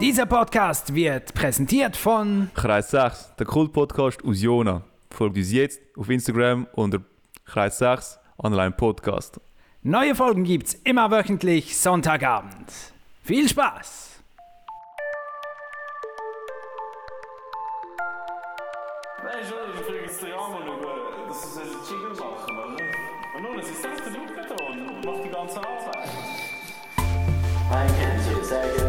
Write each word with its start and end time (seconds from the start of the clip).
Dieser 0.00 0.24
Podcast 0.24 0.94
wird 0.94 1.34
präsentiert 1.34 1.94
von 1.94 2.50
Kreis 2.54 2.90
6, 2.90 3.34
der 3.38 3.44
Kult-Podcast 3.44 4.24
aus 4.24 4.40
Jona. 4.40 4.80
Folgt 5.10 5.36
uns 5.36 5.52
jetzt 5.52 5.78
auf 5.94 6.08
Instagram 6.08 6.66
unter 6.72 7.02
Kreis 7.44 7.76
6 7.76 8.18
Online 8.42 8.70
Podcast. 8.70 9.38
Neue 9.82 10.14
Folgen 10.14 10.44
gibt's 10.44 10.72
immer 10.84 11.10
wöchentlich 11.10 11.76
Sonntagabend. 11.76 12.72
Viel 13.24 13.46
Spaß! 13.46 14.22
Nein, 19.22 19.32
schon, 19.46 19.58
ich 19.74 19.80
frage 19.84 20.00
jetzt 20.00 20.22
den 20.22 20.30
über, 20.30 21.28
dass 21.28 21.54
sie 21.54 21.60
einen 21.60 21.70
Jingle 21.86 22.24
machen, 22.24 22.56
oder? 22.56 23.36
Und 23.36 23.42
nun, 23.42 23.58
es 23.58 23.68
ist 23.68 23.82
selbst 23.82 24.06
der 24.06 24.56
da 24.56 24.64
und 24.64 25.04
macht 25.04 25.24
die 25.26 25.28
ganze 25.28 25.58
Arbeit. 25.58 26.08
Hi, 27.70 27.86
kennen 27.86 28.18
Sie 28.18 28.44
sehr 28.48 28.79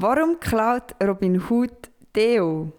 Warum 0.00 0.38
klaut 0.38 0.94
Robin 1.02 1.42
Hood 1.50 1.72
Deo? 2.14 2.72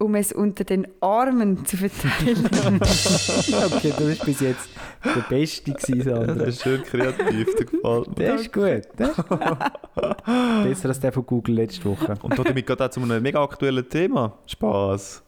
Um 0.00 0.14
es 0.16 0.32
unter 0.32 0.64
den 0.64 0.86
Armen 1.00 1.64
zu 1.64 1.76
verteilen. 1.76 2.48
Okay, 3.72 3.92
du 3.96 4.04
bist 4.06 4.24
bis 4.24 4.40
jetzt 4.40 4.68
der 5.04 5.24
Beste 5.28 5.72
gewesen, 5.72 6.02
Sandra. 6.04 6.34
Das 6.34 6.48
ist 6.48 6.62
schön 6.62 6.82
kreativ, 6.82 7.54
der 7.54 7.66
gefällt 7.66 8.08
mir. 8.08 8.14
Der 8.14 8.34
ist 8.34 8.52
gut. 8.52 8.64
Ist 8.64 8.84
Besser 10.64 10.88
als 10.88 11.00
der 11.00 11.12
von 11.12 11.24
Google 11.26 11.54
letzte 11.56 11.84
Woche. 11.84 12.14
Und 12.22 12.36
damit 12.38 12.66
geht 12.66 12.80
auch 12.82 12.90
zu 12.90 13.00
einem 13.00 13.22
mega 13.22 13.42
aktuellen 13.42 13.88
Thema. 13.88 14.38
Spaß. 14.46 15.22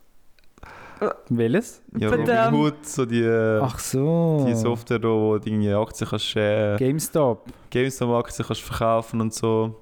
Welches? 1.31 1.83
Ja. 1.97 2.11
Robin 2.11 2.55
Hood, 2.55 2.87
so 2.87 3.07
die, 3.07 3.23
äh, 3.23 3.61
Ach 3.63 3.79
so. 3.79 4.45
die 4.47 4.55
Software, 4.55 5.03
wo 5.03 5.39
du 5.39 5.49
irgendwie 5.49 5.73
Aktien 5.73 6.11
kannst, 6.11 6.37
äh, 6.37 6.77
GameStop. 6.79 7.45
GameStop-Aktien 7.71 8.47
kannst 8.47 8.63
verkaufen 8.63 9.21
und 9.21 9.33
so. 9.33 9.77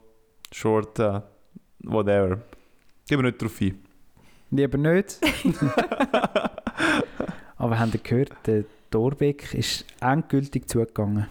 Shorten, 0.53 1.23
whatever. 1.85 2.39
Gehen 3.09 3.19
wir 3.19 3.23
nicht 3.25 3.41
drauf 3.43 3.61
ein. 3.61 3.79
Lieber 4.51 4.79
nicht. 4.79 5.19
Aber 7.57 7.79
habt 7.79 7.95
ihr 7.95 8.01
gehört, 8.01 8.31
der 8.47 8.65
Torbeck 8.91 9.53
ist 9.55 9.85
endgültig 10.01 10.69
zugegangen. 10.69 11.27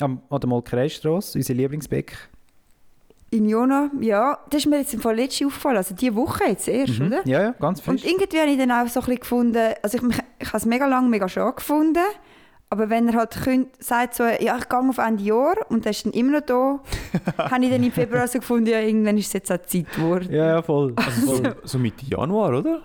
Am, 0.00 0.20
an 0.30 0.40
der 0.40 0.48
Molkereistrasse, 0.48 1.38
unser 1.38 1.54
Lieblingsbeck. 1.54 2.16
In 3.30 3.48
Jona, 3.48 3.90
ja, 4.00 4.38
das 4.50 4.62
ist 4.62 4.66
mir 4.66 4.78
jetzt 4.78 4.92
im 4.92 5.00
Fall 5.00 5.16
letzte 5.16 5.46
aufgefallen, 5.46 5.76
also 5.78 5.94
diese 5.94 6.14
Woche 6.14 6.44
jetzt 6.48 6.68
erst, 6.68 6.98
Mhm. 6.98 7.06
oder? 7.06 7.26
Ja, 7.26 7.40
ja, 7.42 7.50
ganz 7.52 7.78
Und 7.80 8.00
frisch. 8.00 8.10
irgendwie 8.10 8.38
habe 8.38 8.50
ich 8.50 8.58
dann 8.58 8.70
auch 8.72 8.86
so 8.88 9.00
ein 9.00 9.06
bisschen 9.06 9.20
gefunden, 9.20 9.72
also 9.82 9.96
ich, 9.96 10.02
mich- 10.02 10.18
ich 10.38 10.48
habe 10.48 10.56
es 10.58 10.66
mega 10.66 10.86
lange 10.86 11.08
mega 11.08 11.28
schade 11.28 11.54
gefunden, 11.56 11.98
aber 12.72 12.88
wenn 12.88 13.06
er 13.06 13.18
halt 13.18 13.38
könnt, 13.44 13.84
sagt 13.84 14.14
so, 14.14 14.22
ja, 14.22 14.56
ich 14.56 14.66
gehe 14.66 14.78
auf 14.78 14.96
Ende 14.96 15.22
Jahr 15.22 15.56
und 15.68 15.84
er 15.84 15.90
ist 15.90 16.06
dann 16.06 16.12
immer 16.14 16.40
noch 16.40 16.46
da, 16.46 16.80
habe 17.50 17.64
ich 17.66 17.70
dann 17.70 17.82
im 17.82 17.92
Februar 17.92 18.26
so 18.26 18.38
gefunden, 18.38 18.68
ja, 18.68 18.80
irgendwann 18.80 19.18
ist 19.18 19.26
es 19.26 19.34
jetzt 19.34 19.52
auch 19.52 19.60
Zeit 19.60 19.92
geworden. 19.92 20.32
Ja, 20.32 20.46
ja, 20.46 20.62
voll. 20.62 20.94
Also 21.04 21.36
so, 21.36 21.42
so 21.64 21.78
Mitte 21.78 22.06
Januar, 22.06 22.58
oder? 22.58 22.80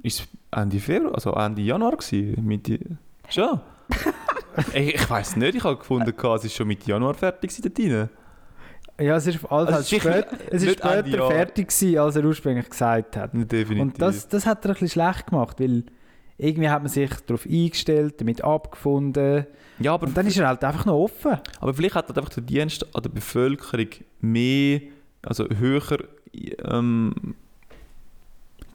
Ist 0.00 0.20
es 0.20 0.28
Ende 0.56 0.78
Februar, 0.78 1.14
also 1.14 1.32
Ende 1.32 1.60
Januar 1.60 1.96
gewesen? 1.96 2.36
Mitte... 2.46 2.78
Schon? 3.28 3.58
ich 4.74 4.94
ich 4.94 5.10
weiß 5.10 5.34
nicht, 5.34 5.56
ich 5.56 5.64
habe 5.64 5.76
gefunden, 5.76 6.14
es 6.36 6.44
ist 6.44 6.54
schon 6.54 6.68
Mitte 6.68 6.88
Januar 6.88 7.14
fertig 7.14 7.50
gewesen. 7.50 8.10
Ja, 9.00 9.16
es 9.16 9.26
ist, 9.26 9.44
also 9.50 9.72
Also 9.72 9.96
spät, 9.96 10.26
es 10.50 10.62
ist 10.62 10.78
später 10.78 11.26
fertig 11.26 11.66
gewesen, 11.66 11.98
als 11.98 12.14
er 12.14 12.24
ursprünglich 12.24 12.70
gesagt 12.70 13.16
hat. 13.16 13.30
Definitiv. 13.32 13.80
Und 13.80 14.00
das, 14.00 14.28
das 14.28 14.46
hat 14.46 14.64
er 14.64 14.70
ein 14.70 14.72
bisschen 14.74 14.88
schlecht 14.90 15.26
gemacht, 15.26 15.58
weil 15.58 15.82
irgendwie 16.42 16.68
hat 16.68 16.82
man 16.82 16.90
sich 16.90 17.10
darauf 17.26 17.46
eingestellt, 17.46 18.20
damit 18.20 18.42
abgefunden. 18.42 19.46
ja, 19.78 19.94
aber, 19.94 20.06
Und 20.06 20.16
dann 20.16 20.26
ist 20.26 20.38
er 20.38 20.48
halt 20.48 20.62
einfach 20.64 20.84
noch 20.84 20.94
offen. 20.96 21.38
aber 21.60 21.74
vielleicht 21.74 21.94
hat 21.94 22.08
halt 22.08 22.18
einfach 22.18 22.32
der 22.32 22.42
Dienst 22.42 22.94
an 22.94 23.02
der 23.02 23.10
Bevölkerung 23.10 23.88
mehr, 24.20 24.80
also 25.22 25.46
höher 25.48 25.98
ähm, 26.64 27.34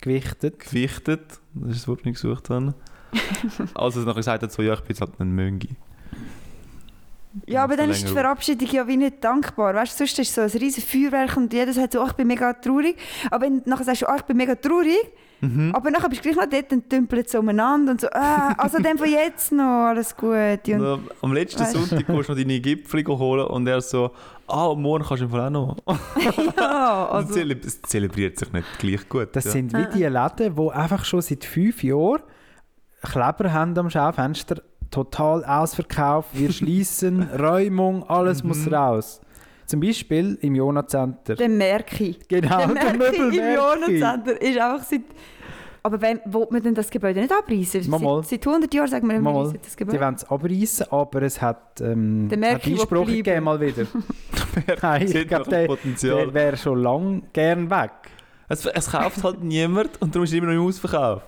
Gewichtet. 0.01 0.59
gewichtet, 0.59 1.39
das 1.53 1.71
ist 1.71 1.81
das 1.81 1.87
Wort, 1.87 2.01
das 2.01 2.07
ich 2.07 2.13
gesucht 2.13 2.49
habe, 2.49 2.73
als 3.73 3.95
er 3.95 4.03
nachher 4.03 4.15
gesagt 4.15 4.43
hat, 4.43 4.51
so, 4.51 4.61
ja, 4.61 4.73
ich 4.73 4.81
bin 4.81 4.89
jetzt 4.89 5.01
halt 5.01 5.19
ein 5.19 5.31
Möngi. 5.31 5.75
Ja, 7.45 7.63
aber 7.63 7.77
dann 7.77 7.89
ist 7.89 8.07
die. 8.07 8.13
Verabschiedung 8.13 8.69
ja 8.71 8.87
wie 8.87 8.97
nicht 8.97 9.23
dankbar. 9.23 9.75
Weißt 9.75 9.93
du, 9.93 9.97
sonst 9.97 10.17
ist 10.17 10.29
es 10.29 10.35
so 10.35 10.41
ein 10.41 10.61
riesen 10.61 10.81
Feuerwerk 10.81 11.37
und 11.37 11.53
jeder 11.53 11.71
sagt 11.71 11.93
so, 11.93 12.01
oh, 12.01 12.07
ich 12.07 12.13
bin 12.13 12.27
mega 12.27 12.53
traurig. 12.53 12.97
Aber 13.29 13.45
wenn 13.45 13.63
du 13.63 13.69
nachher 13.69 13.83
sagst, 13.83 14.05
oh, 14.07 14.15
ich 14.15 14.23
bin 14.23 14.37
mega 14.37 14.55
traurig, 14.55 14.97
Mhm. 15.39 15.75
aber 15.75 15.91
nachher 15.91 16.09
bist 16.09 16.25
du 16.25 16.31
gleich 16.31 16.35
noch 16.43 16.49
dort 16.49 16.71
und 16.71 16.91
dümpelt 16.91 17.29
so 17.29 17.39
umeinander 17.39 17.91
und 17.91 18.01
so, 18.01 18.07
ah, 18.11 18.53
also 18.57 18.79
dann 18.81 18.97
von 18.97 19.07
jetzt 19.07 19.51
noch, 19.51 19.63
alles 19.89 20.15
gut. 20.15 20.67
Und, 20.67 20.81
Und 20.81 21.11
am- 21.21 21.33
letzten 21.33 21.59
Weißt 21.61 21.75
du? 21.75 21.79
Sonntag 21.79 21.97
gehst 22.07 22.29
du 22.29 22.33
noch 22.33 22.39
deine 22.39 22.59
Gipfel 22.59 23.05
holen 23.05 23.45
und 23.47 23.67
er 23.67 23.81
so, 23.81 24.11
ah, 24.47 24.73
morgen 24.75 25.03
kannst 25.05 25.21
du 25.21 25.25
im 25.25 25.31
Fall 25.31 25.41
auch 25.47 25.49
noch. 25.51 25.77
ja, 26.57 27.07
Also, 27.07 27.15
also, 27.17 27.33
zeleb 27.33 27.63
es 27.65 27.81
zelebriert 27.83 28.39
sich 28.39 28.51
nicht 28.51 28.65
gleich 28.79 29.07
gut. 29.07 29.29
Das 29.33 29.45
ja. 29.45 29.51
sind 29.51 29.73
wie 29.73 29.85
die 29.95 30.03
Läden, 30.05 30.55
die 30.55 30.71
einfach 30.71 31.05
schon 31.05 31.21
seit 31.21 31.45
fünf 31.45 31.83
Jahren 31.83 32.21
Kleber 33.03 33.53
haben 33.53 33.77
am 33.77 33.89
Schaufenster. 33.89 34.61
Total 34.89 35.43
ausverkauft, 35.45 36.29
wir 36.33 36.51
schließen, 36.51 37.29
Räumung, 37.39 38.09
alles 38.09 38.41
Mhm. 38.41 38.47
muss 38.47 38.71
raus. 38.71 39.21
Zum 39.67 39.79
Beispiel 39.81 40.37
im 40.41 40.55
Jona 40.55 40.87
Center. 40.87 41.35
den 41.35 41.57
merke 41.57 42.03
ich. 42.03 42.27
Genau, 42.27 42.57
Der 42.57 42.67
der 42.67 42.93
Merki 42.97 43.15
im 43.17 43.25
Möbelmerki. 43.27 43.55
Jonenzentrum 43.55 44.37
ist 44.37 44.57
einfach 44.59 44.83
seit... 44.83 45.01
Aber 45.83 46.01
wenn, 46.01 46.19
will 46.25 46.47
man 46.49 46.61
denn 46.63 46.73
das 46.75 46.89
Gebäude 46.89 47.21
nicht 47.21 47.31
abreißen? 47.31 47.89
Mal, 47.89 47.99
mal. 47.99 48.21
Seit, 48.23 48.41
seit 48.43 48.47
100 48.47 48.73
Jahren 48.73 48.87
sagen 48.89 49.07
wir, 49.09 49.19
wir 49.21 49.29
reissen 49.29 49.59
das 49.63 49.71
Die 49.71 49.77
Gebäude. 49.77 49.99
wollen 50.01 50.15
es 50.15 50.23
abreißen, 50.29 50.85
aber 50.91 51.21
es 51.21 51.41
hat, 51.41 51.79
ähm, 51.81 52.27
Der 52.29 52.37
hat 52.37 52.39
Merki 52.39 52.71
Einsprache 52.71 52.87
bleiben. 53.05 53.11
gegeben 53.23 53.43
mal 53.45 53.61
wieder. 53.61 53.85
Nein, 54.81 55.01
ich 55.13 55.27
glaube, 55.27 55.49
der, 55.49 55.67
Potenzial. 55.67 56.17
der 56.25 56.33
wäre 56.33 56.57
schon 56.57 56.81
lang 56.81 57.23
gern 57.31 57.69
weg. 57.69 57.91
Es, 58.49 58.65
es 58.65 58.89
kauft 58.91 59.23
halt 59.23 59.43
niemand 59.43 60.01
und 60.01 60.13
darum 60.15 60.23
ist 60.23 60.31
es 60.31 60.37
immer 60.37 60.47
noch 60.47 60.53
im 60.61 60.65
Ausverkauf. 60.67 61.21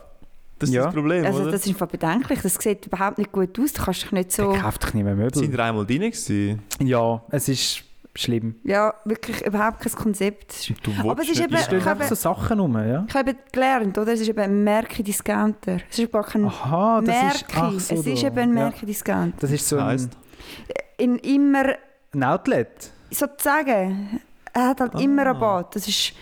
Das 0.57 0.67
ist 0.69 0.75
Ja. 0.75 0.85
das 0.85 0.93
Problem, 0.93 1.25
Also 1.25 1.43
oder? 1.43 1.51
das 1.51 1.61
ist 1.65 1.69
einfach 1.69 1.87
bedenklich. 1.87 2.39
Das 2.41 2.55
sieht 2.55 2.85
überhaupt 2.85 3.17
nicht 3.17 3.31
gut 3.31 3.57
aus. 3.59 3.71
Du 3.71 3.81
kannst 3.81 4.03
dich 4.03 4.11
nicht 4.11 4.31
so... 4.33 4.51
Der 4.51 4.61
kauft 4.61 4.83
doch 4.83 4.93
nicht 4.93 5.03
mehr 5.05 5.15
Sind 5.15 5.35
Möbel. 5.41 5.51
wir 5.57 5.63
einmal 5.63 5.85
drin 5.85 6.01
gewesen? 6.01 6.61
Ja, 6.81 7.21
es 7.31 7.47
ist 7.47 7.83
schlimm. 8.15 8.55
Ja, 8.63 8.93
wirklich 9.05 9.45
überhaupt 9.45 9.79
kein 9.81 9.93
Konzept. 9.93 10.73
Du 10.83 10.91
Aber 11.09 11.21
es 11.21 11.29
ist 11.29 11.39
eben- 11.41 11.53
Ich 11.55 11.85
habe- 11.85 12.03
so 12.05 12.15
Sachen 12.15 12.59
rum, 12.59 12.75
ja? 12.77 13.05
Ich 13.07 13.15
habe 13.15 13.35
gelernt, 13.51 13.97
oder? 13.97 14.13
Es 14.13 14.21
ist 14.21 14.27
eben 14.29 14.39
ein 14.39 14.63
Merki-Discounter. 14.63 15.77
Es 15.89 15.99
ist 15.99 16.11
gar 16.11 16.23
kein 16.23 16.45
Aha, 16.45 17.01
das 17.01 17.07
Merki. 17.07 17.35
ist... 17.35 17.45
Ach 17.55 17.71
so, 17.79 17.95
es 17.95 18.05
ist 18.07 18.23
eben 18.23 18.37
ein 18.39 18.49
Ja. 18.57 18.63
Merki-Discounter. 18.65 19.37
Das 19.39 19.51
ist 19.51 19.67
so 19.67 19.77
ein, 19.77 20.09
In 20.97 21.17
immer, 21.19 21.75
ein 22.13 22.23
Outlet. 22.23 22.91
sozusagen, 23.11 24.19
er 24.53 24.67
hat 24.69 24.81
halt 24.81 24.95
immer 24.99 25.25
Rabatt. 25.25 25.75
Das 25.75 25.87
ist... 25.87 26.13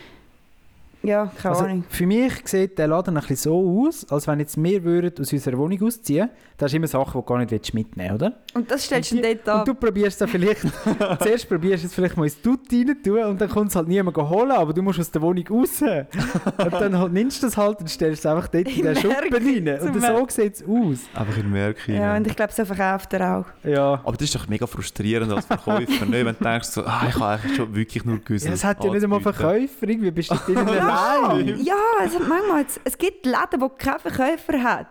Ja, 1.03 1.31
keine 1.41 1.53
Also, 1.55 1.65
Ahnung. 1.65 1.83
für 1.89 2.05
mich 2.07 2.33
sieht 2.45 2.77
der 2.77 2.87
Laden 2.87 3.15
ein 3.15 3.21
bisschen 3.21 3.35
so 3.37 3.85
aus, 3.87 4.05
als 4.11 4.27
wenn 4.27 4.39
jetzt 4.39 4.61
wir 4.61 4.83
würden 4.83 5.13
aus 5.21 5.31
unserer 5.31 5.57
Wohnung 5.57 5.81
ausziehen. 5.83 6.29
Da 6.59 6.63
hast 6.65 6.71
du 6.71 6.77
immer 6.77 6.87
Sachen, 6.87 7.11
die 7.11 7.17
du 7.19 7.21
gar 7.21 7.37
nicht 7.37 7.73
mitnehmen 7.75 8.09
willst, 8.19 8.23
oder? 8.23 8.33
Und 8.55 8.71
das 8.71 8.83
stellst 8.85 9.11
du 9.11 9.17
Und 9.17 9.21
dann 9.23 9.31
die- 9.33 9.37
dort 9.45 9.49
ab. 9.49 9.59
Und 9.59 9.67
du 9.67 9.75
probierst 9.75 10.19
es 10.19 10.29
vielleicht, 10.31 10.61
zuerst 11.21 11.47
probierst 11.47 11.83
du 11.83 11.87
es 11.87 11.93
vielleicht 11.93 12.17
mal 12.17 12.23
ins 12.23 12.41
Dutt 12.41 12.61
rein 12.71 12.97
tun 13.03 13.23
und 13.25 13.39
dann 13.39 13.47
kommt 13.49 13.69
es 13.69 13.75
halt 13.75 13.87
niemand 13.87 14.17
holen, 14.17 14.49
aber 14.51 14.73
du 14.73 14.81
musst 14.81 14.99
aus 14.99 15.11
der 15.11 15.21
Wohnung 15.21 15.47
raus. 15.47 15.81
und 15.83 16.73
dann 16.73 16.97
halt, 16.97 17.13
nimmst 17.13 17.43
du 17.43 17.47
es 17.47 17.55
halt 17.57 17.79
und 17.79 17.87
stellst 17.89 18.25
es 18.25 18.25
einfach 18.25 18.47
dort 18.47 18.67
in 18.75 18.83
den 18.85 18.95
Schuppen 18.95 19.33
rein. 19.33 19.79
Und 19.81 20.01
so 20.01 20.27
sieht 20.29 20.55
es 20.55 20.63
aus. 20.63 20.99
einfach 21.13 21.37
in 21.37 21.51
Merki. 21.51 21.93
Ja, 21.93 22.17
und 22.17 22.25
ich 22.25 22.35
glaube, 22.35 22.51
so 22.51 22.65
verkauft 22.65 23.13
er 23.13 23.37
auch. 23.37 23.45
Ja. 23.63 23.93
Aber 24.03 24.13
das 24.17 24.23
ist 24.23 24.33
doch 24.35 24.47
mega 24.47 24.65
frustrierend 24.65 25.31
als 25.31 25.45
Verkäufer, 25.45 26.05
nicht? 26.07 26.25
wenn 26.25 26.35
du 26.35 26.43
denkst, 26.43 26.69
so, 26.69 26.83
ah, 26.85 27.05
ich 27.07 27.13
habe 27.15 27.25
eigentlich 27.39 27.55
schon 27.55 27.75
wirklich 27.75 28.03
nur 28.03 28.17
gewusst. 28.17 28.45
ja 28.47 28.51
es 28.53 28.63
hat 28.63 28.83
ja 28.83 28.91
nicht 28.91 29.03
einmal 29.03 29.21
Verkäufer, 29.21 29.87
irgendwie 29.87 30.09
bist 30.09 30.31
du 30.31 30.35
drinnen 30.37 30.67
allein. 30.69 31.49
Ja, 31.63 31.75
es 32.03 32.15
hat 32.15 32.27
manchmal, 32.27 32.63
es, 32.67 32.79
es 32.83 32.97
gibt 32.97 33.27
Läden, 33.27 33.61
wo 33.61 33.69
kein 33.69 33.99
Verkäufer 33.99 34.63
hat. 34.63 34.87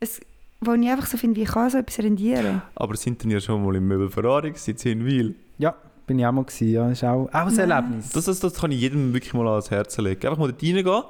Es, 0.00 0.20
wo 0.60 0.72
ich 0.72 0.88
einfach 0.88 1.06
so 1.06 1.16
finde, 1.16 1.40
wie 1.40 1.44
kann 1.44 1.70
so 1.70 1.78
etwas 1.78 1.98
rendieren? 1.98 2.62
Aber 2.74 2.96
sind 2.96 3.22
denn 3.22 3.30
ja 3.30 3.40
schon 3.40 3.64
mal 3.64 3.74
im 3.76 3.86
Möbel 3.86 4.10
Ferrari 4.10 4.48
in 4.48 4.76
Zinwil? 4.76 5.34
Ja, 5.58 5.74
bin 6.06 6.18
ich 6.18 6.26
auch 6.26 6.32
mal 6.32 6.44
gewesen, 6.44 6.72
ja. 6.72 6.90
Ist 6.90 7.04
auch, 7.04 7.28
auch 7.28 7.32
ein 7.32 7.54
Nein. 7.54 7.70
Erlebnis. 7.70 8.10
Das, 8.10 8.24
das, 8.24 8.40
das 8.40 8.54
kann 8.54 8.72
ich 8.72 8.80
jedem 8.80 9.12
wirklich 9.12 9.34
mal 9.34 9.46
ans 9.46 9.70
Herz 9.70 9.96
legen. 9.98 10.26
Einfach 10.26 10.38
mal 10.38 10.50
dort 10.50 10.62
reingehen. 10.62 11.02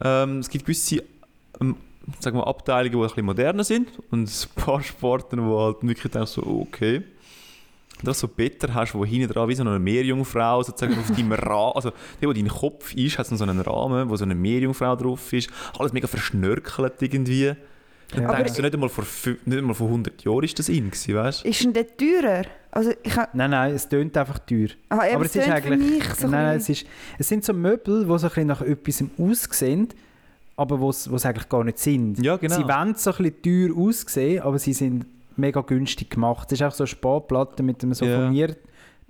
Ähm, 0.00 0.38
es 0.38 0.48
gibt 0.48 0.64
gewisse 0.64 1.02
ähm, 1.60 1.76
sagen 2.20 2.36
wir, 2.36 2.46
Abteilungen, 2.46 2.92
die 2.92 2.98
ein 2.98 3.02
bisschen 3.02 3.24
moderner 3.24 3.64
sind 3.64 3.88
und 4.10 4.28
ein 4.28 4.62
paar 4.62 4.82
Sporten, 4.82 5.44
wo 5.46 5.60
halt 5.60 5.76
wirklich 5.82 6.12
denkst, 6.12 6.32
so, 6.32 6.42
okay. 6.42 7.02
Dass 8.02 8.20
du 8.20 8.26
so 8.26 8.32
Better 8.34 8.74
hast, 8.74 8.94
wo 8.94 9.04
hinten 9.04 9.32
dran 9.32 9.48
wie 9.48 9.54
so 9.54 9.62
eine 9.62 9.78
Meerjungfrau 9.78 10.62
sozusagen 10.62 10.98
auf 10.98 11.10
deinem 11.10 11.32
Rahmen, 11.32 11.76
also 11.76 11.92
der, 12.20 12.28
wo 12.28 12.32
dein 12.32 12.48
Kopf 12.48 12.92
ist, 12.94 13.18
hat 13.18 13.26
so 13.26 13.42
einen 13.42 13.60
Rahmen, 13.60 14.10
wo 14.10 14.16
so 14.16 14.24
eine 14.24 14.34
Meerjungfrau 14.34 14.96
drauf 14.96 15.32
ist. 15.32 15.48
Alles 15.78 15.92
mega 15.92 16.08
verschnörkelt 16.08 17.00
irgendwie. 17.00 17.54
Dann 18.14 18.26
Aber- 18.26 18.36
denkst 18.36 18.54
du, 18.54 18.62
nicht 18.62 18.74
einmal, 18.74 18.88
vor, 18.88 19.04
nicht 19.44 19.58
einmal 19.58 19.74
vor 19.74 19.88
100 19.88 20.22
Jahren 20.24 20.44
ist 20.44 20.58
das 20.58 20.68
in 20.68 20.90
gewesen, 20.90 21.14
weißt 21.14 21.44
du? 21.44 21.48
Ist 21.48 21.64
denn 21.64 21.72
dort 21.72 21.98
teurer? 21.98 22.42
Also 22.70 22.90
ich. 23.02 23.16
Nein, 23.34 23.50
nein, 23.50 23.74
es 23.74 23.88
tönt 23.88 24.16
einfach 24.16 24.38
teuer. 24.40 24.68
Ah, 24.88 25.06
ja, 25.06 25.14
aber 25.14 25.24
es 25.26 25.36
ist 25.36 25.48
eigentlich. 25.48 25.78
mich 25.78 26.04
so 26.14 26.26
nein, 26.26 26.30
nein, 26.42 26.46
ein 26.52 26.56
es, 26.56 26.68
ist, 26.68 26.86
es 27.18 27.28
sind 27.28 27.44
so 27.44 27.52
Möbel, 27.52 28.00
die 28.00 28.06
so 28.06 28.12
ein 28.14 28.20
bisschen 28.20 28.46
nach 28.46 28.62
etwas 28.62 29.04
aussehen, 29.18 29.88
aber 30.56 30.80
wo 30.80 30.90
sie 30.92 31.08
eigentlich 31.28 31.48
gar 31.48 31.62
nicht 31.64 31.78
sind. 31.78 32.18
Ja, 32.22 32.36
genau. 32.36 32.56
Sie 32.56 32.62
wollen 32.64 32.94
so 32.96 33.12
ein 33.12 33.16
bisschen 33.32 33.42
teuer 33.74 33.76
aussehen, 33.76 34.42
aber 34.42 34.58
sie 34.58 34.72
sind 34.72 35.06
mega 35.36 35.60
günstig 35.60 36.10
gemacht. 36.10 36.50
Es 36.52 36.60
ist 36.60 36.66
auch 36.66 36.72
so 36.72 36.82
eine 36.84 36.88
Sparplatte 36.88 37.62
mit 37.62 37.82
einem 37.82 37.94
so 37.94 38.04
Ja. 38.04 38.16
Furnier 38.22 38.56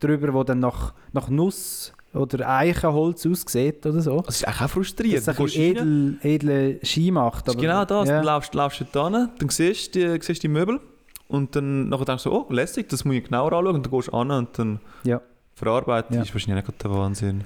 drüber, 0.01 0.33
wo 0.35 0.43
dann 0.45 0.59
nach, 0.61 0.93
nach 1.13 1.29
Nuss 1.29 1.93
oder 2.15 2.49
Eichenholz 2.49 3.27
aussieht 3.27 3.85
oder 3.87 4.01
so. 4.01 4.21
Das 4.23 4.37
ist 4.37 4.45
eigentlich 4.45 4.57
auch 4.57 4.61
Dass 4.63 4.71
frustrierend. 4.73 5.29
es 5.29 5.37
bisschen 5.37 5.79
rein, 5.79 6.19
edel, 6.23 6.51
edle 6.51 6.81
Ski 6.87 7.11
macht. 7.11 7.47
das 7.49 7.55
ist 7.57 7.61
genau 7.61 7.85
das. 7.85 8.09
Ja. 8.09 8.17
Dann 8.17 8.25
laufst, 8.25 8.55
laufst 8.55 8.81
du 8.81 8.85
da 8.93 9.11
hin, 9.11 9.29
dann 9.39 9.49
siehst 9.49 9.95
du 9.95 10.19
die, 10.19 10.23
siehst 10.25 10.43
die 10.43 10.49
Möbel 10.49 10.81
und 11.29 11.57
dann 11.57 11.89
nachher 11.89 12.05
denkst 12.05 12.25
du, 12.25 12.33
oh, 12.33 12.47
lässig, 12.51 12.89
das 12.89 13.05
muss 13.05 13.17
ich 13.17 13.25
genauer 13.25 13.53
anschauen. 13.53 13.75
Und 13.77 13.87
dann 13.87 13.93
gehst 13.93 14.09
du 14.09 14.13
an 14.13 14.31
und 14.31 14.59
dann 14.59 14.81
Ja. 15.05 15.21
verarbeiten. 15.55 16.17
Ja. 16.17 16.23
ist 16.23 16.33
wahrscheinlich 16.35 16.67
nicht 16.67 16.83
der 16.83 16.91
Wahnsinn. 16.91 17.45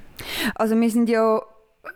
Also 0.54 0.78
wir 0.78 0.90
sind 0.90 1.08
ja, 1.08 1.40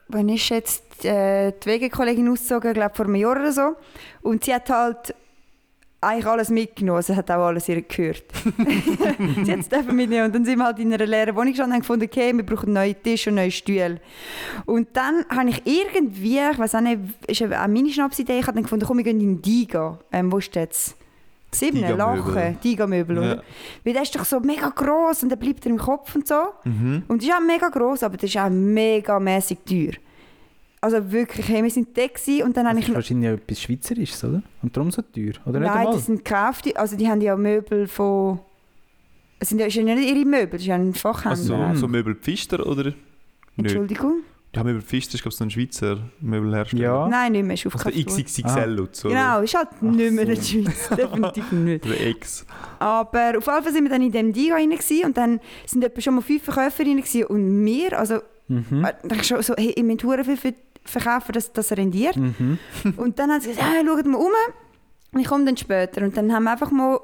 wann 0.08 0.28
ist 0.28 0.48
jetzt 0.48 1.04
äh, 1.04 1.52
die 1.52 1.66
Wegekollegin 1.66 2.28
ausgezogen, 2.28 2.70
ich 2.70 2.74
glaube 2.74 2.94
vor 2.94 3.04
einem 3.06 3.16
Jahr 3.16 3.32
oder 3.32 3.52
so. 3.52 3.76
Und 4.22 4.44
sie 4.44 4.54
hat 4.54 4.70
halt 4.70 5.14
eigentlich 6.02 6.26
alles 6.26 6.50
mitgenommen, 6.50 6.96
also 6.96 7.14
hat 7.14 7.30
auch 7.30 7.46
alles 7.46 7.68
ihr 7.68 7.80
gehört. 7.82 8.24
sie 9.44 9.52
hat 9.52 9.60
es 9.70 9.92
mitnehmen 9.92 10.26
und 10.26 10.34
dann 10.34 10.44
sind 10.44 10.58
wir 10.58 10.64
halt 10.64 10.78
in 10.78 10.92
einer 10.92 11.06
leeren 11.06 11.34
Wohnung 11.36 11.48
gestanden 11.50 11.70
und 11.70 11.74
haben 11.74 11.80
gefunden, 11.80 12.04
okay, 12.04 12.32
wir 12.36 12.44
brauchen 12.44 12.66
einen 12.66 12.74
neuen 12.74 13.02
Tisch 13.02 13.26
und 13.28 13.36
neue 13.36 13.50
Stühle. 13.50 14.00
Und 14.66 14.88
dann 14.94 15.24
habe 15.28 15.50
ich 15.50 15.62
irgendwie, 15.64 16.38
ich 16.38 16.58
weiß 16.58 16.74
auch 16.74 16.80
nicht, 16.80 16.98
ist 17.28 17.42
auch 17.42 17.48
meine 17.68 17.88
Schnapsidee, 17.88 18.38
ich 18.40 18.46
habe 18.46 18.54
dann 18.54 18.64
gefunden, 18.64 18.84
komm, 18.86 18.98
wir 18.98 19.04
gehen 19.04 19.20
in 19.20 19.40
Diga. 19.40 19.98
Ähm, 20.10 20.32
wo 20.32 20.38
ist 20.38 20.54
der 20.54 20.62
jetzt? 20.62 20.96
Sieben. 21.54 21.80
Lachen, 21.80 22.58
Diga-Möbel, 22.64 23.16
Ja. 23.16 23.22
oder? 23.22 23.42
Weil 23.84 23.92
der 23.92 24.02
ist 24.02 24.14
doch 24.16 24.24
so 24.24 24.40
mega 24.40 24.70
gross 24.70 25.22
und 25.22 25.28
der 25.28 25.36
bleibt 25.36 25.64
dir 25.64 25.68
im 25.68 25.78
Kopf 25.78 26.14
und 26.14 26.26
so. 26.26 26.34
Mhm. 26.64 27.02
Und 27.08 27.20
das 27.22 27.28
ist 27.28 27.34
auch 27.34 27.46
mega 27.46 27.68
gross, 27.68 28.02
aber 28.02 28.16
das 28.16 28.30
ist 28.30 28.38
auch 28.38 28.48
mega 28.48 29.20
mäßig 29.20 29.58
teuer. 29.68 29.92
Also 30.84 31.12
wirklich, 31.12 31.48
hey, 31.48 31.62
wir 31.62 31.70
sind 31.70 31.96
da 31.96 32.06
gewesen 32.08 32.42
und 32.42 32.56
dann 32.56 32.66
habe 32.66 32.74
Das 32.74 32.82
ich 32.82 32.88
ist 32.88 32.88
noch... 32.88 32.96
wahrscheinlich 32.96 33.30
etwas 33.30 33.60
Schweizerisches, 33.62 34.24
oder? 34.24 34.42
Und 34.62 34.76
darum 34.76 34.90
so 34.90 35.00
teuer, 35.00 35.32
oder 35.46 35.60
Nein, 35.60 35.70
einmal? 35.70 35.94
das 35.94 36.06
sind 36.06 36.24
gekaufte, 36.24 36.76
also 36.76 36.96
die 36.96 37.08
haben 37.08 37.20
ja 37.20 37.36
Möbel 37.36 37.86
von... 37.86 38.40
Es 39.38 39.48
sind 39.50 39.60
ja, 39.60 39.66
ist 39.66 39.74
ja 39.76 39.82
nicht 39.84 40.08
ihre 40.08 40.24
Möbel, 40.24 40.50
das 40.50 40.62
ist 40.62 40.66
ja 40.66 40.74
ein 40.74 40.92
Fachhändler. 40.92 41.68
Also 41.68 41.80
so 41.82 41.88
Möbel 41.88 42.16
Pfister 42.16 42.66
oder? 42.66 42.84
Nicht. 42.84 42.96
Entschuldigung? 43.58 44.22
Ja, 44.56 44.64
Möbel 44.64 44.82
Pfister 44.82 45.14
ist 45.14 45.22
glaube 45.22 45.32
ich 45.34 45.38
so 45.38 45.44
ein 45.44 45.50
Schweizer 45.50 45.98
Möbelhersteller. 46.20 46.82
Ja. 46.82 47.08
Nein, 47.08 47.30
nicht 47.32 47.44
mehr, 47.44 47.54
ist 47.54 47.64
der 47.64 47.74
aufgekauft 47.74 47.96
worden. 47.96 48.24
XXXL 48.24 48.80
und 48.80 48.96
so. 48.96 49.08
Genau, 49.08 49.40
ist 49.40 49.54
halt 49.54 49.82
nicht 49.82 50.12
mehr 50.12 50.22
in 50.24 50.28
der 50.30 50.36
so. 50.36 50.42
Schweiz, 50.42 50.88
definitiv 50.96 51.52
nicht. 51.52 51.86
Oder 51.86 52.00
X. 52.08 52.44
Aber 52.80 53.38
auf 53.38 53.46
jeden 53.46 53.62
Fall 53.62 53.72
sind 53.72 53.84
wir 53.84 53.90
dann 53.90 54.02
in 54.02 54.10
dem 54.12 54.32
Diga 54.32 54.54
rein 54.56 54.70
gewesen 54.70 55.04
und 55.06 55.16
dann 55.16 55.38
sind 55.64 55.84
etwa 55.84 56.00
schon 56.00 56.14
mal 56.16 56.20
fünf 56.22 56.42
Verkäufer 56.42 56.84
rein 56.84 56.96
gewesen 56.96 57.24
und 57.26 57.64
wir, 57.64 57.96
also 57.96 58.18
Mhm. 58.48 58.84
äh, 58.84 58.92
dachte 59.04 59.20
ich 59.22 59.26
schon 59.28 59.40
so, 59.42 59.54
hey, 59.56 59.72
ich 59.76 60.04
hure 60.04 60.24
viel 60.24 60.36
für 60.36 60.52
verkaufen, 60.84 61.32
dass 61.32 61.52
das 61.52 61.72
rendiert. 61.72 62.16
Mhm. 62.16 62.58
Und 62.96 63.18
dann 63.18 63.30
haben 63.30 63.40
sie 63.40 63.50
gesagt, 63.50 63.68
hey, 63.68 63.84
schaut 63.86 64.06
mal 64.06 64.18
um. 64.18 64.32
Und 65.12 65.20
ich 65.20 65.26
komme 65.26 65.44
dann 65.44 65.56
später. 65.56 66.02
Und 66.02 66.16
dann 66.16 66.32
haben 66.32 66.44
wir 66.44 66.52
einfach 66.52 66.70
mal... 66.70 67.00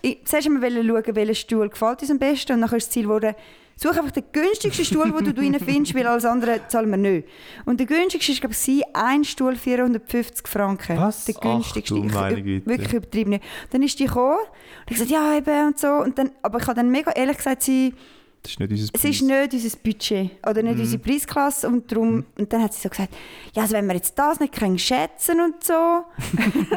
Ich, 0.00 0.24
zuerst 0.24 0.48
haben 0.48 0.60
wir 0.60 0.70
schauen, 0.70 1.14
welcher 1.16 1.34
Stuhl 1.34 1.68
gefällt 1.68 2.02
uns 2.02 2.10
am 2.10 2.18
besten. 2.18 2.54
Und 2.54 2.60
dann 2.60 2.70
ist 2.70 2.86
das 2.86 2.90
Ziel 2.90 3.04
geworden, 3.04 3.34
such 3.76 3.96
einfach 3.96 4.10
den 4.10 4.24
günstigsten 4.32 4.84
Stuhl, 4.84 5.10
den 5.10 5.24
du 5.24 5.34
drin 5.34 5.56
findest, 5.58 5.94
weil 5.94 6.06
alles 6.06 6.24
andere 6.24 6.60
zahlen 6.68 6.90
wir 6.90 6.96
nicht. 6.96 7.28
Und 7.64 7.80
der 7.80 7.86
günstigste 7.86 8.32
ist, 8.32 8.40
glaube 8.40 8.54
ich, 8.54 8.82
ein 8.94 9.24
Stuhl 9.24 9.56
450 9.56 10.46
Franken. 10.46 10.96
Was? 10.96 11.24
Der 11.24 11.34
günstigste. 11.34 11.94
Ach 11.94 12.28
du 12.28 12.36
Ich-. 12.46 12.66
Wirklich 12.66 12.92
übertrieben. 12.92 13.40
Dann 13.70 13.82
ist 13.82 13.98
die 13.98 14.06
gekommen 14.06 14.38
und 14.38 14.90
ich 14.90 14.94
gesagt, 14.98 15.10
ja 15.10 15.36
eben 15.36 15.68
und 15.68 15.78
so. 15.78 15.88
Und 15.88 16.18
dann, 16.18 16.30
aber 16.42 16.58
ich 16.58 16.66
habe 16.66 16.74
dann 16.74 16.90
mega 16.90 17.10
ehrlich 17.12 17.36
gesagt, 17.36 17.62
sie, 17.62 17.94
Das 18.42 18.52
ist 18.52 18.58
nicht 18.60 18.70
unser 18.72 18.90
es 18.92 19.04
ist 19.04 19.22
nicht 19.22 19.52
unser 19.54 19.76
Budget 19.84 20.30
oder 20.48 20.62
nicht 20.64 20.78
unsere 20.80 20.98
Preisklasse 21.00 21.68
und 21.68 21.92
darum, 21.92 22.24
und 22.36 22.52
dann 22.52 22.62
hat 22.62 22.74
sie 22.74 22.80
so 22.80 22.88
gesagt, 22.88 23.10
ja, 23.54 23.62
also 23.62 23.74
wenn 23.74 23.86
wir 23.86 23.94
jetzt 23.94 24.18
das 24.18 24.40
nicht 24.40 24.52
können 24.52 24.78
schätzen 24.80 25.40
und 25.40 25.62
so, 25.62 25.72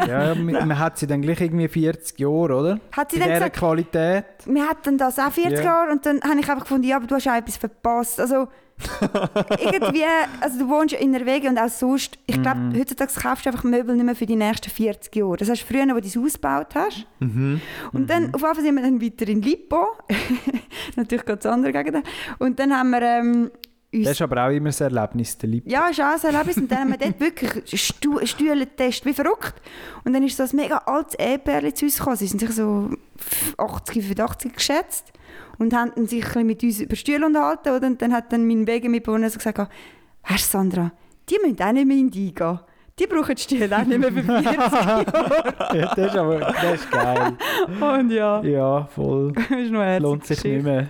Ja, 0.08 0.36
man, 0.36 0.54
man 0.68 0.78
hat 0.78 1.00
sie 1.00 1.08
dann 1.08 1.22
gleich 1.24 1.42
irgendwie 1.42 1.68
40 1.68 2.20
Jahre, 2.20 2.34
oder? 2.56 2.80
hat 2.92 3.10
sie 3.12 3.18
In 3.18 3.22
dann 3.22 3.30
dieser 3.30 3.40
gesagt, 3.50 3.58
Qualität. 3.58 4.26
wir 4.46 4.68
hatten 4.70 4.98
das 5.00 5.18
auch 5.18 5.32
40 5.32 5.54
Ja. 5.58 5.64
Jahre 5.64 5.92
und 5.92 6.06
dann 6.06 6.22
habe 6.22 6.40
ich 6.40 6.48
einfach 6.50 6.64
gefunden, 6.64 6.84
ja, 6.88 6.98
aber 6.98 7.08
du 7.08 7.16
hast 7.16 7.28
auch 7.28 7.34
etwas 7.36 7.58
verpasst. 7.58 8.20
Also 8.20 8.48
irgendwie, 9.60 10.04
also 10.42 10.60
du 10.60 10.70
wohnst 10.70 10.94
in 10.96 11.14
der 11.14 11.26
Wege 11.26 11.48
und 11.50 11.58
auch 11.58 11.70
sonst, 11.70 12.18
ich 12.28 12.42
glaube, 12.42 12.60
Mhm. 12.60 12.80
heutzutage 12.80 13.12
kaufst 13.14 13.46
du 13.46 13.50
einfach 13.50 13.64
Möbel 13.64 13.96
nicht 13.96 14.06
mehr 14.06 14.16
für 14.16 14.26
die 14.26 14.36
nächsten 14.36 14.70
40 14.70 15.16
Jahre. 15.16 15.38
Das 15.38 15.50
hast 15.50 15.62
du 15.62 15.66
früher, 15.74 15.86
wo 15.96 16.00
du 16.00 16.02
dein 16.10 16.24
Haus 16.24 16.34
gebaut 16.34 16.76
hast. 16.76 17.06
Mhm. 17.20 17.62
Und 17.94 18.10
dann, 18.10 18.34
auf 18.34 18.42
jeden 18.42 18.56
Fall 18.56 18.64
sind 18.64 18.76
wir 18.76 18.82
dann 18.84 19.02
weiter 19.02 19.28
in 19.28 19.42
Lipo. 19.42 19.88
Natürlich 20.96 21.26
ganz 21.26 21.46
andere 21.46 21.72
Gegend. 21.72 22.06
Und 22.40 22.60
dann 22.60 22.78
haben 22.78 22.90
wir 22.92 23.02
ähm, 23.02 23.52
Das 23.92 24.12
ist 24.12 24.22
aber 24.22 24.46
auch 24.46 24.50
immer 24.52 24.70
ein 24.70 24.76
Erlebnis, 24.96 25.38
der 25.38 25.50
Lieb. 25.50 25.64
ja, 25.68 25.88
ist 25.88 26.02
auch 26.02 26.22
ein 26.24 26.34
Erlebnis. 26.34 26.58
Und 26.58 26.72
dann 26.72 26.80
haben 26.80 26.90
wir 26.92 26.98
dort 26.98 27.20
wirklich 27.20 27.82
Stu 27.82 28.20
Stühle 28.26 28.66
getestet, 28.66 29.06
wie 29.06 29.14
verrückt. 29.14 29.54
Und 30.04 30.14
dann 30.14 30.24
ist 30.24 30.38
so 30.38 30.44
ein 30.44 30.50
mega 30.54 30.78
altes 30.86 31.16
Ehepaar 31.18 31.74
zu 31.74 31.86
uns 31.86 31.98
gekommen. 31.98 32.18
Sie 32.18 32.28
sind 32.28 32.40
sich 32.40 32.52
so 32.52 32.90
80, 33.58 34.04
85 34.06 34.54
geschätzt. 34.54 35.12
Und 35.58 35.74
haben 35.74 35.92
dann 35.96 36.08
sich 36.08 36.24
ein 36.24 36.28
bisschen 36.28 36.48
mit 36.48 36.64
uns 36.64 36.80
über 36.82 36.96
Stühle 36.96 37.26
unterhalten. 37.26 37.70
Oder? 37.70 37.88
Und 37.88 38.02
dann 38.02 38.14
hat 38.14 38.32
dann 38.34 38.48
mein 38.48 38.68
Wegemitbewohner 38.68 39.30
so 39.30 39.38
gesagt, 39.38 39.58
«Weißt 40.28 40.54
du, 40.54 40.58
Sandra, 40.58 40.92
die 41.30 41.38
müssen 41.44 41.62
auch 41.62 41.72
nicht 41.72 41.88
mehr 41.88 41.98
in 41.98 42.10
die 42.10 42.34
gehen. 42.34 42.60
Die 42.98 43.08
brauchen 43.08 43.36
die 43.36 43.42
Stühle 43.42 43.78
auch 43.78 43.84
nicht 43.86 44.00
mehr 44.00 44.12
für 44.12 44.24
40 44.42 44.54
Jahre.» 44.58 45.06
Ja, 45.78 45.94
das 45.96 46.08
ist 46.12 46.16
aber 46.18 46.40
das 46.40 46.74
ist 46.82 46.92
geil. 46.92 47.34
Und 47.82 48.10
ja, 48.12 48.42
Ja, 48.44 48.86
voll. 48.86 49.34
Lohnt 50.00 50.26
sich 50.26 50.44
nicht 50.44 50.64
mehr. 50.64 50.90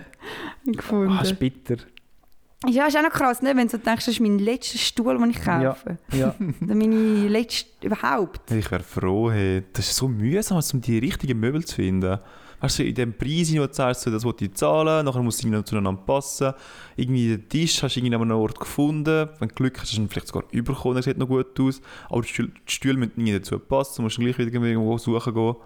gefunden. 0.64 1.16
Ah, 1.18 1.22
ist 1.22 1.38
bitter. 1.38 1.76
Ja, 2.66 2.86
ist 2.86 2.96
auch 2.96 3.02
noch 3.02 3.10
krass, 3.10 3.42
ne? 3.42 3.50
wenn 3.54 3.68
du 3.68 3.72
so 3.72 3.76
denkst, 3.78 4.06
das 4.06 4.14
ist 4.14 4.20
mein 4.20 4.38
letzter 4.38 4.78
Stuhl, 4.78 5.16
den 5.18 5.30
ich 5.30 5.40
kaufe. 5.44 5.98
Ja. 6.12 6.34
Oder 6.62 6.74
meine 6.74 7.28
letzte 7.28 7.86
überhaupt. 7.86 8.50
Ich 8.50 8.70
wäre 8.70 8.82
froh, 8.82 9.30
hey. 9.30 9.62
das 9.72 9.88
ist 9.90 9.96
so 9.96 10.08
mühsam, 10.08 10.58
um 10.72 10.80
die 10.80 10.98
richtigen 10.98 11.38
Möbel 11.38 11.64
zu 11.64 11.76
finden. 11.76 12.18
Weißt 12.60 12.78
du, 12.78 12.84
in 12.84 12.94
dem 12.94 13.12
Preis, 13.12 13.48
den 13.48 13.58
du 13.58 13.70
zahlst, 13.70 14.06
das 14.06 14.24
will 14.24 14.34
ich 14.40 14.54
zahlen, 14.54 15.04
nachher 15.04 15.22
muss 15.22 15.44
es 15.44 15.64
zueinander 15.64 16.02
passen. 16.02 16.52
Irgendwie 16.96 17.28
den 17.28 17.48
Tisch 17.48 17.82
hast 17.82 17.96
du 17.96 18.00
irgendwie 18.00 18.14
an 18.14 18.22
einem 18.22 18.38
Ort 18.38 18.58
gefunden. 18.58 19.28
Wenn 19.38 19.48
du 19.48 19.54
Glück 19.54 19.74
hast, 19.78 19.88
hast 19.88 19.96
du 19.96 20.02
ihn 20.02 20.08
vielleicht 20.08 20.28
sogar 20.28 20.44
überkommen, 20.52 20.94
der 20.94 21.02
sieht 21.02 21.18
noch 21.18 21.28
gut 21.28 21.58
aus. 21.60 21.80
Aber 22.08 22.22
die 22.22 22.28
Stühle, 22.28 22.48
die 22.66 22.72
Stühle 22.72 22.98
müssen 22.98 23.12
irgendwie 23.16 23.34
dazu 23.34 23.58
passen, 23.58 23.96
du 23.96 24.02
musst 24.02 24.18
gleich 24.18 24.38
wieder 24.38 24.52
irgendwo 24.52 24.96
suchen 24.98 25.34
gehen. 25.34 25.56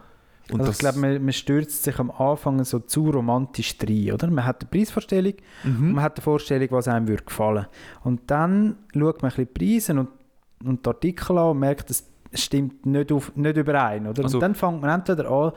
Und 0.53 0.61
Also 0.61 0.73
ich 0.73 0.79
glaube, 0.79 0.99
man, 0.99 1.23
man 1.23 1.33
stürzt 1.33 1.85
sich 1.85 1.99
am 1.99 2.11
Anfang 2.11 2.65
so 2.65 2.81
zu 2.81 3.11
romantisch 3.11 3.77
rein, 3.83 4.13
oder? 4.13 4.29
Man 4.29 4.45
hat 4.45 4.63
eine 4.63 4.71
Preisvorstellung 4.71 5.35
und 5.65 5.81
mhm. 5.81 5.93
man 5.93 6.03
hat 6.03 6.17
eine 6.17 6.25
Vorstellung, 6.25 6.69
was 6.73 6.89
einem 6.89 7.07
würde 7.07 7.25
gefallen. 7.25 7.67
Und 8.03 8.23
dann 8.31 8.77
schaut 8.93 9.23
man 9.23 9.31
ein 9.31 9.37
bisschen 9.37 9.49
die 9.55 9.59
Preise 9.59 9.93
und, 9.93 10.09
und 10.65 10.85
die 10.85 10.89
Artikel 10.89 11.39
an 11.39 11.51
und 11.51 11.59
merkt, 11.61 11.91
es 11.91 12.05
stimmt 12.33 12.87
nicht, 12.87 13.13
auf, 13.13 13.35
nicht 13.37 13.57
überein, 13.57 14.07
oder? 14.07 14.25
Also- 14.25 14.39
und 14.39 14.43
dann 14.43 14.55
fängt 14.55 14.81
man 14.81 14.91
entweder 14.91 15.31
an, 15.31 15.53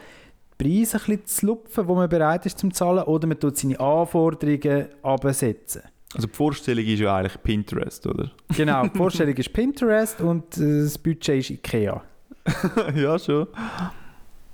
Preise 0.57 0.97
ein 0.97 1.03
bisschen 1.05 1.25
zu 1.25 1.45
lupfen, 1.47 1.87
wo 1.87 1.95
man 1.95 2.09
bereit 2.09 2.45
ist 2.45 2.59
zum 2.59 2.73
zahlen, 2.73 3.03
oder 3.03 3.27
man 3.27 3.39
tut 3.39 3.57
seine 3.57 3.79
Anforderungen 3.79 4.87
absetzen. 5.01 5.81
Also 6.13 6.27
die 6.27 6.33
Vorstellung 6.33 6.85
ist 6.85 6.99
ja 6.99 7.15
eigentlich 7.15 7.41
Pinterest, 7.41 8.05
oder? 8.05 8.31
Genau, 8.55 8.83
die 8.83 8.97
Vorstellung 8.97 9.35
ist 9.35 9.51
Pinterest 9.51 10.21
und 10.21 10.57
äh, 10.57 10.83
das 10.83 10.97
Budget 10.97 11.39
ist 11.39 11.49
Ikea. 11.49 12.03
ja, 12.95 13.17
schon. 13.17 13.47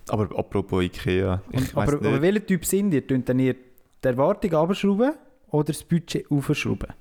Aber 0.08 0.24
apropos 0.38 0.84
Ikea, 0.84 1.42
ich 1.52 1.76
Und, 1.76 1.78
aber, 1.78 1.94
aber 1.94 2.22
welcher 2.22 2.46
Typ 2.46 2.66
sind 2.66 2.94
ihr? 2.94 3.02
Dann 3.06 3.40
ihr 3.40 3.54
die 3.54 4.08
Erwartung 4.08 4.54
abschrauben 4.54 5.14
oder 5.50 5.66
das 5.66 5.84
Budget 5.84 6.32
aufschrauben? 6.32 6.94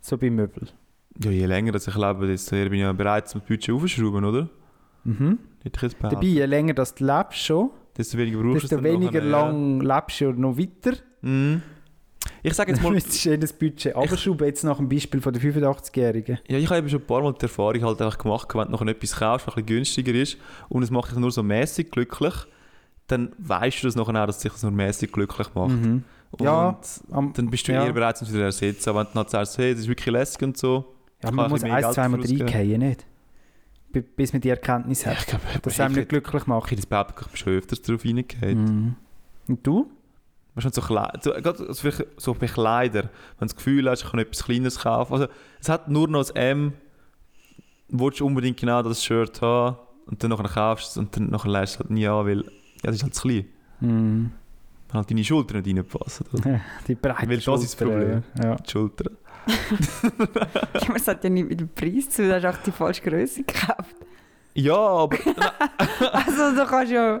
So 0.00 0.18
bei 0.18 0.30
Möbel. 0.30 0.68
Ja, 1.22 1.30
je 1.30 1.46
länger 1.46 1.72
dass 1.72 1.86
ich 1.86 1.94
lebe, 1.94 2.26
desto 2.26 2.56
eher 2.56 2.64
bin 2.64 2.74
ich 2.74 2.80
ja 2.80 2.92
bereit, 2.92 3.28
zum 3.28 3.42
Budget 3.42 3.74
aufzuschrauben, 3.74 4.24
oder? 4.24 4.48
Mhm. 5.04 5.38
Ich 5.64 5.82
jetzt 5.82 5.96
Dabei, 6.00 6.24
je 6.26 6.44
länger 6.46 6.74
das 6.74 6.94
du 6.94 7.04
lebst 7.04 7.38
schon, 7.38 7.70
Desto 7.96 8.16
weniger 8.18 8.38
brauchst 8.38 8.52
du 8.54 8.56
es 8.56 8.62
desto 8.70 8.76
dann 8.76 8.84
weniger 8.84 9.20
nachher, 9.20 9.30
ja. 9.30 9.48
lang 9.50 9.80
lebst 9.80 10.20
du 10.20 10.32
noch 10.32 10.56
weiter. 10.56 10.96
Mhm. 11.22 11.62
Ich 12.42 12.54
sage 12.54 12.72
jetzt 12.72 12.82
mal, 12.82 12.92
müsstest 12.92 13.24
du 13.26 13.38
das 13.38 13.52
Budget 13.52 13.94
abschrauben, 13.94 14.46
jetzt 14.46 14.62
nach 14.64 14.76
dem 14.76 14.88
Beispiel 14.88 15.20
von 15.20 15.32
der 15.32 15.42
85-Jährigen. 15.42 16.38
ja, 16.48 16.58
ich 16.58 16.66
habe 16.66 16.78
eben 16.78 16.88
schon 16.88 17.00
ein 17.00 17.06
paar 17.06 17.22
Mal 17.22 17.32
die 17.34 17.42
Erfahrung 17.42 17.82
halt 17.82 18.00
einfach 18.00 18.18
gemacht, 18.18 18.48
wenn 18.54 18.64
du 18.66 18.70
noch 18.72 18.82
etwas 18.86 19.16
kaufst, 19.16 19.46
was 19.46 19.54
ein 19.56 19.64
bisschen 19.64 19.76
günstiger 19.76 20.14
ist 20.14 20.38
und 20.68 20.82
es 20.82 20.90
macht 20.90 21.10
dich 21.10 21.18
nur 21.18 21.30
so 21.30 21.42
mäßig 21.42 21.90
glücklich, 21.90 22.34
dann 23.06 23.32
weißt 23.38 23.82
du 23.82 23.86
das 23.88 23.96
nachher 23.96 24.22
auch, 24.22 24.26
dass 24.26 24.38
dich 24.38 24.52
das 24.52 24.62
nur 24.62 24.72
mäßig 24.72 25.10
glücklich 25.12 25.48
macht. 25.54 25.70
Mhm. 25.70 26.04
Und 26.32 26.44
Ja, 26.44 26.78
am- 27.10 27.32
dann 27.32 27.50
bist 27.50 27.66
du 27.66 27.72
ja. 27.72 27.84
eher 27.84 27.92
bereit, 27.92 28.16
es 28.22 28.28
wieder 28.32 28.50
zu 28.50 28.64
ersetzen. 28.64 28.90
Aber 28.90 29.00
wenn 29.00 29.06
du 29.08 29.12
dann 29.14 29.28
sagst, 29.28 29.58
hey, 29.58 29.72
das 29.72 29.80
ist 29.80 29.88
wirklich 29.88 30.12
lässig 30.12 30.42
und 30.42 30.56
so. 30.56 30.94
Ja, 31.24 31.32
man 31.32 31.50
muss 31.50 31.62
Geld 31.62 31.92
zweimal 31.92 32.20
reingehen, 32.20 32.80
nicht? 32.80 33.04
Bis 33.92 34.32
man 34.32 34.40
die 34.40 34.48
Erkenntnis 34.50 35.02
Ja, 35.04 35.10
hat, 35.12 35.18
ich 35.20 35.26
glaube, 35.26 35.44
dass 35.62 35.72
es 35.74 35.80
einem 35.80 35.94
nicht 35.94 36.08
glücklich 36.08 36.42
Ich 36.42 36.46
macht. 36.46 36.70
hätte 36.70 36.76
das 36.76 36.86
behauptet, 36.86 37.16
ich 37.22 37.26
bin 37.28 37.36
schon 37.36 37.52
öfters 37.54 37.82
darauf 37.82 38.04
reingehauen. 38.04 38.64
Mhm. 38.64 38.94
Und 39.48 39.66
du? 39.66 39.90
Schon 40.58 40.72
so, 40.72 40.80
Kle- 40.82 41.22
so, 41.22 41.32
also 41.32 41.74
vielleicht 41.74 42.06
so 42.20 42.34
bei 42.34 42.46
Kleidern, 42.46 43.08
wenn 43.38 43.46
du 43.48 43.52
das 43.52 43.56
Gefühl 43.56 43.88
hast, 43.88 44.02
ich 44.04 44.10
kann 44.10 44.20
etwas 44.20 44.44
Kleines 44.44 44.78
kaufen. 44.80 45.12
Also, 45.14 45.26
es 45.60 45.68
hat 45.68 45.88
nur 45.88 46.06
noch 46.08 46.20
das 46.20 46.30
M, 46.32 46.72
willst 47.88 48.20
du 48.20 48.26
unbedingt 48.26 48.58
genau 48.58 48.82
das 48.82 49.02
Shirt 49.02 49.40
haben 49.42 49.76
und 50.06 50.22
dann 50.22 50.30
nachher 50.30 50.48
kaufst 50.48 50.96
du 50.96 51.00
es 51.00 51.04
und 51.06 51.16
dann 51.16 51.30
nachher 51.30 51.50
lässt 51.50 51.74
du 51.74 51.76
es 51.76 51.80
halt 51.80 51.90
nie 51.90 52.06
an, 52.06 52.26
weil 52.26 52.38
ja, 52.42 52.44
das 52.82 52.96
ist 52.96 53.02
halt 53.04 53.14
zu 53.14 53.22
klein. 53.28 53.46
Wenn 53.80 54.32
halt 54.92 55.10
deine 55.10 55.24
Schultern 55.24 55.62
nicht 55.62 55.76
reinpassen. 55.76 56.26
Oder? 56.32 56.60
Die 56.88 56.94
breite 56.94 57.28
Weil 57.28 57.38
das 57.38 57.46
ist 57.62 57.80
das 57.80 57.88
Schulter, 57.88 57.96
Problem. 58.00 58.22
Ja. 58.42 58.56
Die 58.56 58.70
Schultern. 58.70 59.16
Ja, 60.74 60.88
aber 60.88 60.96
es 60.96 61.08
hat 61.08 61.24
ja 61.24 61.30
nicht 61.30 61.48
mit 61.48 61.60
dem 61.60 61.68
Preis 61.68 62.10
zu, 62.10 62.22
du 62.22 62.34
hast 62.34 62.44
auch 62.44 62.62
die 62.62 62.72
falsche 62.72 63.02
Größe 63.02 63.42
gekauft. 63.42 63.96
Ja, 64.54 64.76
aber 64.76 65.16
Also 66.12 66.54
du 66.54 66.66
kannst 66.66 66.92
ja... 66.92 67.20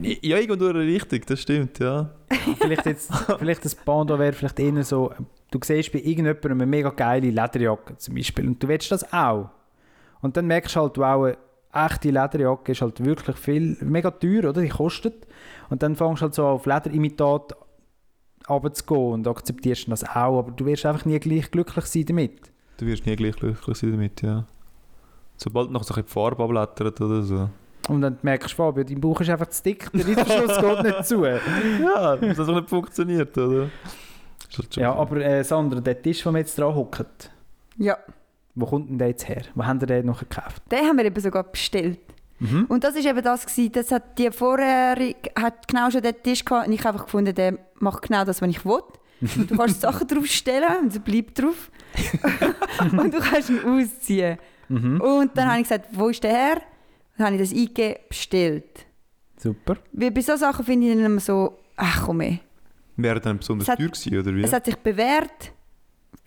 ja, 0.00 0.38
irgendwo 0.38 0.66
richtig, 0.66 1.26
das 1.26 1.40
stimmt, 1.40 1.78
ja. 1.78 2.10
vielleicht 2.58 2.86
jetzt, 2.86 3.12
vielleicht 3.38 3.64
das 3.64 3.74
Bando 3.74 4.18
wäre 4.18 4.32
vielleicht 4.32 4.58
eher 4.58 4.82
so, 4.82 5.12
du 5.50 5.60
siehst 5.62 5.92
bei 5.92 5.98
irgendjemandem 5.98 6.52
eine 6.52 6.66
mega 6.66 6.90
geile 6.90 7.30
Lederjacke 7.30 7.96
zum 7.96 8.14
Beispiel 8.14 8.46
und 8.46 8.62
du 8.62 8.68
willst 8.68 8.90
das 8.90 9.12
auch. 9.12 9.50
Und 10.20 10.36
dann 10.36 10.46
merkst 10.46 10.74
du 10.74 10.80
halt, 10.80 10.98
wow, 10.98 11.26
eine 11.26 11.36
echte 11.86 12.08
Lederjacke 12.10 12.72
ist 12.72 12.82
halt 12.82 13.04
wirklich 13.04 13.36
viel, 13.36 13.76
mega 13.80 14.10
teuer, 14.10 14.50
oder? 14.50 14.62
Die 14.62 14.68
kostet. 14.68 15.26
Und 15.68 15.82
dann 15.82 15.94
fängst 15.94 16.22
du 16.22 16.24
halt 16.24 16.34
so 16.34 16.46
auf 16.46 16.66
Lederimitat 16.66 17.54
runterzugehen 18.48 19.12
und 19.12 19.28
akzeptierst 19.28 19.88
das 19.90 20.04
auch, 20.04 20.38
aber 20.38 20.50
du 20.52 20.64
wirst 20.66 20.86
einfach 20.86 21.04
nie 21.04 21.18
gleich 21.18 21.50
glücklich 21.50 21.84
sein 21.86 22.04
damit. 22.06 22.52
Du 22.78 22.86
wirst 22.86 23.06
nie 23.06 23.16
gleich 23.16 23.36
glücklich 23.36 23.76
sein 23.76 23.92
damit, 23.92 24.22
ja. 24.22 24.44
Sobald 25.36 25.70
noch 25.70 25.82
so 25.84 25.94
ein 25.94 26.02
bisschen 26.02 26.06
die 26.06 26.12
Farbe 26.12 26.42
abblättert 26.44 27.00
oder 27.00 27.22
so. 27.22 27.48
Und 27.88 28.00
dann 28.00 28.18
merkst 28.22 28.52
du, 28.52 28.56
Fabio, 28.56 28.82
dein 28.84 29.00
Bauch 29.00 29.20
ist 29.20 29.30
einfach 29.30 29.48
zu 29.48 29.62
dick, 29.62 29.90
der 29.92 30.06
Reißverschluss 30.08 30.58
geht 30.60 30.82
nicht 30.82 31.06
zu. 31.06 31.24
Ja, 31.24 32.16
das 32.16 32.38
hat 32.38 32.48
doch 32.48 32.54
nicht 32.56 32.68
funktioniert, 32.68 33.36
oder? 33.38 33.68
Halt 34.56 34.76
Ja, 34.76 34.92
aber 34.94 35.16
äh, 35.18 35.44
Sandra, 35.44 35.80
der 35.80 36.00
Tisch, 36.00 36.24
wo 36.26 36.30
wir 36.32 36.38
jetzt 36.38 36.58
dran 36.58 36.74
hocken, 36.74 37.06
Ja, 37.76 37.96
wo 38.54 38.64
kommt 38.66 38.88
denn 38.90 38.98
der 38.98 39.08
jetzt 39.08 39.28
her? 39.28 39.42
Wo 39.54 39.64
haben 39.64 39.78
ihr 39.80 39.86
den 39.86 40.06
noch 40.06 40.18
gekauft? 40.20 40.62
den 40.72 40.78
haben 40.86 40.96
wir 40.96 41.04
eben 41.04 41.20
sogar 41.20 41.44
bestellt. 41.44 41.98
Mhm. 42.38 42.66
Und 42.68 42.84
das 42.84 42.96
ist 42.96 43.06
eben 43.06 43.22
das 43.22 43.46
gewesen, 43.46 43.72
das 43.72 43.90
hat 43.90 44.18
die 44.18 44.30
vorherige, 44.30 45.30
hat 45.38 45.68
genau 45.68 45.90
schon 45.90 46.02
den 46.02 46.14
Tisch 46.22 46.44
gehabt 46.44 46.66
und 46.66 46.72
ich 46.72 46.80
habe 46.80 46.90
einfach 46.90 47.06
gefunden, 47.06 47.34
der 47.34 47.58
macht 47.78 48.02
genau 48.02 48.24
das, 48.24 48.42
was 48.42 48.48
ich 48.48 48.64
will. 48.64 48.82
Du 49.48 49.56
kannst 49.56 49.80
Sachen 49.80 50.06
draufstellen 50.06 50.76
und 50.82 50.94
er 50.94 51.00
bleibt 51.00 51.40
drauf. 51.40 51.70
und 52.92 53.14
du 53.14 53.18
kannst 53.18 53.48
ihn 53.48 53.60
ausziehen. 53.64 54.38
Mhm. 54.68 55.00
Und 55.00 55.36
dann 55.36 55.48
habe 55.48 55.60
ich 55.60 55.64
gesagt, 55.64 55.88
wo 55.92 56.08
ist 56.08 56.22
der 56.22 56.30
her? 56.32 56.62
Dann 57.16 57.28
habe 57.28 57.36
ich 57.36 57.42
das 57.42 57.58
eingegeben, 57.58 57.96
bestellt. 58.08 58.86
Super. 59.38 59.76
Weil 59.92 60.10
bei 60.10 60.20
solchen 60.20 60.40
Sachen 60.40 60.64
finde 60.64 60.88
ich 60.88 60.94
dann 60.94 61.04
immer 61.04 61.20
so, 61.20 61.58
ach 61.76 62.04
komm 62.04 62.20
ey. 62.20 62.40
Wäre 62.96 63.20
dann 63.20 63.38
besonders 63.38 63.68
Es 63.68 63.76
teuer 63.76 63.88
gewesen, 63.88 64.18
oder 64.18 64.34
wie? 64.34 64.42
Es 64.42 64.52
hat 64.52 64.64
sich 64.64 64.76
bewährt. 64.76 65.52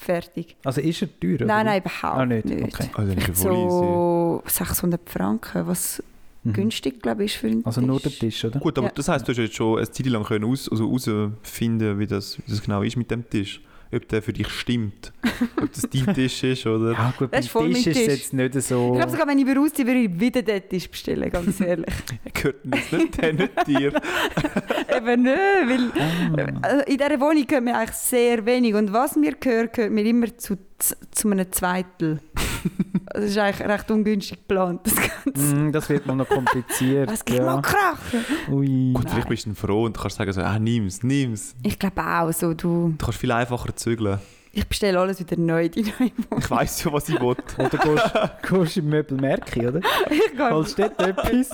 Fertig. 0.01 0.55
Also 0.63 0.79
ist 0.79 1.01
er 1.01 1.09
teuer? 1.19 1.35
oder 1.35 1.45
Nein, 1.45 1.81
überhaupt 1.81 2.03
Ah, 2.17 2.25
nicht. 2.25 2.45
nicht. 2.45 2.63
Okay. 2.63 2.89
also, 2.93 3.11
easy. 3.11 3.67
so 3.67 4.43
600 4.45 5.09
Franken, 5.09 5.67
was 5.67 6.01
Mhm. 6.43 6.53
günstig, 6.53 7.01
glaube 7.01 7.25
ich, 7.25 7.33
ist 7.33 7.41
für 7.41 7.47
einen 7.47 7.65
Also 7.65 7.81
nur 7.81 7.99
der 7.99 8.11
Tisch. 8.11 8.19
Tisch, 8.19 8.45
oder? 8.45 8.59
Gut, 8.61 8.77
aber 8.77 8.87
Ja. 8.87 8.93
das 8.95 9.09
heisst, 9.09 9.27
du 9.27 9.33
hast 9.33 9.39
jetzt 9.39 9.55
schon 9.55 9.77
eine 9.77 9.91
Zeit 9.91 10.05
lang 10.05 10.23
können 10.23 10.45
aus, 10.45 10.69
also 10.71 10.85
herausfinden, 10.87 11.99
wie 11.99 12.07
das, 12.07 12.37
wie 12.37 12.49
das 12.49 12.61
genau 12.61 12.81
ist 12.81 12.95
mit 12.95 13.11
dem 13.11 13.29
Tisch. 13.29 13.61
Ob 13.91 14.07
der 14.07 14.21
für 14.21 14.33
dich 14.33 14.47
stimmt. 14.49 15.11
Ob 15.61 15.73
das 15.73 15.87
dein 15.89 16.13
Tisch 16.13 16.43
ist, 16.43 16.65
oder? 16.67 16.91
Ja 16.91 17.13
gut, 17.17 17.33
Das 17.33 17.47
beim 17.47 17.73
Tisch 17.73 17.87
ist 17.87 17.97
es 17.97 18.05
jetzt 18.07 18.33
nicht 18.33 18.53
so... 18.61 18.91
Ich 18.91 18.97
glaube 18.97 19.11
sogar, 19.11 19.27
wenn 19.27 19.39
ich 19.39 19.47
wieder 19.47 19.59
ausziehe, 19.61 19.87
würde 19.87 19.99
ich 20.01 20.19
wieder 20.19 20.41
den 20.43 20.69
Tisch 20.69 20.87
bestellen, 20.89 21.29
ganz 21.31 21.59
ehrlich. 21.59 21.93
Gehört 22.33 22.57
jetzt 22.65 22.93
nicht 22.93 23.21
der, 23.21 23.33
nicht 23.33 23.67
dir? 23.67 23.93
Eben 24.95 25.23
nicht, 25.23 25.37
weil 25.65 25.91
Ah. 25.99 26.59
also 26.61 26.83
in 26.85 26.97
dieser 26.97 27.19
Wohnung 27.19 27.47
gehört 27.47 27.63
mir 27.63 27.77
eigentlich 27.77 27.95
sehr 27.95 28.45
wenig. 28.45 28.75
Und 28.75 28.93
was 28.93 29.15
mir 29.15 29.33
gehört, 29.33 29.73
gehört 29.73 29.91
mir 29.91 30.05
immer 30.05 30.37
zu, 30.37 30.57
zu 31.11 31.29
einem 31.31 31.51
Zweitel. 31.51 32.19
Das 33.13 33.23
ist 33.23 33.37
eigentlich 33.39 33.67
recht 33.67 33.89
ungünstig 33.89 34.37
geplant, 34.37 34.81
das 34.83 34.95
Ganze. 34.95 35.55
Mm, 35.55 35.71
das 35.71 35.89
wird 35.89 36.05
mal 36.05 36.15
noch 36.15 36.29
kompliziert. 36.29 37.09
Es 37.11 37.25
gibt 37.25 37.39
ja. 37.39 37.45
mal 37.45 37.61
krachen. 37.61 38.23
Ui. 38.51 38.93
Gut, 38.93 39.09
vielleicht 39.09 39.29
bist 39.29 39.45
du 39.47 39.55
froh 39.55 39.85
und 39.85 39.97
kannst 39.97 40.17
sagen 40.17 40.31
so, 40.31 40.41
ah, 40.41 40.59
nimm's, 40.59 41.01
nimm's. 41.01 41.55
Ich 41.63 41.79
glaube 41.79 42.01
auch 42.01 42.31
so, 42.31 42.53
du... 42.53 42.93
Du 42.97 43.05
kannst 43.05 43.19
viel 43.19 43.31
einfacher 43.31 43.75
zügeln. 43.75 44.19
Ich 44.51 44.67
bestelle 44.67 44.99
alles 44.99 45.19
wieder 45.19 45.37
neu 45.37 45.69
die 45.69 45.83
neue 45.83 46.11
Wohnung. 46.29 46.39
Ich 46.39 46.49
weiss 46.49 46.83
ja, 46.83 46.91
was 46.91 47.07
ich 47.07 47.19
will. 47.19 47.35
Oder 47.57 47.69
gehst, 47.69 48.49
gehst 48.49 48.77
im 48.77 48.89
Möbelmärkchen, 48.89 49.67
oder? 49.67 49.79
Ich 50.09 50.31
gehe 50.35 50.49
Holst 50.49 50.79
dort 50.79 50.99
etwas? 51.01 51.49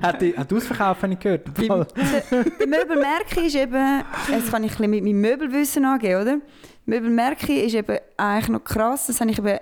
Hat, 0.00 0.22
die, 0.22 0.36
hat 0.36 0.52
Ausverkauf 0.52 1.02
habe 1.02 1.12
ich 1.12 1.18
gehört? 1.18 1.52
Beim- 1.54 1.66
der, 1.68 2.44
der 2.44 2.66
Möbelmärkchen 2.68 3.44
ist 3.46 3.56
eben, 3.56 4.04
das 4.30 4.50
kann 4.50 4.62
ich 4.62 4.70
ein 4.72 4.76
bisschen 4.76 4.90
mit 4.90 5.04
meinem 5.04 5.20
Möbelwissen 5.20 5.84
angeben, 5.84 6.22
oder? 6.22 6.38
Möbelmärkchen 6.86 7.56
ist 7.56 7.74
eben 7.74 7.98
eigentlich 8.16 8.48
noch 8.48 8.64
krass, 8.64 9.08
das 9.08 9.20
habe 9.20 9.30
ich 9.30 9.38
eben, 9.38 9.58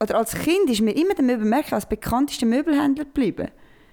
oder 0.00 0.16
als 0.18 0.34
Kind 0.34 0.68
ist 0.68 0.80
mir 0.82 0.96
immer 0.96 1.14
der 1.14 1.24
Möbelmärkchen 1.24 1.74
als 1.74 1.86
bekanntester 1.86 2.46
Möbelhändler 2.46 3.04
geblieben. 3.04 3.48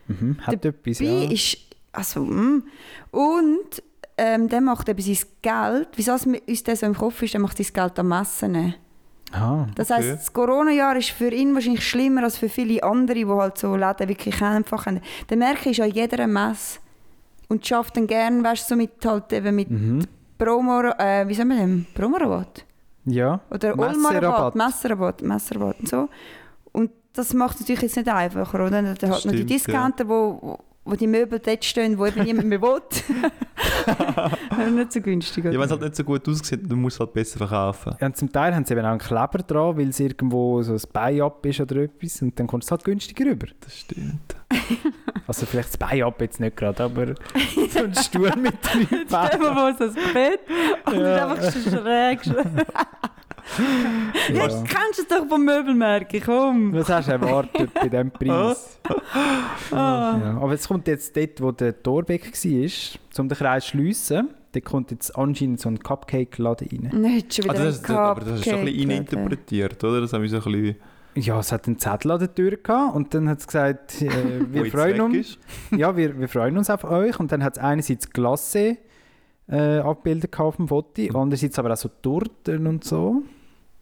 Mhm, 0.08 0.38
hat 0.42 0.66
etwas, 0.66 0.98
Dabei 0.98 1.12
ja. 1.12 1.32
ist, 1.32 1.58
also, 1.94 2.22
mm. 2.22 2.64
und 3.12 3.84
ähm, 4.18 4.50
der 4.50 4.62
macht 4.62 4.90
eben 4.90 5.02
sein 5.02 5.18
Geld, 5.42 5.90
wieso 5.96 6.14
es 6.14 6.26
uns 6.26 6.64
das 6.64 6.82
so 6.82 6.86
im 6.86 6.94
Kopf 6.96 7.22
ist, 7.22 7.34
der 7.34 7.42
macht 7.42 7.58
sein 7.58 7.68
Geld 7.74 7.98
am 8.00 8.10
Messen. 8.10 8.76
Das 9.76 9.90
Okay. 9.90 10.00
heisst, 10.04 10.14
das 10.28 10.34
Corona-Jahr 10.34 10.96
ist 10.98 11.10
für 11.10 11.30
ihn 11.32 11.56
wahrscheinlich 11.56 11.88
schlimmer 11.88 12.24
als 12.24 12.38
für 12.38 12.50
viele 12.50 12.84
andere, 12.84 13.16
die 13.16 13.26
halt 13.26 13.58
so 13.58 13.76
Läden 13.76 14.08
wirklich 14.08 14.40
einfach 14.44 14.86
haben. 14.86 15.02
Der 15.30 15.38
Merkel 15.38 15.72
ist 15.72 15.80
an 15.80 15.90
jeder 15.90 16.28
Messe 16.28 16.80
und 17.48 17.66
schafft 17.66 17.98
dann 17.98 18.06
gerne, 18.06 18.44
weißt 18.44 18.70
du, 18.70 18.74
so 18.74 18.76
mit 18.76 19.04
halt 19.04 19.34
eben 19.34 19.56
mit 19.56 19.72
Mhm. 19.72 20.06
Promo, 20.38 20.82
äh, 20.82 21.28
wie 21.28 21.34
sagen 21.34 21.50
wir 21.50 21.58
denn? 21.58 21.86
Promorabatt? 21.96 22.66
Ja. 23.06 23.42
Oder 23.50 23.76
Messerabatt, 24.56 25.22
Messerabatt 25.22 25.80
und 25.80 25.90
so. 25.90 26.10
Und 26.72 26.92
das 27.14 27.34
macht 27.34 27.56
es 27.56 27.62
natürlich 27.62 27.82
jetzt 27.84 27.96
nicht 27.98 28.08
einfacher, 28.10 28.56
oder? 28.66 28.70
Dann 28.72 28.90
hat 28.90 29.02
noch 29.10 29.22
die 29.32 29.46
Discounter, 29.46 30.08
wo, 30.08 30.40
wo- 30.42 30.60
wo 30.86 30.96
die 30.96 31.08
Möbel 31.08 31.40
dort 31.40 31.64
stehen, 31.64 31.98
wo 31.98 32.06
eben 32.06 32.24
niemand 32.24 32.48
mehr 32.50 32.62
will. 32.62 32.82
nicht 34.76 34.92
so 34.92 35.02
günstig, 35.02 35.46
Ja, 35.46 35.52
wenn 35.52 35.62
es 35.62 35.72
halt 35.72 35.82
nicht 35.82 35.96
so 35.96 36.04
gut 36.04 36.28
aussieht, 36.28 36.60
dann 36.70 36.80
musst 36.80 37.00
du 37.00 37.04
es 37.04 37.08
halt 37.08 37.14
besser 37.14 37.38
verkaufen. 37.38 37.96
Ja, 38.02 38.08
und 38.08 38.18
zum 38.18 38.32
Teil 38.32 38.54
haben 38.54 38.66
sie 38.66 38.74
eben 38.74 38.86
auch 38.86 38.90
einen 38.90 39.00
Kleber 39.00 39.40
dran, 39.40 39.78
weil 39.78 39.90
es 39.90 40.00
irgendwo 40.00 40.62
so 40.62 40.74
ein 40.74 40.82
Bein 40.92 41.22
ab 41.22 41.46
ist 41.46 41.62
oder 41.62 41.78
etwas 41.78 42.22
und 42.22 42.38
dann 42.40 42.48
kommt 42.48 42.64
es 42.66 42.72
halt 42.72 42.84
günstiger 42.84 43.26
rüber. 43.26 43.48
Das 43.62 43.78
stimmt. 43.80 44.36
Also 45.26 45.46
vielleicht 45.46 45.70
das 45.70 45.78
Bein 45.78 46.04
ab 46.04 46.20
jetzt 46.20 46.42
nicht 46.42 46.58
gerade, 46.58 46.84
aber 46.84 47.16
so 47.70 47.80
ein 47.80 47.96
Stuhl 47.96 48.30
mit 48.36 48.56
drei 48.62 48.82
Stell 48.90 49.00
dir 49.00 49.06
Beinen. 49.06 49.42
vor, 49.42 49.74
so 49.78 49.84
ein 49.86 50.14
Bett 50.14 50.40
und 50.86 51.00
Ja. 51.00 51.32
einfach 51.32 51.52
schräg. 51.54 52.20
Schräg. 53.46 54.36
Ja. 54.36 54.48
Ja. 54.48 54.64
Kennst 54.64 55.00
du 55.00 55.02
es 55.02 55.08
doch 55.08 55.28
vom 55.28 55.44
Möbelmärkchen, 55.46 56.22
komm. 56.26 56.74
Was 56.74 56.90
hast 56.90 57.08
du 57.08 57.14
erwartet 57.14 57.74
bei 57.74 57.90
diesem 57.90 58.12
Preis? 58.12 58.80
Ah. 59.72 60.20
Ja, 60.22 60.38
aber 60.42 60.52
jetzt 60.52 60.68
kommt 60.68 60.88
jetzt 60.88 61.16
dort, 61.16 61.42
wo 61.42 61.52
der 61.52 61.82
Torbeck 61.82 62.32
war, 62.32 63.20
um 63.20 63.30
den 63.30 63.38
Kreis 63.38 63.64
zu 63.64 63.70
schliessen, 63.72 64.30
da 64.52 64.60
kommt 64.60 64.92
jetzt 64.92 65.18
anscheinend 65.18 65.60
so 65.60 65.70
ein 65.70 65.80
Cupcake-Laden 65.80 66.68
rein. 66.92 67.02
Nicht 67.02 67.34
schon 67.34 67.46
wieder 67.46 67.56
Also 67.56 67.66
das, 67.66 67.80
ein 67.80 67.88
das, 67.88 67.98
aber 67.98 68.22
das 68.22 68.40
ist 68.40 68.46
schon 68.46 68.60
ein 68.60 68.66
bisschen 68.66 68.92
interpretiert, 68.92 69.84
oder? 69.84 70.02
Das 70.02 70.14
haben 70.14 70.22
wir 70.22 70.30
so 70.30 70.38
ein 70.38 70.44
bisschen... 70.44 70.76
Ja, 71.16 71.40
es 71.40 71.52
hat 71.52 71.68
einen 71.68 71.80
Zettel 71.80 72.12
an 72.12 72.20
der 72.20 72.34
Tür 72.34 72.58
gehabt 72.58 72.96
und 72.96 73.14
dann 73.14 73.30
hat 73.30 73.40
es 73.40 73.48
gesagt, 73.48 74.02
äh, 74.02 74.10
wir, 74.52 74.64
jetzt 74.64 74.72
freuen 74.72 75.02
uns, 75.02 75.38
ja, 75.72 75.96
wir, 75.96 76.20
wir 76.20 76.28
freuen 76.28 76.58
uns 76.58 76.70
auf 76.70 76.84
euch. 76.84 77.20
Und 77.20 77.32
dann 77.32 77.44
hat 77.44 77.58
es 77.58 77.64
einerseits 77.64 78.10
Glace 78.10 78.78
äh, 79.48 79.80
gehabt 80.32 80.48
auf 80.48 80.56
dem 80.58 80.68
Foto, 80.68 81.02
andererseits 81.20 81.60
aber 81.60 81.74
auch 81.74 81.78
so 81.78 81.90
Torten 82.02 82.68
und 82.68 82.84
so. 82.84 83.24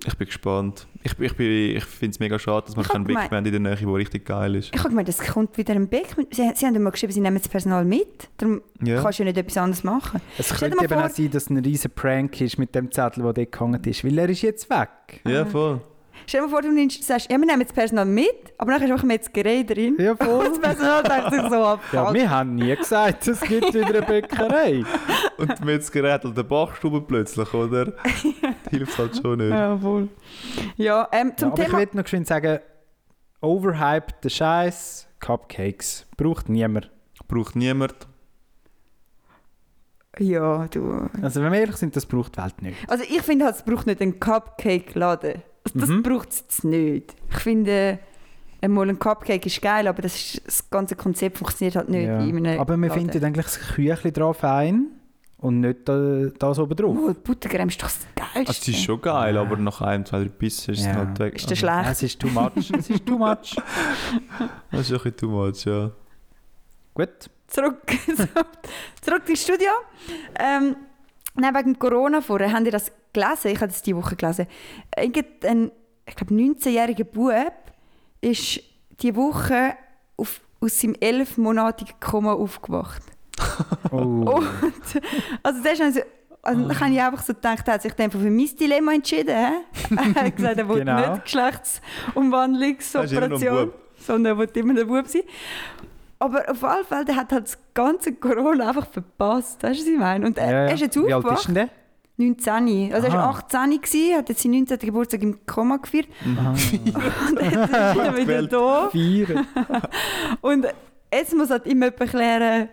Ich 0.03 0.17
bin 0.17 0.25
gespannt. 0.25 0.87
Ich, 1.03 1.11
ich, 1.19 1.35
bin- 1.35 1.77
ich 1.77 1.85
finde 1.85 2.11
es 2.15 2.19
mega 2.19 2.39
schade, 2.39 2.65
dass 2.65 2.75
hab 2.75 2.89
keinen 2.91 3.03
Big 3.05 3.29
Man 3.29 3.45
in 3.45 3.51
der 3.51 3.59
Nähe 3.59 3.75
der 3.77 3.93
richtig 3.93 4.25
geil 4.25 4.55
ist. 4.55 4.71
Ich 4.73 4.79
habe 4.79 4.89
gemeint, 4.89 5.07
es 5.09 5.19
kommt 5.19 5.55
wieder 5.59 5.75
ein 5.75 5.87
mit- 6.17 6.33
Sie, 6.33 6.49
sie 6.55 6.65
haben 6.65 6.73
immer 6.73 6.89
geschrieben, 6.89 7.13
sie 7.13 7.21
nehmen 7.21 7.37
das 7.37 7.47
Personal 7.47 7.85
mit. 7.85 8.27
Darum 8.37 8.61
Ja. 8.83 8.99
kannst 9.03 9.19
du 9.19 9.23
ja 9.23 9.29
nicht 9.29 9.37
etwas 9.37 9.57
anderes 9.57 9.83
machen. 9.83 10.19
Es 10.39 10.47
Stell 10.47 10.57
könnte 10.71 10.77
mal 10.77 10.83
eben 10.85 10.93
vor- 10.95 11.05
auch 11.05 11.09
sein, 11.11 11.29
dass 11.29 11.43
es 11.43 11.49
ein 11.51 11.57
riesen 11.59 11.91
Prank 11.91 12.41
ist 12.41 12.57
mit 12.57 12.73
dem 12.73 12.91
Zettel, 12.91 13.21
der 13.23 13.33
dort 13.33 13.51
gehangen 13.51 13.83
ist, 13.83 14.03
weil 14.03 14.17
er 14.17 14.29
ist 14.29 14.41
jetzt 14.41 14.67
weg. 14.71 15.21
Ja, 15.27 15.45
voll. 15.45 15.81
Stell 16.27 16.41
dir 16.41 16.47
mal 16.47 16.51
vor, 16.51 16.61
du 16.61 16.71
nimmst, 16.71 17.03
sagst, 17.03 17.29
ja, 17.31 17.37
wir 17.37 17.45
nehmen 17.45 17.61
das 17.63 17.73
Personal 17.73 18.05
mit, 18.05 18.53
aber 18.57 18.71
dann 18.71 18.81
hast 18.81 18.87
du 18.89 18.93
einfach 18.93 19.05
Metzgerei 19.07 19.63
drin. 19.63 19.95
Ja, 19.99 20.11
Und 20.11 20.23
voll. 20.23 20.45
das 20.49 20.59
Personal 20.59 21.03
denkt 21.03 21.31
sich 21.33 21.41
so 21.49 21.63
ab. 21.65 21.79
Ja, 21.91 22.13
wir 22.13 22.29
haben 22.29 22.55
nie 22.55 22.75
gesagt, 22.75 23.27
es 23.27 23.41
gibt 23.41 23.73
wieder 23.73 23.87
eine 23.87 24.01
Bäckerei. 24.01 24.83
Und 25.37 25.59
die 25.59 25.63
Metzgerät 25.65 26.23
an 26.25 26.33
der 26.35 26.43
Bachstube 26.43 27.01
plötzlich, 27.01 27.53
oder? 27.53 27.85
Das 27.85 28.21
hilft 28.69 28.97
halt 28.97 29.15
schon 29.17 29.37
nicht. 29.39 29.49
Ja, 29.49 29.77
voll. 29.77 30.07
Ja, 30.77 31.07
ähm, 31.11 31.29
Ja, 31.29 31.35
zum 31.37 31.51
aber 31.51 31.61
ich 31.61 31.67
Thema... 31.67 31.79
will 31.79 31.89
noch 31.93 32.03
geschwind 32.03 32.27
sagen, 32.27 32.59
overhyped 33.41 34.23
der 34.23 34.29
Scheiß, 34.29 35.07
Cupcakes, 35.19 36.05
braucht 36.17 36.47
niemand. 36.49 36.89
Braucht 37.27 37.55
niemand. 37.55 37.95
Ja, 40.19 40.67
du... 40.67 41.09
Also 41.21 41.41
wenn 41.41 41.51
wir 41.53 41.59
ehrlich 41.59 41.77
sind, 41.77 41.95
das 41.95 42.05
braucht 42.05 42.35
die 42.37 42.41
Welt 42.41 42.61
nicht. 42.61 42.77
Also 42.89 43.03
ich 43.05 43.21
finde 43.21 43.45
halt, 43.45 43.55
es 43.55 43.63
braucht 43.63 43.87
nicht 43.87 44.01
einen 44.01 44.19
Cupcake-Laden. 44.19 45.41
Also 45.65 45.79
das 45.79 45.89
Mhm. 45.89 46.03
braucht 46.03 46.29
es 46.29 46.39
jetzt 46.41 46.63
nicht. 46.63 47.13
Ich 47.29 47.37
finde, 47.37 47.99
einmal 48.61 48.89
ein 48.89 48.97
Cupcake 48.99 49.45
ist 49.45 49.61
geil, 49.61 49.87
aber 49.87 50.01
das, 50.01 50.15
ist, 50.15 50.41
das 50.45 50.69
ganze 50.69 50.95
Konzept 50.95 51.37
funktioniert 51.37 51.75
halt 51.75 51.89
nicht 51.89 52.05
Ja. 52.07 52.17
Aber 52.59 52.77
wir 52.77 52.87
Laden. 52.89 53.09
finden 53.11 53.23
eigentlich 53.25 53.45
das 53.45 53.59
Küchli 53.59 54.11
drauf 54.11 54.37
fein 54.37 54.87
und 55.37 55.59
nicht 55.61 55.87
da, 55.87 56.27
das 56.37 56.59
oben 56.59 56.75
drauf. 56.75 56.97
Oh, 56.99 57.09
die 57.09 57.19
Buttercreme 57.19 57.69
ist 57.69 57.81
doch 57.81 57.87
das 57.87 57.99
Geilste. 58.15 58.39
Also, 58.39 58.51
es 58.51 58.67
ist 58.67 58.83
schon 58.83 59.01
geil, 59.01 59.37
aber 59.37 59.57
nach 59.57 59.81
einem, 59.81 60.05
zwei, 60.05 60.19
drei 60.19 60.29
Bissen 60.29 60.73
ist 60.73 60.81
es 60.81 60.85
Ja. 60.87 60.95
halt 60.95 61.19
weg. 61.19 61.35
Ist 61.35 61.49
das 61.49 61.57
schlecht? 61.59 61.89
Es 61.91 62.03
ist 62.03 62.19
too 62.19 62.27
much. 62.29 62.51
Es 62.77 62.89
ist 62.89 63.05
too 63.05 63.17
much. 63.17 63.55
Das 64.71 64.81
ist 64.81 64.91
ein 64.91 64.97
bisschen 64.97 65.17
too 65.17 65.29
much, 65.29 65.65
ja. 65.65 65.91
Gut. 66.93 67.29
Zurück, 67.47 67.81
zurück 69.01 69.27
ins 69.27 69.43
Studio. 69.43 69.67
Ähm, 70.39 70.75
nein, 71.35 71.53
wegen 71.55 71.77
Corona 71.77 72.21
vorher, 72.21 72.51
habt 72.53 72.65
ihr 72.65 72.71
das 72.71 72.91
gelesen, 73.13 73.47
ich 73.51 73.57
habe 73.57 73.67
das 73.67 73.81
diese 73.81 73.97
Woche 73.97 74.15
gelesen, 74.15 74.47
irgendein, 74.97 75.71
ich 76.05 76.15
glaube, 76.15 76.33
19-jähriger 76.33 77.03
Bub 77.03 77.53
ist 78.21 78.61
diese 79.01 79.15
Woche 79.15 79.73
auf, 80.17 80.41
aus 80.59 80.79
seinem 80.79 80.95
elfmonatigen 80.99 81.95
Koma 81.99 82.33
aufgewacht. 82.33 83.01
Oh. 83.91 83.97
Und, 83.97 84.47
also 85.43 85.63
das 85.63 85.73
ist 85.73 85.81
also, 85.81 85.99
also 86.43 86.67
dann 86.67 86.79
habe 86.79 86.91
ich 86.91 87.01
einfach 87.01 87.21
so 87.23 87.33
gedacht, 87.33 87.67
er 87.67 87.73
hat 87.75 87.81
sich 87.81 87.93
dann 87.93 88.11
für 88.11 88.17
mein 88.17 88.49
Dilemma 88.59 88.93
entschieden. 88.93 89.29
Er 90.15 90.23
hat 90.23 90.35
gesagt, 90.35 90.57
er 90.57 90.69
will 90.69 90.79
Genau. 90.79 91.13
nicht 91.13 91.23
Geschlechtsumwandlungsoperation, 91.25 93.57
Er 93.57 93.69
sondern 93.97 94.33
er 94.33 94.37
will 94.37 94.49
immer 94.55 94.79
ein 94.79 94.87
Bub 94.87 95.07
sein. 95.07 95.21
Aber 96.19 96.49
auf 96.49 96.63
alle 96.63 96.83
Fälle, 96.85 97.05
der 97.05 97.15
hat 97.15 97.31
halt 97.31 97.45
das 97.45 97.57
ganze 97.73 98.13
Corona 98.13 98.67
einfach 98.69 98.87
verpasst. 98.87 99.63
Weißt 99.63 99.79
du, 99.79 99.83
was 99.85 99.91
ich 99.91 99.97
meine? 99.99 100.25
Und 100.27 100.37
er, 100.37 100.45
Ja, 100.45 100.51
ja. 100.51 100.57
er 100.67 100.73
ist 100.75 100.81
jetzt 100.81 100.95
Wie 100.95 100.99
alt 101.05 101.13
aufgewacht. 101.15 101.39
ist 101.39 101.47
denn 101.47 101.55
der? 101.55 101.69
19. 102.29 102.93
Also 102.93 103.07
er 103.07 103.13
war 103.13 103.23
Aha. 103.23 103.39
18, 103.39 103.81
gewesen, 103.81 104.17
hat 104.17 104.29
jetzt 104.29 104.41
seinen 104.43 104.51
19. 104.51 104.79
Geburtstag 104.79 105.21
im 105.21 105.45
Koma 105.45 105.77
gefeiert. 105.77 106.07
Und 106.25 107.41
jetzt 107.41 107.63
ist 107.63 107.71
er 107.71 108.17
wieder 108.17 108.47
da. 108.47 108.89
Vier. 108.89 109.45
Und 110.41 110.67
jetzt 111.13 111.35
muss 111.35 111.49
halt 111.49 111.65
immer 111.65 111.87
jemand 111.87 112.09
klären, 112.09 112.69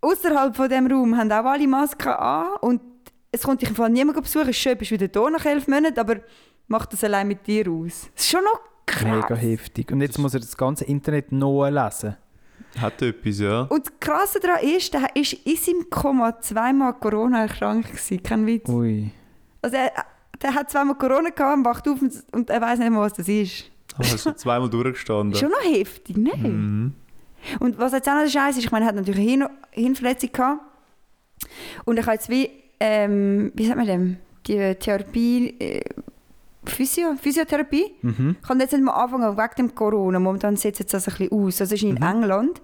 außerhalb 0.00 0.56
von 0.56 0.68
dem 0.68 0.86
Raum 0.86 1.16
haben 1.16 1.32
auch 1.32 1.44
alle 1.44 1.66
Masken 1.66 2.08
an 2.08 2.48
und 2.60 2.80
es 3.32 3.42
kommt 3.42 3.60
dich 3.60 3.68
im 3.68 3.74
Fall 3.74 3.90
niemand 3.90 4.20
besuchen. 4.22 4.52
Schön, 4.52 4.72
du 4.72 4.78
bist 4.78 4.90
wieder 4.90 5.08
da 5.08 5.28
nach 5.30 5.44
elf 5.44 5.66
Monaten, 5.68 5.98
aber 5.98 6.16
macht 6.68 6.92
das 6.92 7.04
allein 7.04 7.28
mit 7.28 7.46
dir 7.46 7.68
aus. 7.70 8.08
Das 8.14 8.24
ist 8.24 8.30
schon 8.30 8.44
noch 8.44 8.60
krass. 8.86 9.04
Mega 9.04 9.34
heftig. 9.34 9.90
Und 9.90 10.00
jetzt 10.00 10.18
muss 10.18 10.34
er 10.34 10.40
das 10.40 10.56
ganze 10.56 10.84
Internet 10.84 11.32
noch 11.32 11.68
lesen. 11.68 12.16
Hat 12.80 13.00
etwas, 13.02 13.38
ja. 13.38 13.62
Und 13.62 13.86
das 13.86 13.92
Krasse 14.00 14.40
daran 14.40 14.62
ist, 14.62 14.92
der 14.92 15.14
ist 15.14 15.32
in 15.32 15.56
seinem 15.56 15.90
Koma 15.90 16.40
zweimal 16.40 16.94
Corona 16.94 17.42
erkrankt. 17.42 17.90
Kein 18.22 18.46
Witz. 18.46 18.68
Ui. 18.68 19.10
Also 19.62 19.76
er, 19.76 19.92
der 20.42 20.54
hat 20.54 20.70
zweimal 20.70 20.96
Corona 20.96 21.30
gehabt 21.30 21.58
und 21.58 21.64
wacht 21.64 21.88
auf 21.88 22.00
und, 22.00 22.12
und 22.32 22.50
er 22.50 22.60
weiß 22.60 22.78
nicht 22.78 22.90
mehr, 22.90 23.00
was 23.00 23.14
das 23.14 23.28
ist. 23.28 23.70
Aber 23.94 24.06
er 24.06 24.14
ist 24.14 24.38
zweimal 24.38 24.68
durchgestanden. 24.68 25.34
Schon 25.38 25.50
noch 25.50 25.64
heftig, 25.64 26.16
ne? 26.16 26.36
Mhm. 26.36 26.92
Und 27.60 27.78
was 27.78 27.92
jetzt 27.92 28.08
auch 28.08 28.14
noch 28.14 28.22
der 28.22 28.30
Scheiß 28.30 28.56
ist, 28.56 28.64
ich 28.64 28.70
meine, 28.70 28.84
er 28.84 28.88
hat 28.88 28.96
natürlich 28.96 29.20
eine 29.20 29.30
Hirn 29.30 29.48
Hirnverletzung 29.70 30.32
gehabt. 30.32 30.60
Und 31.84 31.98
ich 31.98 32.04
habe 32.04 32.14
jetzt 32.14 32.28
wie, 32.28 32.50
ähm, 32.80 33.52
wie 33.54 33.66
sagt 33.66 33.76
man 33.76 33.86
dem, 33.86 34.16
die 34.46 34.74
Therapie, 34.74 35.54
äh, 35.58 35.84
Physio, 36.70 37.14
Physiotherapie. 37.20 37.94
Mhm. 38.02 38.36
Ich 38.40 38.48
kann 38.48 38.60
jetzt 38.60 38.72
nicht 38.72 38.84
mal 38.84 38.92
anfangen 38.92 39.36
wegen 39.36 39.54
dem 39.56 39.74
Corona. 39.74 40.18
Momentan 40.18 40.56
setzt 40.56 40.80
jetzt 40.80 40.94
das 40.94 41.08
ein 41.08 41.14
bisschen 41.16 41.46
aus. 41.46 41.60
Also 41.60 41.74
ist 41.74 41.82
in 41.82 41.96
England. 41.96 42.60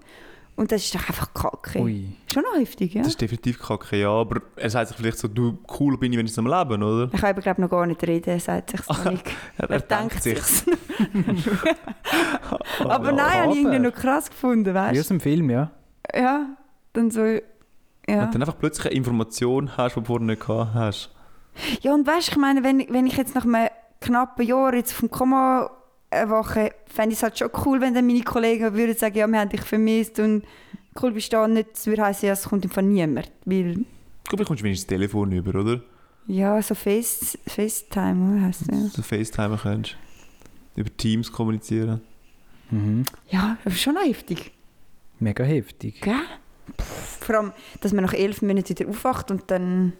Und 0.55 0.71
das 0.71 0.83
ist 0.83 0.93
doch 0.93 1.09
einfach 1.09 1.33
kacke. 1.33 1.79
Ui. 1.81 2.05
Schon 2.31 2.43
noch 2.43 2.55
heftig, 2.59 2.93
ja? 2.93 3.01
Das 3.01 3.09
ist 3.13 3.21
definitiv 3.21 3.59
kacke, 3.59 3.97
ja. 3.97 4.09
Aber 4.11 4.41
er 4.55 4.69
sagt 4.69 4.89
sich 4.89 4.97
vielleicht 4.97 5.17
so, 5.17 5.27
du, 5.27 5.57
cool 5.79 5.97
bin 5.97 6.13
ich, 6.13 6.19
wenn 6.19 6.27
ich 6.27 6.37
am 6.37 6.45
Leben, 6.45 6.83
oder? 6.83 7.09
Ich 7.11 7.19
kann 7.19 7.35
glaube 7.35 7.61
noch 7.61 7.69
gar 7.69 7.87
nicht 7.87 8.03
reden, 8.05 8.29
er 8.29 8.39
sagt 8.39 8.69
sich 8.69 8.87
noch 8.87 9.05
nicht. 9.11 9.25
Er, 9.57 9.69
Er 9.71 9.79
denkt 9.79 10.21
sich's. 10.21 10.63
aber 12.79 13.11
nein, 13.11 13.41
habe 13.41 13.53
ich 13.53 13.59
irgendwie 13.61 13.79
noch 13.79 13.93
krass 13.93 14.29
gefunden, 14.29 14.73
Wie 14.73 14.77
aus 14.77 14.95
weißt 14.95 15.09
dem 15.09 15.19
Film, 15.19 15.49
ja. 15.49 15.71
du? 16.13 16.19
Ja, 16.19 16.45
dann 16.93 17.09
so... 17.09 17.21
Ja. 17.21 17.41
Wenn 18.05 18.19
du 18.19 18.31
dann 18.33 18.41
einfach 18.43 18.59
plötzlich 18.59 18.87
eine 18.87 18.95
Information 18.95 19.75
hast, 19.77 19.95
die 19.95 20.01
du 20.01 20.05
vorher 20.05 20.25
nicht 20.27 20.45
gehabt 20.45 20.73
hast. 20.75 21.09
Ja, 21.81 21.93
und 21.93 22.05
weißt 22.05 22.27
du, 22.27 22.31
ich 22.33 22.37
meine, 22.37 22.63
wenn, 22.63 22.85
wenn 22.89 23.07
ich 23.07 23.15
jetzt 23.17 23.33
nach 23.33 23.45
einem 23.45 23.69
knappen 24.03 24.45
Jahr 24.45 24.73
jetzt 24.73 24.93
vom 24.93 25.09
Koma 25.09 25.69
erwache, 26.09 26.71
fände 26.87 27.13
ich 27.13 27.19
es 27.19 27.23
halt 27.23 27.37
schon 27.37 27.49
cool, 27.65 27.81
wenn 27.81 27.93
dann 27.93 28.05
meine 28.05 28.21
Kollegen 28.23 28.73
würden 28.73 28.95
sagen, 28.95 29.17
ja, 29.17 29.27
wir 29.27 29.39
haben 29.39 29.49
dich 29.49 29.61
vermisst 29.61 30.19
und 30.19 30.43
cool 31.01 31.11
bist 31.11 31.33
du 31.33 31.37
da 31.37 31.47
nicht. 31.47 31.69
Das 31.73 31.87
würde 31.87 32.03
heißen, 32.03 32.27
ja, 32.27 32.33
es 32.33 32.43
kommt 32.43 32.63
einfach 32.63 32.81
niemand. 32.81 33.31
Weil, 33.45 33.71
Ich 33.71 34.29
glaube, 34.29 34.43
du 34.43 34.47
kommst 34.47 34.63
wenigstens 34.63 34.87
das 34.87 34.95
Telefon 34.95 35.31
über, 35.31 35.59
oder? 35.59 35.81
ja, 36.27 36.61
so 36.61 36.73
Face, 36.75 37.37
FaceTime, 37.47 38.35
oder 38.37 38.45
heisst 38.45 38.63
das? 38.71 38.93
So 38.93 39.01
FaceTime 39.01 39.59
kannst. 39.61 39.97
Über 40.75 40.95
Teams 40.95 41.31
kommunizieren. 41.31 41.99
Mhm. 42.71 43.03
Ja, 43.29 43.57
das 43.63 43.73
ist 43.73 43.81
schon 43.81 43.95
noch 43.95 44.05
heftig, 44.05 44.51
Mega 45.19 45.43
heftig. 45.43 45.99
gell? 46.01 46.13
Pff, 46.79 47.17
Vor 47.25 47.35
allem, 47.35 47.51
dass 47.81 47.91
man 47.93 48.03
nach 48.05 48.13
elf 48.13 48.41
Monaten 48.41 48.69
wieder 48.69 48.87
aufwacht 48.89 49.31
und 49.31 49.49
dann... 49.51 49.93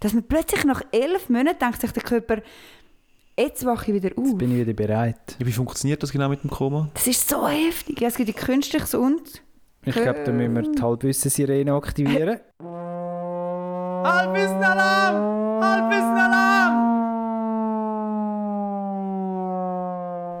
Dass 0.00 0.14
man 0.14 0.22
plötzlich 0.22 0.64
nach 0.64 0.80
elf 0.92 1.28
Monaten 1.28 1.58
denkt 1.58 1.80
sich 1.82 1.90
der 1.92 2.02
Körper, 2.02 2.40
jetzt 3.40 3.64
wache 3.64 3.90
ich 3.90 4.02
wieder 4.02 4.16
auf. 4.16 4.26
Jetzt 4.26 4.38
bin 4.38 4.52
ich 4.52 4.58
wieder 4.66 4.72
bereit. 4.72 5.36
Ja, 5.38 5.46
wie 5.46 5.52
funktioniert 5.52 6.02
das 6.02 6.12
genau 6.12 6.28
mit 6.28 6.42
dem 6.42 6.50
Koma? 6.50 6.90
Das 6.94 7.06
ist 7.06 7.28
so 7.28 7.46
heftig. 7.48 8.02
Es 8.02 8.16
gibt 8.16 8.28
ja 8.28 8.34
künstliches 8.34 8.94
und... 8.94 9.42
Ich 9.82 9.94
glaube, 9.94 10.22
da 10.24 10.32
müssen 10.32 10.54
wir 10.54 10.62
die 10.62 10.82
Halbwissen-Sirene 10.82 11.72
aktivieren. 11.72 12.40
Halbwissen-Alarm! 14.04 15.62
Halbwissen-Alarm! 15.62 16.90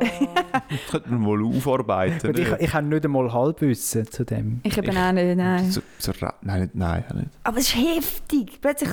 Das 0.70 0.78
könnte 0.90 1.10
man 1.10 1.20
mal 1.20 1.42
aufarbeiten. 1.44 2.36
Ich, 2.36 2.48
ich 2.48 2.74
habe 2.74 2.86
nicht 2.86 3.04
einmal 3.04 3.32
Halbwissen 3.32 4.06
zu 4.06 4.24
dem. 4.24 4.60
Ich 4.62 4.76
eben 4.76 4.96
auch 4.96 5.12
nicht, 5.12 5.36
nein. 5.36 5.70
so, 5.70 5.80
so, 5.98 6.12
nein, 6.42 6.60
nicht, 6.62 6.74
nein, 6.74 7.04
nicht. 7.14 7.28
Aber 7.44 7.58
es 7.58 7.68
ist 7.68 7.76
heftig. 7.76 8.60
Plötzlich 8.60 8.90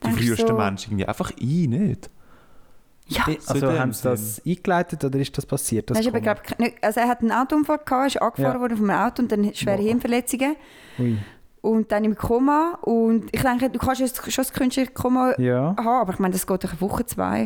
Du 0.00 0.10
frierst 0.10 0.42
so, 0.42 0.46
den 0.46 0.56
Menschen 0.56 0.92
irgendwie 0.92 1.06
einfach 1.06 1.30
ein, 1.30 1.70
nicht? 1.70 2.10
Ja, 3.06 3.24
Also 3.46 3.78
haben 3.78 3.92
sie 3.92 4.02
das 4.02 4.40
eingeleitet 4.46 5.04
oder 5.04 5.18
ist 5.18 5.36
das 5.36 5.44
passiert? 5.44 5.90
Das 5.90 5.98
aber, 5.98 6.20
Koma? 6.20 6.34
glaub, 6.34 6.58
nicht- 6.58 6.82
also 6.82 7.00
er 7.00 7.08
hat 7.08 7.20
einen 7.20 7.32
Autounfall 7.32 7.78
gehabt, 7.84 8.06
ist 8.08 8.22
angefahren 8.22 8.54
Ja. 8.54 8.60
worden 8.60 8.76
von 8.78 8.88
einem 8.90 9.02
Auto 9.06 9.22
und 9.22 9.30
dann 9.30 9.54
schwere 9.54 9.76
Boah. 9.76 9.82
Hirnverletzungen 9.84 10.56
Ui. 10.98 11.18
und 11.60 11.92
dann 11.92 12.04
im 12.04 12.16
Koma 12.16 12.78
und 12.80 13.26
ich 13.32 13.42
denke, 13.42 13.68
du 13.68 13.78
kannst 13.78 14.00
jetzt 14.00 14.16
schon 14.32 14.42
das 14.44 14.52
künstliche 14.54 14.90
Koma 14.92 15.38
Ja. 15.38 15.74
haben, 15.76 15.86
aber 15.86 16.14
ich 16.14 16.18
meine, 16.18 16.32
das 16.32 16.46
geht 16.46 16.64
doch 16.64 16.70
eine 16.70 16.80
Woche, 16.80 17.04
zwei. 17.04 17.42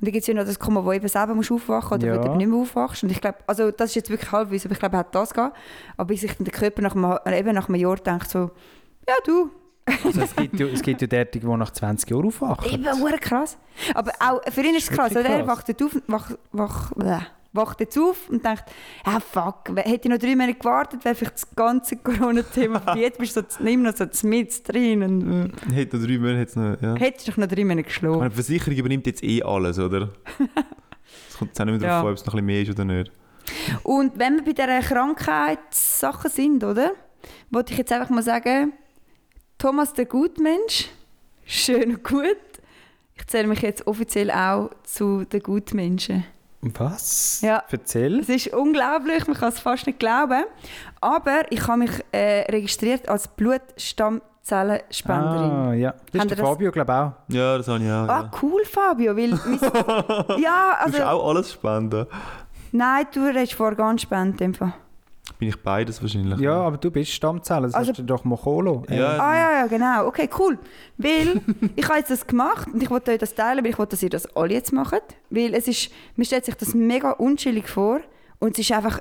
Und 0.00 0.06
dann 0.06 0.12
gibt 0.12 0.22
es 0.22 0.26
ja 0.28 0.34
noch 0.34 0.44
das 0.46 0.58
Koma, 0.58 0.82
wo 0.84 0.92
eben 0.92 1.06
selber 1.06 1.34
musst 1.34 1.52
aufwachen 1.52 1.98
oder 1.98 2.06
Ja. 2.06 2.16
wo 2.18 2.28
du 2.28 2.34
nicht 2.36 2.48
mehr 2.48 2.58
aufwachst. 2.58 3.02
Und 3.04 3.12
ich 3.12 3.20
glaube, 3.20 3.36
also 3.46 3.70
das 3.70 3.90
ist 3.90 3.94
jetzt 3.96 4.10
wirklich 4.10 4.32
halbweise, 4.32 4.64
aber 4.66 4.72
ich 4.72 4.78
glaube, 4.80 4.96
er 4.96 5.00
hat 5.00 5.14
das 5.14 5.32
gehabt. 5.34 5.56
Aber 5.98 6.06
bis 6.08 6.22
sich 6.22 6.34
dann 6.36 6.44
der 6.44 6.54
Körper 6.54 6.80
nach 6.82 6.96
einem, 6.96 7.38
eben 7.38 7.54
nach 7.54 7.68
einem 7.68 7.76
Jahr 7.78 7.96
denkt 7.96 8.28
so, 8.30 8.50
ja 9.06 9.14
du, 9.26 9.50
Also 10.04 10.20
es 10.20 10.36
gibt 10.36 10.58
ja, 10.60 10.66
es 10.66 10.82
gibt 10.82 11.00
ja 11.00 11.06
derartige, 11.06 11.46
die 11.46 11.56
nach 11.56 11.70
20 11.72 12.08
Jahren 12.10 12.26
aufwachen. 12.26 12.70
Eben, 12.72 13.00
hure 13.00 13.18
krass. 13.18 13.58
Aber 13.94 14.12
auch 14.20 14.40
für 14.52 14.62
ihn 14.62 14.74
ist 14.76 14.90
es 14.90 14.96
krass, 14.96 15.12
oder? 15.12 15.24
Er 15.24 15.46
wacht 15.46 15.68
jetzt 15.68 15.82
auf, 15.82 15.96
wach, 16.06 16.30
wach, 16.52 16.92
bleh, 16.94 17.18
wacht 17.52 17.80
jetzt 17.80 17.98
auf 17.98 18.28
und 18.30 18.44
denkt, 18.44 18.64
ja 19.04 19.18
fuck, 19.20 19.70
hätte 19.76 20.00
ich 20.08 20.10
noch 20.10 20.18
drei 20.18 20.36
Monate 20.36 20.54
gewartet, 20.54 21.04
wäre 21.04 21.14
vielleicht 21.16 21.34
das 21.34 21.54
ganze 21.56 21.96
Corona-Thema 21.96 22.80
vorbei. 22.84 23.00
Jetzt 23.00 23.18
bist 23.18 23.36
du 23.36 23.42
so, 23.48 23.62
nicht 23.62 23.78
mehr 23.78 23.92
so 23.92 24.06
mit 24.28 24.68
drin 24.68 25.02
und 25.02 25.52
Hätte 25.74 25.96
noch 25.98 26.06
drei 26.06 26.18
Monate, 26.18 26.38
hätte 26.38 26.60
noch, 26.60 26.82
ja. 26.82 26.94
hättest 26.96 27.26
du 27.26 27.30
doch 27.32 27.38
noch 27.38 27.48
drei 27.48 27.64
Monate 27.64 27.82
geschlafen. 27.84 28.18
meine, 28.18 28.30
die 28.30 28.34
Versicherung 28.36 28.76
übernimmt 28.76 29.06
jetzt 29.06 29.22
eh 29.24 29.42
alles, 29.42 29.78
oder? 29.78 30.10
Es 31.28 31.36
kommt 31.36 31.50
jetzt 31.50 31.60
auch 31.60 31.64
nicht 31.66 31.80
mehr 31.80 31.88
Ja. 31.88 31.94
darauf 32.02 32.06
an, 32.06 32.12
ob 32.12 32.18
es 32.18 32.24
noch 32.26 32.34
ein 32.34 32.36
bisschen 32.36 32.46
mehr 32.46 32.62
ist 32.62 32.70
oder 32.70 32.84
nicht. 32.84 33.12
Und 33.82 34.18
wenn 34.18 34.36
wir 34.36 34.44
bei 34.44 34.52
dieser 34.52 34.80
Krankheitssachen 34.80 36.30
sind, 36.30 36.64
oder? 36.64 36.92
Wollte 37.50 37.72
ich 37.72 37.78
jetzt 37.78 37.92
einfach 37.92 38.08
mal 38.10 38.22
sagen, 38.22 38.72
Thomas 39.62 39.92
der 39.92 40.06
Gutmensch, 40.06 40.88
schön 41.46 41.90
und 41.90 42.02
gut. 42.02 42.24
Ich 43.14 43.24
zähle 43.28 43.46
mich 43.46 43.62
jetzt 43.62 43.86
offiziell 43.86 44.32
auch 44.32 44.70
zu 44.82 45.24
den 45.24 45.40
Gutmenschen. 45.40 46.24
Was? 46.62 47.42
Ja. 47.42 47.62
Erzähl. 47.70 48.18
Es 48.18 48.28
ist 48.28 48.48
unglaublich, 48.48 49.24
man 49.28 49.36
kann 49.36 49.50
es 49.50 49.60
fast 49.60 49.86
nicht 49.86 50.00
glauben. 50.00 50.42
Aber 51.00 51.42
ich 51.50 51.64
habe 51.68 51.78
mich 51.78 51.92
äh, 52.10 52.40
registriert 52.50 53.08
als 53.08 53.28
Blutstammzellenspenderin. 53.28 55.50
Ah, 55.52 55.74
ja. 55.74 55.94
Das 56.10 56.22
Habt 56.22 56.32
ist 56.32 56.40
der 56.40 56.44
Fabio, 56.44 56.72
glaube 56.72 56.92
ich, 56.92 56.98
auch. 56.98 57.12
Ja, 57.32 57.58
das 57.58 57.68
habe 57.68 57.84
ich 57.84 57.88
auch. 57.88 58.08
Ah, 58.08 58.22
ja. 58.22 58.30
cool, 58.42 58.64
Fabio. 58.64 59.16
Weil 59.16 59.28
mein, 59.28 59.38
ja, 60.42 60.78
Du 60.82 60.88
musst 60.88 61.00
also. 61.00 61.04
auch 61.04 61.28
alles 61.28 61.52
spenden. 61.52 62.08
Nein, 62.72 63.06
du 63.14 63.26
redest 63.26 63.54
vor 63.54 63.76
ganz 63.76 64.02
spenden. 64.02 64.74
Bin 65.42 65.48
ich 65.48 65.60
beides 65.60 66.00
wahrscheinlich. 66.00 66.38
Ja, 66.38 66.54
aber 66.60 66.76
du 66.76 66.88
bist 66.92 67.10
Stammzelle, 67.10 67.62
das 67.62 67.74
Also- 67.74 67.90
hast 67.90 67.98
du 67.98 68.04
doch 68.04 68.22
Mocholo. 68.22 68.84
Ja. 68.88 69.18
Ah 69.18 69.34
ja, 69.34 69.52
ja, 69.58 69.66
genau. 69.66 70.06
Okay, 70.06 70.30
cool. 70.38 70.56
Weil 70.98 71.40
ich 71.74 71.84
habe 71.88 71.98
jetzt 71.98 72.12
das 72.12 72.24
gemacht 72.28 72.68
und 72.72 72.80
ich 72.80 72.88
wollte 72.90 73.10
euch 73.10 73.18
das 73.18 73.34
teilen, 73.34 73.64
weil 73.64 73.72
ich 73.72 73.78
wollte, 73.78 73.90
dass 73.96 74.04
ihr 74.04 74.10
das 74.10 74.36
alle 74.36 74.54
jetzt 74.54 74.72
macht. 74.72 75.02
Weil 75.30 75.52
es 75.54 75.66
ist, 75.66 75.90
mir 76.14 76.24
stellt 76.24 76.44
sich 76.44 76.54
das 76.54 76.74
mega 76.74 77.10
unchillig 77.10 77.68
vor 77.68 77.98
und 78.38 78.52
es 78.52 78.60
ist 78.60 78.70
einfach 78.70 79.00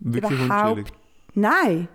Wirklich 0.00 0.40
überhaupt- 0.40 0.70
unchillig. 0.78 0.92
Nein. 1.34 1.88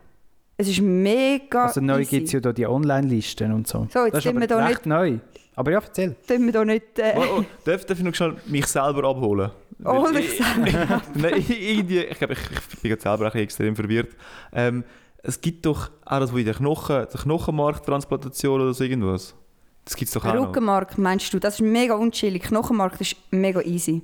Es 0.58 0.68
ist 0.68 0.82
mega 0.82 1.66
Also 1.66 1.82
neu 1.82 2.06
gibt 2.06 2.28
es 2.28 2.34
ja 2.34 2.42
da 2.42 2.54
die 2.54 2.68
Online-Listen 2.68 3.52
und 3.54 3.68
so. 3.68 3.88
So, 3.92 4.04
jetzt 4.06 4.14
das 4.14 4.18
ist 4.20 4.24
sind 4.26 4.32
aber 4.34 4.42
wir 4.42 4.48
da 4.48 4.66
recht 4.68 4.86
neu. 4.86 5.18
Aber 5.60 5.72
ja, 5.72 5.80
erzähl. 5.80 6.16
Tun 6.26 6.46
wir 6.46 6.54
da 6.54 6.64
nicht... 6.64 6.98
Äh, 7.00 7.14
Oh, 7.18 7.40
oh, 7.40 7.46
darf, 7.66 7.84
darf 7.86 7.98
ich 7.98 8.04
noch 8.06 8.16
schnell 8.16 8.36
mich 8.46 8.66
selber 8.66 9.04
abholen? 9.10 9.52
Oh, 9.84 10.08
ich- 10.18 10.40
Nein, 11.16 11.46
irgendwie, 11.50 12.00
ich 12.00 12.18
glaube, 12.18 12.34
ich, 12.34 12.40
ich 12.40 12.82
bin 12.82 12.92
jetzt 12.92 13.04
selber 13.04 13.34
extrem 13.36 13.76
verwirrt. 13.76 14.16
Ähm, 14.54 14.86
es 15.22 15.42
gibt 15.42 15.66
doch 15.66 15.92
auch 16.06 16.20
das, 16.22 16.32
wo 16.32 16.38
in 16.38 16.46
der 16.46 16.54
Knochen, 16.54 16.96
der 16.96 17.22
Knochenmarktransplantation 17.22 18.62
oder 18.62 18.74
so 18.74 18.84
irgendwas. 18.86 19.36
Das 19.84 19.96
gibt 19.98 20.08
es 20.08 20.14
doch 20.14 20.24
auch 20.26 20.34
noch. 20.34 20.48
Rückenmark 20.48 20.98
meinst 20.98 21.34
du? 21.34 21.40
Das 21.40 21.56
ist 21.56 21.62
mega 21.62 21.96
unchillig. 21.96 22.44
Knochenmark 22.44 23.00
ist 23.02 23.16
mega 23.32 23.60
easy. 23.62 24.02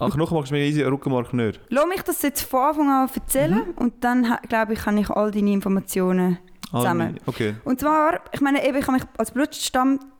Ah, 0.00 0.08
Knochenmark 0.10 0.46
ist 0.46 0.50
mega 0.52 0.64
easy, 0.66 0.82
Rückenmark 0.82 1.32
nicht. 1.32 1.60
Lass 1.68 1.86
mich 1.86 2.02
das 2.02 2.22
jetzt 2.22 2.42
von 2.42 2.60
Anfang 2.60 2.88
an 2.90 3.08
erzählen 3.14 3.54
Mhm. 3.68 3.70
und 3.76 4.02
dann 4.02 4.36
glaube 4.48 4.72
ich, 4.72 4.80
kann 4.80 4.96
ich 4.98 5.10
all 5.10 5.30
deine 5.30 5.52
Informationen 5.52 6.38
Ah, 6.72 6.78
zusammen. 6.80 7.12
nee. 7.14 7.20
Okay. 7.26 7.54
Und 7.64 7.80
zwar, 7.80 8.20
ich 8.32 8.40
meine, 8.40 8.66
eben, 8.66 8.76
ich 8.78 8.86
habe 8.86 8.92
mich 8.98 9.02
als 9.16 9.30
Blutstammzellen 9.30 10.12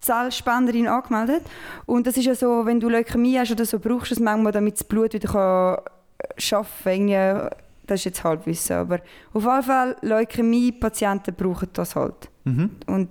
Zellspenderin 0.00 0.88
angemeldet. 0.88 1.42
Und 1.86 2.06
das 2.06 2.16
ist 2.16 2.24
ja 2.24 2.34
so, 2.34 2.64
wenn 2.66 2.80
du 2.80 2.88
Leukämie 2.88 3.38
hast 3.38 3.52
oder 3.52 3.64
so, 3.64 3.78
brauchst 3.78 4.10
du 4.10 4.14
es 4.14 4.20
manchmal, 4.20 4.52
damit 4.52 4.74
das 4.74 4.84
Blut 4.84 5.14
wieder 5.14 5.28
kann 5.28 5.78
äh, 6.18 6.54
arbeiten 6.54 7.08
kann. 7.08 7.50
Das 7.86 8.00
ist 8.00 8.04
jetzt 8.04 8.24
Halbwissen. 8.24 8.76
Aber 8.76 9.00
auf 9.32 9.44
jeden 9.44 9.62
Fall, 9.62 9.96
Leukämie-Patienten 10.02 11.34
brauchen 11.34 11.70
das 11.72 11.96
halt. 11.96 12.28
Mhm. 12.44 12.70
Und 12.86 13.08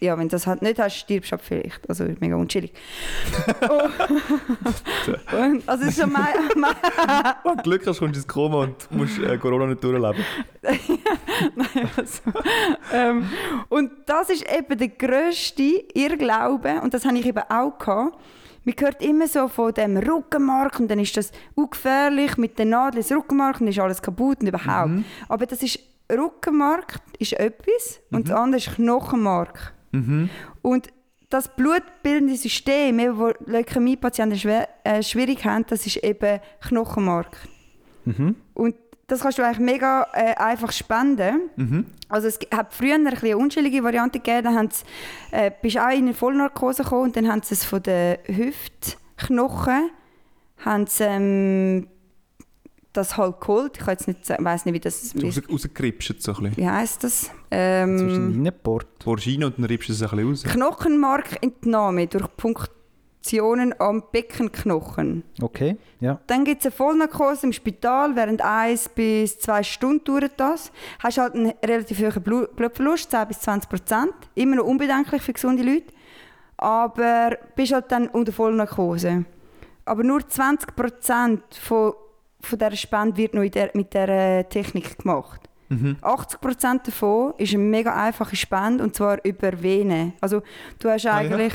ja, 0.00 0.16
wenn 0.16 0.28
du 0.28 0.32
das 0.32 0.46
halt 0.46 0.62
nicht 0.62 0.78
hast, 0.78 0.96
stirbst 0.96 1.30
du 1.30 1.36
halt 1.36 1.44
vielleicht. 1.44 1.88
Also 1.88 2.04
mega 2.20 2.34
unchillig. 2.36 2.72
oh. 3.68 3.88
und, 5.36 5.68
also 5.68 5.84
es 5.84 5.90
ist 5.90 5.98
so 5.98 6.06
mein, 6.06 6.34
mein, 6.56 6.74
Wenn 7.44 7.56
du 7.56 7.62
Glück 7.62 7.86
hast, 7.86 7.98
kommst 7.98 8.14
du 8.14 8.18
ins 8.20 8.26
Koma 8.26 8.62
und 8.62 8.90
musst 8.90 9.18
äh, 9.18 9.36
Corona 9.36 9.66
nicht 9.66 9.84
durchleben. 9.84 10.24
also, 11.96 12.22
ähm, 12.92 13.28
und 13.68 13.90
das 14.06 14.30
ist 14.30 14.46
eben 14.50 14.78
der 14.78 14.88
grösste 14.88 15.84
Irrglaube, 15.94 16.80
und 16.82 16.94
das 16.94 17.04
habe 17.04 17.18
ich 17.18 17.26
eben 17.26 17.42
auch 17.48 17.78
gehabt. 17.78 18.16
Man 18.64 18.74
hört 18.78 19.02
immer 19.02 19.26
so 19.26 19.48
von 19.48 19.72
dem 19.72 19.96
Rückenmark 19.96 20.80
und 20.80 20.90
dann 20.90 20.98
ist 20.98 21.16
das 21.16 21.32
ungefährlich 21.54 22.36
mit 22.36 22.58
den 22.58 22.70
Nadeln 22.70 23.02
ins 23.02 23.10
Rückenmark 23.12 23.54
und 23.60 23.66
dann 23.66 23.72
ist 23.72 23.78
alles 23.78 24.02
kaputt 24.02 24.40
und 24.40 24.48
überhaupt. 24.48 24.90
Aber 25.28 25.46
das 25.46 25.62
ist, 25.62 25.78
Rückenmark 26.12 27.00
ist 27.18 27.32
etwas 27.34 28.00
und 28.10 28.28
das 28.28 28.36
andere 28.36 28.58
ist 28.58 28.74
Knochenmark. 28.74 29.74
Mhm. 29.92 30.30
Und 30.62 30.88
das 31.28 31.54
blutbildende 31.54 32.36
System, 32.36 32.98
wo 33.16 33.32
Leukämie-Patienten 33.46 34.38
schwer, 34.38 34.68
äh, 34.84 35.02
schwierig 35.02 35.44
haben, 35.44 35.64
das 35.68 35.86
ist 35.86 35.98
eben 35.98 36.40
Knochenmark. 36.60 37.36
Mhm. 38.04 38.34
Und 38.54 38.74
das 39.06 39.20
kannst 39.20 39.38
du 39.38 39.42
eigentlich 39.44 39.58
mega 39.58 40.06
äh, 40.12 40.34
einfach 40.34 40.72
spenden. 40.72 41.50
Mhm. 41.56 41.86
Also 42.08 42.28
es 42.28 42.38
hat 42.52 42.74
früher 42.74 42.94
ein 42.94 43.04
bisschen 43.04 43.28
eine 43.28 43.38
unschuldige 43.38 43.82
Variante 43.84 44.18
gegeben, 44.18 44.44
da 44.44 44.54
haben 44.54 44.68
sie, 44.70 44.84
äh, 45.30 45.50
bist 45.62 45.78
auch 45.78 45.90
in 45.90 46.06
eine 46.06 46.14
Vollnarkose 46.14 46.82
gekommen 46.82 47.04
und 47.04 47.16
dann 47.16 47.28
haben 47.28 47.42
sie 47.42 47.54
es 47.54 47.64
von 47.64 47.82
den 47.82 48.18
Hüftknochen, 48.26 49.90
haben 50.64 50.86
sie, 50.86 51.04
ähm, 51.04 51.88
das 52.92 53.16
halt 53.16 53.40
geholt. 53.40 53.78
Ich 53.80 53.86
weiß 53.86 54.06
nicht, 54.08 54.28
weiß 54.28 54.64
nicht, 54.64 54.74
wie 54.74 54.80
das 54.80 55.14
raus, 55.22 55.40
rausgeripscht 55.50 56.20
so 56.20 56.32
ein 56.32 56.38
bisschen. 56.44 56.56
wie 56.56 56.68
heißt 56.68 57.04
das? 57.04 57.30
Ähm, 57.50 57.98
Ähm, 57.98 58.42
Reinport. 58.44 59.04
Borgine 59.04 59.46
und 59.46 59.58
dann 59.58 59.64
riebst 59.66 59.88
du 59.88 59.92
es 59.92 60.02
ein 60.02 60.08
bisschen 60.10 60.28
raus. 60.28 60.42
Knochenmarkentnahme 60.44 62.06
durch 62.06 62.26
Punktionen 62.36 63.74
am 63.80 64.02
Beckenknochen. 64.12 65.22
Okay, 65.40 65.76
ja. 66.00 66.20
Dann 66.26 66.44
gibt 66.44 66.60
es 66.60 66.66
eine 66.66 66.72
Vollnarkose 66.72 67.46
im 67.46 67.52
Spital, 67.52 68.16
während 68.16 68.42
eins 68.42 68.88
bis 68.88 69.38
zwei 69.38 69.62
Stunden 69.62 70.02
dauert 70.04 70.32
das. 70.38 70.72
Hast 71.00 71.18
halt 71.18 71.34
einen 71.34 71.52
relativ 71.64 71.98
hohen 72.00 72.22
Blu- 72.24 72.48
Blutverlust, 72.54 73.10
10 73.10 73.28
bis 73.28 73.40
20 73.40 73.68
Prozent. 73.70 74.12
Immer 74.34 74.56
noch 74.56 74.64
unbedenklich 74.64 75.22
für 75.22 75.32
gesunde 75.32 75.62
Leute. 75.62 75.92
Aber 76.56 77.38
bist 77.56 77.72
halt 77.72 77.90
dann 77.92 78.08
unter 78.08 78.32
Vollnarkose. 78.32 79.24
Aber 79.84 80.02
nur 80.04 80.26
20 80.26 80.76
Prozent 80.76 81.42
von, 81.54 81.92
von 82.42 82.58
dieser 82.58 82.76
Spende 82.76 83.16
wird 83.16 83.34
noch 83.34 83.44
der, 83.48 83.70
mit 83.74 83.92
dieser 83.92 84.48
Technik 84.48 84.98
gemacht. 84.98 85.40
Mhm. 85.68 85.96
80 86.02 86.40
Prozent 86.40 86.86
davon 86.88 87.34
ist 87.38 87.54
eine 87.54 87.62
mega 87.62 87.94
einfache 87.94 88.34
Spende 88.36 88.82
und 88.82 88.94
zwar 88.96 89.24
über 89.24 89.62
Vene. 89.62 90.14
Also 90.20 90.42
du 90.80 90.88
hast 90.90 91.04
ja. 91.04 91.14
eigentlich, 91.14 91.52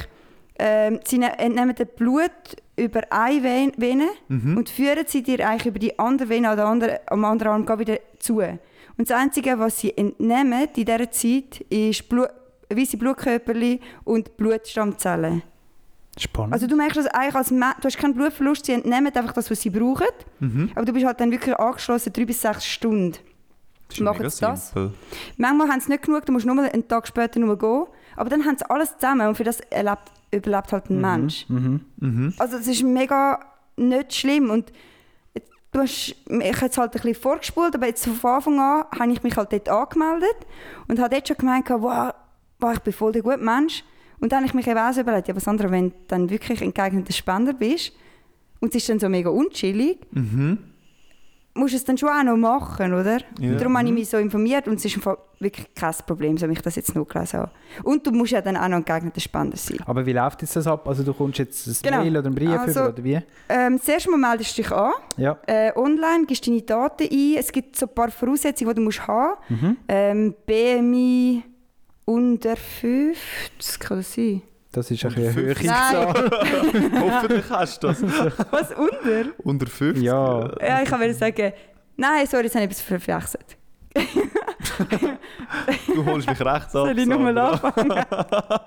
ähm, 0.57 0.99
sie 1.03 1.17
ne- 1.17 1.37
entnehmen 1.37 1.75
das 1.75 1.87
Blut 1.95 2.31
über 2.77 3.01
eine 3.09 3.43
Ven- 3.43 3.73
Vene 3.77 4.07
Mhm. 4.29 4.57
und 4.57 4.69
führen 4.69 5.03
sie 5.07 5.21
dir 5.21 5.47
eigentlich 5.47 5.65
über 5.65 5.79
die 5.79 5.99
andere 5.99 6.29
Vene 6.29 6.49
an 6.49 6.55
der 6.57 6.65
anderen, 6.65 6.97
am 7.07 7.25
anderen 7.25 7.67
Arm 7.67 7.79
wieder 7.79 7.97
zu. 8.19 8.37
Und 8.39 9.09
das 9.09 9.11
Einzige, 9.11 9.59
was 9.59 9.79
sie 9.79 9.97
entnehmen 9.97 10.63
in 10.73 10.85
dieser 10.85 11.11
Zeit, 11.11 11.59
ist 11.69 12.07
Blut, 12.07 12.29
weiße 12.73 12.95
Blutkörperchen 12.97 13.79
und 14.05 14.37
Blutstammzellen. 14.37 15.43
Spannend. 16.17 16.53
Also 16.53 16.67
du 16.67 16.75
merkst 16.75 16.97
das 16.97 17.07
eigentlich 17.07 17.35
als 17.35 17.51
Me 17.51 17.73
du 17.81 17.85
hast 17.85 17.97
keinen 17.97 18.13
Blutverlust, 18.13 18.65
sie 18.65 18.71
entnehmen 18.73 19.07
einfach 19.13 19.33
das, 19.33 19.51
was 19.51 19.61
sie 19.61 19.69
brauchen, 19.69 20.07
Mhm. 20.39 20.71
aber 20.75 20.85
du 20.85 20.93
bist 20.93 21.05
halt 21.05 21.19
dann 21.19 21.31
wirklich 21.31 21.55
angeschlossen, 21.59 22.13
drei 22.13 22.25
bis 22.25 22.41
sechs 22.41 22.65
Stunden. 22.65 23.17
Das 23.89 23.99
machen 23.99 24.29
sie 24.29 24.41
das? 24.41 24.69
simpel. 24.69 24.93
Manchmal 25.37 25.69
haben 25.69 25.79
sie 25.81 25.91
nicht 25.91 26.03
genug, 26.03 26.25
du 26.25 26.31
musst 26.31 26.45
nur 26.45 26.57
einen 26.63 26.87
Tag 26.87 27.07
später 27.07 27.39
nur 27.39 27.57
gehen. 27.57 27.85
Aber 28.15 28.29
dann 28.29 28.45
haben 28.45 28.57
sie 28.57 28.67
alles 28.69 28.97
zusammen 28.97 29.27
und 29.27 29.35
für 29.35 29.43
das 29.43 29.59
erlebt, 29.59 30.03
überlebt 30.31 30.71
halt 30.71 30.89
ein 30.89 31.01
Mensch. 31.01 31.45
mhm. 31.49 31.81
Mhm. 31.99 32.33
Also 32.39 32.57
das 32.57 32.67
ist 32.67 32.81
mega 32.81 33.39
nicht 33.75 34.13
schlimm 34.15 34.49
und 34.49 34.71
du 35.73 35.81
hast, 35.81 36.07
ich 36.07 36.15
habe 36.29 36.43
jetzt 36.65 36.77
halt 36.77 36.95
ein 36.95 37.01
bisschen 37.01 37.21
vorgespult, 37.21 37.75
aber 37.75 37.87
jetzt 37.87 38.07
von 38.07 38.31
Anfang 38.31 38.59
an 38.59 38.85
habe 38.97 39.11
ich 39.11 39.21
mich 39.21 39.35
halt 39.35 39.51
dort 39.51 39.67
angemeldet 39.67 40.37
und 40.87 40.97
habe 40.99 41.13
dort 41.13 41.27
schon 41.27 41.37
gemeint, 41.37 41.69
wow, 41.69 42.13
wow 42.59 42.73
ich 42.73 42.79
bin 42.79 42.93
voll 42.93 43.11
der 43.11 43.21
gute 43.21 43.37
Mensch. 43.37 43.83
Und 44.19 44.31
dann 44.31 44.37
habe 44.39 44.47
ich 44.47 44.53
mich 44.53 44.67
eben 44.67 44.79
auch 44.79 44.93
so 44.93 45.01
überlegt, 45.01 45.27
ja 45.27 45.35
was 45.35 45.47
anderes, 45.47 45.71
wenn 45.71 45.89
du 45.89 45.95
dann 46.07 46.29
wirklich 46.29 46.61
ein 46.63 46.73
geeigneter 46.73 47.13
Spender 47.13 47.53
bist 47.53 47.91
und 48.61 48.69
es 48.69 48.75
ist 48.75 48.89
dann 48.89 48.99
so 48.99 49.09
mega 49.09 49.29
unchillig, 49.29 49.99
Mhm. 50.11 50.57
musst 51.53 51.73
du 51.73 51.77
es 51.77 51.85
dann 51.85 51.97
schon 51.97 52.09
auch 52.09 52.23
noch 52.23 52.35
machen, 52.37 52.93
oder? 52.93 53.19
Ja. 53.39 53.51
Und 53.51 53.59
darum 53.61 53.77
habe 53.77 53.87
ich 53.87 53.93
mich 53.93 54.09
so 54.09 54.17
informiert 54.17 54.67
und 54.67 54.75
es 54.75 54.85
ist 54.85 54.99
wirklich 55.39 55.73
kein 55.75 55.93
Problem, 56.05 56.37
so 56.37 56.47
ich 56.47 56.61
das 56.61 56.75
jetzt 56.75 56.95
noch 56.95 57.05
gelesen 57.07 57.39
habe. 57.41 57.51
Und 57.83 58.05
du 58.07 58.11
musst 58.11 58.31
ja 58.31 58.41
dann 58.41 58.57
auch 58.57 58.67
noch 58.67 58.77
ein 58.77 58.85
geeigneter 58.85 59.19
Spender 59.21 59.55
sein. 59.57 59.77
Aber 59.85 60.05
wie 60.05 60.13
läuft 60.13 60.41
jetzt 60.41 60.55
das 60.55 60.65
ab? 60.67 60.87
Also 60.87 61.03
du 61.03 61.13
kommst 61.13 61.37
jetzt 61.39 61.67
ein 61.67 61.75
Genau. 61.83 62.01
Mail 62.03 62.17
oder 62.17 62.25
einen 62.27 62.35
Brief 62.35 62.49
Also- 62.49 62.79
über 62.81 62.89
oder 62.89 63.03
wie? 63.03 63.19
Ähm, 63.49 63.79
zuerst 63.81 64.09
mal 64.09 64.17
meldest 64.17 64.57
du 64.57 64.61
dich 64.63 64.71
an, 64.71 64.91
Ja. 65.17 65.37
äh, 65.47 65.71
online, 65.77 66.25
gibst 66.25 66.45
deine 66.47 66.61
Daten 66.61 67.03
ein. 67.11 67.35
Es 67.37 67.51
gibt 67.51 67.75
so 67.77 67.85
ein 67.85 67.93
paar 67.93 68.09
Voraussetzungen, 68.11 68.69
die 68.71 68.75
du 68.75 68.81
musst 68.81 69.05
haben 69.07 69.35
Mhm. 69.49 69.77
ähm, 69.87 70.35
BMI 70.45 71.43
unter 72.05 72.55
50, 72.55 73.79
kann 73.79 73.97
das 73.97 74.13
sein? 74.13 74.41
Das 74.71 74.91
ist 74.91 75.05
ein 75.05 75.13
bisschen 75.13 75.27
eine 75.29 75.33
höhere 75.35 75.55
50? 75.55 75.67
Zahl. 75.69 76.29
Hoffentlich 76.99 77.49
hast 77.49 77.81
du 77.83 77.87
das. 77.87 78.01
Was, 78.51 78.71
unter? 78.73 79.31
Unter 79.43 79.67
50? 79.67 80.03
Ja. 80.03 80.51
Ja, 80.61 80.81
ich 80.83 80.91
wollte 80.91 81.13
sagen, 81.13 81.53
nein, 81.95 82.27
sorry, 82.27 82.43
jetzt 82.45 82.55
habe 82.55 82.65
ich 82.65 82.71
etwas 82.71 82.81
verwechselt. 82.81 83.57
Du 85.87 86.05
holst 86.05 86.27
mich 86.27 86.39
rechts 86.41 86.75
ab. 86.75 86.87
Soll 86.87 86.99
ich 86.99 87.05
nochmal 87.05 87.37
anfangen? 87.37 88.03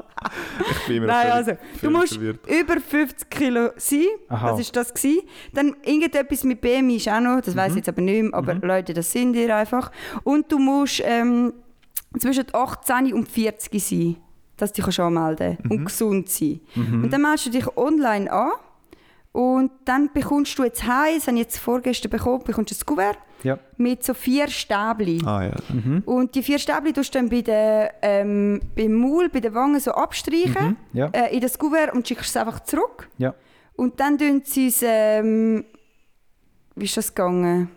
Ich 0.71 0.87
bin 0.87 0.97
immer 0.99 1.07
Nein, 1.07 1.21
völlig- 1.31 1.35
also, 1.35 1.53
du 1.83 1.91
musst 1.91 2.15
verwirrt. 2.15 2.41
über 2.47 2.81
50 2.81 3.31
Kilo 3.31 3.71
sein. 3.77 4.05
Aha. 4.29 4.51
Das 4.51 4.61
ist 4.61 4.75
das 4.75 4.93
gewesen. 4.93 5.21
Dann 5.53 5.77
irgendetwas 5.85 6.45
mit 6.45 6.61
BMI 6.61 6.97
ist 6.97 7.09
auch 7.09 7.21
noch, 7.21 7.41
das 7.41 7.55
weiß 7.55 7.73
ich 7.73 7.77
jetzt 7.79 7.89
aber 7.89 8.01
nicht 8.03 8.23
mehr, 8.23 8.35
aber 8.35 8.55
Leute, 8.55 8.95
das 8.95 9.11
sind 9.13 9.35
ihr 9.35 9.55
einfach. 9.55 9.93
Und 10.25 10.51
du 10.51 10.59
musst 10.59 11.03
ähm, 11.05 11.53
zwischen 12.19 12.47
18 12.53 13.13
und 13.13 13.29
40 13.29 13.83
sein, 13.83 14.17
dass 14.57 14.73
du 14.73 14.83
dich 14.83 15.01
anmelden 15.01 15.57
kannst 15.59 15.71
und 15.71 15.85
gesund 15.85 16.29
sein. 16.29 16.61
Und 16.77 17.11
dann 17.13 17.23
meldest 17.23 17.47
du 17.47 17.51
dich 17.51 17.77
online 17.77 18.31
an 18.33 18.51
und 19.33 19.71
dann 19.85 20.11
bekommst 20.13 20.59
du 20.59 20.65
jetzt 20.65 20.83
heim, 20.85 21.15
das 21.17 21.27
habe 21.27 21.37
ich 21.37 21.43
jetzt 21.45 21.59
vorgestern 21.59 22.11
bekommen, 22.11 22.43
bekommst 22.45 22.71
du 22.73 22.77
ein 22.83 22.87
Kuvert 22.87 23.19
Ja. 23.45 23.59
mit 23.77 24.03
so 24.03 24.15
vier 24.15 24.49
Stäbchen. 24.49 25.25
Ah 25.27 25.45
ja. 25.45 25.53
Und 26.07 26.35
die 26.35 26.43
vier 26.43 26.59
Stäbchen 26.59 26.95
tust 26.95 27.15
du 27.15 27.19
dann 27.19 27.29
bei 27.29 27.43
der, 27.43 27.95
ähm, 28.03 28.61
beim 28.75 28.95
Maul, 28.95 29.29
bei 29.29 29.41
den 29.41 29.55
Wangen 29.55 29.79
so 29.79 29.93
abstreichen 29.93 30.77
Ja. 30.93 31.07
äh, 31.13 31.35
in 31.37 31.41
das 31.41 31.57
Kuvert 31.59 31.93
und 31.93 32.09
schickst 32.09 32.31
es 32.31 32.37
einfach 32.37 32.61
zurück. 32.61 33.09
Und 33.77 34.01
dann 34.01 34.19
tun 34.19 34.43
sie 34.45 34.67
es, 34.69 34.81
ähm, 34.85 35.65
wie 36.75 36.85
ist 36.87 36.97
das 36.97 37.15
gegangen? 37.15 37.69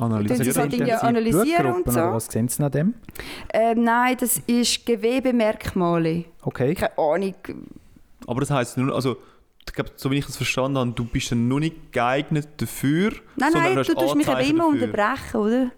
Analysieren. 0.00 0.46
Das 0.46 0.56
halt 0.56 0.72
Intensiv 0.72 1.02
analysieren 1.02 1.72
und 1.74 1.90
so. 1.92 2.00
Was 2.00 2.26
sehen 2.26 2.48
Sie 2.48 2.62
nach 2.62 2.70
dem? 2.70 2.94
Ähm, 3.52 3.82
nein, 3.84 4.16
das 4.18 4.38
ist 4.46 4.86
Gewebemerkmale. 4.86 6.24
Okay. 6.42 6.74
Keine 6.74 6.98
Ahnung. 6.98 7.34
Aber 8.26 8.40
das 8.40 8.50
heisst 8.50 8.76
nur, 8.76 8.94
also, 8.94 9.16
ich 9.66 9.72
glaube, 9.74 9.90
so 9.96 10.10
wie 10.10 10.18
ich 10.18 10.28
es 10.28 10.36
verstanden 10.36 10.78
habe, 10.78 10.92
du 10.92 11.04
bist 11.04 11.30
dann 11.32 11.48
noch 11.48 11.58
nicht 11.58 11.92
geeignet 11.92 12.48
dafür. 12.56 13.12
Nein, 13.36 13.52
sondern 13.52 13.74
nein, 13.74 13.84
du 13.84 13.94
hast 13.94 14.00
tust 14.00 14.14
mich 14.16 14.28
Anzeichen 14.28 14.50
immer 14.50 14.72
dafür. 14.72 14.82
unterbrechen, 14.82 15.36
oder? 15.36 15.70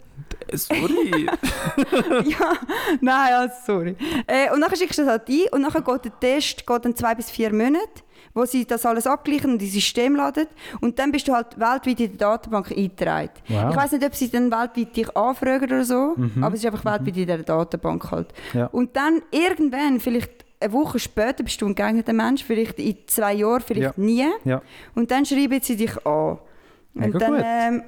Äh, 0.48 0.56
Sorry. 0.56 1.26
ja, 2.30 2.52
nein, 3.00 3.32
also 3.34 3.54
sorry. 3.66 3.96
Äh, 4.26 4.52
und 4.52 4.60
dann 4.60 4.74
schickst 4.76 4.98
du 4.98 5.02
das 5.02 5.10
halt 5.10 5.28
ein 5.28 5.46
und 5.52 5.62
dann 5.62 5.84
geht 5.84 6.04
der 6.04 6.20
Test 6.20 6.66
geht 6.66 6.84
dann 6.84 6.94
zwei 6.96 7.14
bis 7.14 7.30
vier 7.30 7.52
Monate, 7.52 8.02
wo 8.34 8.44
sie 8.44 8.64
das 8.66 8.86
alles 8.86 9.06
abgleichen 9.06 9.52
und 9.52 9.62
ins 9.62 9.72
System 9.72 10.16
laden. 10.16 10.46
Und 10.80 10.98
dann 10.98 11.12
bist 11.12 11.26
du 11.28 11.32
halt 11.32 11.58
weltweit 11.58 12.00
in 12.00 12.16
der 12.16 12.28
Datenbank 12.28 12.70
eingetragen. 12.70 13.30
Wow. 13.48 13.70
Ich 13.70 13.76
weiß 13.76 13.92
nicht, 13.92 14.04
ob 14.04 14.14
sie 14.14 14.30
dann 14.30 14.50
weltweit 14.50 14.96
dich 14.96 15.16
anfragen 15.16 15.64
oder 15.64 15.84
so, 15.84 16.16
aber 16.40 16.54
es 16.54 16.60
ist 16.64 16.66
einfach 16.66 16.84
weltweit 16.84 17.16
in 17.16 17.26
der 17.26 17.38
Datenbank 17.38 18.10
halt. 18.10 18.28
Ja. 18.54 18.66
Und 18.66 18.94
dann 18.96 19.20
irgendwann, 19.30 20.00
vielleicht 20.00 20.44
eine 20.60 20.72
Woche 20.72 20.98
später, 20.98 21.42
bist 21.42 21.60
du 21.62 21.66
ein 21.66 21.74
geeigneter 21.74 22.12
Mensch, 22.12 22.44
vielleicht 22.44 22.78
in 22.78 22.96
zwei 23.06 23.34
Jahren, 23.34 23.62
vielleicht 23.62 23.96
Ja. 23.96 24.02
nie. 24.04 24.26
Ja. 24.44 24.60
Und 24.94 25.10
dann 25.10 25.24
schreiben 25.24 25.60
sie 25.62 25.76
dich 25.76 26.06
an. 26.06 26.38
Und 26.94 27.20
dann 27.20 27.32
gut. 27.34 27.42
ähm, 27.44 27.82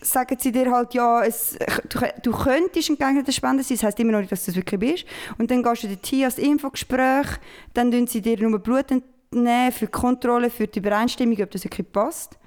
sagen 0.00 0.36
sie 0.38 0.52
dir 0.52 0.70
halt, 0.70 0.94
ja, 0.94 1.22
es, 1.24 1.56
du, 1.88 2.00
du 2.22 2.32
könntest 2.32 2.90
ein 2.90 2.98
geeigneter 2.98 3.32
Spender 3.32 3.62
sein, 3.62 3.76
das 3.76 3.84
heisst 3.84 4.00
immer 4.00 4.12
noch 4.12 4.20
nicht, 4.20 4.32
dass 4.32 4.44
du 4.44 4.50
es 4.50 4.56
wirklich 4.56 4.80
bist. 4.80 5.04
Und 5.38 5.50
dann 5.50 5.62
gehst 5.62 5.84
du 5.84 5.88
dorthin 5.88 6.24
als 6.24 6.38
Infogespräch, 6.38 7.26
dann 7.74 7.90
tun 7.90 8.06
sie 8.06 8.20
dir 8.20 8.38
nur 8.40 8.58
Blut 8.58 8.90
entnehmen 8.90 9.72
für 9.72 9.86
die 9.86 9.92
Kontrolle, 9.92 10.50
für 10.50 10.66
die 10.66 10.78
Übereinstimmung, 10.78 11.40
ob 11.42 11.50
das 11.50 11.64
wirklich 11.64 11.90
passt. 11.90 12.38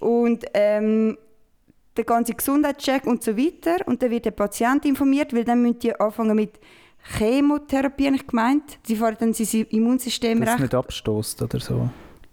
Und 0.00 0.44
ähm, 0.54 1.16
der 1.96 2.04
ganze 2.04 2.34
Gesundheitscheck 2.34 3.06
und 3.06 3.22
so 3.22 3.36
weiter. 3.36 3.76
Und 3.86 4.02
dann 4.02 4.10
wird 4.10 4.24
der 4.24 4.30
Patient 4.30 4.84
informiert, 4.84 5.34
weil 5.34 5.44
dann 5.44 5.62
müssen 5.62 5.78
die 5.80 5.98
anfangen 5.98 6.36
mit 6.36 6.58
Chemotherapie, 7.18 8.06
habe 8.06 8.16
ich 8.16 8.26
gemeint. 8.26 8.78
Sie 8.84 8.96
fahren 8.96 9.16
dann 9.18 9.34
sein 9.34 9.66
Immunsystem 9.70 10.40
Dass 10.40 10.48
es 10.48 10.54
recht 10.54 10.62
nicht 10.62 10.74
abstoßt 10.74 11.42
oder 11.42 11.60
so. 11.60 11.88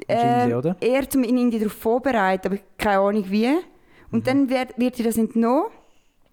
äh, 0.08 0.54
oder? 0.54 0.78
eher 0.80 1.10
zum 1.10 1.24
ihn 1.24 1.52
darauf 1.52 1.74
vorbereiten, 1.74 2.48
aber 2.48 2.58
keine 2.78 3.00
Ahnung 3.00 3.26
wie. 3.30 3.50
Und 4.12 4.28
dann 4.28 4.50
wird, 4.50 4.78
wird 4.78 4.98
ihr 5.00 5.06
das 5.06 5.18
entnommen. 5.18 5.66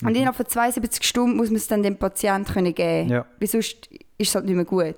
Und 0.02 0.14
innerhalb 0.14 0.36
von 0.36 0.46
72 0.46 1.02
Stunden 1.04 1.36
muss 1.36 1.48
man 1.48 1.56
es 1.56 1.68
dann 1.68 1.82
dem 1.82 1.96
Patienten 1.96 2.52
können 2.52 2.74
geben 2.74 3.08
Ja. 3.08 3.26
Weil 3.40 3.48
sonst 3.48 3.88
ist 4.18 4.28
es 4.28 4.34
halt 4.34 4.44
nicht 4.44 4.54
mehr 4.54 4.64
gut. 4.64 4.96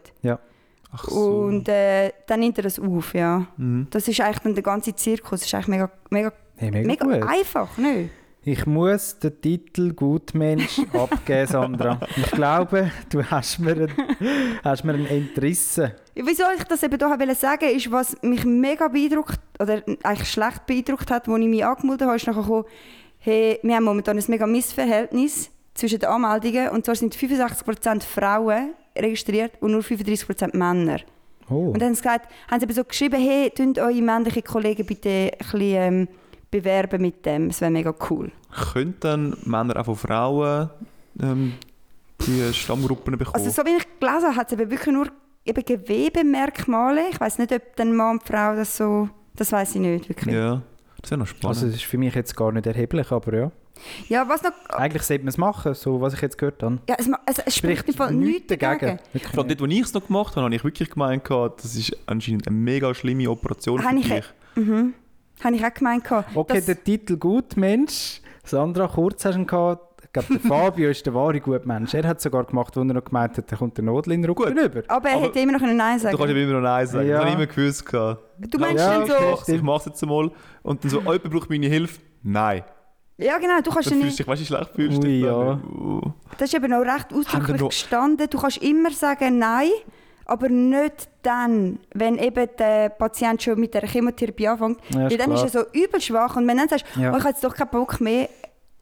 Ach 0.90 1.04
so. 1.04 1.20
Und 1.20 1.68
äh, 1.68 2.12
dann 2.26 2.40
nimmt 2.40 2.56
er 2.58 2.62
das 2.64 2.80
auf, 2.80 3.12
ja. 3.14 3.46
Mhm. 3.58 3.88
Das 3.90 4.08
ist 4.08 4.20
eigentlich 4.20 4.38
dann 4.38 4.54
der 4.54 4.62
ganze 4.62 4.94
Zirkus. 4.96 5.40
Das 5.40 5.46
ist 5.48 5.54
eigentlich 5.54 5.68
mega, 5.68 5.90
mega, 6.10 6.32
Hey, 6.56 6.70
mega, 6.70 7.04
mega 7.04 7.18
gut. 7.20 7.28
einfach, 7.28 7.76
ne? 7.78 8.08
Ich 8.42 8.64
muss 8.64 9.18
den 9.18 9.38
Titel 9.42 9.92
Gutmensch 9.92 10.80
abgeben, 10.94 11.46
Sandra. 11.46 12.00
Ich 12.16 12.30
glaube, 12.30 12.90
du 13.10 13.22
hast 13.22 13.58
mir 13.58 13.72
einen, 13.72 13.92
hast 14.64 14.84
mir 14.84 14.94
einen 14.94 15.06
entrissen. 15.06 15.92
Wieso 16.24 16.44
ich 16.56 16.64
das 16.64 16.82
eben 16.82 16.98
hier 16.98 17.08
wollte 17.08 17.34
sagen, 17.34 17.68
ist, 17.70 17.90
was 17.92 18.16
mich 18.22 18.44
mega 18.44 18.88
beeindruckt, 18.88 19.38
oder 19.60 19.82
eigentlich 20.02 20.28
schlecht 20.28 20.66
beeindruckt 20.66 21.10
hat, 21.10 21.28
als 21.28 21.38
ich 21.38 21.46
mich 21.46 21.64
angemeldet 21.64 22.06
habe, 22.06 22.16
ist 22.16 22.26
nachher 22.26 22.42
gekommen, 22.42 22.64
hey, 23.18 23.58
wir 23.62 23.76
haben 23.76 23.84
momentan 23.84 24.18
ein 24.18 24.24
mega 24.26 24.46
Missverhältnis 24.46 25.50
zwischen 25.74 26.00
den 26.00 26.08
Anmeldungen, 26.08 26.70
und 26.70 26.84
zwar 26.84 26.96
sind 26.96 27.14
65% 27.14 28.02
Frauen 28.02 28.70
registriert 28.96 29.52
und 29.60 29.72
nur 29.72 29.82
35% 29.82 30.56
Männer. 30.56 31.00
Oh. 31.48 31.70
Und 31.70 31.80
dann 31.80 31.88
haben 31.88 31.94
sie, 31.94 32.02
gesagt, 32.02 32.28
haben 32.50 32.60
sie 32.60 32.64
eben 32.64 32.74
so 32.74 32.84
geschrieben, 32.84 33.20
hey, 33.20 33.50
tun 33.50 33.74
eure 33.78 34.02
männlichen 34.02 34.42
Kollegen 34.42 34.84
bitte 34.84 35.08
ein 35.08 35.38
bisschen 35.38 35.60
ähm, 35.60 36.08
bewerben 36.50 37.00
mit 37.00 37.24
dem, 37.24 37.48
das 37.48 37.60
wäre 37.60 37.70
mega 37.70 37.94
cool. 38.10 38.32
Können 38.72 38.96
dann 39.00 39.36
Männer 39.44 39.76
auch 39.78 39.84
von 39.84 39.96
Frauen 39.96 40.70
ähm, 41.22 41.54
die 42.26 42.52
Stammgruppen 42.52 43.16
bekommen? 43.16 43.36
Also 43.36 43.50
so 43.50 43.64
wie 43.64 43.76
ich 43.76 43.86
gelesen 44.00 44.26
habe, 44.26 44.36
hat 44.36 44.52
es 44.52 44.58
eben 44.58 44.70
wirklich 44.70 44.92
nur 44.92 45.06
eben 45.48 45.64
Gewebemerkmale. 45.64 47.08
Ich 47.10 47.20
weiß 47.20 47.38
nicht, 47.38 47.52
ob 47.52 47.76
dann 47.76 47.94
Mann 47.94 48.18
und 48.18 48.22
Frau 48.22 48.54
das 48.54 48.76
so, 48.76 49.08
das 49.36 49.52
weiß 49.52 49.74
ich 49.76 49.80
nicht 49.80 50.08
wirklich. 50.08 50.34
ja, 50.34 50.62
das 51.00 51.10
wäre 51.10 51.18
noch 51.20 51.26
spannend. 51.26 51.56
Also 51.56 51.66
das 51.66 51.76
ist 51.76 51.84
für 51.84 51.98
mich 51.98 52.14
jetzt 52.14 52.36
gar 52.36 52.52
nicht 52.52 52.66
erheblich, 52.66 53.10
aber 53.12 53.34
ja. 53.36 53.52
Ja, 54.08 54.28
was 54.28 54.42
noch... 54.42 54.50
Eigentlich 54.70 55.04
sollte 55.04 55.22
man 55.22 55.28
es 55.28 55.38
machen, 55.38 55.72
so 55.74 56.00
was 56.00 56.12
ich 56.14 56.20
jetzt 56.20 56.36
gehört 56.36 56.60
habe. 56.64 56.80
Ja, 56.88 56.96
es, 56.98 57.06
ma- 57.06 57.20
es, 57.26 57.54
spricht 57.56 57.94
Fall 57.94 58.12
nichts 58.12 58.48
dagegen. 58.48 58.98
Wirklich 59.12 59.32
Vor 59.32 59.38
allem 59.40 59.46
nicht. 59.48 59.60
dort, 59.60 59.70
wo 59.70 59.72
ich 59.72 59.80
es 59.82 59.94
noch 59.94 60.04
gemacht 60.04 60.34
habe, 60.34 60.44
habe 60.46 60.54
ich 60.56 60.64
wirklich 60.64 60.90
gemeint, 60.90 61.24
gehabt, 61.24 61.62
das 61.62 61.76
ist 61.76 61.96
anscheinend 62.06 62.48
eine 62.48 62.56
mega 62.56 62.92
schlimme 62.92 63.30
Operation 63.30 63.84
Habe 63.84 64.00
für 64.02 64.14
ich- 64.16 64.24
dich. 64.54 64.64
Mhm. 64.66 64.94
Habe 65.44 65.54
ich 65.54 65.64
auch 65.64 65.72
gemeint. 65.74 66.02
gehabt. 66.02 66.34
Okay, 66.34 66.60
der 66.60 66.82
Titel 66.82 67.16
Gutmensch. 67.16 68.20
Sandra, 68.42 68.88
kurz 68.88 69.24
hast 69.24 69.34
du 69.36 69.40
ihn 69.42 69.46
gehabt. 69.46 69.87
Glaube, 70.26 70.40
der 70.40 70.50
Fabio 70.50 70.90
ist 70.90 71.04
der 71.06 71.14
wahre 71.14 71.40
Gutmensch. 71.40 71.94
Er 71.94 72.06
hat 72.06 72.16
es 72.18 72.22
sogar 72.22 72.44
gemacht, 72.44 72.76
wo 72.76 72.80
er 72.80 72.84
noch 72.84 73.04
gemeint 73.04 73.36
hat, 73.36 73.50
da 73.50 73.56
kommt 73.56 73.76
der 73.76 73.84
Nodel 73.84 74.12
in 74.14 74.22
den 74.22 74.30
Rücken 74.30 74.54
Gut. 74.54 74.62
rüber. 74.64 74.82
aber 74.88 75.08
er 75.08 75.16
Aber- 75.16 75.24
hätte 75.26 75.38
immer 75.40 75.52
noch 75.52 75.60
Nein 75.60 75.96
Du 75.96 76.02
sagen 76.02 76.16
kannst 76.18 76.34
ja 76.34 76.40
immer 76.42 76.52
noch 76.54 76.60
Nein 76.60 76.86
sagen. 76.86 77.08
Ja. 77.08 77.12
Das 77.16 77.20
habe 77.20 77.30
ich 77.30 77.36
immer 77.36 77.46
gewusst. 77.46 77.86
gehabt. 77.86 78.22
Du 78.54 78.58
meinst 78.58 78.76
Ja, 78.84 78.92
dann 78.94 79.02
ich 79.02 79.08
so... 79.08 79.16
okay. 79.18 79.54
ich 79.56 79.62
mach's 79.62 79.84
jetzt 79.86 80.02
einmal. 80.02 80.30
Und 80.62 80.84
dann 80.84 80.90
so, 80.90 80.98
jemand 81.00 81.22
braucht 81.30 81.50
meine 81.50 81.66
Hilfe. 81.66 82.00
Nein. 82.22 82.62
Ja, 83.20 83.36
genau, 83.38 83.60
du 83.62 83.70
kannst 83.70 83.90
ja 83.90 83.96
du 83.96 84.04
nicht... 84.04 84.18
dich, 84.18 84.26
weißt 84.26 84.42
du, 84.42 84.46
schlecht 84.46 84.70
fühlst 84.76 85.02
du 85.02 85.06
Ui, 85.06 85.12
dich 85.12 85.22
ja. 85.24 85.54
Uh. 85.54 86.00
Das 86.38 86.48
ist 86.48 86.54
eben 86.54 86.72
auch 86.72 86.82
recht 86.82 87.12
ausdrücklich 87.12 87.60
noch- 87.60 87.68
gestanden. 87.70 88.28
Du 88.30 88.38
kannst 88.38 88.58
immer 88.58 88.90
sagen 88.92 89.38
Nein, 89.40 89.70
aber 90.24 90.48
nicht 90.48 91.08
dann, 91.22 91.80
wenn 91.94 92.16
eben 92.18 92.46
der 92.58 92.90
Patient 92.90 93.42
schon 93.42 93.58
mit 93.58 93.74
der 93.74 93.82
Chemotherapie 93.88 94.46
anfängt. 94.46 94.78
Ja, 94.90 95.10
Weil 95.10 95.16
dann 95.16 95.30
klar. 95.32 95.44
ist 95.46 95.54
er 95.54 95.62
so 95.62 95.66
übel 95.72 96.00
schwach 96.00 96.36
und 96.36 96.46
wenn 96.46 96.58
du 96.58 96.66
dann 96.66 96.68
sagst, 96.68 96.84
Ja. 96.96 97.12
oh, 97.12 97.16
ich 97.16 97.24
habe 97.24 97.30
jetzt 97.30 97.42
doch 97.42 97.54
keinen 97.56 97.70
Bock 97.70 98.00
mehr, 98.00 98.28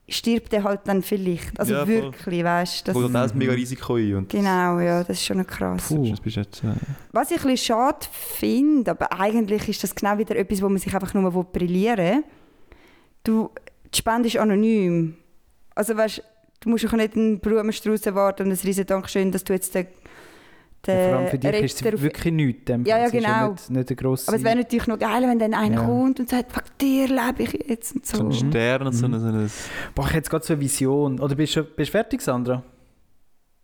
stirbt 0.08 0.52
er 0.52 0.62
halt 0.64 0.80
dann 0.84 1.02
vielleicht. 1.02 1.58
Also 1.58 1.74
Ja, 1.74 1.86
wirklich, 1.86 2.44
weißt 2.44 2.88
du. 2.88 2.92
Das- 2.92 3.32
ein 3.32 3.38
mega 3.38 3.52
Risiko 3.52 3.94
ein. 3.96 4.14
Und 4.14 4.28
Genau, 4.30 4.78
ja, 4.78 5.00
das 5.02 5.18
ist 5.18 5.24
schon 5.24 5.44
krass. 5.46 5.88
Puh. 5.88 6.06
Äh, 6.06 6.14
Was 7.12 7.30
ich 7.30 7.38
ein 7.38 7.50
bisschen 7.50 7.56
schade 7.56 8.06
finde, 8.10 8.92
aber 8.92 9.12
eigentlich 9.18 9.68
ist 9.68 9.82
das 9.82 9.94
genau 9.94 10.16
wieder 10.18 10.36
etwas, 10.36 10.62
wo 10.62 10.68
man 10.68 10.78
sich 10.78 10.94
einfach 10.94 11.12
nur 11.14 11.30
brillieren 11.44 11.98
will. 12.18 12.24
Du, 13.24 13.50
die 13.92 13.98
Spende 13.98 14.28
ist 14.28 14.36
anonym. 14.36 15.16
Also 15.74 15.96
weißt, 15.96 16.22
du 16.60 16.68
musst 16.68 16.86
auch 16.86 16.92
nicht 16.92 17.16
einen 17.16 17.40
Blumenstrauß 17.40 18.06
erwarten 18.06 18.44
und 18.44 18.52
ein 18.52 18.58
riesen 18.64 18.86
Dankeschön, 18.86 19.32
dass 19.32 19.42
du 19.44 19.52
jetzt 19.52 19.74
den 19.74 19.86
Ja, 20.86 21.08
vor 21.08 21.18
allem 21.18 21.28
für 21.28 21.38
dich 21.38 21.62
ist 21.62 21.82
es 21.84 22.02
wirklich 22.02 22.32
nichts. 22.32 22.62
Ja, 22.84 22.98
ja, 22.98 23.08
genau. 23.08 23.50
nicht, 23.50 23.70
nicht. 23.70 24.02
Aber 24.02 24.14
es 24.36 24.44
wäre 24.44 24.56
natürlich 24.56 24.86
noch 24.86 24.98
geil, 24.98 25.22
wenn 25.22 25.38
dann 25.38 25.54
einer 25.54 25.76
Ja. 25.76 25.86
kommt 25.86 26.20
und 26.20 26.28
sagt, 26.28 26.52
fuck 26.52 26.78
dir 26.78 27.08
lebe 27.08 27.42
ich 27.42 27.52
jetzt 27.68 27.94
und 27.94 28.06
so. 28.06 28.16
so 28.18 28.24
ein 28.24 28.32
Stern 28.32 28.86
und 28.86 28.92
so 28.92 29.06
ein... 29.06 29.18
So 29.20 29.26
ein 29.26 29.50
Boah, 29.94 30.02
ich 30.02 30.08
hätte 30.08 30.16
jetzt 30.18 30.30
gerade 30.30 30.44
so 30.44 30.52
eine 30.52 30.62
Vision. 30.62 31.20
Oder 31.20 31.34
bist 31.34 31.56
du 31.56 31.64
bist 31.64 31.88
du 31.88 31.92
fertig, 31.92 32.20
Sandra? 32.22 32.62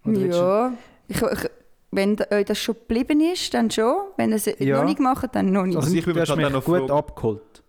Oder 0.05 0.19
Ja, 0.19 0.73
ich, 1.09 1.17
ich, 1.23 1.51
wenn 1.91 2.17
euch 2.31 2.45
das 2.47 2.59
schon 2.59 2.75
geblieben 2.75 3.21
ist, 3.21 3.53
dann 3.55 3.71
schon. 3.71 3.95
Wenn 4.17 4.31
ihr 4.31 4.37
es 4.37 4.47
Ja. 4.59 4.79
noch 4.79 4.85
nicht 4.85 4.99
macht, 4.99 5.35
dann 5.35 5.53
noch 5.53 5.65
nicht. 5.65 5.77
Also 5.77 5.95
ich 5.95 6.07
hast 6.07 6.17
halt 6.31 6.37
mich 6.39 6.47
auch 6.47 6.51
noch 6.51 6.65
gut 6.65 6.91
abgeholt. 6.91 7.63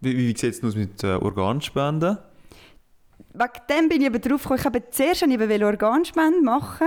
wie 0.00 0.16
wie 0.16 0.28
sieht 0.36 0.54
es 0.54 0.62
aus 0.64 0.76
mit 0.76 1.02
äh, 1.02 1.14
Organspenden? 1.14 2.18
Wegen 3.34 3.50
dem 3.68 3.88
bin 3.88 4.00
ich 4.00 4.06
eben 4.06 4.20
drauf 4.20 4.42
gekommen. 4.42 4.58
Ich 4.60 4.64
habe 4.64 4.90
zuerst 4.90 5.22
eben 5.22 5.38
wollte 5.50 5.66
Organspende 5.66 6.40
machen. 6.42 6.86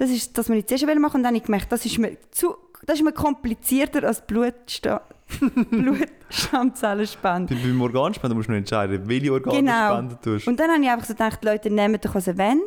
Das 0.00 0.08
ist 0.10 0.36
das, 0.38 0.48
was 0.48 0.56
ich 0.56 0.66
zuerst 0.66 0.86
wollte 0.86 0.98
machen. 1.00 1.16
Und 1.16 1.22
dann 1.24 1.28
habe 1.34 1.36
ich 1.36 1.44
gemerkt, 1.44 1.70
das 1.70 1.84
ist 1.84 1.98
mir, 1.98 2.16
zu, 2.30 2.54
das 2.86 2.96
ist 2.98 3.04
mir 3.04 3.12
komplizierter 3.12 4.02
als 4.04 4.26
Blutsta 4.26 5.02
Blutstammzellenspende. 5.70 7.54
Bei- 7.54 7.60
Beim 7.60 7.80
Organspenden 7.82 8.36
musst 8.36 8.48
du 8.48 8.52
noch 8.52 8.58
entscheiden, 8.58 9.02
welche 9.06 9.32
Organe 9.32 9.58
Genau. 9.58 9.88
du 9.88 9.94
spenden 9.94 10.18
tust. 10.22 10.48
Und 10.48 10.58
dann 10.58 10.70
habe 10.70 10.82
ich 10.82 10.88
einfach 10.90 11.06
so 11.06 11.12
gedacht, 11.14 11.40
die 11.42 11.46
Leute 11.46 11.70
nehmen 11.70 11.98
doch 12.00 12.14
aus 12.14 12.24
der 12.24 12.38
Wand. 12.38 12.62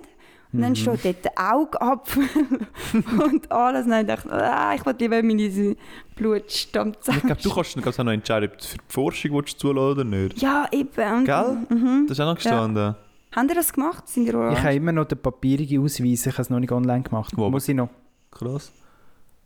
Und 0.51 0.59
Mhm. 0.59 0.61
dann 0.61 0.75
steht 0.75 1.03
dort 1.25 1.35
Augapfel 1.39 2.23
und 3.25 3.51
alles. 3.51 3.85
Und 3.85 3.91
dann 3.91 4.07
habe 4.07 4.21
ich 4.25 4.31
ah, 4.31 4.75
ich 4.75 4.85
will 4.85 4.95
lieber 4.99 5.23
meine 5.23 5.75
Blutstammzellen. 6.15 7.17
Ich 7.21 7.25
glaube, 7.25 7.41
du 7.41 7.49
kannst 7.55 7.75
dann 7.75 7.83
auch 7.83 7.97
noch 8.03 8.11
entscheiden, 8.11 8.49
ob 8.51 8.57
du 8.59 8.63
für 8.63 8.77
die 8.77 8.83
Forschung 8.87 9.45
zulassen 9.47 9.91
oder 9.91 10.03
nicht. 10.03 10.39
Ja, 10.39 10.67
eben. 10.71 11.13
Und, 11.13 11.25
Gell? 11.25 11.57
Mhm. 11.69 12.05
Das 12.07 12.17
ist 12.17 12.21
auch 12.21 12.27
noch 12.27 12.35
gestanden. 12.35 12.95
Habt 13.35 13.49
ihr 13.49 13.55
das 13.55 13.73
gemacht? 13.73 14.07
Sind 14.07 14.27
ihr 14.27 14.51
Ich 14.51 14.59
habe 14.59 14.75
immer 14.75 14.91
noch 14.91 15.05
den 15.05 15.17
papierigen 15.17 15.83
Ausweis. 15.83 16.25
Ich 16.25 16.33
habe 16.33 16.41
es 16.41 16.49
noch 16.49 16.59
nicht 16.59 16.71
online 16.71 17.03
gemacht. 17.03 17.33
Wo? 17.35 17.49
Muss 17.49 17.67
ich 17.67 17.75
noch? 17.75 17.89
Krass. 18.31 18.71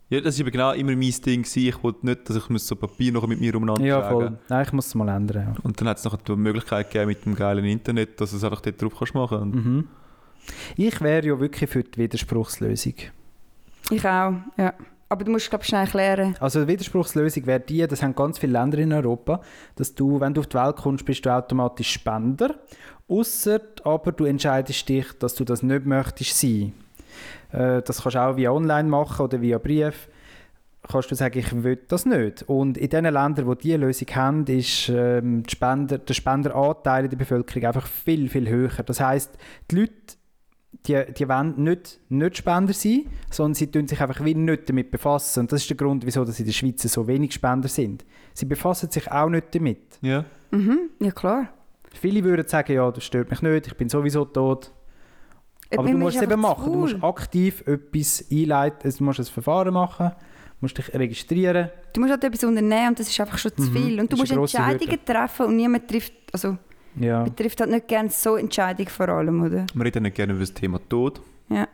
Ja, 0.10 0.22
das 0.22 0.38
war 0.38 0.42
eben 0.42 0.52
genau 0.52 0.72
immer 0.72 0.96
mein 0.96 1.12
Ding. 1.12 1.42
Gewesen. 1.44 1.68
Ich 1.68 1.84
wollte 1.84 2.06
nicht, 2.06 2.30
dass 2.30 2.38
ich 2.38 2.50
muss 2.50 2.66
so 2.66 2.76
Papier 2.76 3.12
noch 3.12 3.28
mit 3.28 3.40
mir 3.42 3.56
umeinander 3.56 3.84
Ja, 3.84 4.00
tragen 4.02 4.14
voll. 4.14 4.40
Nein, 4.50 4.66
ich 4.66 4.74
muss 4.74 4.88
es 4.88 4.96
mal 4.96 5.10
ändern. 5.10 5.54
Ja. 5.56 5.64
Und 5.64 5.80
dann 5.80 5.88
hat 5.90 5.98
es 5.98 6.06
noch 6.06 6.16
die 6.16 6.36
Möglichkeit 6.36 6.90
gegeben 6.90 7.08
mit 7.10 7.26
dem 7.26 7.36
geilen 7.36 7.66
Internet, 7.66 8.20
dass 8.22 8.32
du 8.32 8.38
es 8.38 8.44
einfach 8.44 8.62
dort 8.62 8.82
drauf 8.82 8.94
kannst 8.98 9.14
machen 9.14 9.40
kannst. 9.40 9.56
Mhm. 9.56 9.88
Ich 10.78 11.02
wäre 11.02 11.28
ja 11.28 11.40
wirklich 11.40 11.70
für 11.70 11.84
die 11.84 11.98
Widerspruchslösung. 12.00 12.94
Ich 13.90 14.06
auch, 14.06 14.34
ja. 14.58 14.74
Aber 15.10 15.24
du 15.24 15.32
musst, 15.32 15.50
glaube 15.50 15.64
ich, 15.64 15.70
schnell 15.70 15.86
erklären. 15.86 16.36
Also 16.40 16.62
die 16.62 16.68
Widerspruchslösung 16.68 17.46
wäre 17.46 17.62
die, 17.62 17.86
das 17.88 18.04
haben 18.04 18.14
ganz 18.14 18.40
viele 18.40 18.54
Länder 18.54 18.78
in 18.78 18.92
Europa, 18.92 19.42
dass 19.76 19.96
du, 19.96 20.20
wenn 20.20 20.34
du 20.34 20.42
auf 20.42 20.48
die 20.48 20.58
Welt 20.58 20.76
kommst, 20.76 21.06
bist 21.06 21.26
du 21.26 21.30
automatisch 21.34 21.92
Spender. 21.92 22.56
Ausser 23.08 23.62
aber 23.84 24.12
du 24.12 24.26
entscheidest 24.26 24.88
dich, 24.90 25.14
dass 25.20 25.36
du 25.36 25.46
das 25.46 25.64
nicht 25.64 25.86
möchtest 25.86 26.40
sein. 26.40 26.74
Äh, 27.52 27.82
das 27.82 28.02
kannst 28.02 28.16
du 28.16 28.22
auch 28.22 28.36
via 28.36 28.52
online 28.52 28.90
machen 28.90 29.24
oder 29.24 29.42
via 29.42 29.58
Brief. 29.58 30.10
Kannst 30.90 31.12
du 31.12 31.16
sagen, 31.16 31.40
ich 31.40 31.64
will 31.64 31.80
das 31.88 32.06
nicht. 32.06 32.44
Und 32.44 32.78
in 32.78 32.90
den 32.90 33.06
Ländern, 33.06 33.36
die 33.36 33.58
diese 33.58 33.78
Lösung 33.78 34.08
haben, 34.16 34.46
ist 34.46 34.90
ähm, 34.90 35.44
die 35.44 35.52
Spender, 35.52 35.98
der 35.98 36.14
Spenderanteil 36.14 37.06
in 37.06 37.10
der 37.10 37.18
Bevölkerung 37.18 37.66
einfach 37.66 37.88
viel, 37.88 38.30
viel 38.30 38.48
höher. 38.48 38.84
Das 38.86 39.00
heißt, 39.00 39.32
die 39.70 39.76
Leute 39.76 40.18
die, 40.86 41.14
die 41.14 41.28
wollen 41.28 41.62
nicht, 41.62 42.00
nicht 42.10 42.38
Spender 42.38 42.74
sein, 42.74 43.06
sondern 43.32 43.56
sie 43.56 43.68
tun 43.68 43.88
sich 43.88 44.00
einfach 44.02 44.24
wie 44.24 44.36
nicht 44.36 44.70
damit 44.70 44.92
befassen. 44.92 45.42
Und 45.42 45.52
das 45.52 45.62
ist 45.62 45.70
der 45.70 45.78
Grund, 45.78 46.06
wieso 46.06 46.24
dass 46.24 46.40
in 46.40 46.46
der 46.46 46.54
Schweiz 46.54 46.82
so 46.84 47.08
wenig 47.08 47.34
Spender 47.34 47.68
sind. 47.68 48.06
Sie 48.34 48.46
befassen 48.46 48.90
sich 48.90 49.12
auch 49.12 49.30
nicht 49.30 49.54
damit. 49.56 50.00
Ja. 50.02 50.26
Mhm, 50.52 50.90
ja 51.02 51.12
klar. 51.12 51.50
Viele 51.94 52.24
würden 52.24 52.48
sagen, 52.48 52.74
ja, 52.74 52.90
das 52.92 53.04
stört 53.04 53.30
mich 53.30 53.42
nicht, 53.42 53.68
ich 53.68 53.76
bin 53.76 53.90
sowieso 53.90 54.26
tot. 54.26 54.72
Aber 55.74 55.84
Man 55.84 55.94
du 55.94 55.98
musst 55.98 56.16
es 56.18 56.22
eben 56.24 56.40
machen. 56.40 56.72
Du 56.72 56.80
musst 56.80 57.04
aktiv 57.04 57.62
etwas 57.68 58.26
einleiten, 58.32 58.80
also 58.86 58.98
du 59.00 59.04
musst 59.04 59.20
ein 59.20 59.26
Verfahren 59.26 59.74
machen, 59.74 60.12
musst 60.62 60.78
dich 60.78 60.94
registrieren. 60.94 61.70
Du 61.94 62.00
musst 62.00 62.12
halt 62.12 62.24
etwas 62.24 62.44
unternehmen 62.44 62.90
und 62.90 63.00
das 63.00 63.10
ist 63.10 63.20
einfach 63.20 63.38
schon 63.38 63.52
zu 63.56 63.64
Mhm, 63.64 63.74
viel. 63.74 64.00
Und 64.00 64.12
du 64.14 64.18
musst 64.18 64.32
Entscheidungen 64.32 65.00
treffen 65.06 65.46
und 65.48 65.56
niemand 65.58 65.88
trifft, 65.90 66.14
also 66.32 66.58
Ja. 66.96 67.24
betrifft 67.24 67.60
halt 67.60 67.72
nicht 67.72 67.88
gerne 67.88 68.10
so 68.10 68.36
Entscheidungen 68.38 68.90
vor 68.90 69.10
allem, 69.10 69.44
oder? 69.44 69.66
Wir 69.74 69.86
reden 69.86 70.04
nicht 70.04 70.16
gerne 70.16 70.34
über 70.34 70.42
das 70.42 70.54
Thema 70.54 70.80
Tod. 70.88 71.20
Ja. 71.50 71.68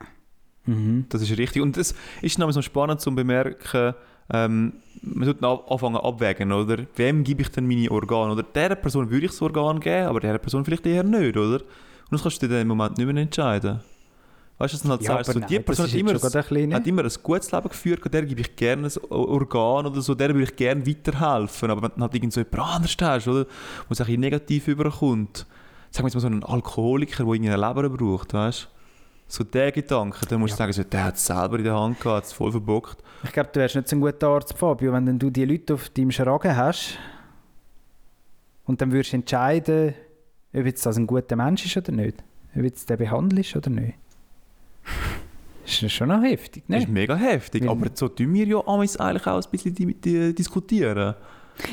Mhm. 0.65 1.05
Das 1.09 1.21
ist 1.21 1.37
richtig. 1.37 1.61
Und 1.61 1.75
das 1.77 1.93
ist 2.21 2.39
nämlich 2.39 2.55
so 2.55 2.61
spannend 2.61 3.01
zu 3.01 3.13
bemerken, 3.13 3.93
ähm, 4.31 4.73
man 5.01 5.25
sollte 5.25 5.45
ab- 5.47 5.69
anfangen 5.69 5.97
abwägen, 5.97 6.51
oder? 6.51 6.77
Wem 6.95 7.23
gebe 7.23 7.41
ich 7.41 7.49
denn 7.49 7.67
meine 7.67 7.91
Organe? 7.91 8.31
Oder 8.31 8.43
dieser 8.43 8.75
Person 8.75 9.09
würde 9.09 9.25
ich 9.25 9.31
das 9.31 9.41
Organ 9.41 9.79
geben, 9.79 10.07
aber 10.07 10.19
dieser 10.19 10.37
Person 10.37 10.63
vielleicht 10.63 10.85
eher 10.85 11.03
nicht, 11.03 11.35
oder? 11.35 11.55
Und 11.55 12.11
das 12.11 12.23
kannst 12.23 12.41
du 12.41 12.47
dir 12.47 12.53
dann 12.53 12.61
im 12.61 12.67
Moment 12.69 12.97
nicht 12.97 13.07
mehr 13.11 13.21
entscheiden. 13.21 13.79
Weißt 14.59 14.73
du, 14.73 14.77
dass 14.77 14.83
du 14.83 14.89
halt 14.89 15.01
Ja, 15.01 15.07
sagst, 15.23 15.33
so, 15.33 15.39
die 15.39 15.55
nein, 15.55 15.63
Person 15.65 15.87
hat 15.87 15.93
immer, 15.95 16.11
ein, 16.11 16.19
bisschen, 16.21 16.73
hat 16.73 16.87
immer 16.87 17.03
ein 17.03 17.11
gutes 17.23 17.51
Leben 17.51 17.69
geführt, 17.69 18.13
der 18.13 18.21
gebe 18.23 18.41
ich 18.41 18.55
gerne 18.55 18.87
ein 18.87 19.11
Organ 19.11 19.87
oder 19.87 19.99
so, 20.01 20.13
der 20.13 20.29
würde 20.29 20.43
ich 20.43 20.55
gerne 20.55 20.85
weiterhelfen. 20.85 21.71
Aber 21.71 21.81
wenn 21.81 21.91
du 21.95 22.01
halt 22.01 22.13
irgend 22.13 22.31
so 22.33 22.39
jemand 22.39 22.75
anderes 22.75 22.95
hast, 23.01 23.27
oder? 23.27 23.45
Wo 23.87 23.91
es 23.93 23.99
ein 23.99 24.19
negativ 24.19 24.67
überkommt, 24.67 25.47
sagen 25.89 26.05
wir 26.05 26.07
jetzt 26.07 26.13
mal 26.15 26.21
so 26.21 26.27
einen 26.27 26.43
Alkoholiker, 26.43 27.23
der 27.25 27.33
irgendeinen 27.33 27.59
Leber 27.61 27.89
braucht, 27.89 28.33
weißt 28.33 28.63
du? 28.63 28.72
So 29.33 29.43
der 29.43 29.71
Gedanke, 29.71 30.27
dann 30.27 30.39
musst 30.39 30.53
du 30.53 30.57
sagen, 30.57 30.73
so, 30.73 30.83
der 30.83 31.05
hat 31.05 31.15
es 31.15 31.25
selber 31.25 31.57
in 31.57 31.63
der 31.63 31.73
Hand 31.75 31.99
gehabt, 31.99 32.17
hat 32.17 32.23
es 32.25 32.33
voll 32.33 32.51
verbockt. 32.51 32.97
Ich 33.23 33.31
glaube, 33.31 33.49
du 33.51 33.59
wärst 33.59 33.75
nicht 33.75 33.87
so 33.87 33.95
ein 33.95 34.01
guter 34.01 34.27
Arzt, 34.27 34.55
Fabio, 34.55 34.93
wenn 34.93 35.07
dann 35.07 35.17
du 35.17 35.31
die 35.31 35.43
Leute 35.45 35.73
auf 35.73 35.89
deinem 35.89 36.11
Schragen 36.11 36.55
hast 36.55 36.99
und 38.65 38.79
dann 38.79 38.91
würdest 38.91 39.13
du 39.13 39.17
entscheiden, 39.17 39.95
ob 40.53 40.65
jetzt 40.65 40.85
das 40.85 40.97
ein 40.97 41.07
guter 41.07 41.35
Mensch 41.35 41.65
ist 41.65 41.75
oder 41.77 41.91
nicht. 41.91 42.23
Ob 42.55 42.61
jetzt 42.63 42.87
der 42.91 42.97
behandelst 42.97 43.55
oder 43.55 43.71
nicht. 43.71 43.95
ist 45.65 45.81
das 45.81 45.91
schon 45.91 46.09
noch 46.09 46.21
heftig, 46.21 46.63
Das 46.67 46.75
ne? 46.77 46.83
ist 46.83 46.89
mega 46.89 47.15
heftig, 47.15 47.63
Weil- 47.63 47.69
aber 47.69 47.87
so 47.93 48.09
tun 48.09 48.33
wir 48.35 48.45
ja 48.45 48.59
eigentlich 48.67 48.99
auch 49.25 49.35
ein 49.43 49.51
bisschen 49.51 49.73
di 49.73 49.95
di 49.95 50.35
diskutieren. 50.35 51.15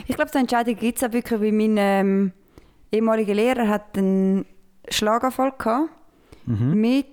Ich 0.07 0.17
glaube, 0.17 0.31
so 0.33 0.39
Entscheidungen 0.39 0.79
gibt 0.79 0.97
es 0.97 1.05
auch 1.05 1.13
wirklich, 1.13 1.41
weil 1.41 1.53
mein 1.53 1.77
ähm, 1.77 2.33
ehemaliger 2.91 3.35
Lehrer 3.35 3.69
hat 3.69 3.99
einen 3.99 4.47
Schlaganfall 4.89 5.53
gehabt. 5.59 5.91
Mhm. 6.47 6.75
Mit, 6.81 7.07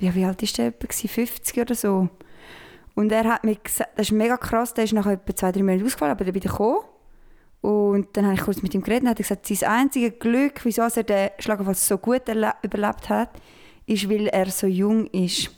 ja, 0.00 0.14
wie 0.14 0.24
alt 0.24 0.42
ist 0.42 0.56
der? 0.58 0.66
etwa 0.66 0.86
gewesen? 0.86 1.08
50 1.08 1.58
oder 1.60 1.74
so. 1.74 2.08
Und 2.94 3.10
er 3.12 3.24
hat 3.24 3.44
mir 3.44 3.56
gesagt, 3.56 3.90
das 3.98 4.06
ist 4.08 4.12
mega 4.12 4.36
krass, 4.36 4.72
der 4.74 4.84
ist 4.84 4.92
nach 4.92 5.06
etwa 5.06 5.34
zwei, 5.34 5.50
drei 5.52 5.62
Monaten 5.62 5.84
ausgefallen, 5.84 6.12
aber 6.12 6.24
dann 6.24 6.34
wieder 6.34 6.50
gekommen. 6.50 6.78
Und 7.60 8.08
dann 8.16 8.26
habe 8.26 8.34
ich 8.34 8.42
kurz 8.42 8.62
mit 8.62 8.74
ihm 8.74 8.82
geredet 8.82 9.04
und 9.04 9.08
hat 9.10 9.18
er 9.18 9.22
gesagt, 9.22 9.46
sein 9.46 9.68
einziges 9.70 10.18
Glück, 10.18 10.60
wieso 10.64 10.82
er 10.82 11.02
den 11.02 11.30
Schlaganfall 11.38 11.74
so 11.74 11.96
gut 11.98 12.28
erle- 12.28 12.54
überlebt 12.62 13.08
hat, 13.08 13.30
ist, 13.86 14.08
weil 14.08 14.26
er 14.28 14.50
so 14.50 14.66
jung 14.66 15.06
ist. 15.08 15.50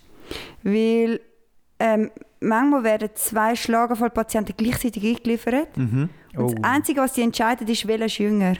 Weil 0.62 1.20
ähm, 1.78 2.10
manchmal 2.40 2.84
werden 2.84 3.10
zwei 3.14 3.54
Schlaganfallpatienten 3.56 4.54
gleichzeitig 4.56 5.04
eingeliefert. 5.04 5.76
Mhm. 5.76 6.08
Und 6.36 6.42
Oh. 6.44 6.48
das 6.54 6.64
Einzige, 6.64 7.00
was 7.00 7.14
sie 7.14 7.22
entscheiden, 7.22 7.66
ist, 7.66 7.86
welcher 7.88 8.04
ist 8.06 8.18
jünger. 8.18 8.54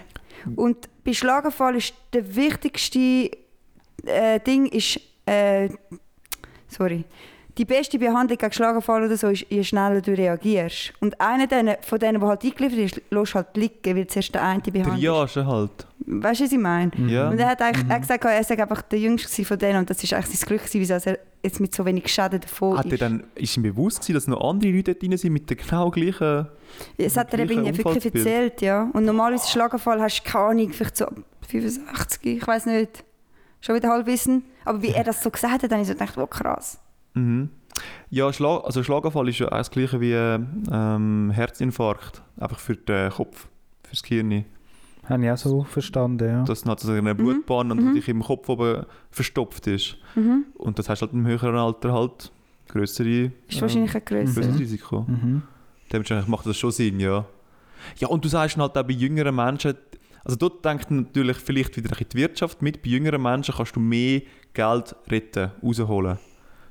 Und 0.56 0.88
bei 1.04 1.12
Schlaganfall 1.12 1.76
ist 1.76 1.94
der 2.14 2.34
wichtigste 2.34 3.30
äh, 4.06 4.40
Ding 4.40 4.66
ist, 4.66 4.98
äh, 5.26 5.68
sorry, 6.68 7.04
die 7.58 7.64
beste 7.64 7.98
Behandlung 7.98 8.36
gegen 8.36 8.52
Schlaganfall 8.52 9.04
oder 9.04 9.16
so 9.16 9.28
ist, 9.28 9.46
je 9.48 9.64
schneller 9.64 10.02
du 10.02 10.12
reagierst. 10.12 10.92
Und 11.00 11.18
einer 11.20 11.48
von 11.80 11.98
denen, 11.98 12.20
der 12.20 12.28
halt 12.28 12.44
eingeliefert 12.44 12.78
ist, 12.78 13.00
lässt 13.10 13.34
halt 13.34 13.56
liegen, 13.56 13.96
weil 13.96 14.06
zuerst 14.06 14.34
der 14.34 14.42
eine 14.42 14.60
behandelt. 14.60 15.00
Triage 15.00 15.46
halt. 15.46 15.86
Weißt 16.08 16.40
du, 16.40 16.44
was 16.44 16.52
ich 16.52 16.58
meine? 16.58 16.90
Ja. 17.08 17.30
Und 17.30 17.38
er 17.38 17.48
hat 17.48 17.62
eigentlich 17.62 17.86
er 17.88 17.94
hat 17.94 18.02
gesagt, 18.02 18.24
er 18.24 18.44
sei 18.44 18.60
einfach 18.60 18.82
der 18.82 18.98
Jüngste 18.98 19.44
von 19.44 19.58
denen 19.58 19.78
und 19.78 19.90
das 19.90 20.04
ist 20.04 20.12
eigentlich 20.12 20.38
sein 20.38 20.48
Glück 20.48 20.62
wieso 20.70 20.94
er 20.94 21.18
jetzt 21.42 21.60
mit 21.60 21.74
so 21.74 21.84
wenig 21.84 22.06
Schäden 22.08 22.40
davon 22.40 22.78
Hat 22.78 22.86
er 22.86 22.92
ist. 22.92 23.02
dann, 23.02 23.24
ist 23.34 23.56
ihm 23.56 23.62
bewusst 23.62 24.00
gewesen, 24.00 24.14
dass 24.14 24.26
noch 24.26 24.40
andere 24.48 24.70
Leute 24.70 24.94
dort 24.94 25.02
drin 25.02 25.16
sind 25.16 25.32
mit 25.32 25.48
der 25.48 25.56
genau 25.56 25.90
gleichen... 25.90 26.46
Es 26.98 27.16
hat 27.16 27.32
er 27.32 27.40
eben 27.40 27.64
wirklich 27.64 28.14
erzählt, 28.14 28.60
ja. 28.60 28.90
Und 28.92 29.04
normalerweise 29.04 29.48
Schlaganfall 29.48 30.00
hast 30.00 30.20
du 30.20 30.30
keine 30.30 30.44
Ahnung, 30.44 30.72
vielleicht 30.72 30.96
so 30.98 31.06
65, 31.48 32.26
ich 32.26 32.46
weiß 32.46 32.66
nicht. 32.66 33.04
Schon 33.60 33.76
wieder 33.76 33.88
Halbwissen. 33.88 34.44
Aber 34.66 34.82
wie 34.82 34.88
er 34.90 35.04
das 35.04 35.22
so 35.22 35.30
gesagt 35.30 35.62
hat, 35.62 35.70
habe 35.70 35.80
ich 35.82 35.88
so 35.88 35.94
gedacht, 35.94 36.18
oh 36.18 36.26
krass. 36.26 36.78
Mhm. 37.14 37.48
Ja, 38.10 38.32
Schlag, 38.32 38.64
also 38.64 38.82
Schlaganfall 38.82 39.28
ist 39.28 39.38
ja 39.38 39.48
das 39.48 39.70
gleiche 39.70 40.00
wie 40.00 40.12
ähm, 40.12 41.30
Herzinfarkt. 41.34 42.22
Einfach 42.38 42.58
für 42.58 42.76
den 42.76 43.10
Kopf, 43.10 43.48
fürs 43.84 44.02
Gehirn. 44.02 44.44
Habe 45.08 45.24
ich 45.24 45.30
auch 45.30 45.36
so 45.36 45.62
verstanden, 45.64 46.28
ja. 46.28 46.42
Dass 46.44 46.62
dann 46.62 46.70
halt 46.70 46.80
so 46.80 46.92
eine 46.92 47.14
Blutbahn 47.14 47.70
und 47.70 47.94
dich 47.94 48.08
im 48.08 48.22
Kopf 48.22 48.48
oben 48.48 48.84
verstopft 49.10 49.66
ist. 49.68 49.96
Mhm. 50.14 50.46
Und 50.54 50.78
das 50.78 50.88
hast 50.88 51.02
halt 51.02 51.12
im 51.12 51.26
höheren 51.26 51.56
Alter 51.56 51.92
halt 51.92 52.32
größere, 52.68 53.30
Ist 53.48 53.62
wahrscheinlich 53.62 53.94
ein 53.94 54.04
grösser. 54.04 54.40
größeres 54.40 54.58
Risiko. 54.58 55.02
Mhm. 55.06 55.42
Dementsprechend 55.92 56.28
macht 56.28 56.46
das 56.46 56.56
schon 56.56 56.72
Sinn, 56.72 56.98
ja. 56.98 57.24
Ja, 57.98 58.08
und 58.08 58.24
du 58.24 58.28
sagst 58.28 58.56
halt 58.56 58.76
auch 58.76 58.82
bei 58.82 58.92
jüngeren 58.92 59.36
Menschen, 59.36 59.76
also 60.26 60.36
dort 60.36 60.64
denkt 60.64 60.90
natürlich 60.90 61.36
vielleicht 61.38 61.76
wieder 61.76 61.86
ein 61.88 61.90
bisschen 61.90 62.08
die 62.12 62.18
Wirtschaft 62.18 62.60
mit, 62.60 62.82
bei 62.82 62.90
jüngeren 62.90 63.22
Menschen 63.22 63.54
kannst 63.54 63.76
du 63.76 63.80
mehr 63.80 64.20
Geld 64.52 64.94
retten, 65.08 65.52
rausholen. 65.62 66.18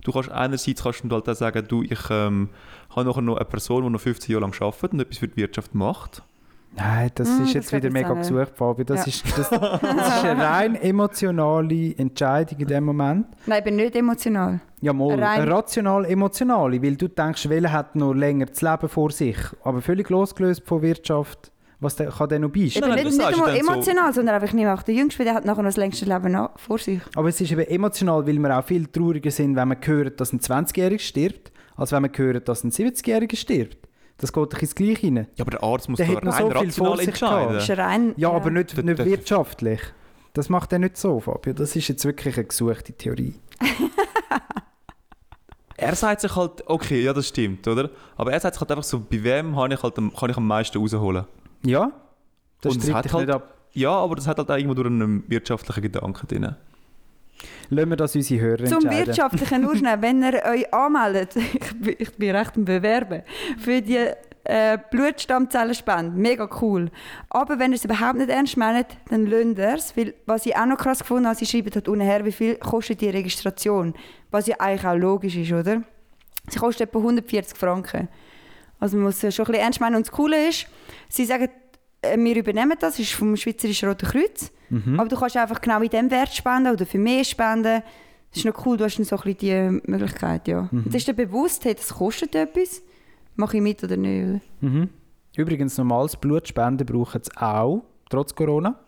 Du 0.03 0.11
kannst 0.11 0.29
einerseits 0.29 0.83
kannst 0.83 1.03
du 1.03 1.09
halt 1.09 1.27
auch 1.27 1.33
sagen, 1.33 1.65
du, 1.67 1.81
ich 1.81 1.99
ähm, 2.11 2.49
habe 2.95 3.09
nachher 3.09 3.21
noch 3.21 3.37
eine 3.37 3.45
Person, 3.45 3.83
die 3.83 3.89
noch 3.89 3.99
15 4.01 4.31
Jahre 4.33 4.43
lang 4.43 4.53
arbeitet 4.61 4.93
und 4.93 4.99
etwas 4.99 5.17
für 5.17 5.27
die 5.27 5.37
Wirtschaft 5.37 5.73
macht. 5.73 6.21
Nein, 6.77 7.09
das 7.15 7.29
Hm, 7.29 7.35
ist 7.37 7.47
das 7.47 7.53
jetzt 7.53 7.69
glaub 7.69 7.81
wieder 7.83 7.93
mega 7.93 8.09
auch 8.11 8.15
nicht. 8.17 8.27
gesucht, 8.29 8.51
Fabio. 8.57 8.83
Das, 8.83 9.05
Ja. 9.05 9.07
ist, 9.07 9.37
das, 9.37 9.49
das 9.49 10.17
ist 10.17 10.25
eine 10.25 10.43
rein 10.43 10.75
emotionale 10.75 11.95
Entscheidung 11.97 12.59
in 12.59 12.67
dem 12.67 12.83
Moment. 12.83 13.27
Nein, 13.45 13.59
ich 13.59 13.63
bin 13.63 13.75
nicht 13.77 13.95
emotional. 13.95 14.59
Ja, 14.81 14.91
mal, 14.91 15.11
Rein- 15.11 15.41
eine 15.41 15.51
rational-emotionale, 15.51 16.81
weil 16.83 16.95
du 16.97 17.07
denkst, 17.07 17.47
welcher 17.49 17.71
hat 17.71 17.95
noch 17.95 18.13
länger 18.13 18.47
das 18.47 18.61
Leben 18.61 18.89
vor 18.89 19.11
sich, 19.11 19.37
aber 19.63 19.81
völlig 19.81 20.09
losgelöst 20.09 20.63
von 20.65 20.81
Wirtschaft. 20.81 21.51
Was 21.85 21.95
der, 21.95 22.07
kann 22.09 22.27
der 22.29 22.39
noch 22.39 22.49
bin 22.49 22.69
nein, 22.95 23.05
nicht, 23.05 23.05
nicht 23.17 23.21
einmal 23.21 23.55
dann 23.55 23.63
so- 23.63 23.71
emotional, 23.71 24.13
sondern 24.13 24.35
einfach 24.35 24.53
nicht 24.53 24.65
mehr 24.65 24.75
der 24.75 24.93
Jüngste, 24.95 25.19
weil 25.19 25.25
der 25.25 25.35
hat 25.35 25.45
nachher 25.45 25.61
noch 25.61 25.69
das 25.69 25.77
längste 25.77 26.05
Leben 26.05 26.31
noch 26.31 26.57
vor 26.59 26.77
sich. 26.79 26.99
Aber 27.15 27.29
es 27.29 27.39
ist 27.39 27.51
eben 27.51 27.61
emotional, 27.61 28.25
weil 28.27 28.37
wir 28.39 28.57
auch 28.59 28.65
viel 28.65 28.87
trauriger 28.87 29.31
sind, 29.31 29.55
wenn 29.55 29.67
man 29.67 29.77
hört, 29.81 30.19
dass 30.19 30.33
ein 30.33 30.39
20-Jähriger 30.39 30.99
stirbt, 30.99 31.51
als 31.77 31.91
wenn 31.91 32.01
man 32.01 32.11
hört, 32.15 32.47
dass 32.49 32.63
ein 32.63 32.71
70-Jähriger 32.71 33.35
stirbt. 33.35 33.77
Das 34.17 34.31
geht 34.33 34.53
doch 34.53 34.61
ins 34.61 34.75
Gleiche 34.75 35.07
rein. 35.07 35.27
Ja, 35.35 35.43
aber 35.43 35.51
der 35.51 35.63
Arzt 35.63 35.89
muss 35.89 35.97
Der 35.97 36.07
da 36.07 36.15
hat 36.15 36.23
noch 36.23 36.33
rein 36.33 36.41
so 36.41 36.49
viel 36.49 36.57
rational 36.57 36.87
vor 36.89 36.97
sich 36.97 37.07
entscheiden. 37.07 37.79
Rein, 37.79 38.13
Ja, 38.17 38.31
aber 38.31 38.49
nicht, 38.49 38.75
nicht 38.83 38.99
das- 38.99 39.05
wirtschaftlich. 39.05 39.81
Das 40.33 40.49
macht 40.49 40.73
er 40.73 40.79
nicht 40.79 40.97
so, 40.97 41.19
Fabio. 41.19 41.53
Das 41.53 41.75
ist 41.75 41.87
jetzt 41.87 42.03
wirklich 42.03 42.35
eine 42.37 42.45
gesuchte 42.45 42.93
Theorie. 42.93 43.35
Er 45.77 45.93
sagt 45.95 46.21
sich 46.21 46.33
halt, 46.35 46.63
okay, 46.67 47.03
ja, 47.03 47.11
das 47.11 47.27
stimmt, 47.27 47.67
oder? 47.67 47.89
Aber 48.15 48.31
er 48.31 48.39
sagt 48.39 48.55
sich 48.55 48.61
halt 48.61 48.71
einfach 48.71 48.83
so, 48.83 48.99
bei 48.99 49.21
wem 49.21 49.55
habe 49.57 49.73
ich 49.73 49.83
halt, 49.83 49.97
am- 49.97 50.13
kann 50.13 50.29
ich 50.29 50.37
am 50.37 50.47
meisten 50.47 50.77
rausholen? 50.77 51.25
Ja, 51.65 51.91
das 52.61 52.75
Und 52.75 52.93
hat 52.93 53.11
halt- 53.13 53.27
nicht 53.27 53.35
ab. 53.35 53.51
Ja, 53.73 53.91
aber 53.91 54.15
das 54.15 54.25
hat 54.27 54.37
halt 54.37 54.49
auch 54.49 54.55
irgendwo 54.55 54.73
durch 54.75 54.87
einen 54.87 55.23
wirtschaftlichen 55.29 55.81
Gedanken 55.81 56.27
drin. 56.27 56.55
Lassen 57.69 57.89
wir 57.89 57.97
das 57.97 58.15
unsere 58.15 58.41
Hörer 58.41 58.65
Zum 58.65 58.77
entscheiden. 58.85 59.07
Wirtschaftlichen 59.07 59.61
nur 59.63 59.75
schnell, 59.75 60.01
wenn 60.01 60.23
ihr 60.23 60.41
euch 60.45 60.73
anmeldet, 60.73 61.35
ich 61.35 61.73
bin, 61.81 61.95
ich 61.97 62.15
bin 62.15 62.35
recht 62.35 62.55
am 62.55 62.63
Bewerben, 62.63 63.23
für 63.57 63.81
die 63.81 64.07
äh, 64.45 64.77
Blutstammzellenspende, 64.91 66.11
mega 66.17 66.47
cool. 66.61 66.89
Aber 67.29 67.59
wenn 67.59 67.71
ihr 67.71 67.75
es 67.75 67.83
überhaupt 67.83 68.17
nicht 68.17 68.29
ernst 68.29 68.55
meint, 68.55 68.87
dann 69.09 69.25
lasst 69.25 69.57
ihr 69.57 69.73
es, 69.73 69.97
weil 69.97 70.13
was 70.25 70.45
ich 70.45 70.55
auch 70.55 70.65
noch 70.67 70.77
krass 70.77 70.99
gefunden 70.99 71.25
habe, 71.27 71.35
sie 71.35 71.45
schreiben 71.45 71.71
dort 71.73 71.87
unten 71.89 72.05
her, 72.05 72.23
wie 72.23 72.31
viel 72.31 72.55
kostet 72.55 73.01
die 73.01 73.09
Registration, 73.09 73.93
was 74.31 74.47
ja 74.47 74.55
eigentlich 74.59 74.85
auch 74.85 74.95
logisch 74.95 75.35
ist, 75.35 75.51
oder? 75.51 75.81
Sie 76.47 76.59
kostet 76.59 76.89
etwa 76.89 76.99
140 76.99 77.57
Franken. 77.57 78.07
Also 78.79 78.97
man 78.97 79.05
muss 79.05 79.23
es 79.23 79.35
schon 79.35 79.45
ein 79.45 79.51
bisschen 79.51 79.63
ernst 79.63 79.81
meinen. 79.81 79.95
Und 79.95 80.05
das 80.07 80.11
Coole 80.11 80.47
ist, 80.47 80.67
sie 81.09 81.25
sagen, 81.25 81.49
äh, 82.01 82.17
wir 82.17 82.35
übernehmen 82.35 82.73
das, 82.79 82.93
das 82.95 82.99
ist 82.99 83.13
vom 83.13 83.35
Schweizerischen 83.35 83.89
Roten 83.89 84.07
Kreuz. 84.07 84.51
Mhm. 84.69 84.99
Aber 84.99 85.09
du 85.09 85.15
kannst 85.15 85.37
einfach 85.37 85.61
genau 85.61 85.81
in 85.81 85.89
dem 85.89 86.11
Wert 86.11 86.33
spenden 86.33 86.73
oder 86.73 86.85
für 86.85 86.97
mehr 86.97 87.23
spenden. 87.23 87.81
Das 88.29 88.37
ist 88.37 88.45
noch 88.45 88.65
cool, 88.65 88.77
du 88.77 88.83
hast 88.83 88.97
dann 88.97 89.05
so 89.05 89.15
ein 89.15 89.33
bisschen 89.33 89.81
die 89.83 89.91
Möglichkeit, 89.91 90.47
ja. 90.47 90.67
Mhm. 90.71 90.83
Und 90.85 90.95
ist 90.95 91.07
dir 91.07 91.13
bewusst, 91.13 91.63
hey, 91.65 91.75
das 91.75 91.93
kostet 91.93 92.35
etwas? 92.35 92.81
Mache 93.35 93.57
ich 93.57 93.63
mit 93.63 93.83
oder 93.83 93.97
nicht? 93.97 94.41
Mhm. 94.61 94.89
Übrigens, 95.35 95.77
normales 95.77 96.15
Blutspenden 96.15 96.85
brauchen 96.85 97.21
sie 97.23 97.31
auch, 97.37 97.83
trotz 98.09 98.33
Corona. 98.33 98.79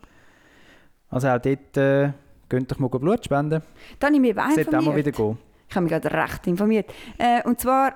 Also 1.10 1.28
auch 1.28 1.38
dort 1.38 1.76
äh, 1.76 2.12
könnt 2.48 2.72
ihr 2.72 2.78
mal 2.78 2.88
Blut 2.88 3.24
spenden. 3.24 3.62
Dann 3.98 4.14
habe 4.14 4.16
ich 4.16 4.34
mich 4.34 4.38
auch 4.38 4.50
sollte 4.50 4.68
auch 4.68 4.72
mal 4.72 4.78
informiert. 4.78 5.06
wieder 5.06 5.16
gehen. 5.16 5.38
Ich 5.68 5.76
habe 5.76 5.84
mich 5.84 5.92
gerade 5.92 6.12
recht 6.12 6.46
informiert. 6.46 6.94
Äh, 7.18 7.46
und 7.46 7.60
zwar 7.60 7.94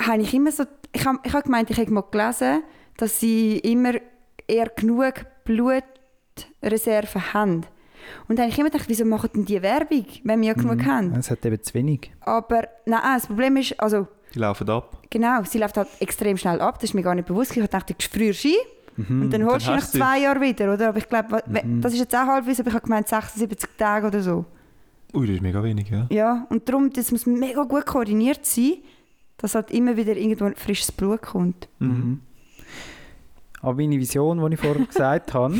habe 0.00 0.22
ich 0.22 0.34
immer 0.34 0.52
so, 0.52 0.64
ich 0.92 1.04
habe, 1.06 1.18
ich 1.24 1.32
habe 1.32 1.44
gemeint, 1.44 1.70
ich 1.70 1.78
habe 1.78 1.90
mal 1.90 2.04
gelesen, 2.10 2.62
dass 2.96 3.20
sie 3.20 3.58
immer 3.58 3.94
eher 4.46 4.68
genug 4.68 5.14
Blutreserven 5.44 7.32
haben. 7.34 7.66
Und 8.28 8.38
dann 8.38 8.44
habe 8.44 8.50
ich 8.52 8.58
immer 8.58 8.70
gedacht, 8.70 8.88
wieso 8.88 9.04
machen 9.04 9.30
denn 9.34 9.44
die 9.44 9.60
Werbung, 9.62 10.06
wenn 10.24 10.40
wir 10.40 10.48
ja 10.48 10.54
genug 10.54 10.84
haben? 10.84 11.14
Es 11.14 11.30
hat 11.30 11.44
eben 11.44 11.60
zu 11.62 11.74
wenig. 11.74 12.12
Aber 12.20 12.68
nein, 12.84 13.00
das 13.14 13.26
Problem 13.26 13.56
ist, 13.56 13.78
also 13.80 14.06
Die 14.32 14.38
laufen 14.38 14.68
ab. 14.70 15.02
Genau, 15.10 15.42
sie 15.44 15.58
läuft 15.58 15.76
halt 15.76 15.88
extrem 16.00 16.36
schnell 16.36 16.60
ab. 16.60 16.74
Das 16.76 16.90
ist 16.90 16.94
mir 16.94 17.02
gar 17.02 17.14
nicht 17.14 17.26
bewusst. 17.26 17.56
Ich 17.56 17.66
dachte, 17.66 17.94
du 17.94 18.04
früher 18.08 18.32
Ski 18.32 18.56
und 18.96 19.30
dann 19.30 19.44
holst 19.44 19.66
du 19.66 19.70
Dann 19.70 19.80
nach 19.80 19.90
du 19.90 19.98
zwei 19.98 20.20
Jahren 20.20 20.40
wieder, 20.40 20.72
oder? 20.72 20.88
Aber 20.88 20.98
ich 20.98 21.08
glaube, 21.08 21.42
das 21.80 21.92
ist 21.92 21.98
jetzt 21.98 22.14
auch 22.14 22.26
halbwegs, 22.26 22.60
aber 22.60 22.68
ich 22.68 22.74
habe 22.74 22.84
gemeint 22.84 23.08
76 23.08 23.70
Tage 23.76 24.06
oder 24.06 24.22
so. 24.22 24.44
Ui, 25.14 25.26
das 25.26 25.36
ist 25.36 25.42
mega 25.42 25.62
wenig, 25.62 25.90
ja. 25.90 26.06
Ja, 26.10 26.46
und 26.48 26.68
darum, 26.68 26.90
das 26.90 27.12
muss 27.12 27.26
mega 27.26 27.62
gut 27.64 27.86
koordiniert 27.86 28.44
sein, 28.46 28.74
dass 29.38 29.54
halt 29.54 29.70
immer 29.70 29.96
wieder 29.96 30.16
irgendwo 30.16 30.50
frisches 30.56 30.92
Blut 30.92 31.22
kommt. 31.22 31.68
Mhm. 31.78 32.20
Aber 33.60 33.74
meine 33.74 33.98
Vision, 33.98 34.38
die 34.38 34.54
ich 34.54 34.60
vorher 34.60 34.86
gesagt 34.86 35.34
habe, 35.34 35.56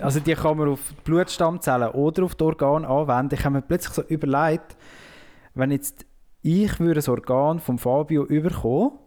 also 0.00 0.20
die 0.20 0.34
kann 0.34 0.56
man 0.56 0.68
auf 0.68 0.80
die 0.90 1.02
Blutstammzellen 1.04 1.90
oder 1.90 2.24
auf 2.24 2.34
die 2.34 2.44
Organe 2.44 2.88
anwenden. 2.88 3.34
Ich 3.34 3.44
habe 3.44 3.56
mir 3.56 3.62
plötzlich 3.62 3.94
so 3.94 4.02
überlegt, 4.02 4.76
wenn 5.54 5.70
jetzt 5.70 6.06
ich 6.42 6.80
würde 6.80 7.00
ein 7.00 7.10
Organ 7.10 7.60
von 7.60 7.78
Fabio 7.78 8.24
überkommen 8.24 8.98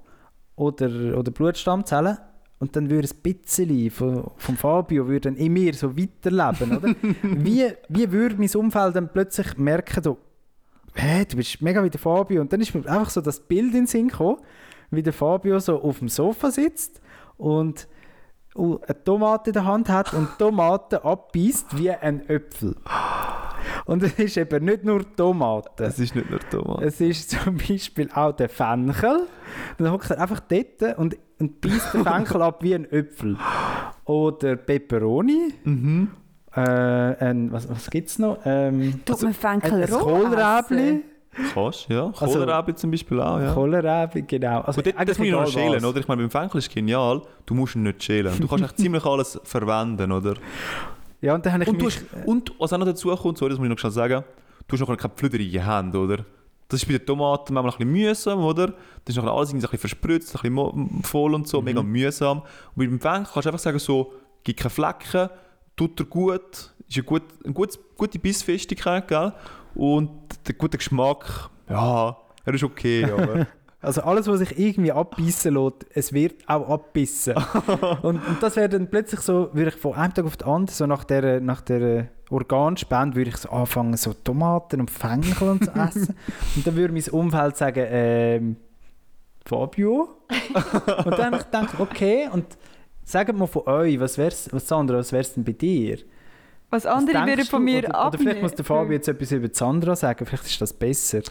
oder, 0.55 1.17
oder 1.17 1.31
Blutstammzellen 1.31 2.17
und 2.59 2.75
dann 2.75 2.89
würde 2.89 3.09
ein 3.09 3.21
bisschen 3.21 3.91
von, 3.91 4.31
von 4.37 4.55
Fabio 4.55 5.07
würde 5.07 5.31
dann 5.31 5.35
in 5.35 5.51
mir 5.51 5.73
so 5.73 5.97
weiterleben, 5.97 6.77
oder? 6.77 6.95
wie, 7.21 7.65
wie 7.89 8.11
würde 8.11 8.35
mein 8.37 8.55
Umfeld 8.55 8.95
dann 8.95 9.11
plötzlich 9.11 9.57
merken, 9.57 10.01
so, 10.01 10.17
hä, 10.95 11.25
du 11.25 11.37
bist 11.37 11.61
mega 11.61 11.83
wie 11.83 11.89
der 11.89 11.99
Fabio 11.99 12.41
und 12.41 12.51
dann 12.51 12.61
ist 12.61 12.73
mir 12.73 12.85
einfach 12.89 13.09
so 13.09 13.21
das 13.21 13.39
Bild 13.39 13.67
in 13.67 13.81
den 13.81 13.87
Sinn 13.87 14.07
gekommen, 14.07 14.37
wie 14.91 15.03
der 15.03 15.13
Fabio 15.13 15.59
so 15.59 15.81
auf 15.81 15.99
dem 15.99 16.09
Sofa 16.09 16.51
sitzt 16.51 17.01
und 17.37 17.87
eine 18.55 19.03
Tomate 19.03 19.49
in 19.49 19.53
der 19.53 19.65
Hand 19.65 19.89
hat 19.89 20.13
und 20.13 20.29
Tomaten 20.37 20.95
abbeißt 20.95 21.77
wie 21.77 21.91
ein 21.91 22.27
Äpfel. 22.29 22.75
Und 23.85 24.03
es 24.03 24.17
ist 24.17 24.37
eben 24.37 24.65
nicht 24.65 24.83
nur 24.83 25.03
Tomaten. 25.15 25.83
Es 25.83 25.99
ist 25.99 26.15
nicht 26.15 26.29
nur 26.29 26.39
Tomat. 26.39 26.81
Es 26.81 27.01
ist 27.01 27.31
zum 27.31 27.57
Beispiel 27.57 28.09
auch 28.13 28.31
der 28.31 28.49
Fenchel. 28.49 29.27
Dann 29.77 29.91
hockt 29.91 30.09
er 30.09 30.21
einfach 30.21 30.39
dort 30.39 30.97
und, 30.97 31.17
und 31.39 31.61
beißt 31.61 31.93
den 31.93 32.03
Fenchel 32.03 32.41
ab 32.41 32.63
wie 32.63 32.75
ein 32.75 32.89
Äpfel. 32.89 33.37
Oder 34.05 34.55
Peperoni. 34.55 35.53
Mhm. 35.63 36.11
Äh, 36.55 36.61
ein, 36.61 37.51
was 37.51 37.67
was 37.69 37.89
gibt 37.89 38.07
es 38.09 38.19
noch? 38.19 38.37
Ähm, 38.45 39.01
Tut 39.05 39.21
man 39.23 39.33
Fenkel 39.33 39.83
ein 39.83 39.93
roh 39.93 39.99
Kohlräbli. 39.99 40.87
essen? 40.87 41.03
Kannst, 41.53 41.89
ja. 41.89 42.05
Also- 42.17 42.39
Kohlrabi 42.39 42.75
zum 42.75 42.91
Beispiel 42.91 43.19
auch, 43.19 43.39
ja. 43.41 43.53
Kohlräbli, 43.53 44.21
genau. 44.21 44.61
Also 44.61 44.81
Und 44.81 44.87
das 45.09 45.17
muss 45.17 45.27
ich 45.27 45.33
noch 45.33 45.47
schälen, 45.47 45.83
oder? 45.83 45.99
Ich 45.99 46.07
meine, 46.07 46.21
beim 46.21 46.31
Fenchel 46.31 46.59
ist 46.59 46.73
genial, 46.73 47.21
du 47.45 47.53
musst 47.53 47.75
ihn 47.75 47.83
nicht 47.83 48.01
schälen. 48.01 48.39
Du 48.39 48.47
kannst 48.47 48.63
echt 48.63 48.77
ziemlich 48.77 49.03
alles 49.05 49.37
verwenden, 49.43 50.13
oder? 50.13 50.35
Ja, 51.21 51.35
und 51.35 51.45
dann 51.45 51.53
habe 51.53 51.63
ich 51.63 51.69
Und, 51.69 51.77
mich... 51.83 51.95
hast, 51.97 52.05
und 52.25 52.53
was 52.57 52.71
auch 52.71 52.77
noch 52.77 52.85
dazu 52.85 53.13
kommt, 53.15 53.37
sorry, 53.37 53.49
das 53.49 53.59
muss 53.59 53.65
ich 53.65 53.69
noch 53.71 53.79
schnell 53.79 53.91
sagen, 53.91 54.23
du 54.67 54.73
hast 54.73 54.79
noch 54.79 54.97
keine 54.97 55.13
flüderige 55.15 55.65
Hände, 55.65 55.97
oder? 55.97 56.17
Das 56.69 56.81
ist 56.81 56.87
bei 56.87 56.97
den 56.97 57.05
Tomaten 57.05 57.53
manchmal 57.53 57.73
ein 57.73 57.77
bisschen 57.79 57.91
mühsam, 57.91 58.39
oder? 58.39 58.67
Das 59.03 59.15
ist 59.15 59.21
noch 59.21 59.35
alles 59.37 59.53
ein 59.53 59.59
bisschen 59.59 59.77
verspritzt, 59.77 60.35
ein 60.41 60.53
bisschen 60.53 61.03
voll 61.03 61.33
und 61.33 61.47
so, 61.49 61.61
mega 61.61 61.83
mühsam. 61.83 62.43
Und 62.75 62.77
beim 62.77 62.99
Fenchel 62.99 63.31
kannst 63.33 63.45
du 63.45 63.49
einfach 63.49 63.59
sagen, 63.59 63.79
so, 63.79 64.13
gibt 64.43 64.59
keine 64.61 64.69
Flecken, 64.69 65.29
tut 65.75 65.99
er 65.99 66.05
gut, 66.05 66.73
ist 66.87 66.97
eine, 66.97 67.03
gut, 67.03 67.23
eine 67.43 67.53
gute, 67.53 67.77
gute 67.97 68.19
Bissfestigkeit, 68.19 69.07
gell? 69.07 69.33
Und 69.73 70.11
der 70.47 70.55
gute 70.55 70.77
Geschmack, 70.77 71.49
ja, 71.69 72.17
er 72.45 72.53
ist 72.53 72.63
okay, 72.63 73.05
aber... 73.11 73.47
Also 73.81 74.01
alles, 74.01 74.25
was 74.25 74.39
sich 74.39 74.57
irgendwie 74.57 74.91
abbissen 74.91 75.53
lässt, 75.53 75.85
es 75.93 76.11
wird 76.11 76.49
auch 76.49 76.67
abbissen. 76.69 77.35
und, 78.01 78.15
und 78.15 78.37
das 78.41 78.55
wäre 78.55 78.67
dann 78.67 78.89
plötzlich 78.89 79.19
so, 79.19 79.49
würde 79.53 79.69
ich 79.69 79.75
von 79.75 79.93
einem 79.93 80.11
Tag 80.11 80.25
auf 80.25 80.37
den 80.37 80.47
anderen, 80.47 80.75
so 80.75 80.87
nach 80.87 81.03
der, 81.03 81.39
nach 81.39 81.61
der 81.61 82.07
Organspende, 82.31 83.15
würde 83.15 83.29
ich 83.29 83.37
so 83.37 83.49
anfangen, 83.49 83.95
so 83.95 84.13
Tomaten 84.13 84.79
und 84.79 84.89
Fenchel 84.89 85.49
und 85.49 85.65
so 85.65 85.71
essen. 85.79 86.15
und 86.55 86.65
dann 86.65 86.75
würde 86.75 86.93
mein 86.95 87.07
Umfeld 87.11 87.57
sagen, 87.57 87.85
ähm, 87.87 88.55
Fabio? 89.45 90.17
und 91.05 91.11
dann 91.11 91.25
habe 91.25 91.37
ich 91.37 91.45
gedacht, 91.45 91.75
okay, 91.77 92.27
und 92.33 92.45
sagt 93.05 93.33
mal 93.37 93.47
von 93.47 93.61
euch, 93.67 93.99
was 93.99 94.17
wär's, 94.17 94.49
was 94.51 94.67
Sandra, 94.67 94.97
was 94.97 95.13
wär's 95.13 95.33
denn 95.33 95.43
bei 95.43 95.53
dir? 95.53 95.99
Was 96.69 96.85
andere 96.85 97.25
würden 97.25 97.45
von 97.45 97.63
mir 97.63 97.79
oder, 97.79 97.89
oder 97.89 97.99
abnehmen. 97.99 98.23
vielleicht 98.23 98.41
muss 98.41 98.53
der 98.55 98.65
Fabio 98.65 98.93
jetzt 98.93 99.07
etwas 99.07 99.31
über 99.31 99.47
Sandra 99.51 99.95
sagen, 99.95 100.25
vielleicht 100.25 100.45
ist 100.45 100.59
das 100.61 100.73
besser. 100.73 101.21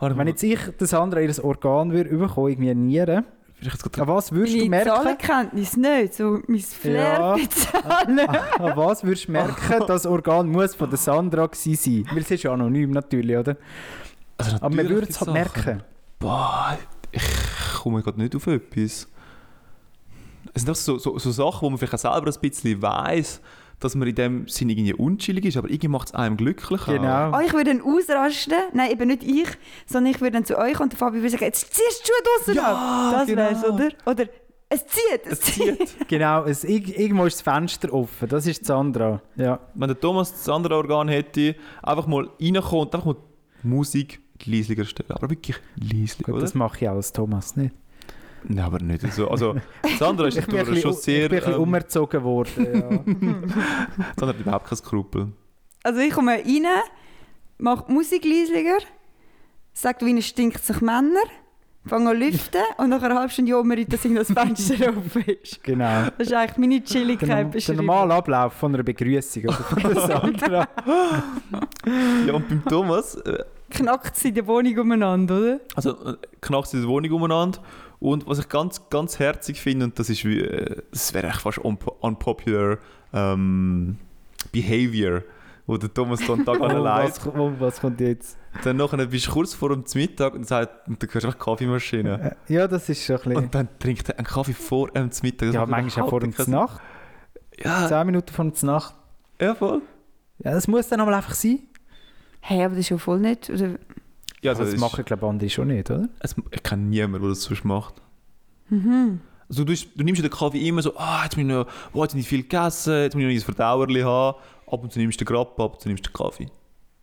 Wenn 0.00 0.26
jetzt 0.28 0.42
ich 0.42 0.58
das 0.76 0.90
Sandra 0.90 1.20
ihr 1.20 1.44
Organ 1.44 1.92
würde 1.92 2.10
bekommen, 2.10 2.48
irgendwie 2.50 2.70
eine 2.70 2.80
Niere, 2.80 3.24
an 3.96 4.06
was 4.08 4.30
würdest 4.30 4.54
du 4.54 4.58
Meine 4.68 4.84
merken? 4.84 4.88
Zahlenkenntnis 5.18 5.76
nicht, 5.76 6.14
so 6.14 6.38
mein 6.46 6.60
Flair 6.60 7.18
Ja. 7.18 7.34
bezahlen. 7.34 8.18
An 8.60 8.76
was 8.76 9.02
würdest 9.02 9.26
du 9.26 9.32
merken, 9.32 9.82
das 9.88 10.06
Organ 10.06 10.48
muss 10.48 10.76
von 10.76 10.88
der 10.88 10.98
Sandra 10.98 11.46
gewesen 11.46 11.74
sein? 11.74 12.14
Weil 12.14 12.22
es 12.22 12.30
ist 12.30 12.44
ja 12.44 12.52
anonym 12.52 12.92
natürlich, 12.92 13.36
oder? 13.36 13.56
Also 14.36 14.56
Aber 14.56 14.68
man 14.68 14.76
natürlich 14.76 14.90
würde 14.92 15.08
es 15.08 15.20
halt 15.20 15.32
merken. 15.32 15.82
Boah, 16.20 16.78
ich 17.10 17.22
komme 17.82 18.00
gerade 18.02 18.20
nicht 18.20 18.36
auf 18.36 18.46
etwas. 18.46 19.08
Es 20.54 20.62
sind 20.62 20.68
doch 20.68 20.74
so, 20.76 20.98
so, 20.98 21.18
so 21.18 21.30
Sachen, 21.30 21.62
wo 21.62 21.70
man 21.70 21.78
vielleicht 21.78 21.94
auch 21.94 22.12
selber 22.12 22.30
ein 22.32 22.40
bisschen 22.40 22.82
weiss, 22.82 23.40
dass 23.80 23.94
man 23.94 24.08
in 24.08 24.14
dem 24.16 24.48
Sinne 24.48 24.72
irgendwie 24.72 24.94
unchillig 24.94 25.44
ist, 25.44 25.56
aber 25.56 25.68
irgendwie 25.68 25.88
macht 25.88 26.08
es 26.08 26.14
einem 26.14 26.36
glücklicher. 26.36 26.94
Genau. 26.94 27.36
Oh, 27.36 27.40
ich 27.44 27.52
würde 27.52 27.72
dann 27.76 27.80
ausrasten. 27.82 28.54
Nein, 28.72 28.90
eben 28.90 29.06
nicht 29.08 29.22
ich, 29.22 29.46
sondern 29.86 30.12
ich 30.12 30.20
würde 30.20 30.32
dann 30.32 30.44
zu 30.44 30.58
euch 30.58 30.74
kommen 30.74 30.84
und 30.84 30.92
der 30.92 30.98
Fabio 30.98 31.20
würde 31.20 31.30
sagen, 31.30 31.44
jetzt 31.44 31.72
ziehst 31.72 32.02
du 32.02 32.04
die 32.04 32.08
Schuhe 32.08 32.22
draussen 32.24 32.54
Ja, 32.56 33.10
ab. 33.10 33.12
Das 33.18 33.26
genau. 33.26 33.42
wär's, 33.42 33.64
oder? 33.64 33.88
Oder 34.06 34.24
es 34.70 34.84
zieht, 34.86 35.20
es, 35.26 35.32
Es 35.32 35.40
zieht. 35.42 35.78
zieht. 35.88 35.96
Genau, 36.08 36.44
es, 36.44 36.64
irg- 36.64 36.92
irgendwo 36.98 37.24
ist 37.24 37.36
das 37.36 37.42
Fenster 37.42 37.92
offen. 37.94 38.28
Das 38.28 38.46
ist 38.46 38.60
die 38.62 38.64
Sandra. 38.66 39.22
Ja. 39.36 39.60
Wenn 39.74 39.88
der 39.88 39.98
Thomas 40.00 40.32
das 40.32 40.48
andere 40.48 40.74
Organ 40.76 41.06
hätte, 41.08 41.54
einfach 41.82 42.06
mal 42.08 42.28
reinkommen 42.40 42.86
und 42.86 42.94
einfach 42.94 43.06
mal 43.06 43.16
die 43.62 43.66
Musik 43.68 44.20
leislicher 44.44 44.84
stellen. 44.84 45.10
Aber 45.12 45.30
wirklich 45.30 45.56
leislich, 45.76 46.26
Gut, 46.26 46.34
oder? 46.34 46.42
das 46.42 46.54
mache 46.54 46.78
ich 46.84 46.88
auch 46.88 46.94
als 46.96 47.12
Thomas 47.12 47.54
nicht. 47.56 47.74
Nein, 48.44 48.64
aber 48.64 48.78
nicht 48.80 49.12
so. 49.12 49.28
Also, 49.28 49.56
Sandra 49.98 50.28
ist 50.28 50.36
natürlich 50.36 50.82
schon 50.82 50.92
sehr... 50.92 51.24
ich 51.24 51.28
bin 51.30 51.38
ein 51.38 51.44
bisschen 51.44 51.54
ähm, 51.54 51.60
umerzogen 51.62 52.22
worden. 52.22 53.04
Sandra 54.16 54.34
hat 54.34 54.40
überhaupt 54.40 54.66
keine 54.66 54.76
Skrupel. 54.76 55.32
Also 55.82 56.00
ich 56.00 56.10
komme 56.12 56.32
rein, 56.32 56.66
mache 57.58 57.84
die 57.88 57.92
Musik 57.92 58.24
leisliger, 58.24 58.78
sage, 59.72 60.04
wie 60.06 60.20
stinkt 60.22 60.64
sich 60.64 60.80
Männer, 60.80 61.20
fange 61.86 62.10
an 62.10 62.16
zu 62.20 62.24
lüften 62.26 62.60
und 62.78 62.90
nach 62.90 63.02
einer 63.02 63.14
halben 63.16 63.30
Stunde 63.30 63.50
jammer 63.52 63.78
ich, 63.78 63.86
dass 63.86 64.02
das 64.02 64.32
Fenster 64.32 64.88
offen 64.96 65.22
ist. 65.22 65.56
Ja. 65.56 65.58
Genau. 65.62 66.02
Das 66.18 66.26
ist 66.26 66.32
eigentlich 66.32 66.56
meine 66.58 66.80
Der, 66.80 66.84
Chilligkeit 66.84 67.30
der 67.30 67.44
beschrieben. 67.44 67.86
normale 67.86 68.14
Ablauf 68.14 68.52
von 68.54 68.74
einer 68.74 68.82
Begrüßung 68.82 69.44
oder 69.44 69.52
von 69.54 69.94
der 69.94 70.00
Sandra. 70.06 70.68
Ja, 72.26 72.32
und 72.34 72.48
beim 72.48 72.64
Thomas... 72.64 73.14
Äh, 73.16 73.44
Knackt 73.70 74.16
sie 74.16 74.28
in 74.28 74.34
der 74.34 74.46
Wohnung 74.46 74.78
umeinander, 74.78 75.36
oder? 75.38 75.60
Also 75.74 75.90
äh, 75.90 76.16
knackt 76.40 76.72
in 76.72 76.80
der 76.80 76.88
Wohnung 76.88 77.12
umeinander. 77.12 77.58
Und 78.00 78.26
was 78.26 78.38
ich 78.38 78.48
ganz, 78.48 78.88
ganz 78.90 79.18
herzig 79.18 79.60
finde, 79.60 79.86
und 79.86 79.98
das 79.98 80.08
ist 80.08 80.24
wie, 80.24 80.40
äh, 80.40 80.82
das 80.90 81.12
wäre 81.14 81.28
echt 81.28 81.40
fast 81.40 81.58
unpo 81.58 81.96
unpopular 82.00 82.78
ähm, 83.12 83.98
Behavior, 84.52 85.22
wo 85.66 85.76
der 85.76 85.92
Thomas 85.92 86.20
dann 86.26 86.44
Tag 86.44 86.58
Oh, 86.60 86.64
allein 86.64 87.08
was, 87.08 87.26
oh, 87.26 87.52
was 87.58 87.80
kommt 87.80 88.00
jetzt? 88.00 88.38
Dann 88.62 88.76
nachher 88.76 89.04
bist 89.06 89.26
du 89.26 89.32
kurz 89.32 89.52
vor 89.54 89.70
dem 89.70 89.84
Mittag 89.94 90.34
und, 90.34 90.46
sagt, 90.46 90.88
und 90.88 91.02
dann 91.02 91.10
hörst 91.12 91.24
du 91.24 91.28
einfach 91.28 91.44
Kaffeemaschine. 91.44 92.36
Äh, 92.48 92.52
Ja, 92.54 92.68
das 92.68 92.88
ist 92.88 93.04
schon 93.04 93.16
ein 93.16 93.22
bisschen... 93.22 93.36
Und 93.36 93.54
dann 93.54 93.68
trinkt 93.78 94.08
er 94.08 94.18
einen 94.18 94.26
Kaffee 94.26 94.54
vor 94.54 94.88
dem 94.90 95.10
Mittag. 95.22 95.48
Das 95.48 95.54
ja, 95.54 95.66
manchmal 95.66 96.06
auch 96.06 96.10
vor 96.10 96.20
keinen 96.20 96.50
Nacht. 96.50 96.80
Ja, 97.62 97.88
Zehn 97.88 98.06
Minuten 98.06 98.32
vor 98.32 98.44
der 98.44 98.64
Nacht. 98.64 98.94
ja, 99.40 99.54
voll. 99.54 99.82
Ja, 100.38 100.52
das 100.52 100.68
muss 100.68 100.88
dann 100.88 101.00
aber 101.00 101.16
einfach 101.16 101.34
sein. 101.34 101.60
Hey, 102.40 102.62
aber 102.62 102.76
das 102.76 102.80
ist 102.80 102.90
ja 102.90 102.98
voll 102.98 103.18
nicht. 103.18 103.50
Oder? 103.50 103.70
Ja, 104.48 104.52
Also 104.52 104.62
das 104.62 104.70
das 104.72 104.74
ist, 104.74 104.80
machen, 104.80 105.04
glaube 105.04 105.24
ich, 105.26 105.30
andere 105.30 105.50
schon 105.50 105.68
nicht, 105.68 105.90
oder? 105.90 106.08
es, 106.20 106.34
ich 106.50 106.62
kenne 106.62 106.82
niemanden, 106.84 107.20
der 107.20 107.30
das 107.30 107.42
sonst 107.42 107.64
macht. 107.64 107.94
Mhm. 108.68 109.20
Also 109.48 109.64
du, 109.64 109.72
du 109.72 110.04
nimmst 110.04 110.20
ja 110.22 110.28
den 110.28 110.36
Kaffee 110.36 110.68
immer 110.68 110.82
so, 110.82 110.94
ah, 110.96 111.22
jetzt 111.24 111.36
muss 111.36 111.42
ich 111.46 111.48
noch, 111.50 111.66
oh, 111.94 112.02
jetzt 112.02 112.12
habe 112.12 112.20
ich 112.20 112.28
viel 112.28 112.42
gegessen, 112.42 112.92
jetzt 113.02 113.14
muss 113.14 113.22
ich 113.24 113.28
noch 113.28 113.34
ein 113.48 113.54
Verdauerli 113.54 114.00
haben. 114.02 114.36
Ab 114.66 114.82
und 114.82 114.92
zu 114.92 114.98
nimmst 114.98 115.18
du 115.20 115.24
den 115.24 115.34
Grapp, 115.34 115.58
ab 115.58 115.72
und 115.74 115.80
zu 115.80 115.88
nimmst 115.88 116.04
du 116.06 116.10
den 116.10 116.12
Kaffee. 116.12 116.48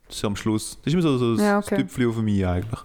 Das 0.07 0.17
ist 0.17 0.25
am 0.25 0.35
Schluss. 0.35 0.77
Das 0.83 0.87
ist 0.87 0.93
immer 0.93 1.01
so, 1.01 1.17
so 1.17 1.41
ein 1.41 1.45
Ja, 1.47 1.57
okay. 1.57 1.77
Tüpfchen 1.77 2.07
auf 2.07 2.17
mich 2.17 2.45
eigentlich. 2.45 2.79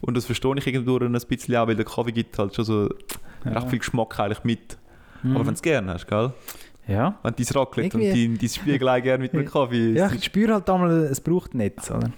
Und 0.00 0.16
das 0.16 0.26
verstehe 0.26 0.52
ich 0.58 0.66
irgendwo 0.66 0.98
ein 0.98 1.12
bisschen 1.12 1.54
auch, 1.56 1.68
weil 1.68 1.76
der 1.76 1.84
Kaffee 1.84 2.10
gibt 2.10 2.36
halt 2.38 2.54
schon 2.56 2.64
so 2.64 2.88
recht 3.44 3.68
viel 3.70 3.78
Geschmack 3.78 4.18
eigentlich 4.18 4.42
mit. 4.42 4.76
Aber 5.22 5.38
wenn 5.38 5.44
du 5.46 5.52
es 5.52 5.62
gerne 5.62 5.92
hast, 5.94 6.06
gell? 6.08 6.32
Ja. 6.86 7.18
Wenn 7.22 7.34
du 7.34 7.42
dein 7.44 7.56
Raclette 7.56 7.96
und 7.96 8.02
dein, 8.04 8.36
dein 8.36 8.48
Spiegelei 8.48 9.00
gerne 9.00 9.22
mit 9.22 9.32
einem 9.32 9.46
Kaffee 9.50 9.92
Ja, 9.92 10.06
isst. 10.06 10.16
ich 10.16 10.24
spüre 10.24 10.52
halt 10.54 10.68
einmal, 10.68 10.90
es 11.04 11.20
braucht 11.20 11.54
nichts, 11.54 11.90
oder? 11.90 12.10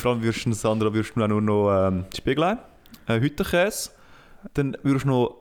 Vor 0.00 0.12
allem 0.12 0.22
würdest 0.22 0.46
du, 0.46 0.52
Sandra, 0.52 0.92
würdest 0.92 1.16
du 1.16 1.22
auch 1.22 1.28
nur 1.28 1.40
noch 1.42 1.88
ähm, 1.88 2.04
Spiegelei, 2.16 2.56
äh, 3.06 3.20
Hüttenkäse, 3.20 3.90
dann 4.54 4.76
würdest 4.82 5.04
du 5.04 5.08
noch, 5.10 5.36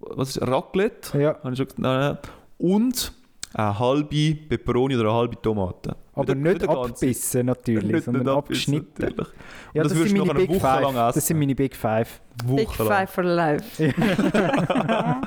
was 0.00 0.30
ist 0.36 0.42
Raclette? 0.42 1.18
Ja. 1.18 1.36
Habe 1.42 1.52
ich 1.52 1.58
schon 1.58 1.68
gesagt? 1.68 2.28
Und 2.58 3.12
eine 3.54 3.78
halbe 3.78 4.34
Peperoni 4.48 4.96
oder 4.96 5.10
eine 5.10 5.18
halbe 5.18 5.40
Tomate. 5.40 5.94
Aber 6.14 6.34
nicht, 6.34 6.62
eine 6.64 6.74
ganze. 6.74 6.92
abbissen 7.06 7.46
natürlich, 7.46 7.84
Nicht- 7.92 8.04
sondern 8.04 8.22
nicht 8.24 8.32
abgeschnitten. 8.34 9.02
natürlich. 9.02 9.28
Ja, 9.74 9.82
Und 9.82 9.84
das, 9.84 9.92
das 9.92 9.94
würdest 9.98 10.08
sind 10.08 10.18
du 10.18 10.24
meine 10.24 10.26
noch 10.26 10.34
eine 10.34 10.46
Big 10.46 10.50
Woche 10.50 10.60
Five. 10.60 10.80
lang 10.82 10.94
essen. 11.08 11.18
Das 11.18 11.26
sind 11.26 11.38
meine 11.38 11.54
Big 11.54 11.76
Five. 11.76 12.20
Big 12.46 12.68
Wochenlang. 12.68 12.96
Five 12.98 13.10
for 13.10 13.24
life. 13.24 13.94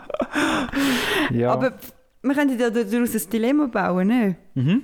Ja. 1.32 1.54
Aber 1.54 1.74
wir 2.22 2.34
könnten 2.36 2.60
ja 2.60 2.70
daraus 2.70 3.16
ein 3.16 3.30
Dilemma 3.32 3.68
bauen, 3.68 4.08
ne? 4.08 4.36
mhm. 4.54 4.84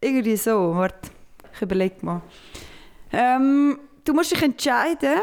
Irgendwie 0.00 0.36
so. 0.36 0.74
Warte, 0.74 1.10
ich 1.54 1.62
überlege 1.62 1.96
mal. 2.02 2.22
Ähm, 3.12 3.78
du 4.04 4.12
musst 4.14 4.30
dich 4.32 4.42
entscheiden. 4.42 5.20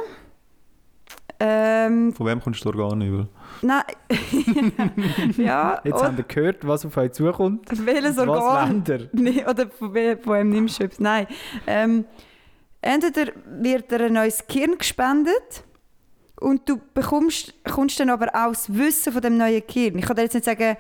Ähm, 1.37 2.13
Von 2.13 2.27
wem 2.27 2.39
kommst 2.41 2.63
du 2.63 2.69
Organ 2.69 3.01
über? 3.01 3.27
nein. 3.61 3.83
ja, 5.37 5.81
Jetzt 5.83 5.95
oder 5.95 6.05
haben 6.05 6.17
wir 6.17 6.23
gehört, 6.23 6.65
was 6.65 6.85
auf 6.85 6.95
euch 6.95 7.11
zukommt. 7.11 7.67
welches 7.85 8.15
Was 8.15 8.27
Organ? 8.27 8.83
ihr? 8.87 9.09
Nee, 9.13 9.43
oder 9.45 9.69
von, 9.69 9.93
wem- 9.93 10.19
von 10.19 10.33
wem 10.33 10.49
nimmst 10.49 10.79
du 10.79 10.85
etwas? 10.85 10.99
Nein. 10.99 11.27
Ähm, 11.67 12.05
entweder 12.81 13.33
wird 13.59 13.91
dir 13.91 14.05
ein 14.05 14.13
neues 14.13 14.45
Gehirn 14.47 14.77
gespendet 14.77 15.63
und 16.39 16.69
du 16.69 16.79
bekommst, 16.93 17.53
kommst 17.69 17.99
dann 17.99 18.09
aber 18.11 18.27
auch 18.33 18.49
das 18.53 18.73
Wissen 18.73 19.11
von 19.11 19.21
dem 19.21 19.35
neuen 19.37 19.61
Gehirn. 19.67 19.97
Ich 19.97 20.05
kann 20.05 20.15
dir 20.15 20.21
jetzt 20.23 20.35
nicht 20.35 20.45
sagen, 20.45 20.77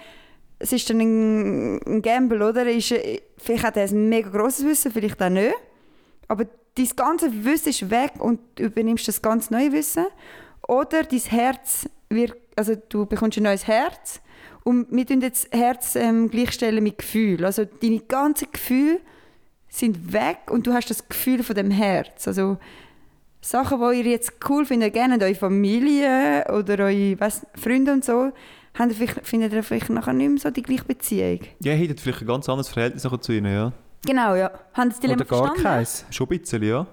es 0.57 0.71
ist 0.71 0.89
dann 0.89 1.01
ein, 1.01 1.81
ein 1.85 2.01
Gamble, 2.01 2.41
oder? 2.47 2.65
Ist, 2.71 2.93
vielleicht 3.37 3.63
hat 3.65 3.75
er 3.75 3.83
ein 3.89 4.07
mega 4.07 4.29
grosses 4.29 4.65
Wissen, 4.65 4.89
vielleicht 4.93 5.21
auch 5.21 5.29
nicht. 5.29 5.53
Aber 6.29 6.45
dein 6.75 6.89
ganze 6.95 7.45
Wissen 7.45 7.69
ist 7.69 7.89
weg 7.89 8.13
und 8.19 8.39
du 8.55 8.63
übernimmst 8.63 9.07
das 9.07 9.21
ganz 9.21 9.49
neue 9.49 9.71
Wissen. 9.71 10.05
Oder 10.67 11.03
dein 11.03 11.19
Herz 11.19 11.89
wird, 12.09 12.35
also 12.55 12.75
du 12.89 13.05
bekommst 13.05 13.37
ein 13.37 13.43
neues 13.43 13.67
Herz 13.67 14.21
und 14.63 14.87
wir 14.91 15.05
tun 15.05 15.21
jetzt 15.21 15.53
Herz 15.53 15.95
ähm, 15.95 16.29
gleichstellen 16.29 16.83
mit 16.83 16.97
Gefühl. 16.97 17.45
Also 17.45 17.65
deine 17.65 17.99
ganzen 17.99 18.47
Gefühle 18.51 18.99
sind 19.69 20.13
weg 20.13 20.37
und 20.49 20.65
du 20.67 20.73
hast 20.73 20.89
das 20.89 21.07
Gefühl 21.07 21.43
von 21.43 21.55
dem 21.55 21.71
Herz. 21.71 22.27
Also 22.27 22.57
Sachen, 23.41 23.79
die 23.79 23.99
ihr 23.99 24.05
jetzt 24.05 24.33
cool 24.49 24.65
findet, 24.65 24.93
gerne 24.93 25.23
eure 25.23 25.35
Familie 25.35 26.45
oder 26.51 26.85
eure 26.85 27.19
weiss, 27.19 27.45
Freunde 27.55 27.93
und 27.93 28.03
so, 28.03 28.31
habt 28.73 28.91
ihr 28.91 28.95
vielleicht, 28.95 29.27
findet 29.27 29.53
ihr 29.53 29.61
vielleicht 29.61 29.89
nachher 29.91 30.13
nicht 30.13 30.29
mehr 30.29 30.39
so 30.39 30.49
die 30.49 30.63
gleiche 30.63 30.85
Beziehung. 30.85 31.41
Ja, 31.61 31.73
ihr 31.73 31.77
hättet 31.77 31.99
vielleicht 31.99 32.21
ein 32.21 32.27
ganz 32.27 32.49
anderes 32.49 32.69
Verhältnis 32.69 33.07
zu 33.21 33.31
ihnen, 33.31 33.53
ja. 33.53 33.71
Genau, 34.05 34.35
ja. 34.35 34.51
Haben 34.73 34.89
Sie 34.91 34.95
das 34.95 34.99
Dilemma 35.01 35.21
Oder 35.21 35.25
gar 35.29 35.37
verstanden? 35.39 35.63
keins. 35.63 36.05
Schon 36.09 36.27
ein 36.29 36.39
bisschen, 36.39 36.63
ja. 36.63 36.87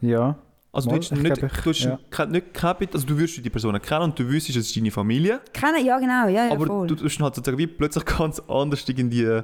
Ja. 0.00 0.36
Also 0.74 0.88
Mal, 0.88 0.94
du, 1.00 1.04
hättest 1.04 1.12
ich 1.12 1.18
nicht, 1.22 1.42
ich- 1.42 1.82
du, 1.82 1.88
ja. 1.88 1.98
kein- 2.10 2.30
nicht, 2.30 2.54
kein 2.54 2.74
also 2.92 3.06
du 3.06 3.18
würdest 3.18 3.44
die 3.44 3.50
Person 3.50 3.78
kennen 3.82 4.02
und 4.04 4.18
du 4.18 4.26
wüsstest, 4.26 4.56
es 4.58 4.66
ist 4.68 4.76
deine 4.76 4.90
Familie, 4.90 5.40
Kennen, 5.52 5.84
ja 5.84 5.98
genau, 5.98 6.28
ja, 6.28 6.46
ja 6.46 6.52
aber 6.52 6.66
voll. 6.66 6.86
du 6.86 6.94
tust 6.94 7.20
halt 7.20 7.34
sozusagen 7.34 7.58
wie 7.58 7.66
plötzlich 7.66 8.04
ganz 8.18 8.40
anders 8.48 8.88
irgendwie 8.88 9.42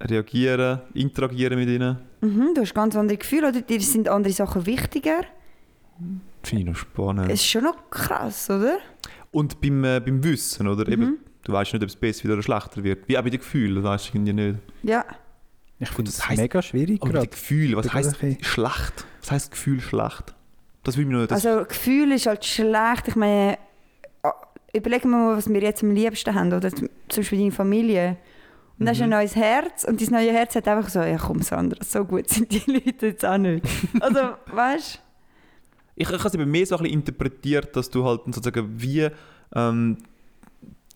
reagieren, 0.00 0.80
interagieren 0.94 1.58
mit 1.58 1.68
ihnen. 1.68 1.96
Mhm, 2.20 2.54
du 2.54 2.62
hast 2.62 2.74
ganz 2.74 2.96
andere 2.96 3.18
Gefühle, 3.18 3.48
oder? 3.50 3.60
Dir 3.62 3.80
sind 3.80 4.08
andere 4.08 4.32
Sachen 4.32 4.66
wichtiger. 4.66 5.20
Finde 6.42 6.62
ich 6.62 6.68
noch 6.68 6.76
spannend. 6.76 7.26
Es 7.30 7.34
ist 7.40 7.46
schon 7.46 7.62
noch 7.64 7.88
krass, 7.90 8.50
oder? 8.50 8.78
Und 9.30 9.60
beim, 9.60 9.84
äh, 9.84 10.00
beim 10.00 10.22
Wissen, 10.24 10.66
oder? 10.66 10.84
Mhm. 10.86 10.92
Eben, 10.92 11.18
du 11.44 11.52
weißt 11.52 11.72
nicht, 11.72 11.82
ob 11.82 11.88
es 11.88 11.96
besser 11.96 12.32
oder 12.32 12.42
schlechter 12.42 12.82
wird. 12.82 13.08
Wie 13.08 13.16
auch 13.16 13.22
bei 13.22 13.30
den 13.30 13.38
Gefühlen, 13.38 13.76
das 13.76 13.84
weißt 13.84 14.08
du 14.14 14.18
irgendwie 14.18 14.32
nicht. 14.32 14.58
Ja. 14.82 15.04
Ich 15.82 15.90
finde 15.90 16.10
das 16.10 16.18
es 16.20 16.28
heisst- 16.28 16.40
mega 16.40 16.62
schwierig 16.62 17.02
Aber 17.02 17.26
Gefühlen, 17.26 17.76
was 17.76 17.88
bisschen- 17.88 18.42
schlecht? 18.42 19.04
Was 19.20 19.30
heisst 19.30 19.50
Gefühl 19.50 19.80
schlecht? 19.80 20.34
Das 20.84 20.96
will 20.96 21.04
ich 21.04 21.10
mir 21.10 21.18
noch... 21.18 21.26
Das, 21.26 21.44
Also 21.46 21.64
Gefühl 21.64 22.12
ist 22.12 22.26
halt 22.26 22.44
schlecht. 22.44 23.08
Ich 23.08 23.16
meine, 23.16 23.58
ah, 24.22 24.32
überlegen 24.72 25.10
wir 25.10 25.16
mal, 25.16 25.36
was 25.36 25.48
wir 25.48 25.60
jetzt 25.60 25.82
am 25.82 25.90
liebsten 25.92 26.34
haben, 26.34 26.52
oder 26.52 26.70
zum 26.70 26.88
Beispiel 27.14 27.38
deine 27.38 27.52
Familie. 27.52 28.16
Und 28.78 28.86
dann 28.86 28.88
hast 28.88 28.98
du 29.00 29.04
ein 29.04 29.10
Mhm. 29.10 29.16
neues 29.16 29.36
Herz 29.36 29.84
und 29.84 30.00
dein 30.00 30.08
neues 30.10 30.32
Herz 30.32 30.54
hat 30.56 30.66
einfach 30.66 30.88
so, 30.88 31.00
ja 31.00 31.16
komm 31.18 31.42
Sandra, 31.42 31.84
so 31.84 32.04
gut 32.04 32.28
sind 32.28 32.50
die 32.50 32.58
Leute 32.72 33.06
jetzt 33.06 33.24
auch 33.24 33.38
nicht. 33.38 33.64
Also, 34.00 34.20
weißt 34.46 35.00
ich 35.94 36.08
ich 36.08 36.18
habe 36.18 36.26
es 36.28 36.34
eben 36.34 36.50
mehr 36.50 36.64
so 36.66 36.76
ein 36.76 36.82
bisschen 36.82 36.98
interpretiert, 37.00 37.76
dass 37.76 37.90
du 37.90 38.04
halt 38.04 38.22
sozusagen 38.26 38.80
wie 38.80 39.08
ähm, 39.54 39.98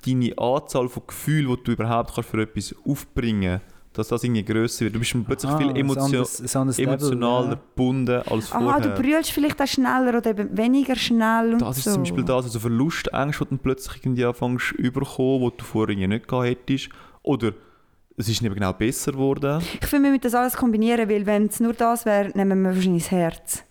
deine 0.05 0.39
Anzahl 0.39 0.89
von 0.89 1.03
Gefühlen, 1.07 1.55
die 1.57 1.63
du 1.65 1.73
überhaupt 1.73 2.15
kannst 2.15 2.31
für 2.31 2.41
etwas 2.43 2.75
aufbringen 2.85 3.61
dass 3.97 4.09
das 4.09 4.23
irgendwie 4.25 4.45
grösser 4.45 4.85
wird. 4.85 4.95
Du 4.95 4.99
bist 4.99 5.15
plötzlich 5.27 5.51
Aha, 5.51 5.59
viel 5.59 5.69
ein 5.71 5.77
emotio 5.77 6.03
anderes- 6.05 6.41
ein 6.41 6.61
anderes 6.61 6.79
Level, 6.79 6.95
emotionaler 6.95 7.49
ja. 7.49 7.55
gebunden 7.55 8.23
als 8.31 8.53
Aha, 8.53 8.61
vorher. 8.61 8.81
du 8.95 9.03
brüllst 9.03 9.31
vielleicht 9.31 9.61
auch 9.63 9.67
schneller 9.67 10.19
oder 10.19 10.31
eben 10.31 10.57
weniger 10.57 10.97
schnell 10.97 11.55
und 11.55 11.63
Das 11.63 11.79
ist 11.79 11.85
so. 11.85 11.93
zum 11.93 12.03
Beispiel 12.03 12.25
das, 12.25 12.45
also 12.45 12.61
Verlustängste, 12.61 13.45
die 13.45 13.49
du 13.49 13.51
dann 13.57 13.59
plötzlich 13.59 14.03
irgendwie 14.05 14.25
anfängst 14.25 14.69
zu 14.69 14.75
überkommen, 14.77 15.51
die 15.51 15.57
du 15.59 15.65
vorher 15.65 15.91
irgendwie 15.91 16.09
nicht 16.09 16.29
gehabt 16.29 16.47
hättest. 16.47 16.89
Oder 17.23 17.53
es 18.19 18.29
ist 18.29 18.43
eben 18.43 18.55
genau 18.55 18.73
besser 18.73 19.13
geworden. 19.13 19.63
Ich 19.81 19.87
finde, 19.87 20.05
wir 20.05 20.11
müssen 20.13 20.23
das 20.23 20.35
alles 20.35 20.57
kombinieren, 20.57 21.09
weil 21.09 21.27
wenn 21.27 21.47
es 21.47 21.61
nur 21.61 21.73
das 21.73 22.05
wäre, 22.07 22.31
nehmen 22.35 22.63
wir 22.63 22.75
wahrscheinlich 22.75 23.03
das 23.05 23.11
Herz. 23.13 23.63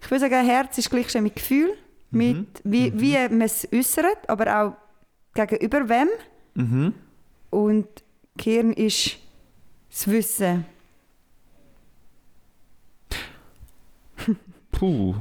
Ich 0.00 0.10
würde 0.10 0.20
sagen, 0.28 0.44
Herz 0.46 0.78
ist 0.78 0.90
gleich 0.90 1.10
schon 1.10 1.22
mit 1.22 1.36
Gefühl, 1.36 1.70
mit 2.10 2.60
wie, 2.64 2.92
wie 3.00 3.12
man 3.28 3.42
es 3.42 3.66
äußert, 3.72 4.28
aber 4.28 4.62
auch 4.62 4.72
gegenüber 5.34 5.88
wem. 5.88 6.08
Mhm. 6.54 6.94
Und 7.50 7.86
Gehirn 8.36 8.72
ist 8.72 9.16
das 9.90 10.08
Wissen. 10.08 10.64
Puh. 14.72 15.14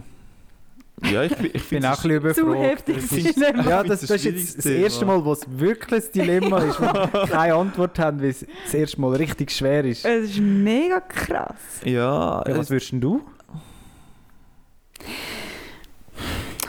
Ja, 1.04 1.24
ich, 1.24 1.36
bin- 1.36 1.46
ich 1.48 1.56
Ich 1.56 1.70
bin 1.70 1.86
auch 1.86 2.04
ein 2.04 2.22
bisschen 2.22 2.46
Zu 2.46 2.54
heftig. 2.54 2.96
Das 2.98 3.08
das 3.10 3.18
ist- 3.18 3.36
Dilemma. 3.36 3.64
Ja, 3.70 3.82
Ich 3.82 3.88
das, 3.90 4.02
das 4.02 4.12
ist 4.12 4.24
jetzt 4.26 4.58
das 4.60 4.66
erste. 4.68 5.06
Mal, 5.06 5.24
wo 5.26 5.34
es 5.34 5.42
wirklich 5.50 6.04
ein 6.06 6.12
Dilemma 6.14 6.60
ist, 6.60 6.80
wo 6.80 6.84
wir 6.86 7.28
keine 7.30 7.56
Antwort 7.56 7.98
haben, 8.00 8.22
weil 8.22 8.30
es 8.30 8.46
das 8.66 8.74
erste 8.76 9.02
Mal 9.02 9.16
richtig 9.16 9.52
schwer 9.52 9.84
ist. 9.84 10.06
Es 10.06 10.30
ist 10.32 10.40
mega 10.40 11.00
krass. 11.02 11.82
Ja, 11.84 12.44
Ja, 12.48 12.58
was 12.58 12.66
es, 12.66 12.70
würdest 12.70 12.92
denn 12.92 13.02
du? 13.02 13.22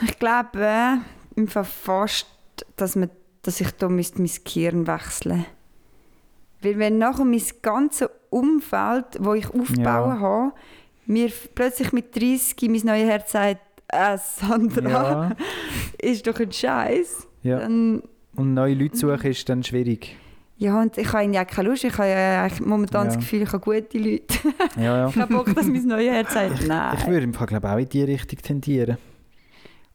Ich 0.05 0.17
glaube 0.19 0.59
äh, 0.65 0.97
im 1.35 1.47
Fall 1.47 1.63
fast, 1.63 2.25
dass, 2.75 2.95
man, 2.95 3.09
dass 3.43 3.61
ich 3.61 3.69
da 3.71 3.87
müsste 3.87 4.19
mein 4.21 4.31
Gehirn 4.43 4.87
wechseln 4.87 5.45
Weil 6.63 6.77
wenn 6.79 6.97
nachher 6.97 7.25
mein 7.25 7.41
ganzes 7.61 8.09
Umfeld, 8.29 9.05
wo 9.19 9.33
ich 9.33 9.47
aufbauen 9.47 9.83
Ja. 9.83 10.19
habe, 10.19 10.53
mir 11.05 11.31
plötzlich 11.55 11.91
mit 11.91 12.15
30 12.15 12.55
mein 12.69 12.81
neues 12.85 13.09
Herz 13.09 13.31
sagt, 13.33 13.59
äh, 13.89 14.17
Sandra, 14.17 14.89
Ja, 14.89 15.31
ist 16.01 16.25
doch 16.25 16.39
ein 16.39 16.51
Scheiß. 16.51 17.27
ja. 17.43 17.59
Dann, 17.59 18.01
Und 18.35 18.53
neue 18.53 18.73
Leute 18.73 18.97
suchen 18.97 19.29
ist 19.31 19.47
dann 19.49 19.63
schwierig. 19.63 20.15
ja, 20.57 20.79
und 20.81 20.97
ich 20.97 21.11
habe 21.13 21.31
ja 21.31 21.43
keine 21.45 21.69
Lust. 21.69 21.83
Ich 21.83 21.97
habe 21.97 22.07
ja 22.09 22.47
momentan 22.63 23.01
Ja. 23.07 23.13
das 23.13 23.17
Gefühl, 23.17 23.41
ich 23.43 23.51
habe 23.51 23.59
gute 23.59 23.97
Leute. 23.99 24.25
Ja, 24.77 24.83
ja. 24.97 25.07
ich 25.09 25.15
habe 25.17 25.33
Bock, 25.33 25.53
dass 25.53 25.65
mein 25.67 25.83
neues 25.85 26.11
Herz 26.11 26.33
sagt, 26.33 26.65
nein. 26.67 26.97
Ich 26.97 27.05
würde 27.07 27.23
im 27.25 27.33
Fall 27.33 27.47
glaube 27.47 27.69
auch 27.69 27.77
in 27.77 27.89
die 27.89 28.03
Richtung 28.03 28.39
tendieren. 28.41 28.97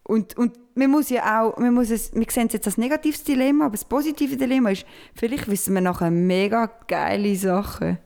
Und, 0.04 0.36
und 0.38 0.52
man 0.78 0.90
muss 0.90 1.10
ja 1.10 1.42
auch, 1.42 1.56
man 1.58 1.74
muss 1.74 1.90
es, 1.90 2.14
wir 2.14 2.26
sehen 2.30 2.46
es 2.46 2.52
jetzt 2.54 2.66
als 2.66 2.78
negatives 2.78 3.24
Dilemma, 3.24 3.66
aber 3.66 3.72
das 3.72 3.84
positive 3.84 4.36
Dilemma 4.36 4.70
ist, 4.70 4.86
vielleicht 5.14 5.48
wissen 5.48 5.74
wir 5.74 5.80
nachher 5.80 6.10
mega 6.10 6.66
geile 6.86 7.34
Sachen. 7.36 7.98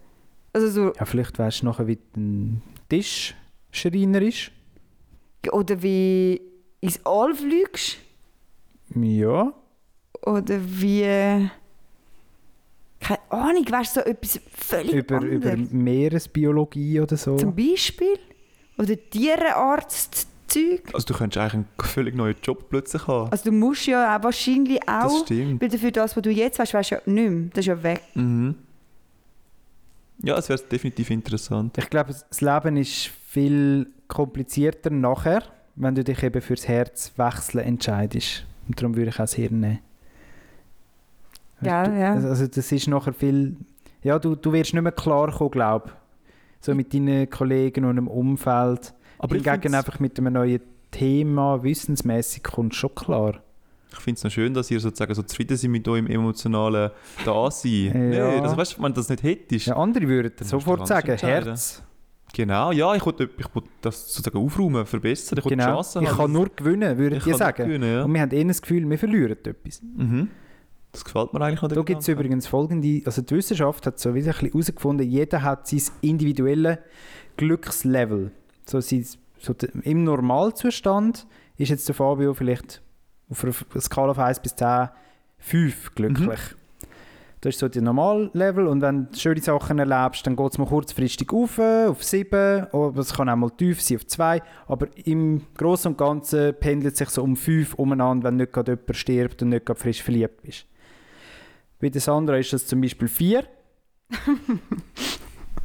Also 0.52 0.68
so, 0.68 0.92
Ja, 0.98 1.04
vielleicht 1.04 1.38
wärst 1.38 1.62
du 1.62 1.66
nachher 1.66 1.86
wie 1.86 1.98
ein 2.16 2.62
Tischschreiner 2.88 4.22
ist. 4.22 4.50
oder 5.52 5.82
wie 5.82 6.40
ins 6.80 7.00
All 7.04 7.34
fliegst, 7.34 7.98
Ja. 8.94 9.52
oder 10.24 10.60
wie, 10.64 11.48
keine 13.00 13.20
Ahnung, 13.30 13.64
weißt 13.68 13.96
du, 13.96 14.00
so 14.00 14.06
etwas 14.06 14.40
völlig 14.54 14.94
Über, 14.94 15.20
über 15.22 15.50
anderes. 15.52 15.72
Meeresbiologie 15.72 17.00
oder 17.00 17.16
so. 17.16 17.36
Zum 17.36 17.54
Beispiel. 17.54 18.18
Oder 18.78 18.96
Tierenarzt-Zeug. 20.52 20.94
also 20.94 21.06
du 21.06 21.14
könntest 21.14 21.38
eigentlich 21.38 21.54
einen 21.54 21.66
völlig 21.80 22.14
neuen 22.14 22.36
Job 22.42 22.68
plötzlich 22.68 23.06
haben. 23.06 23.30
Also 23.30 23.50
du 23.50 23.52
musst 23.52 23.86
ja 23.86 24.16
auch 24.16 24.24
wahrscheinlich 24.24 24.80
das 24.80 25.12
auch, 25.12 25.24
stimmt. 25.24 25.60
weil 25.60 25.68
dafür 25.68 25.90
das, 25.90 26.16
was 26.16 26.22
du 26.22 26.30
jetzt 26.30 26.58
weißt, 26.58 26.74
weißt 26.74 26.90
du 26.90 26.94
ja 26.96 27.00
nicht 27.06 27.30
mehr. 27.30 27.48
Das 27.50 27.58
ist 27.60 27.66
ja 27.66 27.82
weg. 27.82 28.02
Mhm. 28.14 28.54
Ja, 30.24 30.38
es 30.38 30.48
wäre 30.48 30.60
definitiv 30.60 31.10
interessant. 31.10 31.76
Ich 31.78 31.90
glaube, 31.90 32.12
das 32.12 32.40
Leben 32.40 32.76
ist 32.76 33.10
viel 33.26 33.88
komplizierter 34.06 34.90
nachher, 34.90 35.42
wenn 35.74 35.94
du 35.94 36.04
dich 36.04 36.22
eben 36.22 36.40
fürs 36.40 36.68
Herz 36.68 37.12
wechseln 37.16 37.64
entscheidest. 37.64 38.46
Und 38.68 38.80
darum 38.80 38.94
würde 38.94 39.10
ich 39.10 39.16
auch 39.16 39.24
das 39.24 39.34
Hirn 39.34 39.60
nehmen. 39.60 39.80
Ja, 41.60 41.84
du, 41.84 41.98
ja. 41.98 42.14
Also 42.14 42.46
das 42.46 42.70
ist 42.70 42.88
nachher 42.88 43.12
viel... 43.12 43.56
Ja, 44.02 44.18
du, 44.18 44.34
du 44.34 44.52
wirst 44.52 44.74
nicht 44.74 44.82
mehr 44.82 44.92
klar 44.92 45.30
kommen, 45.30 45.50
glaube 45.50 45.88
ich. 45.88 46.64
So 46.64 46.74
mit 46.74 46.92
deinen 46.94 47.28
Kollegen 47.28 47.84
und 47.84 47.98
im 47.98 48.08
Umfeld. 48.08 48.94
Aber 49.22 49.36
ich 49.36 49.42
Hingegen 49.44 49.62
finde 49.62 49.78
einfach 49.78 50.00
mit 50.00 50.18
einem 50.18 50.32
neuen 50.34 50.60
Thema, 50.90 51.62
wissensmäßig, 51.62 52.42
kommt 52.42 52.74
schon 52.74 52.94
klar. 52.94 53.40
es 54.06 54.24
noch 54.24 54.30
schön, 54.30 54.52
dass 54.52 54.70
ihr 54.70 54.80
sozusagen 54.80 55.14
so 55.14 55.22
zufrieden 55.22 55.56
seid 55.56 55.70
mit 55.70 55.86
eurem 55.86 56.06
emotionalen 56.06 56.90
Dasein. 57.24 58.12
Ja. 58.12 58.30
Nee, 58.30 58.40
also 58.40 58.56
weißt 58.56 58.76
du, 58.78 58.82
wenn 58.82 58.92
du 58.92 58.96
das 59.00 59.08
nicht 59.08 59.22
hättest. 59.22 59.66
Ja, 59.66 59.76
andere 59.76 60.08
würden 60.08 60.32
Dann 60.36 60.38
musst 60.38 60.50
sofort 60.50 60.86
sagen. 60.86 61.16
Herz. 61.16 61.82
Genau, 62.34 62.72
ja, 62.72 62.94
ich 62.94 63.04
wollte 63.04 63.28
ich 63.36 63.46
das 63.82 64.14
sozusagen 64.14 64.38
aufräumen, 64.44 64.86
verbessern. 64.86 65.38
Ich 65.38 65.44
wollte 65.44 65.56
die 65.56 65.60
Genau. 65.60 65.74
Chance 65.74 66.00
Ich 66.02 66.08
haben, 66.08 66.16
kann 66.16 66.32
nur 66.32 66.48
gewinnen, 66.48 66.96
würden 66.98 67.18
ich 67.18 67.26
nur 67.26 67.34
sagen. 67.36 67.66
gewinnen, 67.66 67.92
ja. 67.92 68.04
Und 68.04 68.14
wir 68.14 68.20
haben 68.22 68.30
eher 68.30 68.44
das 68.44 68.62
Gefühl, 68.62 68.88
wir 68.88 68.98
verlieren 68.98 69.32
etwas. 69.44 69.82
Mhm. 69.82 70.28
Das 70.92 71.04
gefällt 71.04 71.32
mir 71.34 71.40
eigentlich 71.42 71.60
Da 71.60 71.82
gibt 71.82 72.00
es 72.02 72.08
übrigens 72.08 72.46
folgende, 72.46 73.02
also 73.04 73.22
die 73.22 73.34
Wissenschaft 73.34 73.86
hat 73.86 73.98
so 73.98 74.08
ein 74.10 74.14
bisschen 74.14 74.32
herausgefunden, 74.34 75.06
jeder 75.08 75.42
hat 75.42 75.68
sein 75.68 75.82
individuelles 76.00 76.78
Glückslevel. 77.36 78.30
So 78.72 78.80
sein, 78.80 79.04
so 79.38 79.54
Im 79.82 80.04
Normalzustand 80.04 81.26
ist 81.58 81.68
jetzt 81.68 81.88
der 81.88 81.94
Fabio 81.94 82.32
vielleicht 82.32 82.80
auf 83.28 83.44
einer 83.44 83.82
Skala 83.82 84.14
von 84.14 84.24
1 84.24 84.40
bis 84.40 84.56
10 84.56 84.88
5 85.40 85.94
glücklich. 85.94 86.40
Das 87.42 87.54
ist 87.54 87.58
so 87.58 87.68
der 87.68 87.82
Normallevel 87.82 88.66
und 88.66 88.80
wenn 88.80 89.08
du 89.12 89.18
schöne 89.18 89.42
Sachen 89.42 89.78
erlebst, 89.78 90.26
dann 90.26 90.36
geht 90.36 90.52
es 90.52 90.56
mal 90.56 90.66
kurzfristig 90.68 91.30
auf, 91.34 91.58
auf 91.58 92.02
7, 92.02 92.68
aber 92.72 92.96
es 92.96 93.12
kann 93.12 93.28
auch 93.28 93.36
mal 93.36 93.50
tief 93.50 93.82
sein 93.82 93.98
auf 93.98 94.06
2, 94.06 94.42
aber 94.68 94.86
im 95.04 95.42
Großen 95.58 95.92
und 95.92 95.98
Ganzen 95.98 96.54
pendelt 96.58 96.94
es 96.94 96.98
sich 96.98 97.10
so 97.10 97.22
um 97.22 97.36
5 97.36 97.74
umeinander, 97.74 98.28
wenn 98.28 98.36
nicht 98.36 98.54
gerade 98.54 98.72
jemand 98.72 98.96
stirbt 98.96 99.42
und 99.42 99.50
nicht 99.50 99.66
gerade 99.66 99.80
frisch 99.80 100.02
verliebt 100.02 100.40
bist. 100.40 100.64
Bei 101.78 101.90
der 101.90 102.00
Sandra 102.00 102.38
ist 102.38 102.54
das 102.54 102.66
zum 102.66 102.80
Beispiel 102.80 103.08
4. 103.08 103.44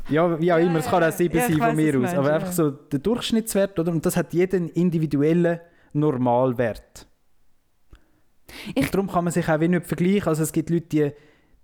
ja, 0.10 0.40
wie 0.40 0.52
auch 0.54 0.58
immer, 0.58 0.80
es 0.80 0.86
kann 0.88 1.04
auch 1.04 1.12
7 1.12 1.36
Ja, 1.38 1.48
ich 1.48 1.58
sein 1.58 1.68
von 1.68 1.76
mir 1.76 2.00
aus. 2.00 2.14
Aber 2.14 2.34
einfach 2.34 2.52
so 2.52 2.72
der 2.72 3.00
Durchschnittswert, 3.00 3.78
oder? 3.80 3.92
Und 3.92 4.06
das 4.06 4.16
hat 4.18 4.34
jeden 4.34 4.70
individuellen 4.70 5.60
Normalwert. 5.94 7.08
Ich- 8.76 8.90
darum 8.92 9.10
kann 9.10 9.26
man 9.26 9.34
sich 9.34 9.48
auch 9.50 9.60
wie 9.60 9.68
nicht 9.68 9.86
vergleichen. 9.86 10.28
Also 10.28 10.44
es 10.44 10.52
gibt 10.52 10.70
Leute, 10.70 10.86
die, 10.88 11.12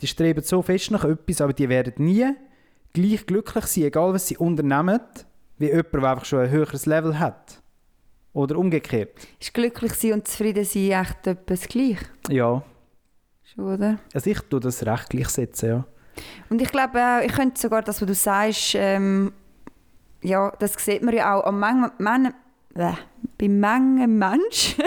die 0.02 0.08
streben 0.08 0.44
so 0.44 0.62
fest 0.62 0.92
nach 0.92 1.06
etwas, 1.06 1.42
aber 1.42 1.54
die 1.54 1.70
werden 1.70 1.94
nie 1.98 2.26
gleich 2.94 3.26
glücklich 3.26 3.66
sein, 3.66 3.86
egal 3.86 4.14
was 4.14 4.28
sie 4.28 4.38
unternehmen, 4.38 5.00
wie 5.58 5.68
jemand, 5.68 5.94
der 5.94 6.04
einfach 6.04 6.26
schon 6.26 6.40
ein 6.40 6.50
höheres 6.50 6.86
Level 6.86 7.20
hat. 7.20 7.62
Oder 8.34 8.58
umgekehrt. 8.58 9.12
Ist 9.40 9.54
glücklich 9.54 9.94
sein 9.94 10.14
und 10.14 10.28
zufrieden 10.28 10.66
sein 10.66 10.92
echt 10.92 11.28
etwas 11.28 11.68
gleich? 11.68 12.00
Ja, 12.30 12.64
Schon, 13.44 13.66
oder? 13.76 14.00
also 14.14 14.30
ich 14.30 14.40
tue 14.42 14.60
das 14.60 14.84
recht 14.86 15.10
gleichsetzen, 15.10 15.70
ja. 15.70 15.86
Und 16.50 16.62
ich 16.62 16.70
glaube, 16.72 17.00
äh, 17.00 17.26
ich 17.26 17.34
könnte 17.34 17.60
sogar 17.60 17.82
das, 17.82 18.02
was 18.02 18.08
du 18.08 18.14
sagst, 18.14 18.76
ähm, 18.76 19.34
ja, 20.22 20.52
das 20.60 20.74
sieht 20.76 21.04
man 21.04 21.14
ja 21.14 21.36
auch 21.36 21.44
an 21.46 21.60
manchen, 21.60 21.92
manchen, 21.98 22.34
äh, 22.76 22.94
bei 23.38 23.48
manchen 23.50 24.18
Menschen, 24.18 24.84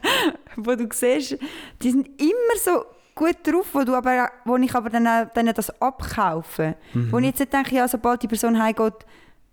wo 0.56 0.74
du 0.74 0.86
siehst, 0.92 1.38
die 1.82 1.90
sind 1.90 2.08
immer 2.20 2.56
so 2.62 2.84
gut 3.14 3.36
drauf, 3.44 3.66
wo, 3.72 3.82
du 3.82 3.94
aber, 3.94 4.30
wo 4.44 4.56
ich 4.56 4.74
aber 4.74 4.90
dann, 4.90 5.04
dann 5.34 5.46
das 5.54 5.70
abkaufe. 5.80 6.76
Mhm. 6.94 7.12
Wo 7.12 7.18
ich 7.18 7.26
jetzt 7.26 7.40
nicht 7.40 7.52
denke, 7.52 7.74
ja, 7.74 7.88
sobald 7.88 8.22
die 8.22 8.28
Person 8.28 8.62
heimgeht, 8.62 8.94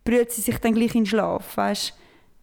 brüht 0.04 0.32
sie 0.32 0.42
sich 0.42 0.58
dann 0.60 0.74
gleich 0.74 0.94
in 0.96 1.02
den 1.02 1.06
Schlaf, 1.06 1.56
weißt? 1.58 1.94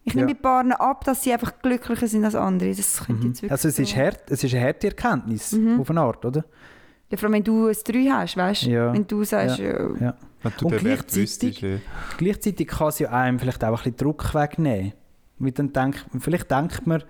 Ich 0.02 0.14
nehme 0.14 0.28
Ja. 0.28 0.34
mit 0.34 0.40
Paaren 0.42 0.72
ab, 0.72 1.04
dass 1.04 1.22
sie 1.22 1.32
einfach 1.32 1.52
glücklicher 1.60 2.06
sind 2.08 2.24
als 2.24 2.34
andere. 2.34 2.74
Das 2.74 3.04
könnte 3.04 3.22
Mhm. 3.22 3.28
jetzt 3.28 3.42
wirklich 3.42 3.52
Also 3.52 3.68
es 3.68 3.78
ist, 3.78 3.94
hart, 3.96 4.30
es 4.30 4.42
ist 4.42 4.54
eine 4.54 4.64
harte 4.64 4.86
Erkenntnis, 4.88 5.52
Mhm. 5.52 5.78
auf 5.80 5.90
eine 5.90 6.00
Art, 6.00 6.24
oder? 6.24 6.42
Ja, 7.10 7.16
vor 7.16 7.24
allem, 7.26 7.32
wenn 7.34 7.44
du 7.44 7.66
ein 7.66 7.74
3 7.84 8.04
hast, 8.10 8.36
weißt 8.36 8.66
du? 8.66 8.70
Ja. 8.70 8.92
Wenn 8.92 9.06
du 9.06 9.24
sagst, 9.24 9.58
ja. 9.58 9.96
Ja. 9.98 10.16
Wenn 10.42 10.52
du 10.58 10.66
Und 10.66 10.76
gleichzeitig- 10.78 11.16
wüsstest, 11.16 11.60
ja. 11.62 11.78
Gleichzeitig 12.16 12.68
kann 12.68 12.88
es 12.88 12.98
ja 13.00 13.10
einem 13.10 13.38
vielleicht 13.38 13.62
auch 13.64 13.68
ein 13.68 13.74
bisschen 13.74 13.96
Druck 13.96 14.32
wegnehmen. 14.34 14.92
Weil 15.38 15.52
dann 15.52 15.72
denkt, 15.72 16.06
vielleicht 16.20 16.50
denkt 16.50 16.86
man, 16.86 17.02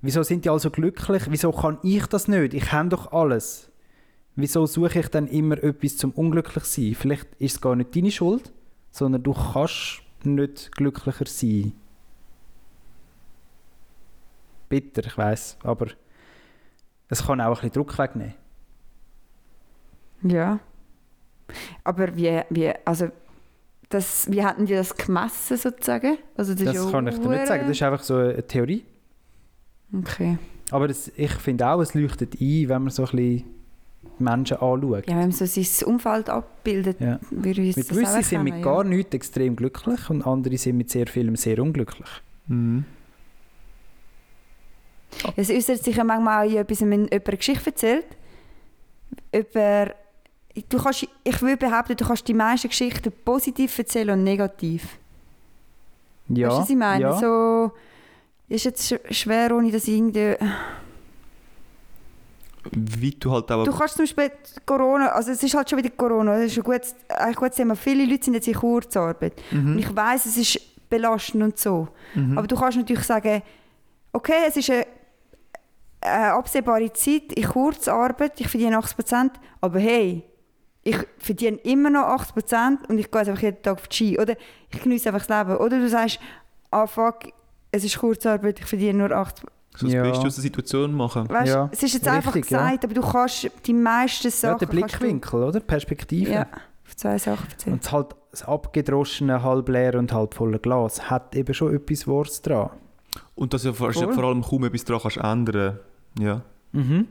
wieso 0.00 0.22
sind 0.22 0.44
die 0.44 0.50
alle 0.50 0.58
so 0.58 0.70
glücklich? 0.70 1.24
Wieso 1.28 1.52
kann 1.52 1.78
ich 1.82 2.06
das 2.06 2.28
nicht? 2.28 2.54
Ich 2.54 2.72
habe 2.72 2.88
doch 2.88 3.12
alles. 3.12 3.70
Wieso 4.36 4.64
suche 4.66 5.00
ich 5.00 5.08
dann 5.08 5.28
immer 5.28 5.62
etwas 5.62 5.98
zum 5.98 6.12
unglücklich 6.12 6.64
sein? 6.64 6.94
Vielleicht 6.94 7.28
ist 7.38 7.56
es 7.56 7.60
gar 7.60 7.76
nicht 7.76 7.94
deine 7.94 8.10
Schuld, 8.10 8.52
sondern 8.90 9.22
du 9.22 9.34
kannst 9.34 10.00
nicht 10.24 10.72
glücklicher 10.74 11.26
sein. 11.26 11.72
Bitter, 14.70 15.04
ich 15.06 15.18
weiß, 15.18 15.58
aber 15.62 15.88
es 17.08 17.26
kann 17.26 17.40
auch 17.42 17.48
ein 17.48 17.52
bisschen 17.54 17.72
Druck 17.72 17.98
wegnehmen. 17.98 18.34
Ja. 20.22 20.58
Aber 21.84 22.16
wie, 22.16 22.40
wie, 22.50 22.72
also, 22.84 23.08
das, 23.88 24.30
wie 24.30 24.42
hatten 24.42 24.64
die 24.66 24.74
das 24.74 24.96
gemessen 24.96 25.56
sozusagen? 25.56 26.16
Also 26.36 26.54
das 26.54 26.64
Das, 26.74 26.90
kann 26.90 27.06
ich 27.06 27.18
dir 27.18 27.28
nicht 27.28 27.46
sagen, 27.46 27.62
das 27.66 27.72
ist 27.76 27.82
einfach 27.82 28.02
so 28.02 28.16
eine 28.16 28.46
Theorie. 28.46 28.84
Okay. 29.94 30.38
Aber 30.70 30.88
das, 30.88 31.12
ich 31.14 31.32
finde 31.32 31.66
auch, 31.66 31.80
es 31.80 31.92
leuchtet 31.92 32.40
ein, 32.40 32.68
wenn 32.68 32.82
man 32.82 32.90
so 32.90 33.02
ein 33.02 33.10
bisschen 33.10 33.18
die 33.18 33.44
Menschen 34.18 34.56
anschaut. 34.56 35.06
Ja, 35.08 35.16
wenn 35.16 35.28
man 35.28 35.32
so 35.32 35.44
sein 35.44 35.88
Umfeld 35.88 36.30
abbildet, 36.30 37.00
Ja. 37.00 37.18
würde 37.30 37.60
ich 37.60 37.76
Mit 37.76 37.90
das 37.90 37.96
gewisse 37.96 38.18
auch 38.18 38.22
sind 38.22 38.44
mit 38.44 38.62
gar 38.62 38.82
nichts 38.84 39.14
extrem 39.14 39.56
glücklich 39.56 40.08
und 40.08 40.26
andere 40.26 40.56
sind 40.56 40.78
mit 40.78 40.88
sehr 40.90 41.06
vielem 41.06 41.36
sehr 41.36 41.58
unglücklich. 41.58 42.08
Mhm. 42.46 42.86
Es 45.36 45.50
äußert 45.50 45.84
sich 45.84 45.96
ja 45.96 46.04
manchmal 46.04 46.46
auch 46.46 46.50
in 46.50 46.56
etwas, 46.56 46.80
wenn 46.80 46.92
jemand 46.92 47.12
eine 47.12 47.36
Geschichte 47.36 47.66
erzählt. 47.70 48.06
Über, 49.34 49.94
du 50.68 50.82
kannst, 50.82 51.06
ich 51.24 51.42
würde 51.42 51.56
behaupten, 51.56 51.96
du 51.96 52.04
kannst 52.04 52.26
die 52.28 52.34
meisten 52.34 52.68
Geschichten 52.68 53.12
positiv 53.24 53.78
erzählen 53.78 54.10
und 54.10 54.24
negativ. 54.24 54.98
Ja, 56.28 56.48
weißt 56.48 56.56
du, 56.56 56.62
was 56.62 56.70
ich 56.70 56.76
meine? 56.76 57.02
ja. 57.02 57.18
So, 57.18 57.72
ist 58.48 58.64
jetzt 58.64 58.92
sch- 58.92 59.12
schwer, 59.12 59.54
ohne 59.54 59.70
dass 59.70 59.88
ich 59.88 59.94
irgendwie... 59.94 60.36
Wie 62.70 63.10
du 63.10 63.32
halt 63.32 63.50
auch... 63.50 63.64
Du 63.64 63.72
kannst 63.72 63.96
zum 63.96 64.04
Beispiel 64.04 64.30
Corona, 64.64 65.08
also 65.08 65.32
es 65.32 65.42
ist 65.42 65.54
halt 65.54 65.68
schon 65.68 65.78
wieder 65.78 65.90
Corona, 65.90 66.36
das 66.38 66.52
ist 66.52 66.58
ein 66.58 66.62
gutes, 66.62 66.94
ein 67.08 67.34
gutes 67.34 67.56
Thema. 67.56 67.74
Viele 67.74 68.04
Leute 68.04 68.24
sind 68.24 68.34
jetzt 68.34 68.46
in 68.46 68.54
Kurzarbeit. 68.54 69.34
Und 69.50 69.72
mhm. 69.72 69.78
ich 69.78 69.94
weiß, 69.94 70.26
es 70.26 70.36
ist 70.36 70.60
belastend 70.88 71.42
und 71.42 71.58
so. 71.58 71.88
Mhm. 72.14 72.38
Aber 72.38 72.46
du 72.46 72.54
kannst 72.56 72.78
natürlich 72.78 73.04
sagen, 73.04 73.42
okay, 74.12 74.44
es 74.46 74.56
ist 74.56 74.70
eine, 74.70 74.86
eine 76.02 76.32
absehbare 76.34 76.92
Zeit 76.92 77.32
in 77.32 77.44
Kurzarbeit, 77.44 78.40
ich 78.40 78.48
verdiene 78.48 78.78
80%, 78.78 79.30
aber 79.60 79.80
hey, 79.80 80.24
ich 80.84 80.96
verdiene 81.18 81.56
immer 81.58 81.90
noch 81.90 82.02
80% 82.02 82.88
und 82.88 82.98
ich 82.98 83.10
gehe 83.10 83.20
jetzt 83.20 83.28
einfach 83.28 83.42
jeden 83.42 83.62
Tag 83.62 83.74
auf 83.74 83.88
die 83.88 83.94
Ski. 83.96 84.18
Oder 84.20 84.34
ich 84.72 84.82
genieße 84.82 85.08
einfach 85.08 85.24
das 85.26 85.38
Leben. 85.46 85.56
Oder 85.58 85.78
du 85.78 85.88
sagst, 85.88 86.18
ah 86.70 86.86
fuck, 86.86 87.20
es 87.70 87.84
ist 87.84 87.98
Kurzarbeit, 87.98 88.58
ich 88.60 88.66
verdiene 88.66 88.98
nur 88.98 89.10
80%. 89.10 89.44
so 89.76 89.86
das 89.86 89.92
Ja. 89.94 90.02
Beste 90.02 90.26
aus 90.26 90.34
der 90.34 90.42
Situation 90.42 90.92
machen. 90.94 91.28
Weißt, 91.28 91.54
Ja, 91.54 91.68
es 91.72 91.82
ist 91.82 91.94
jetzt 91.94 92.08
einfach 92.08 92.34
richtig, 92.34 92.50
ja. 92.50 92.66
gesagt, 92.66 92.84
aber 92.84 92.94
du 92.94 93.00
kannst 93.00 93.50
die 93.66 93.72
meisten 93.72 94.26
ja, 94.26 94.30
Sachen... 94.30 94.58
der 94.58 94.68
kannst 94.68 94.94
du- 94.94 94.98
Blickwinkel, 94.98 95.42
oder? 95.44 95.60
Perspektive. 95.60 96.30
Ja, 96.32 96.46
auf 96.86 96.96
zwei 96.96 97.16
Sachen 97.18 97.48
erzählen. 97.50 97.74
Und 97.74 97.92
halt 97.92 98.08
das 98.32 98.42
abgedroschene, 98.42 99.42
halb 99.42 99.68
leer 99.68 99.94
und 99.98 100.12
halb 100.12 100.34
volle 100.34 100.58
Glas 100.58 101.10
hat 101.10 101.34
eben 101.36 101.54
schon 101.54 101.74
etwas 101.74 102.06
Wahres 102.08 102.42
dran. 102.42 102.70
Und 103.34 103.52
dass 103.54 103.62
du 103.62 103.72
vor 103.72 103.88
allem 104.24 104.42
kaum 104.42 104.64
etwas 104.64 104.84
daran 104.84 105.02
kannst 105.02 105.16
ändern. 105.18 105.78
Ja. 106.18 106.42
Mhm. 106.72 107.08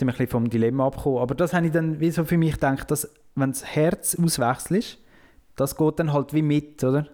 Sind 0.00 0.06
wir 0.08 0.14
ein 0.14 0.16
bisschen 0.18 0.30
vom 0.30 0.48
Dilemma 0.50 0.86
abgekommen. 0.86 1.18
Aber 1.20 1.34
das 1.34 1.52
habe 1.52 1.66
ich 1.66 1.72
dann 1.72 2.00
wie 2.00 2.10
so 2.10 2.24
für 2.24 2.38
mich 2.38 2.54
gedacht, 2.54 2.90
dass 2.90 3.08
wenn 3.34 3.50
das 3.52 3.64
Herz 3.64 4.16
auswechselt, 4.18 4.98
das 5.56 5.76
geht 5.76 5.98
dann 5.98 6.12
halt 6.12 6.32
wie 6.32 6.40
mit, 6.42 6.82
oder? 6.82 7.06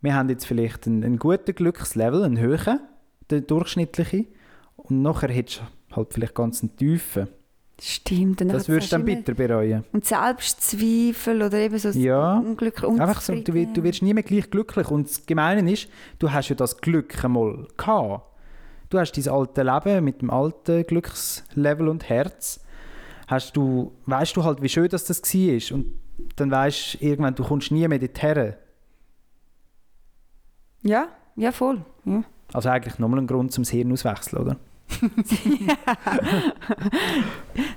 Wir 0.00 0.14
haben 0.14 0.28
jetzt 0.28 0.46
vielleicht 0.46 0.86
einen, 0.86 1.02
einen 1.02 1.18
guten 1.18 1.54
Glückslevel, 1.54 2.22
einen 2.22 2.38
hohen, 2.40 2.78
der 3.30 3.40
durchschnittliche. 3.40 4.26
Und 4.76 5.02
nachher 5.02 5.30
hättest 5.30 5.62
du 5.90 5.96
halt 5.96 6.12
vielleicht 6.14 6.34
ganz 6.34 6.62
einen 6.62 6.76
tiefen. 6.76 7.26
Stimmt. 7.80 8.40
Und 8.42 8.48
Das 8.52 8.66
dann 8.66 8.74
würdest 8.74 8.92
du 8.92 8.96
dann 8.96 9.04
bitter 9.06 9.34
bereuen. 9.34 9.82
Und 9.92 10.04
Selbstzweifel 10.04 11.42
oder 11.42 11.58
eben 11.58 11.78
so 11.78 11.88
Ja. 11.90 12.38
Unglück, 12.38 12.84
Einfach 12.84 13.20
so, 13.20 13.34
du, 13.34 13.52
wirst- 13.54 13.76
du 13.76 13.82
wirst 13.82 14.02
nie 14.02 14.14
mehr 14.14 14.22
gleich 14.22 14.48
glücklich. 14.50 14.88
Und 14.90 15.08
das 15.08 15.26
Gemeine 15.26 15.68
ist, 15.72 15.88
du 16.20 16.30
hast 16.30 16.48
ja 16.50 16.54
das 16.54 16.76
Glück 16.80 17.24
einmal 17.24 17.66
gehabt. 17.76 18.22
Du 18.94 19.00
hast 19.00 19.10
dein 19.10 19.28
alte 19.28 19.64
Leben 19.64 20.04
mit 20.04 20.22
dem 20.22 20.30
alten 20.30 20.86
Glückslevel 20.86 21.88
und 21.88 22.08
Herz. 22.08 22.60
Hast 23.26 23.56
du, 23.56 23.90
weißt 24.06 24.36
du 24.36 24.44
halt, 24.44 24.62
wie 24.62 24.68
schön 24.68 24.88
das, 24.88 25.04
das 25.04 25.20
war. 25.20 25.76
Und 25.76 25.98
dann 26.36 26.52
weißt 26.52 26.94
du 26.94 27.04
irgendwann, 27.04 27.34
du 27.34 27.42
kommst 27.42 27.72
nie 27.72 27.88
mehr 27.88 27.98
dorthin. 27.98 28.54
Ja, 30.82 31.08
ja, 31.34 31.50
voll. 31.50 31.84
Ja. 32.04 32.22
Also 32.52 32.68
eigentlich 32.68 33.00
nochmal 33.00 33.18
ein 33.18 33.26
Grund 33.26 33.50
zum 33.50 33.64
Hirn 33.64 33.90
auswechseln, 33.90 34.42
oder? 34.42 34.56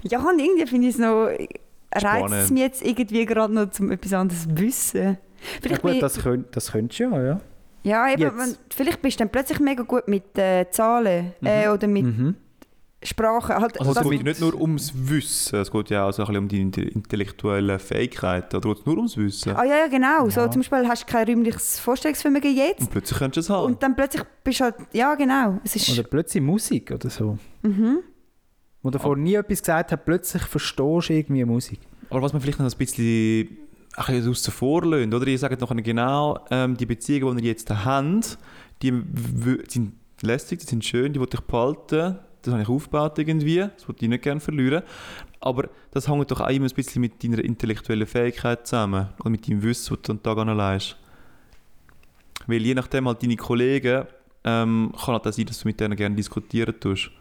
Ja, 0.04 0.20
und 0.20 0.38
irgendwie 0.38 0.68
finde 0.68 0.88
ich 0.88 0.94
es 0.94 1.00
noch, 1.00 1.30
reizt 1.96 2.34
es 2.36 2.52
mich 2.52 2.62
jetzt 2.62 2.86
irgendwie 2.86 3.26
gerade 3.26 3.56
noch, 3.56 3.68
um 3.80 3.90
etwas 3.90 4.14
anderes 4.14 4.44
zu 4.44 4.56
wissen. 4.56 5.18
Ja, 5.64 5.78
gut, 5.78 6.00
das, 6.00 6.20
könnt, 6.20 6.56
das 6.56 6.72
könntest 6.72 7.00
du 7.00 7.04
ja, 7.06 7.24
ja. 7.24 7.42
Ja, 7.88 8.10
eben, 8.12 8.38
wenn, 8.38 8.56
vielleicht 8.74 9.02
bist 9.02 9.20
du 9.20 9.24
dann 9.24 9.32
plötzlich 9.32 9.60
mega 9.60 9.84
gut 9.84 10.08
mit 10.08 10.38
äh, 10.38 10.66
Zahlen 10.70 11.34
äh, 11.44 11.70
oder 11.70 11.88
mit 11.88 12.06
Mhm. 12.06 12.36
Sprache. 13.04 13.54
Halt, 13.56 13.80
Also 13.80 13.92
es 14.02 14.10
geht 14.10 14.24
nicht 14.24 14.42
nur 14.42 14.60
ums 14.60 14.92
Wissen, 14.96 15.60
es 15.62 15.70
geht 15.72 15.90
ja 15.92 16.08
auch 16.08 16.12
so 16.12 16.24
ein 16.24 16.28
bisschen 16.28 16.44
um 16.44 16.48
die 16.48 16.62
inte- 16.62 16.82
intellektuellen 16.82 17.78
Fähigkeiten. 17.80 18.56
Oder 18.58 18.70
geht 18.70 18.80
es 18.80 18.86
nur 18.88 18.98
ums 18.98 19.16
Wissen? 19.18 19.56
Ah 19.56 19.64
ja, 19.64 19.78
ja, 19.78 19.88
genau. 19.88 20.28
So 20.30 20.42
Ja. 20.42 20.50
zum 20.52 20.62
Beispiel 20.62 20.88
hast 20.88 21.04
du 21.08 21.12
kein 21.12 21.28
räumliches 21.28 21.80
Vorstellungsvermögen 21.80 22.56
jetzt 22.56 22.82
Und 22.82 22.92
plötzlich 22.92 23.20
könntest 23.20 23.50
du 23.50 23.54
es 23.54 23.58
haben. 23.58 23.66
und 23.68 23.84
dann 23.84 23.96
plötzlich 23.96 24.24
bist 24.44 24.60
du 24.60 24.64
halt, 24.66 24.76
ja 24.94 25.14
genau. 25.14 25.60
Es 25.64 25.76
ist, 25.76 25.90
Oder 25.92 26.08
plötzlich 26.08 26.42
Musik 26.42 26.92
oder 26.92 27.10
so. 27.10 27.38
mhm. 27.62 28.00
Wo 28.82 28.90
davor 28.90 29.16
nie 29.16 29.36
etwas 29.36 29.60
gesagt 29.62 29.92
hat, 29.92 30.04
plötzlich 30.06 30.44
verstehst 30.44 30.80
du 31.10 31.14
irgendwie 31.14 31.46
Musik. 31.46 31.80
Aber 32.10 32.22
was 32.24 32.34
man 32.34 32.42
vielleicht 32.42 32.60
noch 32.60 32.66
ein 32.72 32.78
bisschen, 32.78 33.58
ein 33.98 34.06
bisschen 34.06 34.32
außen 34.32 34.54
vor 34.54 34.86
lässt, 34.86 35.14
oder? 35.14 35.28
Ihr 35.28 35.40
sagt 35.40 35.60
noch 35.60 35.76
genau, 35.76 36.40
ähm, 36.52 36.78
die 36.78 36.86
Beziehungen, 36.86 37.38
die 37.38 37.46
ihr 37.46 37.52
jetzt 37.52 37.70
habt, 37.70 38.38
die 38.82 39.04
sind 39.68 39.94
lästig, 40.22 40.60
die 40.60 40.66
sind 40.66 40.86
schön, 40.86 41.14
die 41.14 41.20
will 41.20 41.28
ich 41.32 41.42
behalten. 41.42 42.20
Das 42.44 42.54
habe 42.54 42.64
ich 42.64 42.70
aufgebaut 42.70 43.18
irgendwie, 43.18 43.58
das 43.58 43.88
wollte 43.88 44.06
ich 44.06 44.10
nicht 44.10 44.24
gerne 44.24 44.40
verlieren. 44.40 44.84
Aber 45.40 45.70
das 45.92 46.08
hängt 46.08 46.30
doch 46.32 46.42
auch 46.42 46.50
immer 46.50 46.68
ein 46.68 46.76
bisschen 46.76 47.02
mit 47.02 47.22
deiner 47.24 47.40
intellektuellen 47.40 48.08
Fähigkeit 48.08 48.66
zusammen. 48.66 49.10
Oder 49.20 49.30
mit 49.32 49.48
deinem 49.48 49.64
Wissen, 49.64 49.96
das 49.96 50.02
du 50.04 50.12
an 50.14 50.24
Tag 50.24 50.38
anlegst. 50.38 50.96
Weil 52.46 52.62
je 52.62 52.76
nachdem 52.76 53.08
halt 53.08 53.22
deine 53.22 53.36
Kollegen, 53.36 54.06
ähm, 54.44 54.94
kann 54.96 55.16
halt 55.16 55.28
auch 55.28 55.34
sein, 55.34 55.46
dass 55.46 55.60
du 55.60 55.68
mit 55.68 55.80
denen 55.80 55.98
gerne 55.98 56.16
diskutieren 56.16 56.80
tust. 56.80 57.12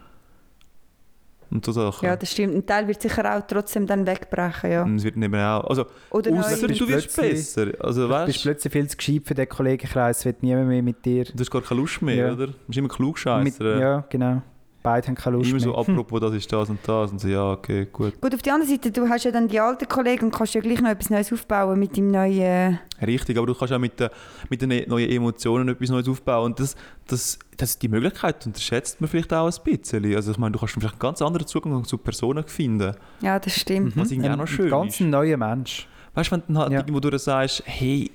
Und 1.49 1.63
so 1.65 1.71
Sachen. 1.71 2.05
ja, 2.05 2.15
das 2.15 2.31
stimmt. 2.31 2.55
Ein 2.55 2.65
Teil 2.65 2.87
wird 2.87 3.01
sicher 3.01 3.37
auch 3.37 3.41
trotzdem 3.47 3.87
dann 3.87 4.05
wegbrechen, 4.05 4.71
ja. 4.71 4.87
Es 4.95 5.03
wird 5.03 5.15
nicht 5.15 5.29
mehr 5.31 5.63
auch... 5.63 5.69
Also, 5.69 5.85
Oder 6.09 6.31
bist 6.67 6.81
du 6.81 6.87
wirst 6.89 7.15
besser. 7.15 7.67
Also, 7.79 8.07
Du 8.07 8.25
bist 8.25 8.41
plötzlich 8.41 8.73
viel 8.73 8.87
zu 8.89 8.97
gescheit 8.97 9.21
für 9.25 9.33
den 9.33 9.47
Kollegenkreis, 9.47 10.25
wird 10.25 10.43
niemand 10.43 10.67
mehr 10.67 10.83
mit 10.83 11.05
dir. 11.05 11.23
du 11.25 11.39
hast 11.39 11.49
gar 11.51 11.61
keine 11.61 11.79
Lust 11.81 12.01
mehr, 12.01 12.15
Ja. 12.15 12.33
oder? 12.33 12.47
Du 12.47 12.53
bist 12.67 12.77
immer 12.79 12.89
klug 12.89 13.15
Mit, 13.15 13.21
scheiße. 13.21 13.79
ja, 13.79 14.05
genau. 14.09 14.41
Beide 14.83 15.07
haben 15.07 15.15
keine 15.15 15.37
Lust 15.37 15.49
Immer 15.49 15.59
so, 15.59 15.69
mehr. 15.71 15.79
apropos, 15.79 16.21
das 16.21 16.33
ist 16.33 16.53
das 16.53 16.69
und 16.69 16.79
das. 16.87 17.11
Und 17.11 17.19
so, 17.19 17.27
ja, 17.27 17.51
okay, 17.51 17.87
gut. 17.91 18.21
Gut, 18.21 18.33
auf 18.33 18.41
der 18.41 18.53
anderen 18.53 18.71
Seite, 18.71 18.91
du 18.91 19.09
hast 19.09 19.25
ja 19.25 19.31
dann 19.31 19.47
die 19.47 19.59
alten 19.59 19.87
Kollegen 19.87 20.25
und 20.25 20.31
kannst 20.33 20.53
ja 20.53 20.61
gleich 20.61 20.79
noch 20.81 20.89
etwas 20.89 21.09
Neues 21.09 21.33
aufbauen 21.33 21.77
mit 21.79 21.97
dem 21.97 22.09
neuen... 22.09 22.79
Richtig, 23.05 23.37
aber 23.37 23.47
du 23.47 23.53
kannst 23.55 23.73
auch 23.73 23.79
mit, 23.79 23.99
den- 23.99 24.09
mit 24.49 24.61
den 24.61 24.87
neuen 24.87 25.09
Emotionen 25.09 25.67
etwas 25.69 25.89
Neues 25.89 26.07
aufbauen. 26.07 26.45
Und 26.45 26.59
das, 26.59 26.75
das, 27.07 27.37
das, 27.57 27.77
die 27.79 27.89
Möglichkeit 27.89 28.45
unterschätzt 28.45 29.01
man 29.01 29.09
vielleicht 29.09 29.33
auch 29.33 29.45
ein 29.51 29.63
bisschen. 29.63 30.15
Also 30.15 30.31
ich 30.31 30.37
meine, 30.37 30.53
du 30.53 30.59
kannst 30.59 30.75
vielleicht 30.75 30.93
einen 30.93 30.99
ganz 30.99 31.21
anderen 31.21 31.47
Zugang 31.47 31.83
zu 31.83 31.97
Personen 31.97 32.43
finden. 32.47 32.95
Ja, 33.21 33.39
das 33.39 33.55
stimmt. 33.59 33.97
Was 33.97 34.11
irgendwie 34.11 34.29
auch 34.29 34.33
Ein 34.33 34.39
noch 34.39 34.47
schön 34.47 34.69
ganz 34.69 34.99
ist. 34.99 35.05
neuer 35.07 35.37
Mensch. 35.37 35.87
Weißt 36.13 36.31
du, 36.31 36.35
wenn 36.35 36.41
du 36.41 36.45
dann 36.53 36.57
halt 36.59 36.71
Ja. 36.71 36.79
irgendwo 36.79 36.99
durch 36.99 37.21
sagst, 37.21 37.63
hey, 37.65 38.09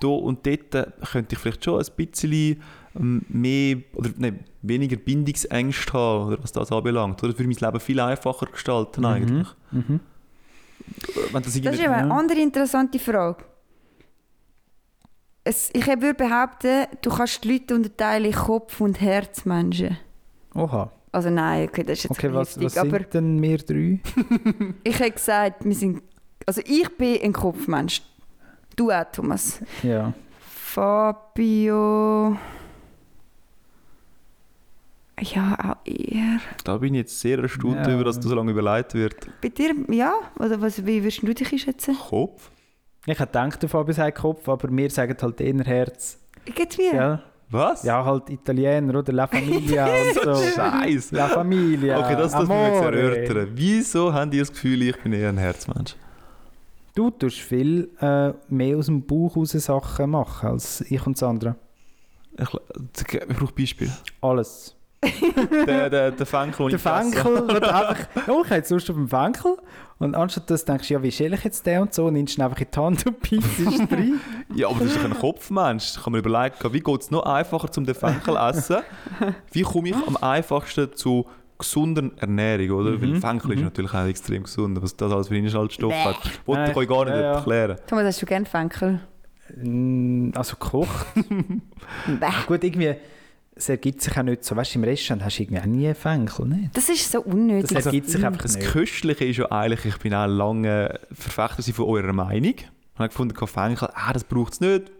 da 0.00 0.06
und 0.08 0.46
dort 0.46 0.74
äh, 0.76 0.86
könnte 1.10 1.34
ich 1.34 1.38
vielleicht 1.40 1.64
schon 1.64 1.80
ein 1.80 1.86
bisschen 1.96 2.62
mehr 2.98 3.78
oder 3.94 4.10
nein, 4.16 4.40
weniger 4.62 4.96
Bindungsängste 4.96 5.92
haben, 5.92 6.26
oder 6.26 6.42
was 6.42 6.52
das 6.52 6.72
anbelangt. 6.72 7.22
Oder 7.22 7.34
für 7.34 7.44
mein 7.44 7.56
Leben 7.56 7.80
viel 7.80 8.00
einfacher 8.00 8.46
gestalten 8.46 9.04
eigentlich. 9.04 9.48
Mhm. 9.70 10.00
Wenn 11.32 11.42
das 11.42 11.60
Das 11.60 11.74
ist 11.74 11.80
eine 11.86 12.12
andere 12.12 12.40
interessante 12.40 12.98
Frage. 12.98 13.44
Es, 15.44 15.70
ich 15.72 15.86
würde 15.86 16.14
behaupten, 16.14 16.86
du 17.02 17.10
kannst 17.10 17.44
die 17.44 17.52
Leute 17.52 17.74
unterteilen 17.74 18.24
in 18.24 18.32
Kopf- 18.32 18.80
und 18.80 19.00
Herzmenschen. 19.00 19.96
Oha. 20.54 20.90
Also 21.12 21.30
nein, 21.30 21.68
okay, 21.68 21.82
das 21.82 21.98
ist 21.98 22.04
jetzt 22.04 22.10
Okay, 22.10 22.32
was, 22.32 22.60
was. 22.60 22.76
Aber 22.76 22.98
sind 22.98 23.14
denn 23.14 23.42
wir 23.42 23.58
drei? 23.58 24.00
ich 24.84 24.98
hätte 24.98 25.12
gesagt, 25.12 25.64
wir 25.64 25.74
sind... 25.74 26.02
Also 26.44 26.60
ich 26.64 26.88
bin 26.96 27.22
ein 27.22 27.32
Kopfmensch. 27.32 28.02
Du 28.74 28.90
auch, 28.90 29.04
Thomas. 29.12 29.60
Ja. 29.82 30.12
Fabio... 30.40 32.36
Ja, 35.20 35.56
auch 35.80 35.86
eher. 35.90 36.40
Da 36.64 36.76
bin 36.76 36.92
ich 36.94 36.98
jetzt 37.00 37.20
sehr 37.20 37.38
erstaunt 37.38 37.86
Ja. 37.86 37.94
über, 37.94 38.04
dass 38.04 38.16
das 38.16 38.26
so 38.26 38.34
lange 38.34 38.50
überlegt 38.50 38.92
wird. 38.94 39.14
Bei 39.40 39.48
dir, 39.48 39.74
ja? 39.90 40.12
Oder 40.38 40.60
was, 40.60 40.84
wie 40.84 41.02
würdest 41.02 41.22
du 41.22 41.32
dich 41.32 41.50
einschätzen? 41.52 41.96
Kopf? 41.98 42.50
Ich 43.06 43.18
hätte 43.18 43.26
gedacht, 43.26 43.62
der 43.62 43.68
Fabi 43.68 43.92
sagt 43.94 44.18
Kopf, 44.18 44.46
aber 44.48 44.68
wir 44.70 44.90
sagen 44.90 45.16
halt 45.20 45.40
eher 45.40 45.64
Herz. 45.64 46.18
Geht's 46.44 46.76
mir? 46.76 46.94
Ja, 46.94 47.22
Was? 47.50 47.82
ja 47.84 48.04
halt 48.04 48.28
Italiener 48.28 48.98
oder 48.98 49.12
La 49.12 49.26
Familia 49.26 49.86
und 50.16 50.22
so. 50.22 50.34
Scheiße. 50.34 51.14
La 51.16 51.28
Familia. 51.28 51.98
Okay, 52.00 52.16
das 52.16 52.32
das 52.32 52.40
müssen 52.42 52.50
wir 52.50 52.68
jetzt 52.68 52.82
erörtern. 52.82 53.48
Wieso 53.54 54.12
habt 54.12 54.34
ihr 54.34 54.40
das 54.40 54.52
Gefühl, 54.52 54.82
ich 54.82 54.96
bin 55.02 55.12
eher 55.14 55.30
ein 55.30 55.38
Herzmensch? 55.38 55.96
Du 56.94 57.10
tust 57.10 57.38
viel 57.38 57.90
äh, 58.00 58.32
mehr 58.48 58.76
aus 58.76 58.86
dem 58.86 59.02
Bauch 59.06 59.36
raus 59.36 59.50
Sachen 59.52 60.10
machen 60.10 60.48
als 60.50 60.82
ich 60.82 61.06
und 61.06 61.16
Sandra. 61.16 61.56
Ich, 62.38 62.48
ich 63.14 63.26
brauche 63.38 63.52
Beispiel. 63.52 63.90
Alles. 64.20 64.75
Der, 65.66 65.90
der, 65.90 66.10
der 66.10 66.26
Fenkel, 66.26 66.70
Der. 66.70 66.78
Fenkel 66.78 67.46
wird 67.48 67.64
einfach, 67.64 67.96
oh, 68.28 68.40
ich 68.42 68.46
habe 68.46 68.54
jetzt 68.56 68.70
Lust 68.70 68.88
auf 68.90 68.96
den 68.96 69.08
Fenkel. 69.08 69.56
Und 69.98 70.14
anstatt 70.14 70.50
dass 70.50 70.64
du 70.64 70.72
denkst, 70.72 70.90
ja, 70.90 71.02
wie 71.02 71.12
schäle 71.12 71.36
ich 71.36 71.44
jetzt 71.44 71.64
den 71.66 71.82
und 71.82 71.94
so, 71.94 72.10
nimmst 72.10 72.36
du 72.36 72.40
ihn 72.40 72.44
einfach 72.44 72.60
in 72.60 72.66
die 72.74 72.78
Hand 72.78 73.06
und 73.06 73.16
es 73.32 73.80
rein. 73.90 74.20
Ja, 74.54 74.68
aber 74.68 74.80
das 74.80 74.88
ist 74.88 74.98
doch 74.98 75.04
ein 75.04 75.18
Kopfmensch. 75.18 75.96
Ich 75.96 76.02
kann 76.02 76.12
mir 76.12 76.18
überlegen, 76.18 76.54
wie 76.72 76.80
geht 76.80 77.00
es 77.00 77.10
noch 77.10 77.22
einfacher 77.24 77.70
zum 77.70 77.84
den 77.86 77.94
Fenkel 77.94 78.36
essen? 78.36 78.78
Wie 79.52 79.62
komme 79.62 79.88
ich 79.90 79.96
am 80.06 80.16
einfachsten 80.18 80.92
zu 80.94 81.26
gesunder 81.58 82.10
Ernährung, 82.18 82.70
oder? 82.70 83.00
Weil 83.00 83.16
Fenkel 83.20 83.52
ist 83.52 83.62
natürlich 83.62 83.94
auch 83.94 84.04
extrem 84.06 84.42
gesund, 84.42 84.80
was 84.82 84.96
das 84.96 85.10
alles 85.12 85.28
für 85.28 85.36
Inhaltsstoffe 85.36 85.94
hat. 85.94 86.18
Wollte 86.46 86.70
ich 86.72 86.76
euch 86.76 86.88
gar 86.88 87.04
nicht 87.04 87.14
Ja, 87.14 87.20
ja. 87.20 87.32
erklären. 87.36 87.78
Thomas, 87.86 88.04
hast 88.04 88.20
du 88.22 88.26
gerne 88.26 88.44
Fenkel? 88.46 89.00
Also 90.34 90.56
gekocht. 90.56 91.06
Gut, 92.46 92.64
irgendwie, 92.64 92.94
es 93.58 93.70
ergibt 93.70 94.02
sich 94.02 94.16
auch 94.16 94.22
nicht 94.22 94.44
so. 94.44 94.54
Weißt 94.54 94.74
du, 94.74 94.78
im 94.78 94.84
Restaurant 94.84 95.24
hast 95.24 95.38
du 95.38 95.42
irgendwie 95.42 95.60
auch 95.60 95.66
nie 95.66 95.94
Fenkel, 95.94 96.46
nicht? 96.46 96.76
Das 96.76 96.90
ist 96.90 97.10
so 97.10 97.22
unnötig. 97.22 97.74
Das 97.74 97.86
ergibt 97.86 98.10
sich 98.10 98.24
einfach 98.24 98.42
Das 98.42 98.56
nicht. 98.56 98.68
Köstliche 98.68 99.24
ist 99.24 99.38
ja 99.38 99.50
eigentlich, 99.50 99.86
ich 99.86 99.98
bin 99.98 100.12
auch 100.12 100.26
lange 100.26 101.00
Verfechter 101.10 101.62
von 101.72 101.86
eurer 101.86 102.12
Meinung. 102.12 102.54
Ich 102.54 102.98
habe 102.98 103.08
gefunden, 103.08 103.34
Fenkel, 103.46 103.88
ah, 103.94 104.12
das 104.12 104.24
braucht 104.24 104.52
es 104.52 104.60
nicht. 104.60 104.92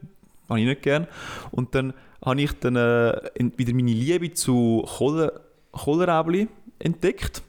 Habe 0.49 0.61
ich 0.61 0.67
nicht 0.67 0.83
gern. 0.83 1.07
Und 1.51 1.75
dann 1.75 1.93
habe 2.25 2.41
ich 2.41 2.53
dann 2.59 2.77
äh, 2.77 3.13
wieder 3.57 3.75
meine 3.75 3.93
Liebe 3.93 4.33
zu 4.33 4.87
Kohlrabi 5.73 6.49
entdeckt. 6.79 7.43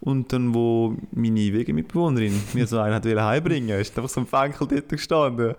Und 0.00 0.32
dann, 0.32 0.54
wo 0.54 0.96
meine 1.12 1.52
Wegemitbewohnerin 1.52 2.32
mir 2.54 2.66
so 2.66 2.78
einen 2.78 2.94
hat 2.94 3.04
heimbringen, 3.04 3.78
ist 3.78 3.96
einfach 3.98 4.10
so 4.10 4.20
ein 4.20 4.26
Fenkel 4.26 4.68
dort 4.68 4.88
gestanden. 4.88 5.54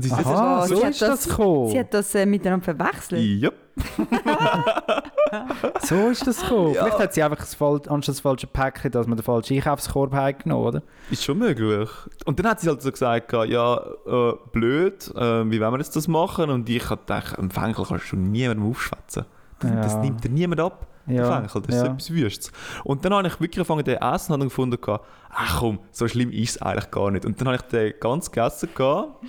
Ich 0.00 0.10
Aha, 0.12 0.62
Oh, 0.62 0.66
so 0.66 0.76
sie 0.76 0.82
hat 0.84 0.90
ist 0.92 1.02
das 1.02 1.08
das- 1.10 1.28
gekommen. 1.28 1.68
Sie 1.68 1.78
hat 1.78 1.92
das 1.92 2.14
äh, 2.14 2.24
miteinander 2.24 2.64
verwechselt. 2.64 3.20
Ja. 3.22 3.50
So 5.80 6.08
ist 6.10 6.26
das 6.26 6.40
gekommen. 6.42 6.74
Vielleicht 6.74 6.98
hat 6.98 7.14
sie 7.14 7.22
einfach 7.22 7.38
das, 7.38 7.54
Fal- 7.54 7.80
anstatt 7.88 8.14
das 8.16 8.20
falsche 8.20 8.46
Päckchen, 8.46 8.90
dass 8.90 9.06
man 9.06 9.16
den 9.16 9.22
falschen 9.22 9.54
Einkaufskorb 9.56 10.10
genommen, 10.42 10.66
oder? 10.66 10.82
Ist 11.10 11.24
schon 11.24 11.38
möglich. 11.38 11.88
Und 12.26 12.38
dann 12.38 12.48
hat 12.50 12.60
sie 12.60 12.68
halt 12.68 12.82
so 12.82 12.90
gesagt, 12.90 13.32
ja, 13.32 13.76
äh, 14.06 14.32
blöd, 14.52 15.10
äh, 15.16 15.50
wie 15.50 15.58
wollen 15.60 15.72
wir 15.72 15.78
jetzt 15.78 15.96
das 15.96 16.06
machen? 16.08 16.50
Und 16.50 16.68
ich 16.68 16.84
habe 16.90 17.00
gedacht, 17.00 17.38
ein 17.38 17.50
Fenkel 17.50 17.84
kannst 17.86 18.12
du 18.12 18.16
niemandem 18.16 18.68
aufschwätzen. 18.68 19.24
Das, 19.60 19.70
Ja. 19.70 19.80
das 19.80 19.96
nimmt 19.96 20.22
dir 20.22 20.28
niemand 20.28 20.60
ab. 20.60 20.86
Der 21.06 21.16
Ja, 21.24 21.32
Fenkel, 21.40 21.62
das 21.62 21.76
ist 21.76 21.82
ja. 21.82 21.88
etwas 21.92 22.10
Wüstes. 22.12 22.52
Und 22.84 23.04
dann 23.04 23.14
habe 23.14 23.26
ich 23.26 23.40
wirklich 23.40 23.58
angefangen 23.70 23.84
zu 23.86 24.00
essen 24.00 24.32
und 24.34 24.40
gefunden, 24.40 24.78
ach 25.30 25.58
komm, 25.60 25.78
so 25.90 26.06
schlimm 26.08 26.30
ist 26.30 26.56
es 26.56 26.62
eigentlich 26.62 26.90
gar 26.90 27.10
nicht. 27.10 27.24
Und 27.24 27.40
dann 27.40 27.48
habe 27.48 27.56
ich 27.56 27.62
den 27.62 27.94
ganz 28.00 28.30
gegessen 28.30 28.68
gehabt 28.74 29.24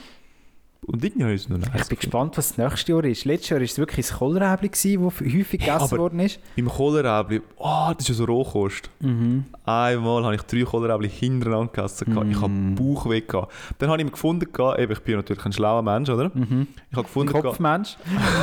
und 0.86 1.04
irgendwie 1.04 1.24
habe 1.24 1.34
ich 1.34 1.42
es 1.44 1.50
noch 1.50 1.58
Ich 1.76 1.88
bin 1.88 1.98
gespannt, 1.98 2.38
was 2.38 2.50
das 2.50 2.58
nächste 2.58 2.92
Jahr 2.92 3.04
ist. 3.06 3.26
Letztes 3.26 3.50
Jahr 3.50 3.60
war 3.60 3.66
es 3.66 3.78
wirklich 3.78 4.08
das 4.08 4.18
Kohlrabi, 4.18 4.70
das 4.70 4.84
häufig 4.86 5.50
gegessen 5.52 5.72
aber- 5.72 5.98
worden 5.98 6.20
ist. 6.20 6.40
Im 6.56 6.68
Kohlrabi, 6.68 7.42
oh, 7.58 7.90
das 7.94 8.00
ist 8.02 8.10
ja 8.10 8.14
so 8.16 8.26
Rohkost. 8.26 8.90
Mhm. 9.00 9.46
Einmal 9.66 10.24
habe 10.26 10.36
ich 10.36 10.42
drei 10.44 10.64
Kohlrabi 10.64 11.10
hintereinander 11.10 11.72
gegessen. 11.72 12.06
gehabt. 12.14 12.28
Ich 12.30 12.42
habe 12.42 12.52
Mm. 12.54 12.76
Bauch 12.76 13.10
weg. 13.10 13.32
Dann 13.80 13.90
habe 13.90 14.00
ich 14.02 14.06
mir 14.06 14.12
gefunden, 14.12 14.48
eben, 14.78 14.92
ich 14.92 15.00
bin 15.00 15.16
natürlich 15.16 15.46
ein 15.46 15.54
schlauer 15.54 15.82
Mensch, 15.82 16.10
oder? 16.10 16.32
Mhm. 16.34 16.68
Ich 16.92 16.98
habe 16.98 17.04
gefunden, 17.04 17.32
Kopfmensch. 17.34 17.96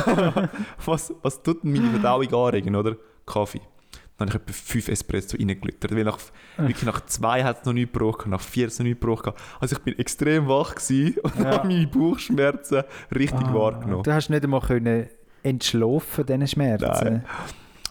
was, 0.85 1.13
was 1.21 1.41
tut 1.43 1.63
denn 1.63 1.71
meine 1.73 1.89
Verdauung 1.91 2.33
anregen, 2.33 2.75
oder? 2.75 2.95
Kaffee. 3.25 3.61
Dann 4.17 4.29
habe 4.29 4.37
ich 4.45 4.49
etwa 4.49 4.53
fünf 4.53 4.87
Espresso 4.87 5.35
reingelüttert, 5.37 5.95
weil 5.95 6.03
nach, 6.03 6.19
wirklich 6.57 6.83
nach 6.83 7.03
zwei 7.07 7.43
hat 7.43 7.61
es 7.61 7.65
noch 7.65 7.73
nichts 7.73 7.91
gebraucht, 7.93 8.27
nach 8.27 8.39
vier 8.41 8.65
hat 8.65 8.71
es 8.73 8.79
noch 8.79 8.83
nichts 8.85 8.99
gebraucht. 9.01 9.33
Also 9.59 9.75
ich 9.75 9.81
bin 9.81 9.97
extrem 9.97 10.47
wach 10.47 10.75
gewesen 10.75 11.17
und 11.23 11.39
Ja. 11.39 11.45
habe 11.51 11.67
meine 11.67 11.87
Bauchschmerzen 11.87 12.83
richtig 13.15 13.39
Ah, 13.47 13.53
wahrgenommen. 13.53 14.03
Du 14.03 14.13
hast 14.13 14.29
nicht 14.29 14.43
einmal 14.43 14.61
können 14.61 15.07
entschlafen, 15.43 16.25
diesen 16.25 16.47
Schmerzen. 16.47 16.85
Nein. 17.13 17.25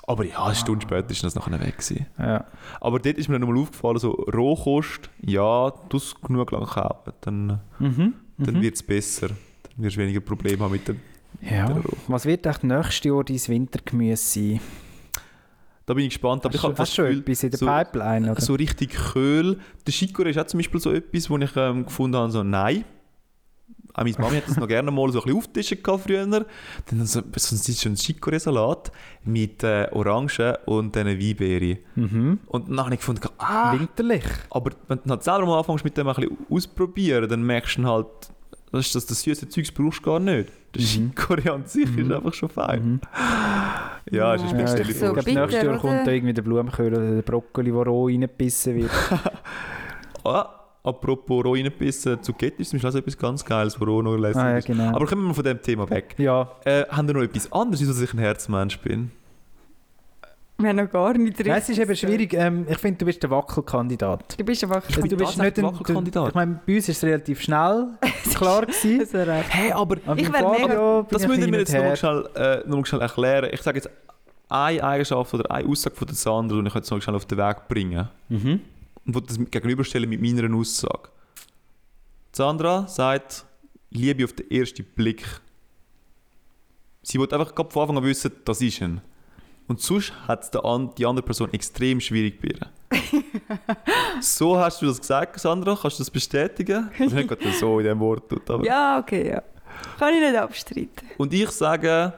Aber 0.06 0.24
ja, 0.24 0.44
eine 0.44 0.54
Stunde 0.54 0.82
später 0.82 1.10
ist 1.10 1.22
das 1.24 1.34
nachher 1.34 1.52
weg 1.60 1.78
gewesen. 1.78 2.06
Ja. 2.18 2.44
Aber 2.80 2.98
dort 3.00 3.16
ist 3.18 3.28
mir 3.28 3.38
nochmal 3.38 3.58
aufgefallen, 3.58 3.98
so 3.98 4.10
Rohkost, 4.12 5.10
ja, 5.20 5.70
du 5.88 5.96
es 5.96 6.14
genug 6.20 6.50
lang 6.52 6.64
kaufen, 6.64 7.12
dann, 7.20 7.60
Mhm. 7.78 8.14
dann 8.38 8.54
Mhm. 8.54 8.60
wird 8.62 8.74
es 8.76 8.82
besser. 8.82 9.28
Dann 9.28 9.84
wirst 9.84 9.96
du 9.96 10.00
weniger 10.00 10.20
Probleme 10.20 10.62
haben 10.64 10.72
mit 10.72 10.86
dem 10.86 11.00
ja. 11.42 11.68
mit 11.68 11.84
Was 12.08 12.24
wird 12.26 12.44
echt 12.46 12.64
nächstes 12.64 13.04
Jahr 13.04 13.22
dein 13.24 13.36
Wintergemüse 13.48 14.16
sein? 14.16 14.60
Da 15.90 15.94
bin 15.94 16.04
ich 16.04 16.10
gespannt. 16.10 16.44
Aber 16.44 16.54
Hast 16.54 16.60
ich 16.60 16.62
habe 16.62 16.74
das 16.74 16.94
schon 16.94 17.06
Gefühl, 17.06 17.20
etwas 17.22 17.42
in 17.42 17.50
der 17.50 17.58
so- 17.58 17.66
Pipeline? 17.66 18.30
Oder? 18.30 18.40
so 18.40 18.54
richtig 18.54 18.90
Köhl. 18.90 19.58
Der 19.84 19.92
Chicorée 19.92 20.28
ist 20.30 20.38
auch 20.38 20.46
zum 20.46 20.58
Beispiel 20.58 20.78
so 20.78 20.92
etwas, 20.92 21.28
wo 21.28 21.36
ich 21.36 21.50
ähm, 21.56 21.84
gefunden 21.84 22.16
habe, 22.16 22.30
so 22.30 22.44
nein. 22.44 22.84
Auch 23.92 24.04
meine 24.04 24.16
Mami 24.20 24.36
hat 24.36 24.46
das 24.48 24.56
noch 24.56 24.68
gerne 24.68 24.88
mal 24.92 25.10
so 25.10 25.18
ein 25.18 25.24
bisschen 25.24 25.36
auftischen 25.38 25.78
früher. 25.98 26.26
Dann 26.86 27.06
so, 27.06 27.22
so 27.36 27.88
ein 27.88 27.96
Chicorée-Salat 27.96 28.92
mit 29.24 29.64
äh, 29.64 29.88
Orangen 29.90 30.54
und 30.66 30.94
dann 30.94 31.08
Weinbeere. 31.08 31.78
Mhm. 31.96 32.38
Und 32.46 32.68
dann 32.68 32.78
habe 32.84 32.94
ich 32.94 33.00
gefunden, 33.00 33.22
ah, 33.38 33.72
Winterlich. 33.76 34.22
aber 34.48 34.70
wenn 34.86 35.00
du 35.04 35.10
halt 35.10 35.24
selber 35.24 35.44
mal 35.44 35.58
anfängst 35.58 35.82
mit 35.84 35.96
dem 35.96 36.06
ein 36.06 36.14
bisschen 36.14 36.38
ausprobieren, 36.48 37.28
dann 37.28 37.42
merkst 37.42 37.78
du 37.78 37.84
halt, 37.88 38.06
das, 38.72 38.86
ist 38.86 38.94
das, 38.94 39.06
das 39.06 39.22
süße 39.22 39.48
Zeugs 39.48 39.70
brauchst 39.72 40.00
du 40.00 40.02
gar 40.04 40.20
nicht. 40.20 40.48
Der 40.74 40.82
Mhm. 40.82 41.10
Chicorée 41.16 41.50
an 41.50 41.64
sich 41.66 41.96
ist 41.98 42.10
einfach 42.12 42.32
schon 42.34 42.48
fein. 42.48 43.00
Ja, 44.10 44.34
ist 44.34 44.42
eine 44.42 44.50
Ja, 44.50 44.66
spezielle 44.68 44.90
ist 44.90 45.00
so 45.00 45.06
ich 45.06 45.12
glaube, 45.12 45.30
nächstes 45.32 45.46
bitter, 45.60 45.64
Jahr 45.72 45.78
kommt 45.78 46.06
da 46.06 46.10
irgendwie 46.12 46.32
der 46.32 46.42
Blumenkohl 46.42 46.86
oder 46.86 47.14
der 47.16 47.22
Brokkoli, 47.22 47.70
der 47.72 47.82
roh 47.82 48.06
reingebissen 48.06 48.76
wird. 48.76 48.90
Ah, 50.24 50.46
apropos 50.84 51.44
roh 51.44 51.52
reingebissen, 51.54 52.22
Zucchetti 52.22 52.62
ist 52.62 52.70
zum 52.70 52.76
Beispiel 52.76 52.88
auch 52.88 52.92
so 52.92 52.98
etwas 52.98 53.16
ganz 53.18 53.44
Geiles, 53.44 53.80
wo 53.80 53.84
roh 53.84 54.02
noch 54.02 54.16
lässig 54.16 54.42
ah, 54.42 54.50
ja, 54.50 54.58
ist. 54.58 54.66
genau. 54.66 54.88
Aber 54.94 55.06
kommen 55.06 55.22
wir 55.22 55.28
mal 55.28 55.34
von 55.34 55.44
dem 55.44 55.62
Thema 55.62 55.88
weg. 55.88 56.14
ja, 56.18 56.50
Äh, 56.64 56.84
haben 56.90 57.06
wir 57.08 57.14
noch 57.14 57.22
etwas 57.22 57.50
anderes, 57.50 57.80
wieso 57.80 58.02
ich 58.04 58.12
ein 58.12 58.18
Herzmensch 58.18 58.78
bin? 58.80 59.10
Wir 60.60 60.68
haben 60.68 60.76
noch 60.76 60.90
gar 60.90 61.16
nicht 61.16 61.38
Nein, 61.44 61.58
es 61.58 61.68
ist 61.68 61.78
eben 61.78 61.96
schwierig. 61.96 62.34
Ähm, 62.34 62.66
ich 62.68 62.78
finde, 62.78 62.98
du 62.98 63.04
bist 63.06 63.22
der 63.22 63.30
Wackelkandidat. 63.30 64.38
Du 64.38 64.44
bist 64.44 64.62
einfach 64.64 64.82
bin 64.86 65.08
du 65.08 65.16
bist 65.16 65.38
nicht 65.38 65.58
ein 65.58 65.64
Wackelkandidat. 65.64 66.28
Ich 66.28 66.34
meine, 66.34 66.60
bei 66.66 66.76
uns 66.76 66.88
ist 66.88 66.96
es 66.98 67.04
relativ 67.04 67.40
schnell 67.42 67.88
klar 68.34 68.66
gewesen. 68.66 69.06
Hey, 69.48 69.72
aber 69.72 69.96
Ich 69.96 70.06
wär 70.06 70.50
mega- 70.50 71.06
das 71.10 71.22
ich 71.22 71.28
müssen 71.28 71.52
wir 71.52 71.58
jetzt 71.60 71.72
noch 71.72 71.96
schnell, 71.96 72.28
äh, 72.34 72.68
noch 72.68 72.84
schnell 72.86 73.00
erklären. 73.00 73.50
Ich 73.52 73.62
sage 73.62 73.78
jetzt 73.78 73.90
eine 74.48 74.82
Eigenschaft 74.82 75.32
oder 75.34 75.50
eine 75.50 75.68
Aussage 75.68 75.96
von 75.96 76.06
der 76.06 76.16
Sandra 76.16 76.58
und 76.58 76.66
ich 76.66 76.74
jetzt 76.74 76.90
noch 76.90 76.98
mal 76.98 77.02
schnell 77.02 77.16
auf 77.16 77.24
den 77.26 77.38
Weg 77.38 77.68
bringen. 77.68 78.08
Mhm. 78.28 78.60
Und 79.06 79.14
will 79.14 79.22
das 79.26 79.38
gegenüberstellen 79.50 80.08
mit 80.08 80.20
meiner 80.20 80.54
Aussage. 80.54 81.08
Sandra 82.32 82.86
sagt, 82.86 83.44
Liebe 83.90 84.24
auf 84.24 84.32
den 84.32 84.50
ersten 84.50 84.84
Blick. 84.84 85.24
Sie 87.02 87.18
will 87.18 87.32
einfach 87.32 87.54
von 87.54 87.82
Anfang 87.82 87.98
an 87.98 88.04
wissen, 88.04 88.30
das 88.44 88.60
ist 88.60 88.82
ein. 88.82 89.00
Und 89.70 89.80
sonst 89.80 90.12
hat 90.26 90.42
es 90.42 90.60
an- 90.60 90.90
die 90.98 91.06
andere 91.06 91.24
Person 91.24 91.52
extrem 91.52 92.00
schwierig 92.00 92.40
bei 92.40 92.48
ihr. 92.48 92.66
so 94.20 94.58
hast 94.58 94.82
du 94.82 94.86
das 94.86 94.98
gesagt, 95.00 95.38
Sandra? 95.38 95.78
Kannst 95.80 96.00
du 96.00 96.02
das 96.02 96.10
bestätigen? 96.10 96.90
Also 96.98 97.14
nicht 97.14 97.28
gerade 97.28 97.52
so 97.52 97.78
in 97.78 97.84
dem 97.86 98.00
Wort. 98.00 98.28
tut, 98.28 98.50
Aber 98.50 98.64
Ja, 98.64 98.98
okay, 98.98 99.28
ja. 99.28 99.42
Kann 99.96 100.12
ich 100.14 100.20
nicht 100.20 100.34
abstreiten. 100.34 101.06
Und 101.18 101.32
ich 101.32 101.48
sage, 101.50 102.12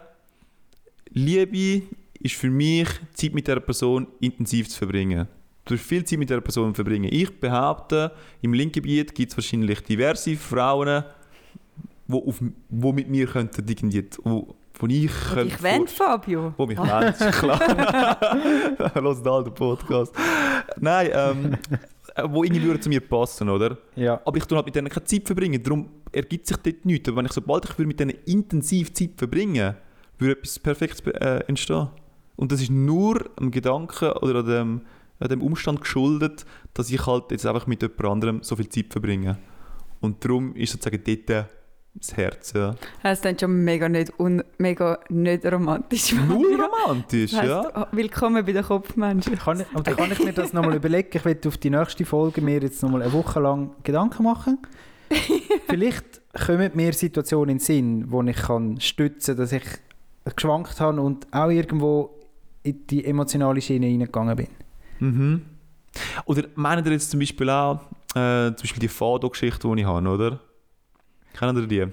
Liebe 1.10 1.82
ist 2.20 2.36
für 2.36 2.48
mich, 2.48 2.88
Zeit 3.12 3.34
mit 3.34 3.46
der 3.46 3.60
Person 3.60 4.06
intensiv 4.20 4.70
zu 4.70 4.78
verbringen. 4.78 5.28
Du 5.66 5.74
hast 5.74 5.82
viel 5.84 6.04
Zeit 6.06 6.18
mit 6.18 6.30
der 6.30 6.40
Person 6.40 6.74
verbringen. 6.74 7.10
Ich 7.12 7.38
behaupte, 7.38 8.12
im 8.40 8.54
Linkgebiet 8.54 9.14
gibt 9.14 9.30
es 9.30 9.36
wahrscheinlich 9.36 9.80
diverse 9.82 10.36
Frauen, 10.36 11.04
die 12.08 12.14
auf, 12.14 12.40
wo 12.70 12.92
mit 12.94 13.10
mir 13.10 13.26
könnten 13.26 13.68
irgendwie, 13.68 14.06
wo, 14.24 14.54
wo 14.82 14.86
ich 14.88 15.10
könnte 15.32 15.54
Ich 15.54 15.62
wende, 15.62 15.86
Fabio. 15.86 16.54
wo 16.56 16.66
mich 16.66 16.76
wollen, 16.76 17.14
ist 17.14 17.32
klar. 17.32 18.20
Los 19.00 19.22
da 19.22 19.40
den 19.40 19.54
Podcast. 19.54 20.12
Nein, 20.80 21.10
ähm, 21.14 21.56
äh, 22.16 22.24
wo 22.28 22.42
irgendwie 22.42 22.64
würden 22.64 22.82
zu 22.82 22.88
mir 22.88 23.00
passen, 23.00 23.48
oder? 23.48 23.78
Ja. 23.94 24.20
Aber 24.24 24.36
ich 24.36 24.44
tue 24.44 24.56
halt 24.56 24.66
mit 24.66 24.74
denen 24.74 24.88
keine 24.88 25.04
Zeit 25.04 25.24
verbringen, 25.24 25.62
darum 25.62 25.88
ergibt 26.10 26.48
sich 26.48 26.56
dort 26.56 26.84
nichts. 26.84 27.08
Aber 27.08 27.18
wenn 27.18 27.26
ich, 27.26 27.32
sobald 27.32 27.64
ich 27.64 27.78
würde 27.78 27.86
mit 27.86 28.00
denen 28.00 28.16
intensiv 28.26 28.92
Zeit 28.92 29.12
verbringen 29.16 29.76
würde, 30.18 30.40
etwas 30.40 30.58
Perfektes 30.58 31.00
äh, 31.06 31.44
entstehen. 31.46 31.88
Und 32.34 32.50
das 32.50 32.60
ist 32.60 32.70
nur 32.70 33.30
am 33.36 33.52
Gedanken 33.52 34.10
oder 34.10 34.40
an 34.40 34.46
dem, 34.46 34.80
an 35.20 35.28
dem 35.28 35.42
Umstand 35.42 35.80
geschuldet, 35.80 36.44
dass 36.74 36.90
ich 36.90 37.06
halt 37.06 37.30
jetzt 37.30 37.46
einfach 37.46 37.68
mit 37.68 37.82
jemand 37.82 38.04
anderem 38.04 38.42
so 38.42 38.56
viel 38.56 38.68
Zeit 38.68 38.86
verbringe. 38.90 39.38
Und 40.00 40.24
darum 40.24 40.56
ist 40.56 40.72
sozusagen 40.72 41.04
dort 41.04 41.46
das 41.94 42.16
Herz. 42.16 42.52
Ja. 42.54 42.74
Das 43.02 43.18
ist 43.18 43.24
dann 43.24 43.38
schon 43.38 43.64
mega 43.64 43.88
nicht, 43.88 44.18
un, 44.18 44.42
mega 44.58 44.98
nicht 45.08 45.44
romantisch. 45.44 46.14
Null 46.14 46.60
romantisch, 46.60 47.32
Heisst, 47.32 47.48
ja. 47.48 47.88
Willkommen 47.92 48.44
bei 48.44 48.52
den 48.52 48.64
Kopfmenschen. 48.64 49.38
Kann 49.38 49.60
ich, 49.60 49.74
oder 49.74 49.94
kann 49.94 50.10
ich 50.10 50.18
mir 50.18 50.32
das 50.32 50.52
nochmal 50.52 50.76
überlegen? 50.76 51.10
Ich 51.12 51.24
werde 51.24 51.48
auf 51.48 51.58
die 51.58 51.70
nächste 51.70 52.04
Folge 52.04 52.40
mir 52.40 52.60
jetzt 52.60 52.82
nochmal 52.82 53.02
eine 53.02 53.12
Woche 53.12 53.40
lang 53.40 53.70
Gedanken 53.82 54.24
machen. 54.24 54.58
Vielleicht 55.68 56.22
kommen 56.46 56.70
mir 56.74 56.92
Situationen 56.92 57.50
in 57.50 57.58
den 57.58 57.64
Sinn, 57.64 58.04
wo 58.10 58.22
ich 58.22 58.36
kann 58.36 58.80
stützen 58.80 59.36
kann, 59.36 59.44
dass 59.44 59.52
ich 59.52 59.64
geschwankt 60.34 60.80
habe 60.80 61.00
und 61.00 61.26
auch 61.32 61.50
irgendwo 61.50 62.18
in 62.62 62.86
die 62.86 63.04
emotionale 63.04 63.60
Schiene 63.60 63.86
reingegangen 63.86 64.36
bin. 64.36 64.48
Mhm. 65.00 65.42
Oder 66.24 66.44
meinen 66.54 66.84
ihr 66.86 66.92
jetzt 66.92 67.10
zum 67.10 67.20
Beispiel 67.20 67.50
auch 67.50 67.80
äh, 68.14 68.54
zum 68.54 68.62
Beispiel 68.62 68.80
die 68.80 68.88
Fado-Geschichte, 68.88 69.68
die 69.68 69.80
ich 69.80 69.86
habe, 69.86 70.08
oder? 70.08 70.40
Kennen 71.38 71.68
die? 71.68 71.86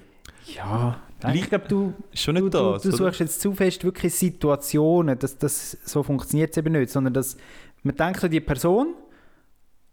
Ja, 0.55 0.99
Li- 1.23 1.39
ich 1.39 1.49
glaube, 1.49 1.67
du, 1.67 1.93
schon 2.13 2.35
du, 2.35 2.41
nicht 2.43 2.53
du, 2.53 2.73
das, 2.73 2.81
du 2.83 2.91
suchst 2.91 3.19
jetzt 3.19 3.41
zu 3.41 3.53
fest 3.53 3.83
wirklich 3.83 4.13
Situationen, 4.15 5.17
dass 5.19 5.37
das 5.37 5.77
so 5.83 6.01
funktioniert 6.03 6.51
es 6.51 6.57
eben 6.57 6.71
nicht, 6.73 6.89
sondern 6.89 7.13
dass 7.13 7.37
man 7.83 7.95
denkt 7.95 8.23
an 8.23 8.31
die 8.31 8.39
Person 8.39 8.95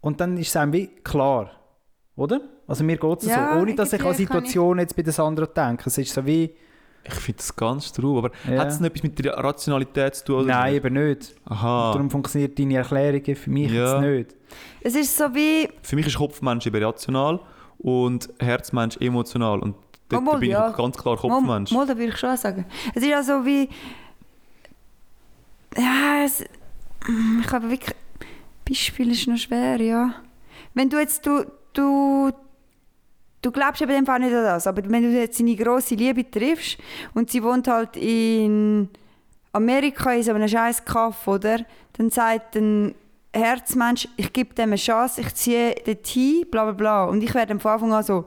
und 0.01 0.19
dann 0.19 0.37
ist 0.37 0.49
es 0.49 0.55
einem 0.55 0.73
wie 0.73 0.87
klar, 1.03 1.51
oder? 2.15 2.41
Also 2.67 2.83
mir 2.83 2.97
geht 2.97 3.19
es 3.23 3.27
Ja, 3.29 3.53
so, 3.53 3.61
ohne 3.61 3.75
dass 3.75 3.93
ich 3.93 3.99
an 4.01 4.07
irgendwie 4.07 4.23
Situationen 4.23 4.79
jetzt 4.79 4.95
bei 4.95 5.03
den 5.03 5.17
anderen 5.19 5.49
denke. 5.55 5.83
Es 5.87 5.97
ist 5.97 6.13
so 6.13 6.25
wie, 6.25 6.53
Ich 7.03 7.13
finde 7.13 7.37
das 7.37 7.55
ganz 7.55 7.91
trauer. 7.93 8.17
Aber 8.19 8.31
Ja. 8.51 8.59
hat 8.61 8.67
es 8.69 8.79
noch 8.81 8.87
etwas 8.87 9.03
mit 9.03 9.23
der 9.23 9.33
Rationalität 9.33 10.15
zu 10.15 10.25
tun? 10.25 10.35
Oder 10.43 10.47
nein, 10.47 10.73
nicht? 10.73 10.85
eben 10.85 11.07
nicht. 11.07 11.35
Aha. 11.45 11.91
Darum 11.93 12.09
funktioniert 12.11 12.57
deine 12.59 12.75
Erklärung 12.77 13.35
für 13.35 13.49
mich 13.49 13.71
Ja. 13.71 14.01
jetzt 14.01 14.01
nicht. 14.01 14.35
Es 14.81 14.95
ist 14.95 15.15
so 15.17 15.23
wie, 15.33 15.69
Für 15.81 15.95
mich 15.95 16.07
ist 16.07 16.17
Kopfmensch 16.17 16.65
eben 16.67 16.83
rational 16.83 17.39
und 17.79 18.29
Herzmensch 18.39 18.97
emotional. 18.97 19.59
Und 19.59 19.75
dort 20.09 20.21
Obwohl, 20.23 20.39
bin 20.39 20.51
ja. 20.51 20.69
ich 20.69 20.75
ganz 20.75 20.97
klar 20.97 21.15
mal, 21.15 21.21
Kopfmensch. 21.21 21.71
mal, 21.71 21.85
da 21.85 21.97
würde 21.97 22.11
ich 22.11 22.17
schon 22.17 22.35
sagen. 22.37 22.65
Es 22.93 23.01
ist 23.01 23.09
ja 23.09 23.23
so 23.23 23.45
wie, 23.45 23.69
ja, 25.75 26.23
es, 26.23 26.41
ich 26.41 27.51
habe 27.51 27.69
wirklich, 27.69 27.95
Beispiel 28.67 29.11
ist 29.11 29.27
noch 29.27 29.37
schwer, 29.37 29.79
ja. 29.81 30.13
Wenn 30.73 30.89
du 30.89 30.99
jetzt, 30.99 31.25
du, 31.25 31.45
du, 31.73 32.31
du 33.41 33.51
glaubst 33.51 33.81
eben 33.81 33.91
dem 33.91 34.05
Fall 34.05 34.19
nicht 34.19 34.33
an 34.33 34.43
das, 34.43 34.67
aber 34.67 34.83
wenn 34.89 35.03
du 35.03 35.09
jetzt 35.09 35.39
deine 35.39 35.55
grosse 35.55 35.95
Liebe 35.95 36.29
triffst 36.29 36.77
und 37.13 37.31
sie 37.31 37.43
wohnt 37.43 37.67
halt 37.67 37.95
in 37.95 38.89
Amerika 39.53 40.11
in 40.13 40.23
so 40.23 40.31
einem 40.31 40.47
scheiß 40.47 40.83
Kaff, 40.85 41.27
oder? 41.27 41.59
Dann 41.93 42.09
sagt 42.09 42.55
ein 42.55 42.93
Herzmensch, 43.33 44.07
ich 44.17 44.31
gebe 44.33 44.53
dem 44.53 44.69
eine 44.69 44.75
Chance, 44.77 45.21
ich 45.21 45.33
ziehe 45.35 45.75
dorthin, 45.85 46.45
bla 46.49 46.63
bla 46.63 46.73
bla. 46.73 47.03
Und 47.05 47.21
ich 47.21 47.33
werde 47.33 47.57
von 47.59 47.71
Anfang 47.71 47.93
an 47.93 48.03
so, 48.03 48.25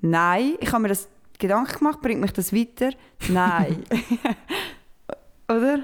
nein, 0.00 0.54
ich 0.60 0.72
habe 0.72 0.82
mir 0.82 0.88
das 0.88 1.08
Gedanken 1.38 1.78
gemacht, 1.78 2.00
bringt 2.00 2.20
mich 2.20 2.32
das 2.32 2.52
weiter? 2.52 2.90
Nein. 3.28 3.84
oder? 5.48 5.80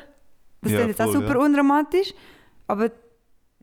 Das 0.62 0.72
Ja, 0.72 0.80
ist 0.80 0.86
jetzt 0.88 1.00
auch 1.00 1.12
voll, 1.12 1.22
super 1.22 1.38
ja. 1.38 1.44
unromantisch, 1.44 2.12
aber 2.66 2.90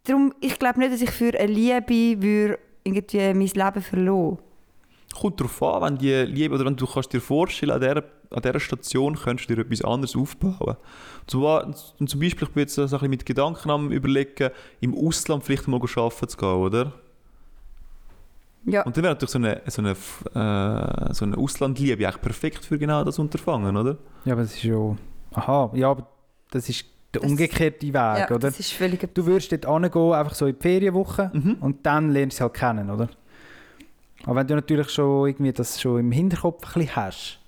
darum, 0.04 0.34
ich 0.42 0.58
glaube 0.60 0.80
nicht, 0.80 0.94
dass 0.94 1.02
ich 1.02 1.12
für 1.12 1.38
eine 1.38 1.52
Liebe 1.52 2.22
würde 2.22 2.60
irgendwie 2.84 3.34
mein 3.34 3.48
Leben 3.48 3.82
verloren 3.82 4.38
Kommt 5.20 5.40
darauf 5.40 5.62
an, 5.62 5.84
wenn 5.84 5.98
die 6.00 6.24
Liebe, 6.24 6.56
oder 6.56 6.66
wenn 6.66 6.76
du 6.76 6.88
kannst 6.88 7.14
dir 7.14 7.22
vorstellen, 7.22 7.72
an 7.72 7.82
dieser, 7.82 8.04
an 8.34 8.42
dieser 8.42 8.60
Station 8.60 9.16
könntest 9.16 9.50
du 9.50 9.56
dir 9.56 9.62
etwas 9.62 9.82
anderes 9.84 10.16
aufbauen. 10.16 10.76
Zum, 11.28 11.44
und 11.44 12.10
zum 12.10 12.20
Beispiel, 12.20 12.48
ich 12.48 12.54
bin 12.54 12.62
jetzt 12.62 12.76
so 12.76 12.82
ein 12.84 12.90
bisschen 12.90 13.10
mit 13.10 13.26
Gedanken 13.26 13.70
am 13.70 13.92
überlegen, 13.92 14.50
im 14.82 14.94
Ausland 14.96 15.44
vielleicht 15.44 15.68
mal 15.68 15.80
arbeiten 15.82 16.28
zu 16.28 16.38
gehen, 16.38 16.48
oder? 16.50 16.92
Ja, 18.66 18.84
Und 18.84 18.96
dann 18.96 19.04
wäre 19.04 19.14
natürlich 19.14 19.32
so 19.32 19.40
eine, 19.40 19.62
so 19.68 19.82
eine, 19.82 19.92
äh, 19.92 21.14
so 21.14 21.26
eine 21.26 21.38
Auslandliebe 21.38 22.06
eigentlich 22.08 22.22
perfekt 22.22 22.64
für 22.66 22.78
genau 22.80 23.04
das 23.04 23.20
Unterfangen, 23.20 23.76
oder? 23.76 23.98
Ja, 24.26 24.34
aber 24.34 24.44
das 24.44 24.54
ist 24.56 24.64
ja... 24.64 24.96
Aha, 25.34 25.72
ja, 25.74 25.90
aber 25.92 26.08
das 26.52 26.70
ist 26.70 26.86
der 27.14 27.22
Das- 27.22 27.30
umgekehrte 27.30 27.86
Weg, 27.88 27.94
ja 27.94 28.26
oder? 28.28 28.40
das 28.40 28.60
ist 28.60 28.72
völlig... 28.72 29.14
Du 29.14 29.26
würdest 29.26 29.52
dort 29.52 29.66
hingehen, 29.66 30.14
einfach 30.14 30.34
so 30.34 30.46
in 30.46 30.56
die 30.56 30.62
Ferienwoche 30.62 31.30
Mhm. 31.34 31.58
und 31.60 31.86
dann 31.86 32.12
lernst 32.12 32.38
du 32.38 32.38
sie 32.38 32.44
halt 32.44 32.54
kennen, 32.54 32.90
oder? 32.90 33.10
Aber 34.26 34.36
wenn 34.38 34.48
du 34.48 34.56
natürlich 34.56 34.90
schon 34.92 35.28
irgendwie 35.28 35.52
das 35.52 35.82
schon 35.82 36.00
im 36.00 36.12
Hinterkopf 36.14 36.66
ein 36.66 36.74
bisschen 36.82 36.96
hast. 36.96 37.40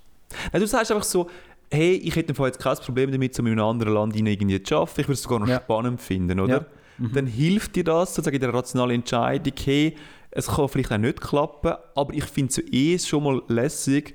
Nein, 0.52 0.60
du 0.60 0.66
sagst 0.66 0.90
einfach 0.92 1.04
so, 1.04 1.28
hey, 1.70 1.94
ich 1.94 2.14
hätte 2.16 2.32
jetzt 2.42 2.58
kein 2.60 2.76
Problem 2.76 3.10
damit, 3.12 3.34
so 3.34 3.42
in 3.42 3.48
einem 3.52 3.64
anderen 3.64 3.94
Land 3.94 4.16
irgendwie 4.16 4.62
zu 4.62 4.76
arbeiten. 4.76 5.00
Ich 5.00 5.06
würde 5.08 5.12
es 5.14 5.22
sogar 5.22 5.40
noch 5.40 5.48
Ja. 5.48 5.60
spannend 5.60 6.00
finden, 6.00 6.38
oder? 6.40 6.54
Ja. 6.58 6.66
Mhm. 6.98 7.12
Dann 7.12 7.26
hilft 7.26 7.76
dir 7.76 7.84
das, 7.84 8.14
sozusagen 8.14 8.36
in 8.36 8.40
der 8.40 8.54
rationalen 8.54 8.92
Entscheidung, 8.96 9.52
hey, 9.64 9.96
es 10.30 10.46
kann 10.48 10.68
vielleicht 10.68 10.92
auch 10.92 10.98
nicht 10.98 11.20
klappen, 11.20 11.74
aber 11.94 12.12
ich 12.14 12.24
finde 12.24 12.50
es 12.50 12.58
eh 12.72 12.98
schon 12.98 13.22
mal 13.24 13.42
lässig, 13.48 14.14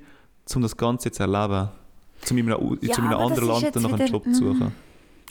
um 0.54 0.62
das 0.62 0.76
Ganze 0.76 1.08
jetzt 1.08 1.16
zu 1.16 1.22
erleben. 1.22 1.68
Um 2.30 2.38
in 2.38 2.52
einem, 2.52 2.78
Ja, 2.80 2.92
zu 2.94 3.02
einem 3.02 3.14
anderen 3.14 3.48
Land 3.48 3.74
dann 3.76 3.82
noch 3.82 3.90
einen 3.92 3.98
wieder- 4.00 4.10
Job 4.12 4.24
zu 4.24 4.34
suchen. 4.34 4.72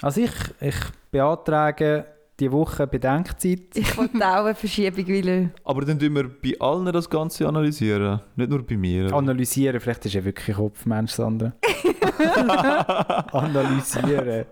Also 0.01 0.21
ich, 0.21 0.31
ich 0.59 0.75
beantrage 1.11 2.05
die 2.41 2.51
Woche 2.51 2.87
Bedenkzeit. 2.87 3.61
Ich 3.75 3.97
wollte 3.97 4.17
auch 4.27 4.45
eine 4.45 4.55
Verschiebung 4.55 5.07
will. 5.07 5.49
Aber 5.63 5.85
dann 5.85 5.97
tun 5.99 6.13
wir 6.15 6.27
bei 6.27 6.53
allen 6.59 6.91
das 6.91 7.09
Ganze 7.09 7.47
analysieren, 7.47 8.19
nicht 8.35 8.49
nur 8.49 8.65
bei 8.65 8.75
mir. 8.75 9.05
oder? 9.05 9.15
Analysieren, 9.15 9.79
vielleicht 9.79 10.05
ist 10.07 10.15
er 10.15 10.25
wirklich 10.25 10.55
Kopfmensch, 10.55 11.11
Sandra. 11.11 11.53
Analysieren. 13.31 14.45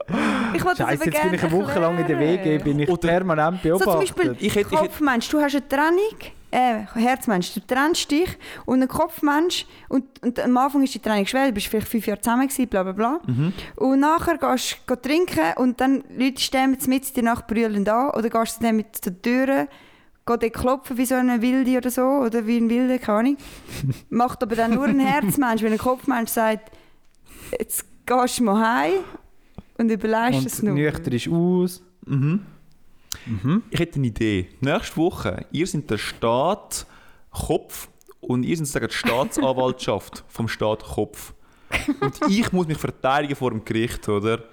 Ich 0.54 0.62
Scheiße, 0.62 1.06
jetzt 1.06 1.22
bin 1.24 1.34
ich 1.34 1.44
eine 1.44 1.52
Woche 1.52 1.80
lang 1.80 1.98
in 2.00 2.08
der 2.08 2.20
WG, 2.20 2.58
bin 2.60 2.80
ich 2.80 2.90
Oder- 2.90 3.08
permanent 3.08 3.60
So 3.64 3.70
beobachtet. 3.70 3.92
zum 3.92 4.00
Beispiel 4.00 4.36
Ich 4.40 4.56
hätte- 4.56 4.60
ich 4.68 4.72
hätte- 4.80 4.88
Kopfmensch, 4.88 5.30
du 5.30 5.40
hast 5.40 5.56
eine 5.56 5.68
Trennung, 5.68 6.18
äh, 6.52 6.86
Herzmensch, 6.94 7.54
du 7.54 7.60
trennst 7.66 8.10
dich 8.10 8.38
und 8.66 8.82
ein 8.82 8.88
Kopfmensch 8.88 9.66
und, 9.88 10.04
und 10.24 10.40
am 10.40 10.58
Anfang 10.58 10.84
ist 10.84 10.96
die 10.96 11.00
Trennung 11.00 11.26
schwer, 11.26 11.48
du 11.48 11.54
bist 11.54 11.68
vielleicht 11.68 11.88
fünf 11.88 12.08
Jahre 12.08 12.22
zusammen 12.22 12.48
gewesen, 12.48 12.68
bla 12.68 12.84
bla 12.84 12.92
bla. 12.92 13.20
Mhm. 13.28 13.54
Und 13.76 14.00
nachher 14.00 14.38
gehst 14.38 14.78
du 14.86 14.96
trinken 14.96 15.54
und 15.58 15.80
dann 15.80 16.04
Leute 16.18 16.42
stehen 16.42 16.78
mit 16.88 17.16
dir 17.16 17.24
nach 17.24 17.46
brüllend 17.46 17.88
an 17.90 18.12
oder 18.12 18.30
gehst 18.30 18.60
du 18.60 18.66
dann 18.66 18.76
mit 18.78 18.96
zur 18.96 19.22
Tür, 19.22 19.68
geh 20.26 20.38
dort 20.38 20.54
klopfen 20.54 20.98
wie 20.98 21.06
so 21.06 21.16
eine 21.16 21.42
Wilde 21.42 21.78
oder 21.78 21.92
so 21.92 22.02
oder 22.02 22.46
wie 22.48 22.58
ein 22.58 22.70
Wilde, 22.70 23.00
keine 23.00 23.20
Ahnung. 23.20 23.38
Macht 24.10 24.42
aber 24.44 24.56
dann 24.56 24.74
nur 24.74 24.86
ein 24.86 25.00
Herzmensch, 25.00 25.62
wenn 25.62 25.74
ein 25.74 25.80
Kopfmensch 25.80 26.32
sagt, 26.32 26.72
jetzt 27.58 27.86
gehst 28.06 28.40
du 28.40 28.44
mal 28.44 28.84
heim 28.84 28.94
und 29.78 29.92
überlegst 29.92 30.46
es 30.46 30.60
und 30.60 30.68
nur. 30.68 30.76
nüchtern 30.76 31.14
ist 31.14 31.28
aus. 31.28 31.84
Mhm. 32.06 32.42
Mhm. 33.26 33.64
Ich 33.70 33.80
hätte 33.80 33.96
eine 33.96 34.08
Idee. 34.08 34.50
Nächste 34.62 34.98
Woche, 34.98 35.46
ihr 35.52 35.68
seid 35.68 35.90
der 35.90 35.98
Staat 35.98 36.86
Kopf 37.32 37.90
und 38.22 38.44
ihr 38.44 38.58
seid 38.58 38.68
sozusagen 38.68 38.88
die 38.88 38.96
Staatsanwaltschaft 38.96 40.24
vom 40.28 40.48
Staat 40.48 40.84
Kopf. 40.84 41.34
Und 42.00 42.20
ich 42.30 42.52
muss 42.52 42.68
mich 42.68 42.78
verteidigen 42.78 43.36
vor 43.36 43.52
dem 43.52 43.64
Gericht, 43.64 44.08
oder? 44.10 44.44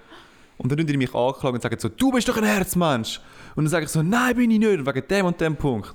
Und 0.59 0.73
dann 0.73 0.87
die 0.87 0.97
mich 0.97 1.15
anklagen 1.15 1.57
und 1.57 1.63
sagen 1.63 1.79
so, 1.79 1.89
du 1.89 2.11
bist 2.13 2.29
doch 2.29 2.37
ein 2.37 2.45
Herzmensch. 2.45 3.21
Und 3.55 3.65
dann 3.65 3.71
sage 3.71 3.85
ich 3.85 3.91
so, 3.91 4.03
nein, 4.03 4.37
bin 4.37 4.51
ich 4.51 4.59
nicht, 4.59 4.87
wegen 4.87 5.09
dem 5.09 5.27
und 5.27 5.41
dem 5.41 5.57
Punkt. 5.57 5.95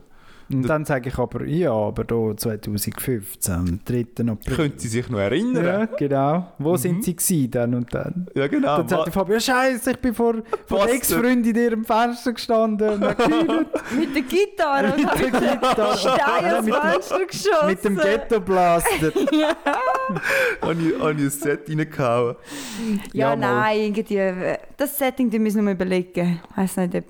Und 0.54 0.68
dann 0.68 0.86
sage 0.86 1.10
ich 1.10 1.18
aber, 1.18 1.46
ja, 1.46 1.72
aber 1.72 2.04
da 2.04 2.36
2015, 2.36 3.54
am 3.54 3.80
3. 3.86 4.06
April. 4.30 4.56
Können 4.56 4.74
Sie 4.78 4.88
sich 4.88 5.10
noch 5.10 5.20
erinnern? 5.20 5.66
Ja, 5.66 5.86
genau. 5.86 6.52
Wo 6.58 6.76
sind 6.78 7.04
sie 7.04 7.16
gewesen, 7.16 7.52
dann 7.52 7.74
und 7.76 7.94
dann? 7.94 8.28
Ja, 8.36 8.48
genau. 8.48 8.78
Dann 8.78 8.88
sagt 8.88 9.06
der 9.08 9.14
Fabio, 9.14 9.40
Scheiße, 9.40 9.92
ich 9.92 9.98
bin 10.00 10.14
vor, 10.14 10.36
vor 10.66 10.88
Ex-Freundin 10.90 11.56
in 11.56 11.62
ihrem 11.64 11.86
Fenster 11.86 12.34
gestanden 12.34 12.90
und. 12.90 13.02
Mit 13.98 14.16
der 14.16 14.22
Gitarre 14.24 14.94
und 14.94 14.98
Mit 15.22 15.34
der 15.34 15.56
Gitarre. 15.58 15.98
Stein 15.98 16.46
ans 16.46 16.66
mit, 16.66 16.74
dem, 16.76 16.82
Fenster 16.82 17.26
geschossen. 17.26 17.68
mit 17.68 17.84
dem 17.84 17.98
Ghetto-Blaster. 17.98 19.12
habe 20.62 20.74
ich, 20.82 21.00
habe 21.00 21.14
ich 21.14 21.20
ein 21.24 21.30
Set 21.30 21.70
reingehauen. 21.70 22.36
Ja, 23.14 23.30
Ja, 23.32 23.36
nein, 23.36 23.80
irgendwie. 23.80 24.16
äh, 24.18 24.58
Das 24.78 24.98
Setting 24.98 25.30
das 25.30 25.40
müssen 25.40 25.58
wir 25.58 25.62
noch 25.62 25.66
mal 25.68 25.74
überlegen. 25.76 26.42
Ich 26.52 26.58
weiß 26.58 26.78
nicht, 26.78 26.96
ob. 26.96 27.04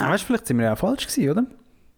Ah, 0.00 0.10
weißt, 0.10 0.24
du, 0.24 0.26
vielleicht 0.26 0.46
sind 0.46 0.58
wir 0.58 0.64
ja 0.66 0.72
auch 0.74 0.78
falsch 0.78 1.06
gewesen, 1.06 1.30
oder? 1.30 1.46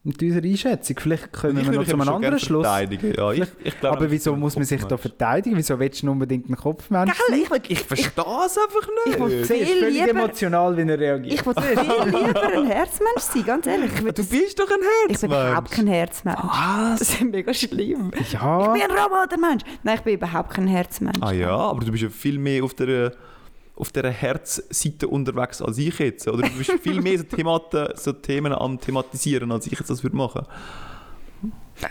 Mit 0.06 0.22
unserer 0.22 0.44
Einschätzung. 0.44 0.96
Vielleicht 1.00 1.32
kommen 1.32 1.58
Ich 1.58 1.64
wir 1.64 1.66
würde 1.74 1.78
noch 1.80 1.86
zu 1.86 1.94
einem 2.00 2.08
anderen 2.14 2.38
Schluss. 2.38 2.64
verteidigen. 2.64 3.12
Ja, 3.16 3.32
ich, 3.32 3.42
ich 3.64 3.80
glaube, 3.80 3.96
Aber 3.96 4.10
wieso 4.10 4.36
muss 4.36 4.54
man 4.54 4.64
sich 4.64 4.84
da 4.84 4.96
verteidigen? 4.96 5.56
Wieso 5.56 5.78
willst 5.78 6.02
du 6.02 6.10
unbedingt 6.10 6.46
einen 6.46 6.56
Kopfmensch 6.56 7.12
sein? 7.28 7.40
Ich, 7.40 7.70
ich 7.70 7.80
verstehe 7.80 8.10
es 8.46 8.56
einfach 8.56 8.88
nicht. 9.04 9.16
Ich 9.16 9.18
will 9.18 9.44
siehst 9.44 9.52
viel 9.70 9.80
völlig 9.80 9.94
lieber. 10.06 10.10
emotional, 10.10 10.76
wie 10.76 10.88
er 10.88 10.98
reagiert. 11.00 11.34
Ich 11.34 11.44
will 11.44 11.54
viel 11.54 12.04
lieber 12.20 12.42
ein 12.54 12.66
Herzmensch 12.66 13.20
sein, 13.20 13.44
ganz 13.44 13.66
ehrlich. 13.66 13.90
Ich, 13.94 13.98
will 14.04 14.12
du 14.12 14.22
das- 14.22 14.26
bist 14.28 14.58
doch 14.60 14.70
ein 14.70 14.76
ich 14.78 14.80
bin 14.80 15.30
Herzmensch. 15.30 15.32
überhaupt 15.48 15.70
kein 15.72 15.86
Herzmensch. 15.88 16.38
Was? 16.42 16.98
Das 17.00 17.08
ist 17.10 17.20
mega 17.22 17.52
schlimm. 17.52 18.10
ja, 18.32 18.74
Ich 18.76 18.82
bin 18.82 18.90
ein 18.90 18.96
Robotermensch. 18.98 19.62
Nein, 19.82 19.96
ich 19.96 20.02
bin 20.02 20.14
überhaupt 20.14 20.50
kein 20.54 20.68
Herzmensch. 20.68 21.18
Ah 21.20 21.32
ja, 21.32 21.50
aber 21.56 21.84
du 21.84 21.90
bist 21.90 22.04
ja 22.04 22.10
viel 22.10 22.38
mehr 22.38 22.62
auf 22.62 22.74
der, 22.74 23.12
auf 23.76 23.92
der 23.92 24.10
Herzseite 24.10 25.06
unterwegs 25.06 25.60
als 25.60 25.78
ich 25.78 25.98
jetzt. 25.98 26.26
Oder 26.26 26.48
du 26.48 26.56
bist 26.56 26.72
viel 26.82 27.00
mehr 27.00 27.18
so, 27.18 27.24
Thematen, 27.36 27.88
so 27.94 28.12
Themen 28.12 28.52
am 28.52 28.80
Thematisieren, 28.80 29.52
als 29.52 29.66
ich 29.66 29.78
jetzt 29.78 29.90
das 29.90 30.02
würde 30.02 30.16
machen. 30.16 30.46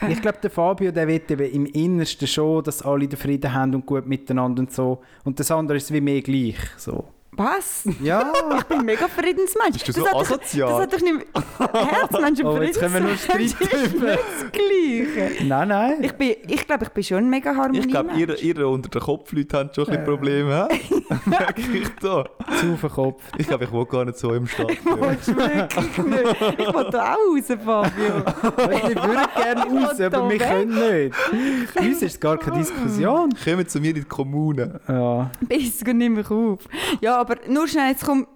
ich 0.10 0.22
glaube, 0.22 0.40
der 0.42 0.50
Fabio, 0.50 0.92
der 0.92 1.08
will 1.08 1.22
eben 1.30 1.46
im 1.46 1.66
Innersten 1.68 2.28
schon, 2.28 2.64
dass 2.64 2.82
alle 2.82 3.08
den 3.08 3.18
Frieden 3.18 3.54
haben 3.54 3.76
und 3.76 3.86
gut 3.86 4.08
miteinander 4.08 4.62
und 4.62 4.74
so. 4.74 5.02
Und 5.24 5.40
das 5.40 5.52
andere 5.52 5.78
ist 5.78 5.94
wie 5.94 6.02
mehr 6.02 6.22
gleich. 6.22 6.58
So. 6.78 7.06
Was? 7.38 7.84
Ja. 8.02 8.32
Ich 8.58 8.64
bin 8.66 8.86
mega 8.86 9.08
Friedensmensch. 9.08 9.74
Bist 9.84 9.88
du 9.90 9.92
so 9.94 10.04
das 10.04 10.08
hat 10.10 10.14
doch- 10.16 10.32
asozial? 10.32 10.70
Das 10.70 10.80
hat 10.82 10.94
doch 10.94 11.02
nicht... 11.02 11.26
Herzmensch 11.60 12.40
und 12.40 12.46
Oh, 12.46 12.62
jetzt 12.62 12.80
können 12.80 12.94
wir 12.94 13.02
nur 13.02 13.16
Friedensmensch 13.16 13.52
streiten 13.56 13.76
ist 13.86 13.94
nicht 14.02 14.20
das 14.20 14.52
Gleiche. 14.52 15.46
nein, 15.46 15.68
nein. 15.68 16.04
Ich, 16.04 16.14
bin, 16.14 16.36
ich 16.48 16.66
glaube, 16.66 16.84
ich 16.86 16.90
bin 16.90 17.04
schon 17.04 17.18
ein 17.18 17.30
mega 17.30 17.56
harmonie 17.56 17.80
Ich 17.80 17.88
glaube, 17.88 18.12
ihr, 18.16 18.42
ihr 18.42 18.68
unter 18.68 18.90
den 18.90 19.02
Kopfleuten 19.02 19.60
habt 19.60 19.76
schon 19.76 19.86
ein 19.86 19.90
bisschen 19.92 20.06
Probleme. 20.06 20.68
hä? 20.70 20.80
Merke 21.26 21.62
ich 21.62 21.90
da. 22.02 22.26
zu 22.60 22.88
Kopf. 22.88 23.22
Ich 23.38 23.48
glaube, 23.48 23.66
ich 23.66 23.72
will 23.72 23.86
gar 23.86 24.06
nicht 24.06 24.18
so 24.18 24.34
im 24.34 24.48
Stadion. 24.48 24.78
Willst 24.86 25.28
du 25.28 25.36
wirklich 25.36 25.98
nicht? 25.98 26.60
Ich 26.60 26.74
will 26.74 26.88
da 26.92 27.14
auch 27.14 27.18
raus, 27.18 27.48
Fabio. 27.48 28.16
Wir 28.56 28.96
würden 28.96 29.28
gerne 29.36 29.62
raus, 29.86 29.98
will 30.00 30.06
aber 30.06 30.30
wir 30.30 30.38
können 30.38 30.74
nicht. 30.74 31.16
Für 31.16 31.80
uns 31.80 32.02
ist 32.02 32.04
es 32.04 32.20
gar 32.20 32.38
keine 32.38 32.58
Diskussion. 32.60 33.30
Kommen 33.44 33.68
zu 33.68 33.80
mir 33.80 33.90
in 33.90 33.96
die 33.96 34.04
Kommune. 34.04 34.80
Ja. 34.88 35.32
Bis 35.42 35.84
geht 35.84 35.96
nicht 35.96 36.10
mehr 36.10 36.32
auf. 36.32 36.60
Ja, 37.02 37.25
aber 37.30 37.48
nur 37.48 37.68
schnell, 37.68 37.90
jetzt 37.92 38.06
kommt 38.06 38.28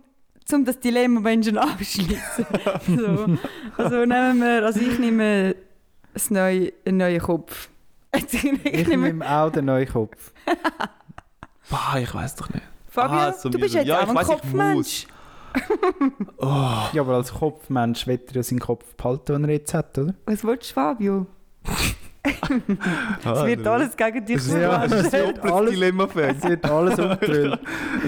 um 0.51 0.65
das 0.65 0.79
Dilemma 0.79 1.19
Menschen 1.19 1.57
abschließen. 1.57 2.45
so. 2.87 3.37
Also 3.77 3.97
nehmen 4.05 4.39
wir, 4.41 4.65
also 4.65 4.79
ich 4.79 4.97
nehme 4.97 5.55
das 6.13 6.31
neue, 6.31 6.73
einen 6.85 6.97
neuen 6.97 7.21
Kopf. 7.21 7.69
ich 8.15 8.33
Ich 8.33 8.87
nehme 8.87 9.07
nehme 9.07 9.29
auch 9.29 9.51
den 9.51 9.65
neuen 9.65 9.87
Kopf. 9.87 10.31
Bah, 11.69 11.99
ich 11.99 12.11
weiß 12.11 12.33
doch 12.37 12.49
nicht. 12.49 12.65
Fabio, 12.89 13.15
Ah, 13.19 13.31
so 13.33 13.47
du 13.47 13.59
bist 13.59 13.75
jetzt 13.75 13.85
Ja, 13.85 13.99
auch 13.99 14.03
ich 14.05 14.09
ein 14.09 14.15
weiss, 14.15 14.27
Kopfmensch. 14.27 15.07
Ja, 16.41 17.01
aber 17.01 17.13
als 17.15 17.31
Kopfmensch 17.31 18.07
wird 18.07 18.29
er 18.31 18.37
ja 18.37 18.43
seinen 18.43 18.59
Kopf 18.59 18.95
behalten, 18.95 19.33
den 19.33 19.43
er 19.45 19.49
jetzt 19.51 19.73
hat, 19.75 19.95
oder? 19.99 20.15
Was 20.25 20.43
willst 20.43 20.71
du, 20.71 20.73
Fabio? 20.73 21.27
Ah, 23.23 23.33
Es 23.41 23.45
wird 23.45 23.67
alles 23.67 23.95
gegen 23.97 24.25
dich 24.25 24.37
Das 24.37 24.47
Ja, 24.53 24.83
es 24.85 24.91
das 24.91 25.03
ist 25.05 25.11
wird 25.13 25.39
ein 25.39 25.51
alles- 25.51 25.71
Dilemma-Fan. 25.71 26.35
Es 26.37 26.43
wird 26.43 26.65
alles 26.65 26.99
umgedrillt. 26.99 27.59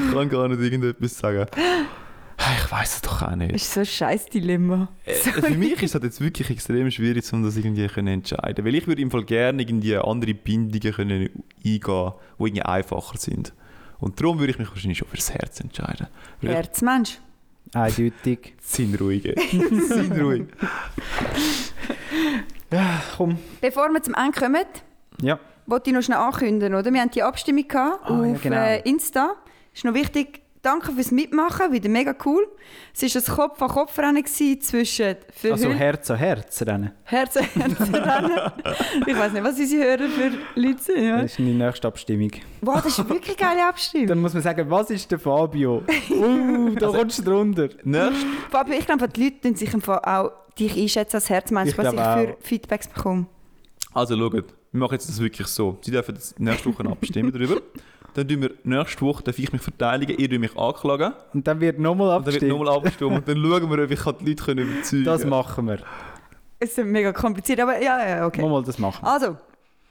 Ich 0.08 0.14
kann 0.14 0.30
gar 0.30 0.48
nicht 0.48 0.62
irgendetwas 0.62 1.18
sagen. 1.18 1.46
Ich 2.58 2.72
weiß 2.72 2.96
es 2.96 3.02
doch 3.02 3.22
auch 3.22 3.28
Das 3.30 3.38
nicht. 3.38 3.54
ist 3.56 3.72
so 3.74 3.82
ein 3.82 3.86
scheiß 3.86 4.26
Dilemma. 4.26 4.90
Äh, 5.06 5.14
für 5.14 5.52
mich 5.56 5.82
ist 5.84 5.94
es 5.94 6.02
jetzt 6.02 6.20
wirklich 6.22 6.50
extrem 6.50 6.90
schwierig, 6.90 7.32
um 7.34 7.44
das 7.44 7.56
irgendwie 7.56 7.88
zu 7.88 8.00
entscheiden. 8.00 8.66
Weil 8.66 8.74
ich 8.76 8.88
würde 8.88 9.02
im 9.02 9.12
Fall 9.12 9.24
gerne 9.26 9.62
irgendwie 9.62 9.96
andere 9.96 10.34
Bindungen 10.34 10.92
können 10.94 11.12
eingehen, 11.22 11.44
die 11.64 11.80
irgendwie 12.40 12.62
einfacher 12.64 13.18
sind. 13.20 13.54
Und 14.00 14.20
darum 14.20 14.40
würde 14.40 14.52
ich 14.54 14.58
mich 14.60 14.70
wahrscheinlich 14.72 14.98
schon 14.98 15.08
fürs 15.10 15.32
Herz 15.32 15.60
entscheiden. 15.60 16.08
Weil 16.42 16.50
ich 16.50 16.56
Herzmensch. 16.56 17.20
Eindeutig. 17.74 18.56
Sinnruhige. 18.60 19.36
Sinnruhig. 22.72 22.90
Komm. 23.18 23.38
Bevor 23.62 23.90
wir 23.90 24.02
zum 24.02 24.14
Ende 24.16 24.40
kommen, 24.40 24.66
Ja. 25.22 25.40
wollte 25.66 25.90
ich 25.90 25.96
noch 25.96 26.02
schnell 26.04 26.18
ankündigen, 26.18 26.76
oder? 26.76 26.92
Wir 26.94 27.02
haben 27.02 27.12
die 27.12 27.24
Abstimmung 27.24 27.68
gehabt 27.68 28.00
Ah, 28.10 28.26
ja, 28.26 28.34
auf 28.34 28.42
genau. 28.42 28.56
äh, 28.58 28.80
Insta. 28.90 29.36
Ist 29.74 29.86
noch 29.86 29.94
wichtig. 29.94 30.42
Danke 30.64 30.92
fürs 30.92 31.10
Mitmachen, 31.10 31.72
wieder 31.72 31.90
mega 31.90 32.14
cool. 32.24 32.48
Es 32.94 33.02
war 33.16 33.20
ein 33.20 33.36
Kopf-an-Kopf-Rennen 33.50 34.22
gewesen 34.22 34.62
zwischen 34.62 35.16
für 35.36 35.54
Also 35.54 35.70
Hül- 35.70 35.74
Herz 35.74 36.12
an 36.12 36.18
Herz 36.18 36.62
rennen. 36.62 36.92
Herz 37.02 37.36
an 37.38 37.46
Herz-Rennen. 37.46 38.52
ich 39.08 39.18
weiß 39.18 39.32
nicht, 39.32 39.44
was 39.44 39.58
unsere 39.58 39.84
Hörer 39.84 40.08
für 40.08 40.32
Leute 40.54 40.78
sind. 40.84 41.04
Ja? 41.04 41.16
Das 41.24 41.32
ist 41.32 41.40
die 41.40 41.44
nächste 41.54 41.88
Abstimmung. 41.88 42.30
Wow, 42.62 42.76
das 42.76 42.86
ist 42.94 43.00
eine 43.00 43.10
wirklich 43.10 43.36
geile 43.38 43.66
Abstimmung. 43.68 44.06
Dann 44.06 44.20
muss 44.20 44.36
man 44.36 44.44
sagen, 44.44 44.70
was 44.70 44.92
ist 44.92 45.10
der 45.10 45.18
Fabio? 45.18 45.82
Uh, 46.12 46.76
da 46.80 46.90
kommst 46.90 47.18
du 47.18 47.24
drunter. 47.24 47.70
Nächst, 47.84 48.24
Fabio, 48.52 48.76
ich 48.78 48.86
glaube, 48.86 49.08
die 49.08 49.24
Leute 49.24 49.58
sich 49.58 49.74
im 49.74 49.82
Fall 49.82 49.98
auch 50.06 50.32
dich 50.60 50.78
einschätzen 50.78 51.16
als 51.18 51.30
Herzmensch, 51.30 51.72
Ich 51.72 51.78
was 51.78 51.94
ich 51.94 52.00
für. 52.00 52.38
Feedbacks 52.42 52.88
bekomme. 52.88 53.26
also 53.94 54.18
schaut, 54.18 54.34
wir 54.34 54.44
machen 54.72 54.94
jetzt 54.94 55.10
das 55.10 55.20
wirklich 55.20 55.48
so. 55.48 55.78
Sie 55.82 55.92
dürfen 55.92 56.16
jetzt 56.16 56.40
nächste 56.40 56.70
Woche 56.74 56.86
abstimmen 56.90 57.32
darüber. 57.32 57.62
Dann 58.14 58.28
tun 58.28 58.42
wir 58.42 58.52
nächste 58.66 59.02
Woche 59.06 59.24
darf 59.24 59.40
ich 59.40 59.54
mich 59.54 59.62
verteidigen, 59.62 60.18
ihr 60.18 60.28
dürft 60.28 60.42
mich 60.42 60.58
anklagen. 60.58 61.14
Und 61.34 61.48
dann 61.48 61.62
wird 61.62 61.80
nochmal 61.80 62.18
Und 62.18 62.28
dann 62.28 62.34
wird 62.34 62.44
abgestimmt. 62.44 62.52
nochmal 62.52 62.76
abgestimmt. 62.76 63.12
Und 63.14 63.28
dann 63.28 63.38
schauen 63.38 63.70
wir, 63.72 63.84
ob 63.86 63.92
ich 63.92 64.00
die 64.20 64.26
Leute 64.30 64.44
können 64.44 64.68
überzeugen 64.70 65.04
Das 65.06 65.22
kann. 65.22 65.30
machen 65.30 65.68
wir. 65.68 65.80
Es 66.60 66.78
ist 66.78 66.86
mega 66.86 67.14
kompliziert, 67.14 67.62
aber 67.62 67.82
ja, 67.82 68.06
ja, 68.08 68.26
okay. 68.28 68.42
Mal, 68.42 68.64
das 68.64 68.78
machen 68.80 69.02
wir. 69.06 69.10
Also, 69.14 69.38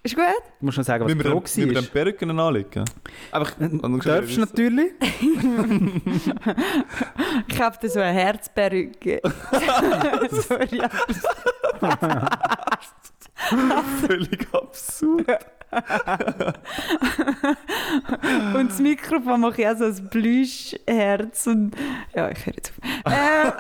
ist 0.03 0.15
gut? 0.15 0.25
Du 0.61 0.67
musst 0.67 0.79
noch 0.79 0.85
sagen, 0.85 1.05
was 1.05 1.13
die 1.13 1.19
wir, 1.19 1.25
Frage 1.25 1.41
müssen 1.41 1.67
wir 1.67 1.75
dann 1.75 1.85
war. 1.85 1.91
Perücken 1.93 2.39
anlegen? 2.39 2.85
Einfach, 3.33 3.55
Du 3.59 3.99
darfst 3.99 4.39
natürlich. 4.39 4.93
Ich 7.49 7.61
habe 7.61 7.77
da 7.81 7.89
so 7.89 8.01
eine 8.01 8.13
Herzperücke. 8.19 9.21
Sorry. 10.31 10.81
Völlig 14.07 14.47
absurd. 14.53 15.47
Und 18.55 18.71
das 18.71 18.79
Mikrofon 18.81 19.41
mache 19.41 19.63
ich 19.63 19.69
auch 19.69 19.77
so 19.77 19.85
ein 19.85 20.11
Plüschherz. 20.11 21.47
Und 21.47 21.77
ja, 22.15 22.31
ich 22.31 22.47
höre 22.47 22.55
jetzt 22.55 22.73
auf. 22.77 22.81
Äh, 23.11 23.53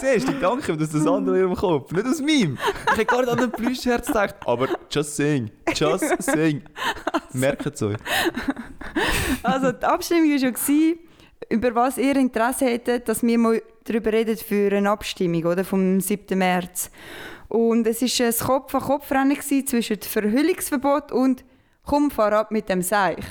Siehst 0.00 0.28
du, 0.28 0.32
danke, 0.40 0.76
dass 0.76 0.90
das 0.90 1.06
andere 1.06 1.36
in 1.36 1.42
ihrem 1.42 1.54
Kopf, 1.54 1.92
nicht 1.92 2.06
aus 2.06 2.20
meinem. 2.20 2.58
Ich 2.86 2.92
hätte 2.92 3.04
gar 3.06 3.20
nicht 3.20 3.30
an 3.30 3.38
den 3.38 3.52
Plüschherz 3.52 4.06
gedacht. 4.06 4.34
Aber 4.46 4.68
just 4.90 5.16
saying, 5.16 5.50
just 5.74 6.04
saying. 6.22 6.62
Merkt 7.32 7.66
es 7.66 7.82
euch. 7.82 7.96
also, 9.42 9.72
die 9.72 9.84
Abstimmung 9.84 10.30
war 10.30 10.38
schon, 10.38 10.52
gewesen, 10.54 10.98
über 11.48 11.74
was 11.74 11.98
ihr 11.98 12.16
Interesse 12.16 12.66
hättet, 12.66 13.08
dass 13.08 13.22
wir 13.22 13.38
mal 13.38 13.62
darüber 13.84 14.12
reden 14.12 14.36
für 14.36 14.72
eine 14.72 14.90
Abstimmung 14.90 15.44
oder, 15.44 15.64
vom 15.64 16.00
7. 16.00 16.38
März. 16.38 16.90
Und 17.48 17.86
es 17.86 18.00
war 18.00 18.26
ein 18.26 18.34
Kopf-an-Kopf-Rennen 18.46 19.34
gewesen 19.36 19.66
zwischen 19.66 20.00
dem 20.00 20.08
Verhüllungsverbot 20.08 21.12
und 21.12 21.44
«Komm, 21.84 22.10
fahr 22.10 22.32
ab 22.32 22.50
mit 22.50 22.68
dem 22.68 22.80
Seich». 22.80 23.24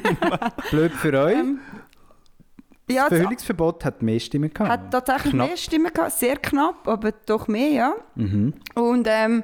Blöd 0.70 0.92
für 0.92 1.18
euch. 1.18 1.38
Ähm, 1.38 1.58
ja, 2.90 3.08
Das 3.08 3.18
Verhüllungsverbot 3.18 3.84
hat 3.84 4.02
mehr 4.02 4.20
Stimmen 4.20 4.52
gehabt. 4.52 4.70
hat 4.70 4.90
tatsächlich 4.90 5.32
Knapp. 5.32 5.48
mehr 5.48 5.56
Stimmen 5.56 5.92
gehabt, 5.92 6.12
sehr 6.12 6.36
knapp, 6.36 6.86
aber 6.86 7.12
doch 7.12 7.48
mehr, 7.48 7.70
ja. 7.70 7.94
Mhm. 8.14 8.54
Und 8.74 9.06
ähm, 9.10 9.42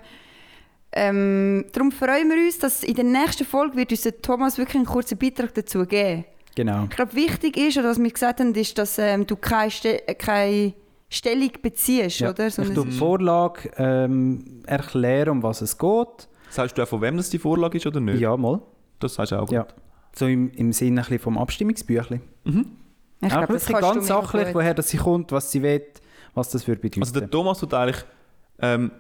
ähm, 0.92 1.64
darum 1.72 1.90
freuen 1.90 2.30
wir 2.30 2.36
uns, 2.36 2.58
dass 2.58 2.84
in 2.84 2.94
der 2.94 3.04
nächsten 3.04 3.44
Folge 3.44 3.76
wird 3.76 3.90
uns 3.90 4.08
Thomas 4.22 4.58
wirklich 4.58 4.76
einen 4.76 4.86
kurzen 4.86 5.18
Beitrag 5.18 5.52
dazu 5.54 5.84
geben. 5.84 6.24
Genau. 6.54 6.84
Ich 6.84 6.90
glaube, 6.90 7.14
wichtig 7.14 7.56
ist, 7.56 7.76
oder 7.78 7.88
was 7.90 7.98
wir 8.02 8.10
gesagt 8.10 8.40
haben, 8.40 8.54
ist, 8.54 8.78
dass 8.78 8.98
ähm, 8.98 9.26
du 9.26 9.36
keine, 9.36 9.70
Ste 9.70 10.00
keine 10.18 10.74
Stellung 11.08 11.50
beziehst, 11.62 12.20
Ja. 12.20 12.30
oder? 12.30 12.46
Ich 12.46 12.54
tue 12.54 12.86
die 12.86 12.90
Vorlage 12.92 13.70
ähm, 13.76 14.62
erklären, 14.66 15.30
um 15.30 15.42
was 15.42 15.60
es 15.62 15.76
geht. 15.76 16.28
Sagst 16.50 16.78
du 16.78 16.82
auch, 16.82 16.88
von 16.88 17.00
wem 17.00 17.16
das 17.16 17.30
die 17.30 17.38
Vorlage 17.38 17.78
ist 17.78 17.86
oder 17.86 18.00
nicht? 18.00 18.20
Ja, 18.20 18.36
mal. 18.36 18.60
Das 19.00 19.14
sagst 19.14 19.32
du 19.32 19.36
auch 19.36 19.46
gut. 19.46 19.52
Ja. 19.52 19.66
So 20.14 20.26
im, 20.26 20.50
im 20.52 20.72
Sinne 20.72 21.00
ein 21.00 21.04
bisschen 21.04 21.18
vom 21.18 21.38
Abstimmungsbüchlein. 21.38 22.20
ich 22.44 22.52
Auch 23.32 23.38
glaube, 23.38 23.52
das 23.54 23.66
ganz 23.66 24.06
sachlich, 24.06 24.54
woher 24.54 24.74
das 24.74 24.88
sie 24.88 24.98
kommt, 24.98 25.32
was 25.32 25.50
sie 25.50 25.62
will, 25.62 25.82
was 26.34 26.50
das 26.50 26.62
für 26.64 26.76
bedeuten. 26.76 27.02
Also 27.02 27.18
der 27.18 27.28
Thomas 27.30 27.58
tut 27.58 27.74
eigentlich 27.74 28.04
ähm, 28.60 28.92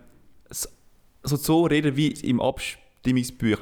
so, 0.50 0.68
so 1.22 1.64
reden 1.66 1.96
wie 1.96 2.08
im 2.08 2.40
Abstimmungsbüchlein. 2.40 2.83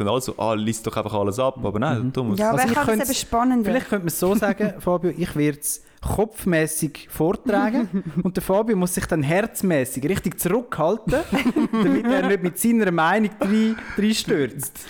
Also, 0.09 0.34
ah, 0.38 0.55
liest 0.55 0.86
doch 0.86 0.97
einfach 0.97 1.14
alles 1.14 1.38
ab. 1.38 1.59
Aber 1.64 1.78
nein, 1.78 2.03
der 2.05 2.12
Thomas. 2.12 2.38
Ja, 2.38 2.51
aber 2.51 2.61
Also 2.61 2.72
ich 2.72 2.78
kann 2.78 3.01
es 3.01 3.09
eben 3.09 3.18
spannender. 3.18 3.70
Vielleicht 3.70 3.88
könnte 3.88 4.05
man 4.05 4.09
es 4.09 4.18
so 4.20 4.34
sagen, 4.34 4.74
Fabio, 4.80 5.12
ich 5.16 5.34
werde 5.36 5.59
es 5.59 5.82
kopfmäßig 6.01 7.07
vortragen 7.11 8.03
und 8.22 8.36
der 8.36 8.43
Fabio 8.43 8.76
muss 8.76 8.95
sich 8.95 9.07
dann 9.07 9.22
herzmäßig 9.22 10.05
richtig 10.09 10.38
zurückhalten, 10.40 11.14
damit 11.72 12.05
er 12.07 12.26
nicht 12.28 12.43
mit 12.43 12.59
seiner 12.59 12.90
Meinung 12.90 13.30
rein- 13.40 13.76
reinstürzt. 13.97 14.80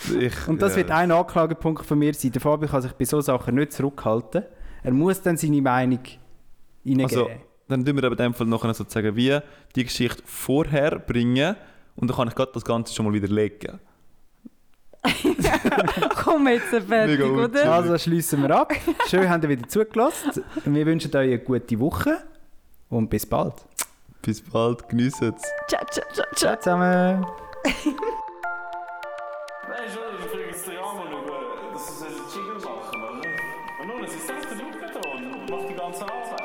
Und 0.47 0.61
das 0.61 0.73
äh, 0.73 0.77
wird 0.77 0.91
ein 0.91 1.11
Anklagepunkt 1.11 1.85
von 1.85 1.99
mir 1.99 2.13
sein. 2.13 2.31
Der 2.31 2.41
Fabio 2.41 2.67
kann 2.67 2.81
sich 2.81 2.93
bei 2.93 3.05
solchen 3.05 3.25
Sachen 3.25 3.55
nicht 3.55 3.73
zurückhalten. 3.73 4.43
Er 4.83 4.91
muss 4.91 5.21
dann 5.21 5.37
seine 5.37 5.61
Meinung 5.61 5.99
reingeben. 6.85 7.03
Also, 7.03 7.29
dann 7.67 7.85
tun 7.85 7.95
wir 7.95 8.03
aber 8.03 8.13
in 8.19 8.23
dem 8.25 8.33
Fall 8.33 8.47
nachher 8.47 8.73
sozusagen 8.73 9.15
wie 9.15 9.37
die 9.75 9.83
Geschichte 9.83 10.21
vorher 10.25 10.99
bringen 10.99 11.55
und 11.95 12.09
dann 12.09 12.17
kann 12.17 12.27
ich 12.27 12.35
gerade 12.35 12.51
das 12.53 12.65
Ganze 12.65 12.93
schon 12.93 13.05
mal 13.05 13.13
widerlegen. 13.13 13.79
Komm 16.23 16.47
jetzt 16.47 16.69
fertig, 16.69 17.19
Mega 17.19 17.25
oder? 17.25 17.73
Also 17.73 17.97
schließen 17.97 18.41
wir 18.41 18.51
ab. 18.55 18.73
Schön, 19.07 19.29
habt 19.29 19.43
ihr 19.43 19.49
wieder 19.49 19.67
zugelassen. 19.67 20.43
Wir 20.65 20.85
wünschen 20.85 21.09
euch 21.15 21.27
eine 21.27 21.39
gute 21.39 21.79
Woche 21.79 22.23
und 22.89 23.09
bis 23.09 23.25
bald. 23.25 23.53
Bis 24.21 24.41
bald, 24.41 24.87
geniessen 24.87 25.33
es. 25.35 25.41
Ciao, 25.67 25.85
ciao, 25.91 26.05
ciao, 26.13 26.25
ciao. 26.33 26.35
Ciao 26.35 26.55
zusammen. 26.57 27.25
Weißt 27.63 27.85
du, 29.95 29.99
ich 30.19 30.25
frage 30.31 30.45
jetzt 30.47 30.67
den 30.67 30.73
Jan 30.75 30.95
mal, 30.95 31.13
ob 31.13 31.73
dass 31.73 31.99
sie 31.99 32.05
einen 32.05 32.15
Jingle 32.33 32.55
machen, 32.55 33.01
oder? 33.01 33.81
Und 33.81 33.87
nun, 33.87 34.03
es 34.05 34.13
ist 34.15 34.27
selbst 34.27 34.49
der 34.49 34.57
Lukaton 34.57 35.33
und 35.33 35.49
macht 35.49 35.69
die 35.69 35.75
ganze 35.75 36.03
Arbeit. 36.03 36.42